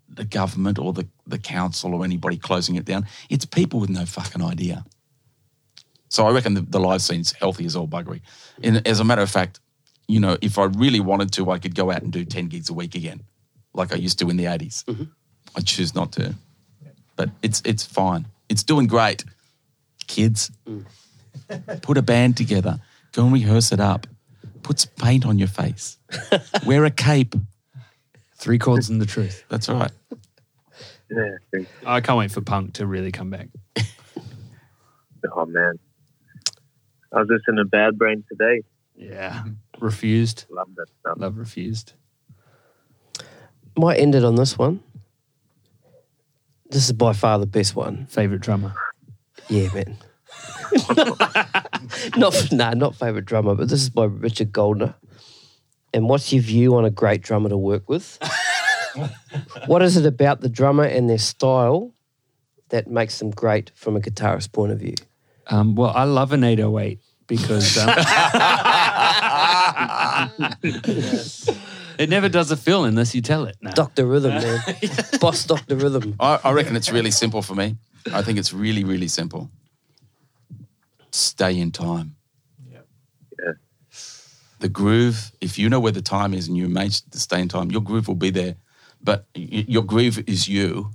the 0.08 0.26
government 0.26 0.78
or 0.78 0.94
the, 0.94 1.08
the 1.26 1.40
council 1.40 1.96
or 1.96 2.04
anybody 2.04 2.38
closing 2.38 2.76
it 2.76 2.86
down. 2.86 3.08
It's 3.30 3.46
people 3.46 3.80
with 3.80 3.90
no 3.90 4.06
fucking 4.06 4.44
idea. 4.44 4.86
So 6.12 6.28
I 6.28 6.32
reckon 6.32 6.56
the, 6.56 6.62
the 6.62 6.80
live 6.80 7.02
scene's 7.02 7.32
healthy 7.32 7.66
as 7.66 7.74
all 7.74 7.88
buggery. 7.88 8.20
And 8.62 8.86
as 8.86 9.00
a 9.00 9.06
matter 9.06 9.22
of 9.22 9.32
fact, 9.32 9.62
you 10.10 10.20
know, 10.20 10.38
if 10.42 10.60
I 10.60 10.66
really 10.66 11.00
wanted 11.00 11.32
to, 11.34 11.50
I 11.50 11.58
could 11.58 11.74
go 11.74 11.90
out 11.90 12.02
and 12.02 12.12
do 12.12 12.26
10 12.26 12.48
gigs 12.48 12.70
a 12.70 12.74
week 12.74 12.96
again, 12.96 13.22
like 13.74 13.94
I 13.94 13.96
used 13.96 14.20
to 14.20 14.30
in 14.30 14.36
the 14.36 14.44
80s. 14.44 14.84
Mm-hmm. 14.84 15.06
I 15.56 15.62
choose 15.62 15.96
not 15.96 16.12
to. 16.14 16.36
But 17.16 17.30
it's 17.42 17.62
it's 17.64 17.86
fine. 17.86 18.28
It's 18.50 18.62
doing 18.62 18.88
great. 18.88 19.24
Kids, 20.08 20.52
mm. 20.68 20.86
put 21.82 21.98
a 21.98 22.02
band 22.02 22.36
together. 22.36 22.82
Go 23.14 23.24
and 23.24 23.34
rehearse 23.34 23.72
it 23.72 23.80
up. 23.80 24.06
Put 24.64 24.82
some 24.82 24.92
paint 24.98 25.26
on 25.26 25.40
your 25.40 25.48
face. 25.48 25.98
Wear 26.66 26.84
a 26.84 26.92
cape. 26.92 27.36
three 28.36 28.60
chords 28.60 28.90
and 28.90 29.00
the 29.00 29.06
truth. 29.06 29.46
That's 29.48 29.70
all 29.70 29.78
right. 29.78 29.92
yeah, 31.10 31.38
thanks. 31.54 31.72
I 31.86 32.02
can't 32.02 32.18
wait 32.20 32.32
for 32.32 32.42
punk 32.42 32.74
to 32.74 32.86
really 32.86 33.14
come 33.14 33.30
back. 33.30 33.48
oh 35.36 35.46
man, 35.46 35.80
I 37.14 37.20
was 37.20 37.28
listening 37.30 37.58
to 37.58 37.66
Bad 37.66 37.98
Brain 37.98 38.24
today. 38.30 38.64
Yeah, 38.96 39.44
Refused. 39.80 40.46
Love 40.50 40.70
that 40.76 40.88
stuff. 41.00 41.18
Love 41.18 41.38
Refused. 41.38 41.94
Might 43.78 44.00
end 44.00 44.16
it 44.16 44.24
on 44.24 44.36
this 44.36 44.58
one. 44.58 44.82
This 46.70 46.86
is 46.86 46.94
by 46.94 47.14
far 47.14 47.40
the 47.40 47.46
best 47.46 47.76
one. 47.76 48.06
Favorite 48.06 48.42
drummer. 48.42 48.74
Yeah, 49.50 49.68
man. 49.74 49.98
not 52.18 52.52
nah, 52.52 52.74
not 52.74 52.96
favorite 52.96 53.26
drummer, 53.26 53.56
but 53.56 53.68
this 53.68 53.82
is 53.82 53.90
by 53.90 54.06
Richard 54.06 54.52
Goldner. 54.54 54.96
And 55.94 56.08
what's 56.08 56.32
your 56.32 56.42
view 56.42 56.76
on 56.76 56.86
a 56.86 56.90
great 56.90 57.22
drummer 57.22 57.50
to 57.50 57.58
work 57.58 57.90
with? 57.90 58.18
what 59.66 59.82
is 59.82 59.98
it 59.98 60.06
about 60.06 60.40
the 60.40 60.48
drummer 60.50 60.86
and 60.86 61.10
their 61.10 61.18
style 61.18 61.94
that 62.70 62.88
makes 62.88 63.20
them 63.20 63.32
great 63.32 63.72
from 63.76 63.98
a 63.98 64.00
guitarist 64.00 64.54
point 64.54 64.72
of 64.72 64.80
view? 64.80 64.96
Um, 65.48 65.76
well, 65.76 65.92
I 65.96 66.04
love 66.04 66.34
an 66.34 66.44
808 66.44 67.00
because 67.28 67.78
um, 67.78 67.90
it 71.98 72.10
never 72.10 72.28
does 72.30 72.52
a 72.52 72.58
fill 72.58 72.84
unless 72.86 73.16
you 73.16 73.22
tell 73.22 73.46
it. 73.46 73.56
No. 73.62 73.72
Dr. 73.72 74.06
Rhythm, 74.06 74.32
man. 74.32 74.62
Boss 75.20 75.46
Dr. 75.46 75.76
Rhythm. 75.78 76.16
I, 76.20 76.40
I 76.44 76.52
reckon 76.52 76.76
it's 76.76 76.92
really 76.92 77.12
simple 77.12 77.42
for 77.42 77.56
me. 77.56 77.78
I 78.14 78.22
think 78.22 78.38
it's 78.38 78.52
really, 78.54 78.84
really 78.84 79.08
simple. 79.08 79.50
Stay 81.12 81.58
in 81.60 81.72
time. 81.72 82.16
Yeah. 82.70 83.54
The 84.60 84.70
groove, 84.70 85.32
if 85.42 85.58
you 85.58 85.70
know 85.70 85.80
where 85.80 85.92
the 85.92 86.02
time 86.02 86.34
is 86.34 86.48
and 86.48 86.58
you 86.58 86.68
manage 86.70 87.02
to 87.12 87.20
stay 87.20 87.42
in 87.42 87.48
time, 87.48 87.72
your 87.72 87.82
groove 87.82 88.08
will 88.08 88.16
be 88.16 88.30
there. 88.30 88.56
But 89.04 89.26
your 89.34 89.84
groove 89.84 90.24
is 90.28 90.48
you. 90.48 90.92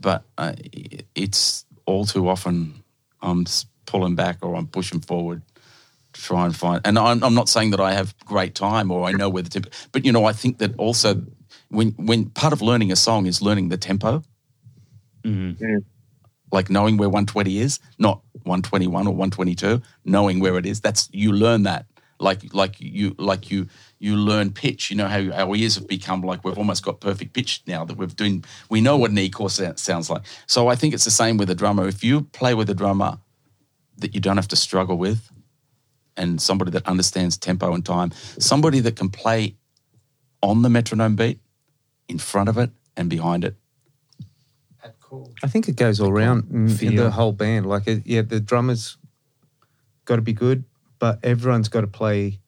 But 0.00 0.24
uh, 0.38 0.52
it's 1.14 1.64
all 1.84 2.06
too 2.06 2.28
often 2.28 2.84
I'm 3.22 3.46
pulling 3.86 4.14
back 4.14 4.38
or 4.42 4.54
I'm 4.54 4.66
pushing 4.66 5.00
forward 5.00 5.42
to 6.12 6.20
try 6.20 6.46
and 6.46 6.54
find. 6.54 6.80
And 6.84 6.98
I'm, 6.98 7.22
I'm 7.22 7.34
not 7.34 7.48
saying 7.48 7.70
that 7.70 7.80
I 7.80 7.92
have 7.92 8.14
great 8.24 8.54
time 8.54 8.90
or 8.90 9.04
I 9.04 9.12
know 9.12 9.28
where 9.28 9.42
the 9.42 9.50
tempo. 9.50 9.70
But 9.92 10.04
you 10.04 10.12
know, 10.12 10.24
I 10.24 10.32
think 10.32 10.58
that 10.58 10.76
also 10.76 11.22
when 11.68 11.90
when 11.92 12.30
part 12.30 12.52
of 12.52 12.62
learning 12.62 12.92
a 12.92 12.96
song 12.96 13.26
is 13.26 13.42
learning 13.42 13.68
the 13.68 13.76
tempo 13.76 14.22
mm-hmm. 15.24 15.78
like 16.52 16.70
knowing 16.70 16.96
where 16.96 17.08
120 17.08 17.58
is, 17.58 17.80
not 17.98 18.22
121 18.44 19.06
or 19.06 19.10
122, 19.10 19.82
knowing 20.04 20.40
where 20.40 20.56
it 20.58 20.66
is. 20.66 20.80
That's 20.80 21.08
you 21.12 21.32
learn 21.32 21.64
that 21.64 21.86
Like 22.20 22.52
like 22.52 22.80
you 22.80 23.14
like 23.18 23.50
you 23.50 23.68
you 23.98 24.16
learn 24.16 24.52
pitch. 24.52 24.90
You 24.90 24.96
know 24.96 25.08
how 25.08 25.20
our 25.32 25.56
ears 25.56 25.74
have 25.74 25.88
become 25.88 26.22
like 26.22 26.44
we've 26.44 26.58
almost 26.58 26.84
got 26.84 27.00
perfect 27.00 27.32
pitch 27.32 27.62
now 27.66 27.84
that 27.84 27.96
we've 27.96 28.14
doing. 28.14 28.44
We 28.68 28.80
know 28.80 28.96
what 28.96 29.10
an 29.10 29.18
E 29.18 29.28
chord 29.28 29.50
sounds 29.50 30.10
like. 30.10 30.22
So 30.46 30.68
I 30.68 30.74
think 30.74 30.94
it's 30.94 31.04
the 31.04 31.10
same 31.10 31.36
with 31.36 31.50
a 31.50 31.54
drummer. 31.54 31.88
If 31.88 32.04
you 32.04 32.22
play 32.22 32.54
with 32.54 32.70
a 32.70 32.74
drummer 32.74 33.18
that 33.98 34.14
you 34.14 34.20
don't 34.20 34.36
have 34.36 34.48
to 34.48 34.56
struggle 34.56 34.96
with, 34.96 35.30
and 36.16 36.42
somebody 36.42 36.72
that 36.72 36.86
understands 36.86 37.36
tempo 37.36 37.72
and 37.72 37.86
time, 37.86 38.10
somebody 38.38 38.80
that 38.80 38.96
can 38.96 39.08
play 39.08 39.56
on 40.42 40.62
the 40.62 40.68
metronome 40.68 41.14
beat, 41.14 41.40
in 42.08 42.18
front 42.18 42.48
of 42.48 42.58
it 42.58 42.70
and 42.96 43.08
behind 43.08 43.44
it. 43.44 43.54
I 45.42 45.46
think 45.46 45.68
it 45.68 45.76
goes 45.76 46.00
all 46.00 46.10
around 46.10 46.48
in, 46.50 46.88
in 46.88 46.96
the 46.96 47.10
whole 47.10 47.32
band. 47.32 47.66
Like, 47.66 47.84
yeah, 48.04 48.22
the 48.22 48.40
drummers 48.40 48.96
got 50.04 50.16
to 50.16 50.22
be 50.22 50.32
good, 50.32 50.64
but 50.98 51.18
everyone's 51.22 51.68
got 51.68 51.82
to 51.82 51.86
play. 51.86 52.40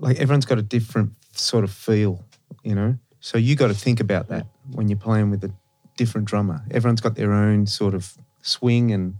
Like, 0.00 0.16
everyone's 0.18 0.46
got 0.46 0.58
a 0.58 0.62
different 0.62 1.12
sort 1.32 1.62
of 1.64 1.70
feel, 1.70 2.24
you 2.64 2.74
know. 2.74 2.98
So 3.20 3.38
you 3.38 3.54
got 3.54 3.68
to 3.68 3.74
think 3.74 4.00
about 4.00 4.28
that 4.28 4.46
when 4.72 4.88
you're 4.88 4.98
playing 4.98 5.30
with 5.30 5.44
a 5.44 5.52
different 5.96 6.26
drummer. 6.26 6.62
Everyone's 6.70 7.00
got 7.02 7.14
their 7.14 7.32
own 7.32 7.66
sort 7.66 7.94
of 7.94 8.14
swing 8.42 8.90
and 8.92 9.16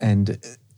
and 0.00 0.30
uh, 0.30 0.34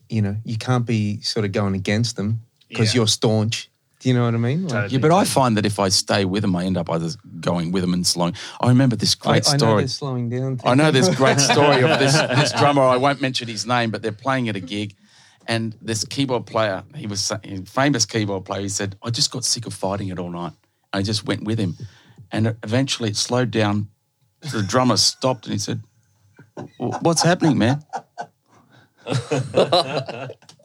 you 0.08 0.22
know 0.22 0.36
you 0.44 0.56
can't 0.56 0.86
be 0.86 1.20
sort 1.20 1.44
of 1.44 1.52
going 1.52 1.74
against 1.74 2.16
them 2.16 2.42
because 2.68 2.94
Yeah. 2.94 3.00
you're 3.00 3.08
staunch. 3.08 3.68
Do 3.98 4.10
you 4.10 4.14
know 4.14 4.24
what 4.26 4.34
I 4.34 4.36
mean? 4.36 4.62
Like, 4.64 4.70
Totally. 4.72 4.92
Yeah, 4.92 4.98
but 5.00 5.10
I 5.10 5.24
find 5.24 5.56
that 5.56 5.64
if 5.66 5.78
I 5.80 5.88
stay 5.88 6.24
with 6.26 6.42
them, 6.42 6.54
I 6.54 6.64
end 6.64 6.76
up 6.76 6.88
either 6.90 7.08
going 7.40 7.72
with 7.72 7.82
them 7.82 7.94
and 7.94 8.06
slowing. 8.06 8.34
I 8.60 8.68
remember 8.68 8.94
this 8.94 9.14
great 9.14 9.48
I, 9.48 9.50
I 9.50 9.52
know 9.54 9.58
story. 9.58 9.80
they're 9.82 9.88
slowing 9.88 10.28
down. 10.28 10.60
I 10.64 10.74
know 10.74 10.90
this 10.90 11.12
great 11.16 11.40
story 11.40 11.82
of 11.82 11.98
this, 11.98 12.12
this 12.38 12.52
drummer. 12.52 12.82
I 12.82 12.98
won't 12.98 13.20
mention 13.22 13.48
his 13.48 13.66
name, 13.66 13.90
but 13.90 14.02
they're 14.02 14.12
playing 14.12 14.48
at 14.50 14.54
a 14.54 14.60
gig, 14.60 14.94
and 15.46 15.76
this 15.80 16.04
keyboard 16.04 16.46
player, 16.46 16.84
he 16.94 17.06
was 17.06 17.30
a 17.30 17.38
famous 17.64 18.04
keyboard 18.04 18.44
player. 18.44 18.62
He 18.62 18.68
said, 18.68 18.96
"I 19.02 19.10
just 19.10 19.30
got 19.30 19.44
sick 19.44 19.66
of 19.66 19.74
fighting 19.74 20.08
it 20.08 20.18
all 20.18 20.30
night. 20.30 20.52
I 20.92 21.02
just 21.02 21.26
went 21.26 21.44
with 21.44 21.58
him, 21.58 21.76
and 22.32 22.56
eventually 22.62 23.10
it 23.10 23.16
slowed 23.16 23.50
down. 23.50 23.88
The 24.40 24.62
drummer 24.62 24.96
stopped, 24.96 25.46
and 25.46 25.52
he 25.52 25.58
said, 25.58 25.82
"What's 26.78 27.22
happening, 27.22 27.58
man?" 27.58 27.84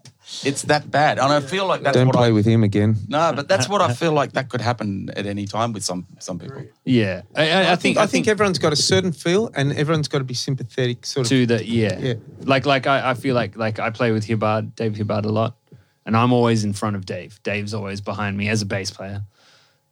it's 0.43 0.63
that 0.63 0.89
bad, 0.89 1.19
and 1.19 1.31
I 1.31 1.39
feel 1.41 1.65
like 1.65 1.83
that's 1.83 1.95
Don't 1.95 2.07
what 2.07 2.15
play 2.15 2.27
I. 2.27 2.31
with 2.31 2.45
him 2.45 2.63
again. 2.63 2.95
No, 3.07 3.33
but 3.35 3.47
that's 3.47 3.67
what 3.67 3.81
I 3.81 3.93
feel 3.93 4.13
like 4.13 4.33
that 4.33 4.49
could 4.49 4.61
happen 4.61 5.09
at 5.15 5.25
any 5.25 5.45
time 5.45 5.73
with 5.73 5.83
some 5.83 6.07
some 6.19 6.39
people. 6.39 6.63
Yeah, 6.85 7.21
I, 7.35 7.51
I, 7.51 7.71
I 7.73 7.75
think 7.75 7.97
I 7.97 8.07
think 8.07 8.27
everyone's 8.27 8.59
got 8.59 8.73
a 8.73 8.75
certain 8.75 9.11
feel, 9.11 9.51
and 9.53 9.71
everyone's 9.73 10.07
got 10.07 10.19
to 10.19 10.23
be 10.23 10.33
sympathetic. 10.33 11.05
Sort 11.05 11.25
of. 11.25 11.29
to 11.29 11.45
the 11.45 11.65
yeah. 11.65 11.99
Yeah. 11.99 12.13
Like 12.43 12.65
like 12.65 12.87
I, 12.87 13.11
I 13.11 13.13
feel 13.13 13.35
like 13.35 13.55
like 13.55 13.79
I 13.79 13.89
play 13.89 14.11
with 14.11 14.25
Hibbard, 14.25 14.75
Dave 14.75 14.95
Hibbard 14.95 15.25
a 15.25 15.31
lot, 15.31 15.55
and 16.05 16.15
I'm 16.15 16.33
always 16.33 16.63
in 16.63 16.73
front 16.73 16.95
of 16.95 17.05
Dave. 17.05 17.41
Dave's 17.43 17.73
always 17.73 18.01
behind 18.01 18.37
me 18.37 18.49
as 18.49 18.61
a 18.61 18.65
bass 18.65 18.91
player. 18.91 19.23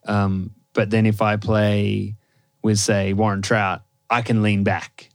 Um, 0.06 0.52
but 0.74 0.90
then 0.90 1.06
if 1.06 1.22
I 1.22 1.36
play 1.36 2.16
with 2.62 2.80
say 2.80 3.14
Warren 3.14 3.42
Trout, 3.42 3.82
I 4.10 4.22
can 4.22 4.42
lean 4.42 4.64
back, 4.64 5.10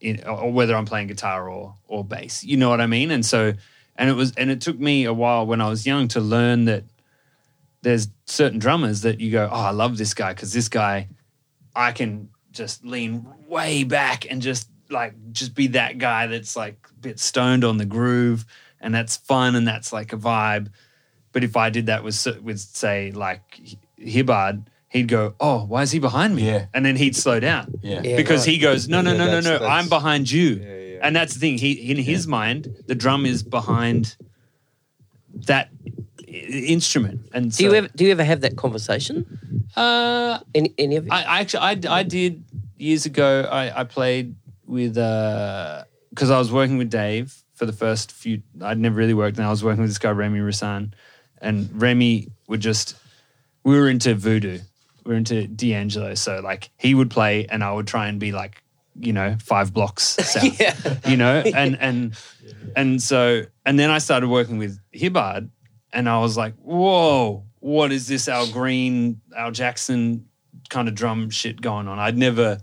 in, 0.00 0.22
or 0.24 0.52
whether 0.52 0.74
I'm 0.76 0.86
playing 0.86 1.08
guitar 1.08 1.48
or 1.48 1.74
or 1.86 2.04
bass. 2.04 2.44
You 2.44 2.56
know 2.56 2.70
what 2.70 2.80
I 2.80 2.86
mean? 2.86 3.10
And 3.10 3.26
so 3.26 3.54
and 4.00 4.08
it 4.10 4.14
was 4.14 4.32
and 4.36 4.50
it 4.50 4.60
took 4.60 4.78
me 4.80 5.04
a 5.04 5.12
while 5.12 5.46
when 5.46 5.60
I 5.60 5.68
was 5.68 5.86
young 5.86 6.08
to 6.08 6.20
learn 6.20 6.64
that 6.64 6.84
there's 7.82 8.08
certain 8.26 8.58
drummers 8.58 9.02
that 9.02 9.20
you 9.20 9.30
go, 9.30 9.48
oh, 9.50 9.54
I 9.54 9.70
love 9.70 9.96
this 9.96 10.14
guy 10.14 10.32
because 10.32 10.52
this 10.52 10.68
guy 10.68 11.08
I 11.76 11.92
can 11.92 12.30
just 12.50 12.84
lean 12.84 13.26
way 13.46 13.84
back 13.84 14.26
and 14.30 14.42
just 14.42 14.68
like 14.90 15.14
just 15.32 15.54
be 15.54 15.68
that 15.68 15.98
guy 15.98 16.26
that's 16.26 16.56
like 16.56 16.76
a 16.90 16.94
bit 16.94 17.20
stoned 17.20 17.62
on 17.64 17.76
the 17.78 17.84
groove 17.86 18.44
and 18.80 18.94
that's 18.94 19.16
fun 19.18 19.54
and 19.54 19.68
that's 19.68 19.92
like 19.92 20.12
a 20.12 20.16
vibe. 20.16 20.68
But 21.32 21.44
if 21.44 21.56
I 21.56 21.70
did 21.70 21.86
that 21.86 22.02
with 22.02 22.26
with 22.42 22.58
say 22.58 23.12
like 23.12 23.42
Hibbard, 23.98 24.64
he'd 24.88 25.06
go, 25.08 25.34
"Oh, 25.38 25.64
why 25.66 25.82
is 25.82 25.92
he 25.92 25.98
behind 26.00 26.34
me?" 26.34 26.46
Yeah. 26.46 26.66
and 26.74 26.84
then 26.84 26.96
he'd 26.96 27.14
slow 27.14 27.38
down 27.38 27.78
Yeah. 27.82 28.00
Yeah, 28.02 28.16
because 28.16 28.46
right. 28.46 28.52
he 28.54 28.58
goes, 28.58 28.88
"No, 28.88 29.00
no, 29.02 29.12
Yeah, 29.12 29.18
no, 29.18 29.26
no, 29.26 29.40
no, 29.40 29.50
that's- 29.58 29.70
I'm 29.70 29.88
behind 29.88 30.30
you." 30.30 30.56
Yeah. 31.00 31.06
And 31.06 31.16
that's 31.16 31.34
the 31.34 31.40
thing. 31.40 31.58
He 31.58 31.72
in 31.90 31.96
his 31.96 32.26
mind, 32.26 32.74
the 32.86 32.94
drum 32.94 33.26
is 33.26 33.42
behind 33.42 34.16
that 35.46 35.70
instrument. 36.26 37.28
And 37.32 37.54
Do 37.54 37.64
you 37.64 37.74
ever 37.74 37.88
do 37.88 38.04
you 38.04 38.12
ever 38.12 38.24
have 38.24 38.40
that 38.42 38.56
conversation? 38.56 39.66
Uh, 39.76 40.38
Any, 40.54 40.74
any 40.78 40.96
of 40.96 41.06
you? 41.06 41.12
I, 41.12 41.22
I 41.22 41.40
actually 41.40 41.60
I, 41.60 41.98
I 42.00 42.02
did 42.02 42.44
years 42.76 43.06
ago. 43.06 43.48
I, 43.50 43.80
I 43.80 43.84
played 43.84 44.34
with 44.66 44.94
because 44.94 46.30
I 46.30 46.38
was 46.38 46.52
working 46.52 46.78
with 46.78 46.90
Dave 46.90 47.34
for 47.54 47.66
the 47.66 47.72
first 47.72 48.12
few. 48.12 48.42
I'd 48.60 48.78
never 48.78 48.96
really 48.96 49.14
worked, 49.14 49.38
and 49.38 49.46
I 49.46 49.50
was 49.50 49.64
working 49.64 49.80
with 49.80 49.90
this 49.90 49.98
guy 49.98 50.10
Remy 50.10 50.40
Rasan, 50.40 50.92
and 51.40 51.68
Remy 51.80 52.28
would 52.48 52.60
just 52.60 52.96
we 53.64 53.78
were 53.78 53.88
into 53.88 54.14
voodoo, 54.14 54.58
we 55.04 55.12
were 55.12 55.18
into 55.18 55.46
D'Angelo. 55.46 56.14
So 56.14 56.40
like 56.40 56.70
he 56.78 56.94
would 56.94 57.10
play, 57.10 57.46
and 57.46 57.62
I 57.62 57.72
would 57.72 57.86
try 57.86 58.08
and 58.08 58.18
be 58.18 58.32
like 58.32 58.62
you 58.98 59.12
know 59.12 59.36
five 59.42 59.72
blocks 59.72 60.02
south, 60.20 60.60
yeah. 60.60 60.74
you 61.06 61.16
know, 61.16 61.42
and 61.44 61.78
and 61.80 62.16
and 62.76 63.02
so 63.02 63.42
and 63.64 63.78
then 63.78 63.90
I 63.90 63.98
started 63.98 64.28
working 64.28 64.58
with 64.58 64.78
Hibbard, 64.92 65.50
and 65.92 66.08
I 66.08 66.20
was 66.20 66.36
like, 66.36 66.54
whoa, 66.56 67.44
what 67.60 67.92
is 67.92 68.08
this 68.08 68.28
Al 68.28 68.50
Green, 68.50 69.20
Al 69.36 69.50
Jackson 69.50 70.26
kind 70.68 70.88
of 70.88 70.94
drum 70.94 71.30
shit 71.30 71.60
going 71.60 71.88
on? 71.88 71.98
I'd 71.98 72.16
never, 72.16 72.58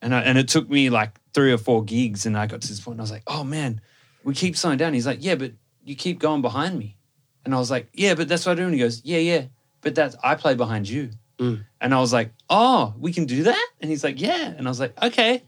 and 0.00 0.14
I, 0.14 0.20
and 0.22 0.38
it 0.38 0.48
took 0.48 0.68
me 0.68 0.90
like 0.90 1.18
three 1.34 1.52
or 1.52 1.58
four 1.58 1.84
gigs, 1.84 2.26
and 2.26 2.36
I 2.36 2.46
got 2.46 2.60
to 2.62 2.68
this 2.68 2.80
point, 2.80 2.94
and 2.94 3.00
I 3.00 3.04
was 3.04 3.10
like, 3.10 3.24
oh 3.26 3.44
man, 3.44 3.80
we 4.24 4.34
keep 4.34 4.56
slowing 4.56 4.78
down. 4.78 4.94
He's 4.94 5.06
like, 5.06 5.24
yeah, 5.24 5.34
but 5.34 5.52
you 5.84 5.96
keep 5.96 6.18
going 6.18 6.42
behind 6.42 6.78
me, 6.78 6.96
and 7.44 7.54
I 7.54 7.58
was 7.58 7.70
like, 7.70 7.88
yeah, 7.92 8.14
but 8.14 8.28
that's 8.28 8.46
what 8.46 8.52
I 8.52 8.54
do. 8.56 8.64
And 8.64 8.74
he 8.74 8.80
goes, 8.80 9.02
yeah, 9.04 9.18
yeah, 9.18 9.44
but 9.80 9.94
that's 9.94 10.16
I 10.22 10.34
play 10.34 10.54
behind 10.54 10.88
you, 10.88 11.10
Mm. 11.42 11.64
and 11.80 11.94
I 11.94 12.00
was 12.00 12.12
like, 12.12 12.30
oh, 12.48 12.94
we 12.98 13.12
can 13.12 13.24
do 13.26 13.42
that, 13.44 13.68
and 13.80 13.90
he's 13.90 14.04
like, 14.04 14.20
yeah, 14.20 14.54
and 14.56 14.66
I 14.66 14.70
was 14.70 14.80
like, 14.80 14.94
okay. 15.02 15.42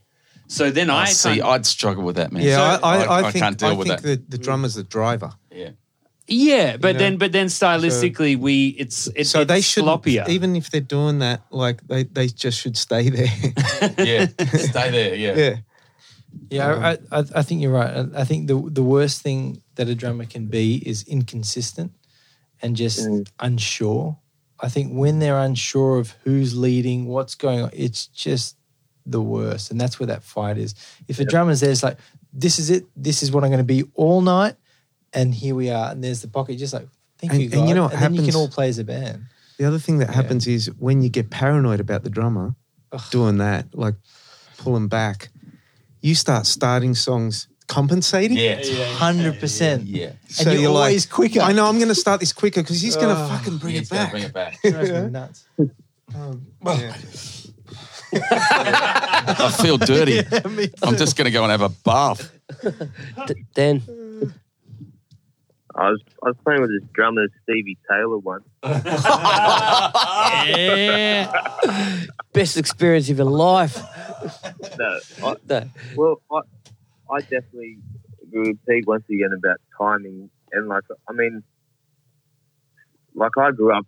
So 0.47 0.69
then 0.71 0.89
I 0.89 1.03
I 1.03 1.05
see. 1.05 1.29
kind 1.29 1.41
of- 1.41 1.47
I'd 1.47 1.65
struggle 1.65 2.03
with 2.03 2.17
that, 2.17 2.31
man. 2.31 2.43
Yeah, 2.43 2.61
I, 2.61 2.97
I, 2.97 3.19
I, 3.19 3.31
think, 3.31 3.43
can't 3.43 3.57
deal 3.57 3.69
I 3.69 3.73
with 3.73 3.87
think 3.87 4.01
that. 4.01 4.29
the, 4.29 4.37
the 4.37 4.43
drummer's 4.43 4.75
the 4.75 4.83
driver. 4.83 5.31
Yeah. 5.51 5.69
Yeah, 6.27 6.77
but 6.77 6.93
know? 6.93 6.99
then 6.99 7.17
but 7.17 7.31
then 7.31 7.47
stylistically 7.47 8.35
we 8.37 8.69
it's 8.79 9.07
it's, 9.15 9.29
so 9.29 9.41
it's 9.41 9.47
they 9.47 9.61
should 9.61 9.83
sloppier. 9.85 10.27
even 10.27 10.55
if 10.55 10.71
they're 10.71 10.81
doing 10.81 11.19
that, 11.19 11.41
like 11.51 11.85
they, 11.87 12.03
they 12.03 12.27
just 12.27 12.59
should 12.59 12.75
stay 12.77 13.09
there. 13.09 13.27
yeah. 14.05 14.25
Stay 14.57 14.89
there. 14.91 15.15
Yeah. 15.15 15.35
yeah. 15.35 15.55
Yeah, 16.49 16.97
I, 17.11 17.19
I, 17.19 17.23
I 17.35 17.41
think 17.43 17.61
you're 17.61 17.71
right. 17.71 17.95
I, 17.95 18.21
I 18.21 18.23
think 18.25 18.47
the 18.47 18.57
the 18.71 18.83
worst 18.83 19.21
thing 19.21 19.61
that 19.75 19.87
a 19.87 19.95
drummer 19.95 20.25
can 20.25 20.47
be 20.47 20.77
is 20.85 21.03
inconsistent 21.07 21.91
and 22.61 22.75
just 22.75 22.99
Mm. 23.07 23.27
unsure. 23.39 24.17
I 24.59 24.69
think 24.69 24.93
when 24.93 25.19
they're 25.19 25.37
unsure 25.39 25.97
of 25.99 26.11
who's 26.23 26.55
leading, 26.55 27.07
what's 27.07 27.35
going 27.35 27.61
on, 27.61 27.69
it's 27.73 28.07
just 28.07 28.55
the 29.05 29.21
worst, 29.21 29.69
and 29.71 29.79
that's 29.79 29.99
where 29.99 30.07
that 30.07 30.23
fight 30.23 30.57
is. 30.57 30.73
If 31.07 31.19
a 31.19 31.25
drummer's 31.25 31.59
there, 31.59 31.71
it's 31.71 31.83
like 31.83 31.97
this 32.33 32.57
is 32.59 32.69
it. 32.69 32.85
This 32.95 33.21
is 33.21 33.31
what 33.31 33.43
I'm 33.43 33.49
going 33.49 33.59
to 33.59 33.63
be 33.63 33.83
all 33.95 34.21
night, 34.21 34.55
and 35.13 35.33
here 35.33 35.55
we 35.55 35.69
are. 35.69 35.91
And 35.91 36.03
there's 36.03 36.21
the 36.21 36.27
pocket, 36.27 36.57
just 36.57 36.73
like 36.73 36.87
thank 37.19 37.33
And- 37.33 37.41
you, 37.41 37.49
and 37.53 37.67
you 37.69 37.75
know 37.75 37.83
what 37.83 37.93
and 37.93 38.01
then 38.01 38.13
you 38.15 38.23
can 38.23 38.35
all 38.35 38.47
play 38.47 38.69
as 38.69 38.79
a 38.79 38.83
band. 38.83 39.25
The 39.57 39.65
other 39.65 39.79
thing 39.79 39.99
that 39.99 40.09
Yeah. 40.09 40.15
happens 40.15 40.47
is 40.47 40.67
when 40.79 41.01
you 41.01 41.09
get 41.09 41.29
paranoid 41.29 41.79
about 41.79 42.03
the 42.03 42.09
drummer 42.09 42.55
Ugh. 42.91 43.01
doing 43.11 43.37
that, 43.37 43.73
like 43.77 43.95
pulling 44.57 44.87
back, 44.87 45.29
you 46.01 46.15
start 46.15 46.45
starting 46.45 46.93
songs 46.95 47.47
compensating. 47.67 48.37
Yeah. 48.37 48.61
Hundred 48.95 49.39
percent. 49.39 49.83
Yeah. 49.87 50.11
So 50.29 50.51
you're 50.51 50.71
like, 50.71 50.87
always 50.89 51.05
quicker. 51.05 51.41
I 51.41 51.51
know 51.53 51.65
I'm 51.67 51.77
going 51.77 51.87
to 51.89 51.95
start 51.95 52.19
this 52.19 52.33
quicker 52.33 52.61
because 52.61 52.81
he's 52.81 52.95
going 52.95 53.09
to 53.15 53.21
Ugh. 53.21 53.29
fucking 53.39 53.57
bring 53.57 53.75
He's 53.75 53.91
it 53.91 53.93
gonna 53.93 54.03
back. 54.03 54.11
Bring 54.11 54.23
it 54.23 54.33
back. 54.33 54.61
Drives 54.89 55.11
nuts. 55.11 55.47
Um, 56.15 56.45
yeah. 56.65 56.95
I 58.17 59.51
feel 59.61 59.77
dirty. 59.77 60.19
I'm 60.83 60.95
just 60.95 61.17
going 61.17 61.25
to 61.25 61.31
go 61.31 61.43
and 61.43 61.51
have 61.51 61.61
a 61.61 61.69
bath. 61.69 62.31
D- 63.27 63.45
Dan, 63.53 63.81
I 65.77 65.89
was 65.89 66.01
I 66.23 66.27
was 66.29 66.37
playing 66.45 66.61
with 66.61 66.69
this 66.69 66.87
drummer 66.93 67.27
Stevie 67.43 67.77
Taylor 67.89 68.17
once. 68.19 68.45
yeah. 70.45 71.31
best 72.33 72.55
experience 72.57 73.09
of 73.09 73.17
your 73.17 73.27
life. 73.29 73.77
No, 74.79 74.99
I, 75.23 75.35
No. 75.49 75.69
well, 75.95 76.21
I 76.31 76.41
I 77.15 77.21
definitely 77.21 77.77
Pete 78.67 78.85
once 78.87 79.05
again 79.09 79.31
about 79.37 79.57
timing 79.79 80.29
and 80.51 80.67
like 80.67 80.83
I 81.09 81.13
mean, 81.13 81.43
like 83.15 83.31
I 83.39 83.51
grew 83.51 83.75
up 83.75 83.85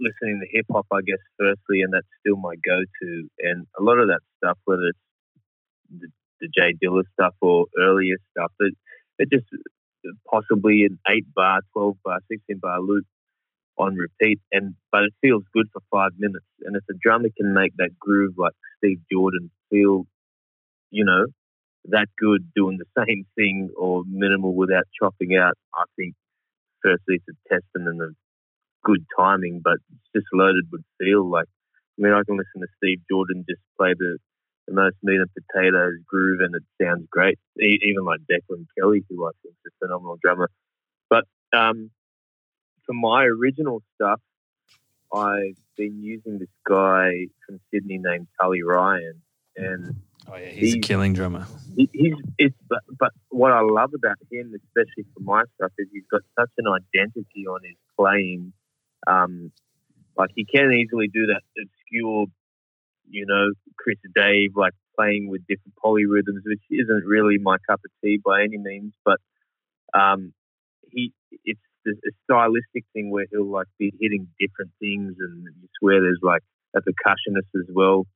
listening 0.00 0.40
to 0.40 0.46
hip 0.50 0.66
hop, 0.70 0.86
I 0.92 1.00
guess 1.02 1.22
firstly, 1.38 1.82
and 1.82 1.92
that's 1.92 2.06
still 2.20 2.36
my 2.36 2.54
go-to. 2.64 3.28
And 3.40 3.66
a 3.78 3.82
lot 3.82 3.98
of 3.98 4.08
that 4.08 4.20
stuff, 4.38 4.58
whether 4.64 4.88
it's 4.88 4.98
the, 5.90 6.08
the 6.40 6.48
Jay 6.56 6.74
Dilla 6.82 7.02
stuff 7.12 7.34
or 7.40 7.66
earlier 7.78 8.16
stuff, 8.32 8.52
it 8.60 8.74
it 9.18 9.28
just 9.30 9.46
possibly 10.30 10.84
an 10.84 10.98
eight 11.08 11.26
bar, 11.34 11.60
twelve 11.72 11.96
bar, 12.04 12.20
sixteen 12.30 12.58
bar 12.58 12.80
loop 12.80 13.04
on 13.78 13.96
repeat, 13.96 14.40
and 14.52 14.74
but 14.92 15.04
it 15.04 15.14
feels 15.20 15.44
good 15.52 15.66
for 15.72 15.82
five 15.90 16.12
minutes. 16.18 16.46
And 16.62 16.76
if 16.76 16.82
the 16.88 16.98
drummer 17.00 17.28
can 17.36 17.54
make 17.54 17.72
that 17.78 17.98
groove 17.98 18.34
like 18.36 18.54
Steve 18.78 19.00
Jordan 19.10 19.50
feel, 19.70 20.06
you 20.90 21.04
know, 21.04 21.26
that 21.86 22.06
good 22.18 22.52
doing 22.54 22.78
the 22.78 23.04
same 23.06 23.24
thing 23.36 23.70
or 23.76 24.02
minimal 24.06 24.54
without 24.54 24.84
chopping 25.00 25.36
out, 25.36 25.54
I 25.74 25.84
think 25.96 26.14
firstly 26.82 27.16
it's 27.16 27.24
a 27.28 27.54
testament 27.54 28.02
of 28.02 28.14
good 28.84 29.04
timing, 29.18 29.60
but 29.62 29.76
it's 29.92 30.10
just 30.14 30.26
loaded 30.32 30.66
with 30.70 30.82
feel. 30.98 31.28
Like, 31.28 31.46
I 31.98 32.02
mean, 32.02 32.12
I 32.12 32.22
can 32.26 32.36
listen 32.36 32.60
to 32.60 32.68
Steve 32.76 33.00
Jordan 33.10 33.44
just 33.48 33.60
play 33.76 33.94
the, 33.98 34.18
the 34.66 34.74
most 34.74 34.96
meat 35.02 35.20
and 35.20 35.30
potatoes 35.34 35.98
groove, 36.06 36.40
and 36.40 36.54
it 36.54 36.62
sounds 36.80 37.06
great. 37.10 37.38
E- 37.60 37.80
even 37.82 38.04
like 38.04 38.20
Declan 38.30 38.66
Kelly, 38.78 39.04
who 39.08 39.26
I 39.26 39.30
think 39.42 39.54
is 39.64 39.72
a 39.72 39.86
phenomenal 39.86 40.18
drummer. 40.22 40.50
But 41.10 41.24
um, 41.52 41.90
for 42.86 42.92
my 42.92 43.24
original 43.24 43.82
stuff, 43.94 44.20
I've 45.12 45.56
been 45.76 46.02
using 46.02 46.38
this 46.38 46.48
guy 46.68 47.26
from 47.46 47.60
Sydney 47.72 47.98
named 47.98 48.28
Tully 48.40 48.62
Ryan, 48.62 49.22
and 49.56 49.96
Oh 50.30 50.36
yeah, 50.36 50.50
he's 50.50 50.74
a 50.74 50.80
killing 50.80 51.14
drummer. 51.14 51.46
he, 51.74 51.88
he's 51.92 52.14
it's 52.38 52.56
but, 52.68 52.80
but 52.98 53.12
what 53.30 53.52
I 53.52 53.60
love 53.60 53.92
about 53.94 54.18
him, 54.30 54.54
especially 54.54 55.06
for 55.14 55.20
my 55.20 55.44
stuff, 55.56 55.72
is 55.78 55.88
he's 55.92 56.04
got 56.10 56.22
such 56.38 56.50
an 56.58 56.66
identity 56.66 57.46
on 57.46 57.60
his 57.64 57.76
playing. 57.98 58.52
Um, 59.06 59.52
like 60.16 60.30
he 60.34 60.44
can 60.44 60.72
easily 60.72 61.08
do 61.08 61.26
that 61.26 61.42
obscure, 61.62 62.26
you 63.08 63.26
know, 63.26 63.52
Chris 63.78 63.96
Dave 64.14 64.50
like 64.54 64.74
playing 64.98 65.28
with 65.28 65.46
different 65.46 65.74
polyrhythms, 65.82 66.42
which 66.44 66.62
isn't 66.70 67.04
really 67.06 67.38
my 67.38 67.56
cup 67.68 67.80
of 67.84 67.90
tea 68.02 68.20
by 68.22 68.42
any 68.42 68.58
means. 68.58 68.92
But 69.04 69.18
um, 69.94 70.34
he 70.90 71.12
it's 71.44 71.60
a 71.86 72.10
stylistic 72.24 72.84
thing 72.92 73.10
where 73.10 73.24
he'll 73.30 73.50
like 73.50 73.68
be 73.78 73.94
hitting 73.98 74.28
different 74.38 74.72
things, 74.78 75.14
and 75.18 75.44
you 75.44 75.68
swear 75.78 76.02
there's 76.02 76.20
like 76.22 76.42
a 76.76 76.80
percussionist 76.80 77.48
as 77.58 77.68
well. 77.72 78.06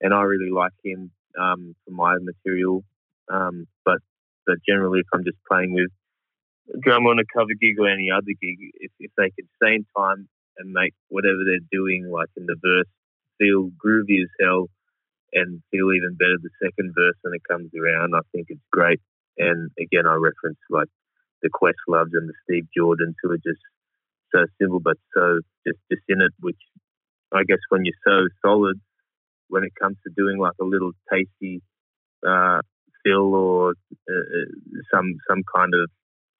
And 0.00 0.12
I 0.12 0.22
really 0.22 0.50
like 0.50 0.72
him 0.82 1.12
um, 1.40 1.74
for 1.84 1.90
my 1.92 2.16
material. 2.20 2.84
Um, 3.32 3.66
but 3.84 3.98
but 4.46 4.56
generally, 4.66 5.00
if 5.00 5.06
I'm 5.12 5.24
just 5.24 5.38
playing 5.48 5.74
with 5.74 5.90
a 6.74 6.78
drum 6.80 7.06
on 7.06 7.18
a 7.18 7.26
cover 7.32 7.54
gig 7.60 7.78
or 7.78 7.88
any 7.88 8.10
other 8.10 8.34
gig, 8.40 8.58
if, 8.80 8.90
if 8.98 9.10
they 9.16 9.30
can 9.30 9.48
stay 9.62 9.74
in 9.76 9.86
time 9.96 10.28
and 10.58 10.72
make 10.72 10.94
whatever 11.08 11.44
they're 11.44 11.68
doing, 11.70 12.10
like 12.10 12.28
in 12.36 12.46
the 12.46 12.56
verse, 12.62 12.90
feel 13.38 13.70
groovy 13.84 14.22
as 14.22 14.30
hell 14.40 14.68
and 15.32 15.62
feel 15.70 15.92
even 15.92 16.14
better 16.18 16.36
the 16.42 16.50
second 16.62 16.92
verse 16.94 17.16
when 17.22 17.34
it 17.34 17.42
comes 17.48 17.70
around, 17.74 18.14
I 18.14 18.20
think 18.32 18.46
it's 18.50 18.60
great. 18.70 19.00
And 19.38 19.70
again, 19.78 20.06
I 20.06 20.14
reference 20.14 20.58
like 20.68 20.88
the 21.42 21.50
Quest 21.52 21.78
Loves 21.88 22.12
and 22.12 22.28
the 22.28 22.34
Steve 22.44 22.66
Jordans 22.76 23.14
who 23.22 23.30
are 23.30 23.38
just 23.38 23.62
so 24.34 24.44
simple 24.60 24.80
but 24.80 24.96
so 25.14 25.40
just, 25.66 25.78
just 25.90 26.02
in 26.08 26.20
it, 26.20 26.32
which 26.40 26.60
I 27.32 27.44
guess 27.44 27.58
when 27.70 27.84
you're 27.84 28.04
so 28.04 28.28
solid, 28.44 28.80
when 29.52 29.64
it 29.64 29.72
comes 29.80 29.98
to 30.04 30.12
doing 30.16 30.38
like 30.38 30.54
a 30.60 30.64
little 30.64 30.92
tasty 31.12 31.60
uh, 32.26 32.60
fill 33.04 33.34
or 33.34 33.74
uh, 34.10 34.26
uh, 34.38 34.80
some 34.92 35.18
some 35.28 35.42
kind 35.54 35.74
of 35.74 35.90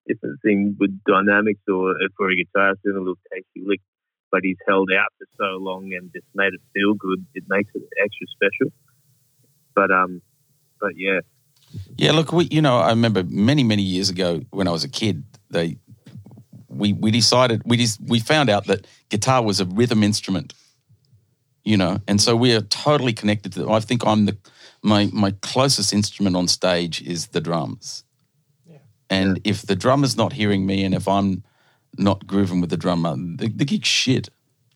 different 0.07 0.41
thing 0.41 0.77
with 0.81 0.99
dynamics, 1.05 1.61
or 1.69 1.93
if 2.01 2.13
for 2.17 2.31
a 2.31 2.35
guitarist 2.35 2.83
doing 2.83 2.97
a 2.97 3.01
little 3.01 3.19
tasty 3.31 3.63
lick, 3.65 3.83
but 4.31 4.41
he's 4.43 4.57
held 4.67 4.89
out 4.99 5.13
for 5.19 5.27
so 5.39 5.59
long 5.59 5.93
and 5.93 6.11
just 6.13 6.27
made 6.35 6.55
it 6.55 6.61
feel 6.73 6.95
good, 6.95 7.25
it 7.35 7.45
makes 7.49 7.71
it 7.75 7.83
extra 8.03 8.27
special. 8.35 8.73
But 9.75 9.91
um, 9.91 10.23
but 10.81 10.93
yeah, 10.97 11.21
Yeah, 11.97 12.13
look, 12.13 12.33
we 12.33 12.49
you 12.51 12.63
know 12.63 12.79
I 12.79 12.91
remember 12.91 13.23
many 13.25 13.63
many 13.63 13.83
years 13.83 14.09
ago 14.09 14.41
when 14.51 14.67
I 14.69 14.71
was 14.71 14.85
a 14.85 14.89
kid, 14.89 15.23
they 15.51 15.77
we 16.69 16.95
we 16.95 17.11
decided 17.11 17.63
we 17.67 17.77
just 17.77 18.01
we 18.01 18.21
found 18.21 18.49
out 18.49 18.67
that 18.67 18.87
guitar 19.11 19.43
was 19.45 19.61
a 19.61 19.67
rhythm 19.67 20.03
instrument, 20.03 20.55
you 21.65 21.77
know, 21.77 22.01
and 22.09 22.21
so 22.21 22.35
we 22.37 22.55
are 22.55 22.61
totally 22.63 23.13
connected 23.13 23.53
to. 23.55 23.71
I 23.71 23.81
think 23.81 24.07
I'm 24.07 24.27
the 24.27 24.37
my 24.83 25.09
my 25.13 25.33
closest 25.43 25.93
instrument 25.93 26.37
on 26.37 26.49
stage 26.49 27.03
is 27.03 27.29
the 27.29 27.41
drums, 27.41 28.05
Yeah. 28.69 28.79
and 29.09 29.41
if 29.45 29.63
the 29.63 29.77
drummer's 29.77 30.17
not 30.17 30.33
hearing 30.33 30.67
me, 30.67 30.85
and 30.85 30.95
if 30.95 31.07
I'm 31.07 31.45
not 31.99 32.27
grooving 32.27 32.61
with 32.61 32.71
the 32.71 32.77
drummer, 32.77 33.17
the, 33.17 33.49
the 33.49 33.65
gig's 33.65 33.89
shit. 33.89 34.29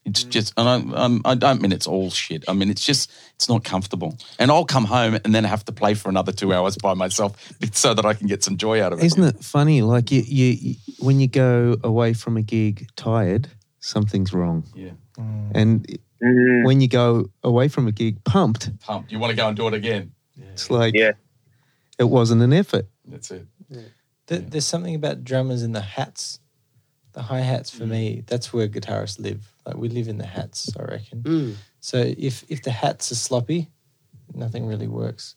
It's 0.04 0.22
mm. 0.22 0.30
just, 0.30 0.54
and 0.56 0.68
I, 0.68 1.04
I'm, 1.04 1.20
I 1.24 1.34
don't 1.34 1.60
mean 1.60 1.72
it's 1.72 1.86
all 1.86 2.10
shit. 2.10 2.44
I 2.48 2.52
mean 2.52 2.70
it's 2.70 2.84
just, 2.84 3.10
it's 3.34 3.48
not 3.48 3.64
comfortable. 3.64 4.16
And 4.38 4.50
I'll 4.50 4.64
come 4.64 4.84
home 4.84 5.18
and 5.24 5.34
then 5.34 5.44
have 5.44 5.64
to 5.64 5.72
play 5.72 5.94
for 5.94 6.08
another 6.08 6.30
two 6.30 6.54
hours 6.54 6.76
by 6.76 6.94
myself 6.94 7.52
so 7.72 7.92
that 7.92 8.06
I 8.06 8.14
can 8.14 8.28
get 8.28 8.44
some 8.44 8.56
joy 8.56 8.80
out 8.80 8.92
of 8.92 9.00
it. 9.00 9.04
Isn't 9.04 9.24
it 9.24 9.42
funny? 9.44 9.82
Like 9.82 10.12
you, 10.12 10.22
you, 10.22 10.46
you, 10.46 10.74
when 11.00 11.18
you 11.18 11.26
go 11.26 11.76
away 11.82 12.12
from 12.12 12.36
a 12.36 12.42
gig 12.42 12.88
tired, 12.94 13.48
something's 13.80 14.32
wrong. 14.32 14.64
Yeah. 14.74 14.90
Mm. 15.18 15.50
And 15.54 15.98
Mm, 16.22 16.64
when 16.64 16.80
you 16.80 16.88
go 16.88 17.30
away 17.42 17.68
from 17.68 17.86
a 17.86 17.92
gig 17.92 18.22
pumped, 18.24 18.70
Pumped. 18.80 19.12
You 19.12 19.18
want 19.18 19.30
to 19.30 19.36
go 19.36 19.48
and 19.48 19.56
do 19.56 19.68
it 19.68 19.74
again? 19.74 20.12
it's 20.52 20.70
like 20.70 20.94
yeah, 20.94 21.12
it 21.98 22.04
wasn't 22.04 22.42
an 22.42 22.52
effort. 22.52 22.86
That's 23.06 23.30
it. 23.30 23.46
There, 24.26 24.38
There's 24.38 24.66
something 24.66 24.94
about 24.94 25.24
drummers 25.24 25.62
in 25.62 25.72
the 25.72 25.80
hats, 25.82 26.40
the 27.12 27.22
hi 27.22 27.40
hats 27.40 27.70
for 27.70 27.86
me. 27.86 28.22
That's 28.26 28.52
where 28.52 28.66
guitarists 28.68 29.20
live. 29.20 29.52
Like 29.64 29.76
we 29.76 29.88
live 29.88 30.08
in 30.08 30.18
the 30.18 30.26
hats, 30.26 30.70
I 30.78 30.82
reckon. 30.84 31.22
Mm. 31.22 31.54
So 31.80 31.98
if 31.98 32.44
if 32.48 32.62
the 32.62 32.70
hats 32.72 33.12
are 33.12 33.16
sloppy, 33.16 33.68
nothing 34.34 34.66
really 34.66 34.88
works. 34.88 35.36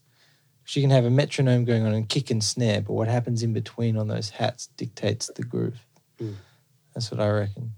you 0.70 0.82
can 0.82 0.92
have 0.92 1.06
a 1.06 1.10
metronome 1.10 1.66
going 1.66 1.86
on 1.86 1.94
and 1.94 2.08
kick 2.08 2.32
and 2.32 2.44
snare, 2.44 2.82
but 2.82 2.94
what 2.94 3.08
happens 3.08 3.44
in 3.44 3.54
between 3.54 3.98
on 3.98 4.08
those 4.08 4.30
hats 4.30 4.68
dictates 4.78 5.30
the 5.36 5.44
groove. 5.44 5.80
Mm. 6.22 6.36
That's 6.94 7.12
what 7.12 7.20
I 7.20 7.30
reckon. 7.30 7.74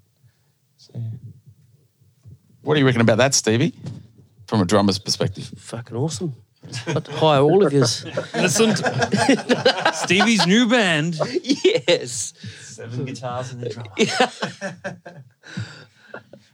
So 0.78 0.94
yeah. 0.96 1.10
What 2.62 2.76
do 2.76 2.80
you 2.80 2.86
reckon 2.86 3.02
about 3.02 3.18
that, 3.18 3.34
Stevie? 3.34 3.74
From 4.48 4.62
a 4.62 4.66
drummer's 4.66 5.00
perspective. 5.00 5.52
Fucking 5.58 5.96
awesome. 5.96 6.36
I'd 6.88 7.08
hire 7.08 7.42
all 7.42 7.66
of 7.66 7.74
yours. 7.74 8.06
Listen 8.36 8.76
to 8.76 9.92
Stevie's 9.96 10.46
new 10.46 10.68
band. 10.70 11.18
yes. 11.42 12.34
Seven 12.62 13.06
guitars 13.06 13.54
and 13.54 13.64
a 13.64 13.70
drum. 13.70 13.88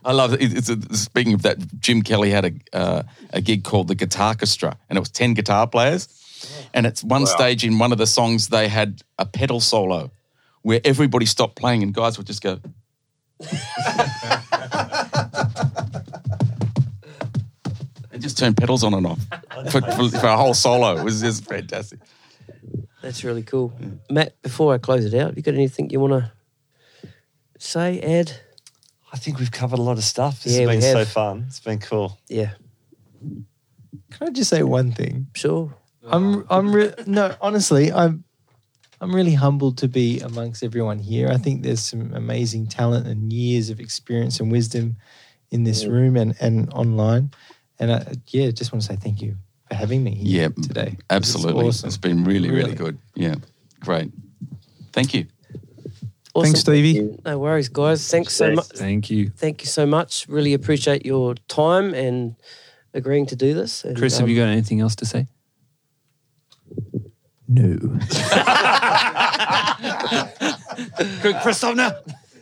I 0.04 0.12
love 0.12 0.32
it. 0.32 0.38
It's 0.40 0.70
a, 0.70 0.80
speaking 0.96 1.34
of 1.34 1.42
that, 1.42 1.58
Jim 1.80 2.02
Kelly 2.02 2.30
had 2.30 2.44
a 2.46 2.52
uh, 2.76 3.02
a 3.32 3.40
gig 3.42 3.64
called 3.64 3.88
the 3.88 3.94
Guitar 3.94 4.28
Orchestra, 4.28 4.78
and 4.88 4.96
it 4.96 5.00
was 5.00 5.10
ten 5.10 5.34
guitar 5.34 5.66
players. 5.66 6.08
And 6.72 6.86
it's 6.86 7.02
one 7.02 7.26
stage 7.26 7.64
in 7.64 7.78
one 7.78 7.90
of 7.92 7.98
the 7.98 8.06
songs 8.06 8.48
they 8.48 8.68
had 8.68 9.02
a 9.18 9.26
pedal 9.26 9.60
solo 9.60 10.12
where 10.62 10.80
everybody 10.84 11.26
stopped 11.26 11.56
playing 11.56 11.82
and 11.82 11.92
guys 11.92 12.16
would 12.16 12.28
just 12.28 12.42
go. 12.42 12.60
And 18.18 18.22
just 18.24 18.36
turn 18.36 18.52
pedals 18.52 18.82
on 18.82 18.94
and 18.94 19.06
off 19.06 19.20
for, 19.70 19.80
for, 19.80 20.08
for 20.08 20.26
a 20.26 20.36
whole 20.36 20.52
solo. 20.52 20.96
It 20.96 21.04
was 21.04 21.20
just 21.20 21.44
fantastic. 21.44 22.00
That's 23.00 23.22
really 23.22 23.44
cool. 23.44 23.72
Matt, 24.10 24.42
before 24.42 24.74
I 24.74 24.78
close 24.78 25.04
it 25.04 25.14
out, 25.14 25.28
have 25.28 25.36
you 25.36 25.42
got 25.44 25.54
anything 25.54 25.88
you 25.90 26.00
want 26.00 26.14
to 26.14 26.32
say, 27.60 28.00
add? 28.00 28.32
I 29.12 29.18
think 29.18 29.38
we've 29.38 29.52
covered 29.52 29.78
a 29.78 29.82
lot 29.82 29.98
of 29.98 30.04
stuff. 30.04 30.42
This 30.42 30.54
yeah, 30.54 30.66
has 30.66 30.70
been 30.70 30.82
so 30.82 30.98
have. 30.98 31.08
fun. 31.08 31.44
It's 31.46 31.60
been 31.60 31.78
cool. 31.78 32.18
Yeah, 32.28 32.54
Can 33.20 34.28
I 34.28 34.30
just 34.30 34.50
say 34.50 34.64
one 34.64 34.90
thing? 34.90 35.28
sure. 35.34 35.72
I'm 36.02 36.44
I'm 36.50 36.72
re- 36.72 36.94
no 37.06 37.36
honestly 37.40 37.92
I'm 37.92 38.24
I'm 39.00 39.14
really 39.14 39.34
humbled 39.34 39.78
to 39.78 39.88
be 39.88 40.20
amongst 40.20 40.64
everyone 40.64 40.98
here. 40.98 41.28
I 41.28 41.36
think 41.36 41.62
there's 41.62 41.82
some 41.82 42.14
amazing 42.14 42.66
talent 42.66 43.06
and 43.06 43.32
years 43.32 43.68
of 43.70 43.78
experience 43.78 44.40
and 44.40 44.50
wisdom 44.50 44.96
in 45.50 45.64
this 45.64 45.84
room 45.84 46.16
and 46.16 46.34
and 46.40 46.72
online. 46.72 47.30
And 47.78 47.92
I, 47.92 48.12
yeah, 48.28 48.50
just 48.50 48.72
want 48.72 48.82
to 48.82 48.88
say 48.88 48.96
thank 48.96 49.22
you 49.22 49.36
for 49.68 49.74
having 49.74 50.02
me 50.02 50.14
here 50.14 50.42
Yeah, 50.42 50.48
today. 50.62 50.92
It's 50.96 51.04
Absolutely. 51.10 51.66
awesome. 51.66 51.88
It's 51.88 51.96
been 51.96 52.24
really, 52.24 52.50
really, 52.50 52.64
Really. 52.64 52.74
good. 52.74 52.98
Yeah, 53.14 53.36
great. 53.80 54.10
Thank 54.92 55.14
you. 55.14 55.26
Awesome. 56.34 56.44
Thanks, 56.52 56.60
Stevie. 56.60 57.18
No 57.24 57.38
worries, 57.38 57.68
guys. 57.68 58.08
Thanks 58.10 58.34
so 58.34 58.52
much. 58.52 58.66
Thank 58.68 59.10
you. 59.10 59.30
Thank 59.30 59.62
you 59.62 59.68
so 59.68 59.86
much. 59.86 60.26
Really 60.28 60.54
appreciate 60.54 61.06
your 61.06 61.34
time 61.48 61.94
and 61.94 62.36
agreeing 62.94 63.26
to 63.26 63.36
do 63.36 63.54
this. 63.54 63.84
And, 63.84 63.96
Chris, 63.96 64.16
have 64.18 64.24
um, 64.24 64.30
you 64.30 64.36
got 64.36 64.48
anything 64.48 64.80
else 64.80 64.94
to 64.96 65.06
say? 65.06 65.26
No. 67.48 67.76
Chris, 71.42 71.58
stop 71.58 71.76
now. 71.76 71.92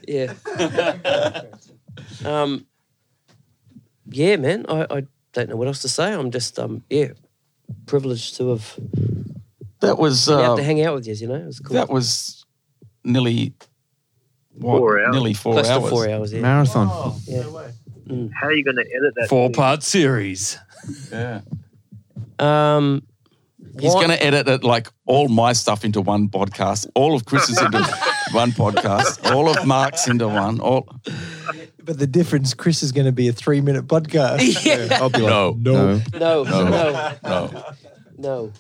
Yeah. 0.06 0.34
um. 2.24 2.66
Yeah, 4.08 4.36
man. 4.36 4.66
I, 4.68 4.86
I 4.90 5.02
don't 5.42 5.50
know 5.50 5.56
what 5.56 5.68
else 5.68 5.82
to 5.82 5.88
say. 5.88 6.12
I'm 6.12 6.30
just 6.30 6.58
um 6.58 6.82
yeah 6.90 7.08
privileged 7.86 8.36
to 8.36 8.50
have 8.50 8.78
That 9.80 9.98
was 9.98 10.26
been 10.26 10.36
uh, 10.38 10.42
out 10.42 10.56
to 10.56 10.62
hang 10.62 10.82
out 10.82 10.94
with 10.94 11.06
you. 11.06 11.14
You 11.14 11.28
know, 11.28 11.34
it 11.34 11.46
was 11.46 11.60
cool. 11.60 11.74
that 11.74 11.88
was 11.90 12.44
nearly 13.04 13.52
what, 14.52 14.78
Four 14.78 15.00
hours. 15.04 15.12
nearly 15.12 15.34
four 15.34 15.52
Close 15.54 15.68
hours. 15.70 15.84
to 15.84 15.90
four 15.90 16.08
hours. 16.08 16.32
Yeah. 16.32 16.40
Marathon. 16.40 17.20
yeah. 17.26 17.42
how 17.42 18.46
are 18.46 18.52
you 18.52 18.64
going 18.64 18.76
to 18.76 18.86
edit 18.94 19.14
that? 19.16 19.28
Four 19.28 19.48
thing? 19.48 19.54
part 19.54 19.82
series. 19.82 20.58
Yeah. 21.12 21.40
Um. 22.38 23.02
He's 23.80 23.92
going 23.92 24.08
to 24.08 24.22
edit 24.22 24.48
it 24.48 24.64
like 24.64 24.88
all 25.04 25.28
my 25.28 25.52
stuff 25.52 25.84
into 25.84 26.00
one 26.00 26.28
podcast, 26.30 26.86
all 26.94 27.14
of 27.14 27.26
Chris's 27.26 27.60
into 27.60 27.78
one 28.32 28.53
podcast, 28.53 29.31
all 29.32 29.48
of 29.48 29.66
Mark's 29.66 30.09
into 30.09 30.28
one. 30.28 30.61
All 30.61 30.89
But 31.82 31.98
the 31.98 32.07
difference, 32.07 32.55
Chris 32.55 32.82
is 32.82 32.93
going 32.93 33.07
to 33.07 33.12
be 33.12 33.28
a 33.28 33.32
three 33.32 33.61
minute 33.61 33.86
podcast. 33.86 34.40
Yeah. 34.66 34.98
I'll 35.01 35.11
be 35.11 35.20
like, 35.20 35.31
No. 35.31 35.57
no. 35.59 36.03
No. 36.15 36.43
No. 36.43 36.43
No. 36.44 36.69
No. 36.70 37.12
no. 37.23 37.65
No. 38.19 38.53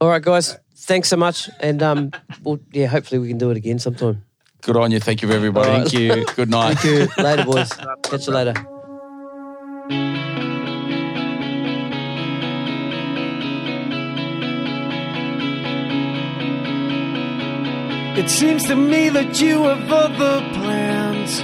All 0.00 0.08
right, 0.08 0.22
guys. 0.22 0.56
Thanks 0.76 1.08
so 1.08 1.16
much, 1.16 1.48
and 1.60 1.82
um, 1.82 2.10
well, 2.42 2.58
yeah, 2.72 2.86
hopefully 2.88 3.18
we 3.18 3.28
can 3.28 3.38
do 3.38 3.50
it 3.50 3.56
again 3.56 3.78
sometime. 3.78 4.22
Good 4.60 4.76
on 4.76 4.90
you. 4.90 5.00
Thank 5.00 5.22
you, 5.22 5.30
everybody. 5.30 5.68
All 5.70 5.78
right. 5.78 5.88
Thank 5.88 5.98
you. 6.02 6.26
Good 6.34 6.50
night. 6.50 6.74
Thank 6.78 7.16
you. 7.16 7.22
Later, 7.24 7.44
boys. 7.44 7.70
Catch 8.02 8.26
you 8.26 8.32
later. 8.34 8.54
It 18.16 18.30
seems 18.30 18.62
to 18.66 18.76
me 18.76 19.08
that 19.08 19.40
you 19.40 19.64
have 19.64 19.90
other 19.90 20.40
plans. 20.54 21.42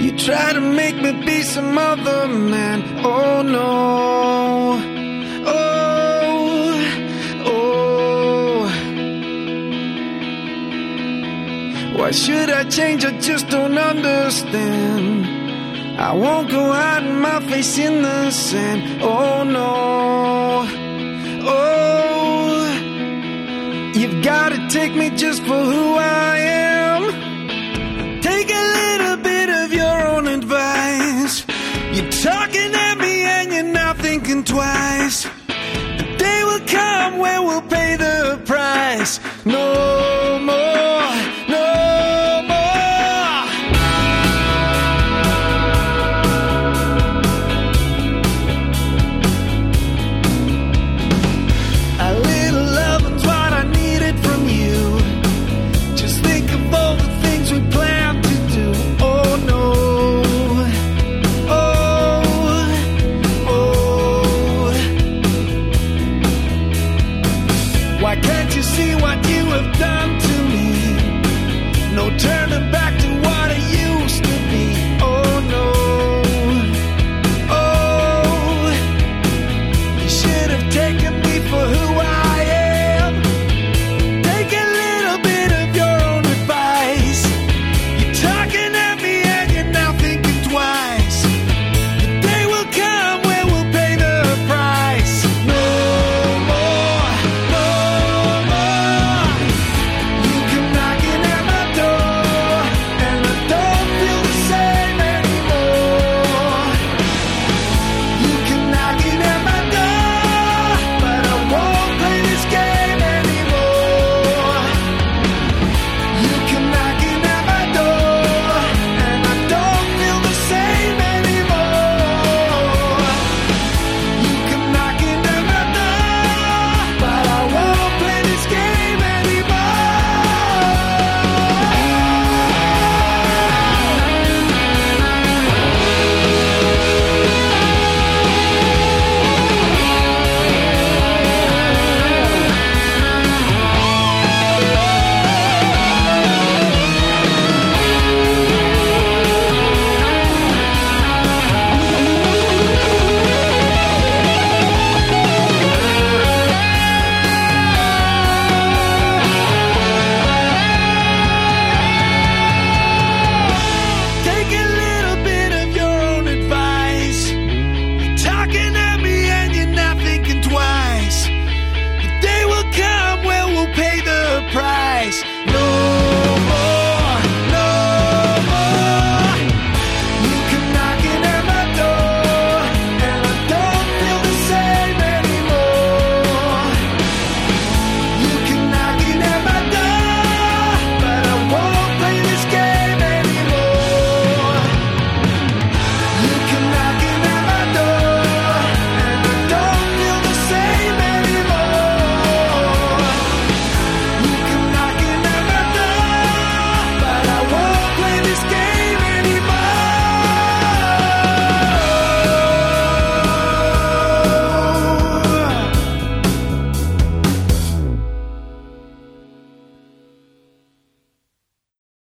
You 0.00 0.16
try 0.16 0.52
to 0.52 0.60
make 0.60 0.94
me 0.94 1.10
be 1.26 1.42
some 1.42 1.76
other 1.76 2.28
man. 2.28 2.84
Oh 3.04 3.42
no. 3.42 4.78
Oh, 5.44 6.78
oh. 7.52 8.68
Why 11.98 12.10
should 12.12 12.50
I 12.50 12.62
change? 12.62 13.04
I 13.04 13.18
just 13.18 13.48
don't 13.48 13.76
understand. 13.76 15.26
I 15.98 16.12
won't 16.12 16.48
go 16.48 16.70
hiding 16.72 17.20
my 17.20 17.40
face 17.40 17.76
in 17.76 18.02
the 18.02 18.30
sand. 18.30 19.02
Oh 19.02 19.42
no. 19.42 20.07
Take 24.88 24.96
me 24.96 25.10
just 25.16 25.42
for 25.42 25.62
who 25.72 25.96
I 25.96 26.38
am. 26.38 28.20
Take 28.22 28.50
a 28.50 28.64
little 28.80 29.16
bit 29.18 29.48
of 29.50 29.72
your 29.72 30.06
own 30.08 30.26
advice. 30.26 31.44
You're 31.92 32.10
talking 32.10 32.74
at 32.74 32.96
me 32.98 33.22
and 33.22 33.52
you're 33.52 33.72
not 33.80 33.98
thinking 33.98 34.44
twice. 34.44 35.24
The 35.98 36.16
day 36.18 36.40
will 36.44 36.66
come 36.66 37.18
when 37.18 37.44
we'll 37.44 37.62
pay 37.62 37.96
the 37.96 38.40
price. 38.46 39.20
No 39.44 39.97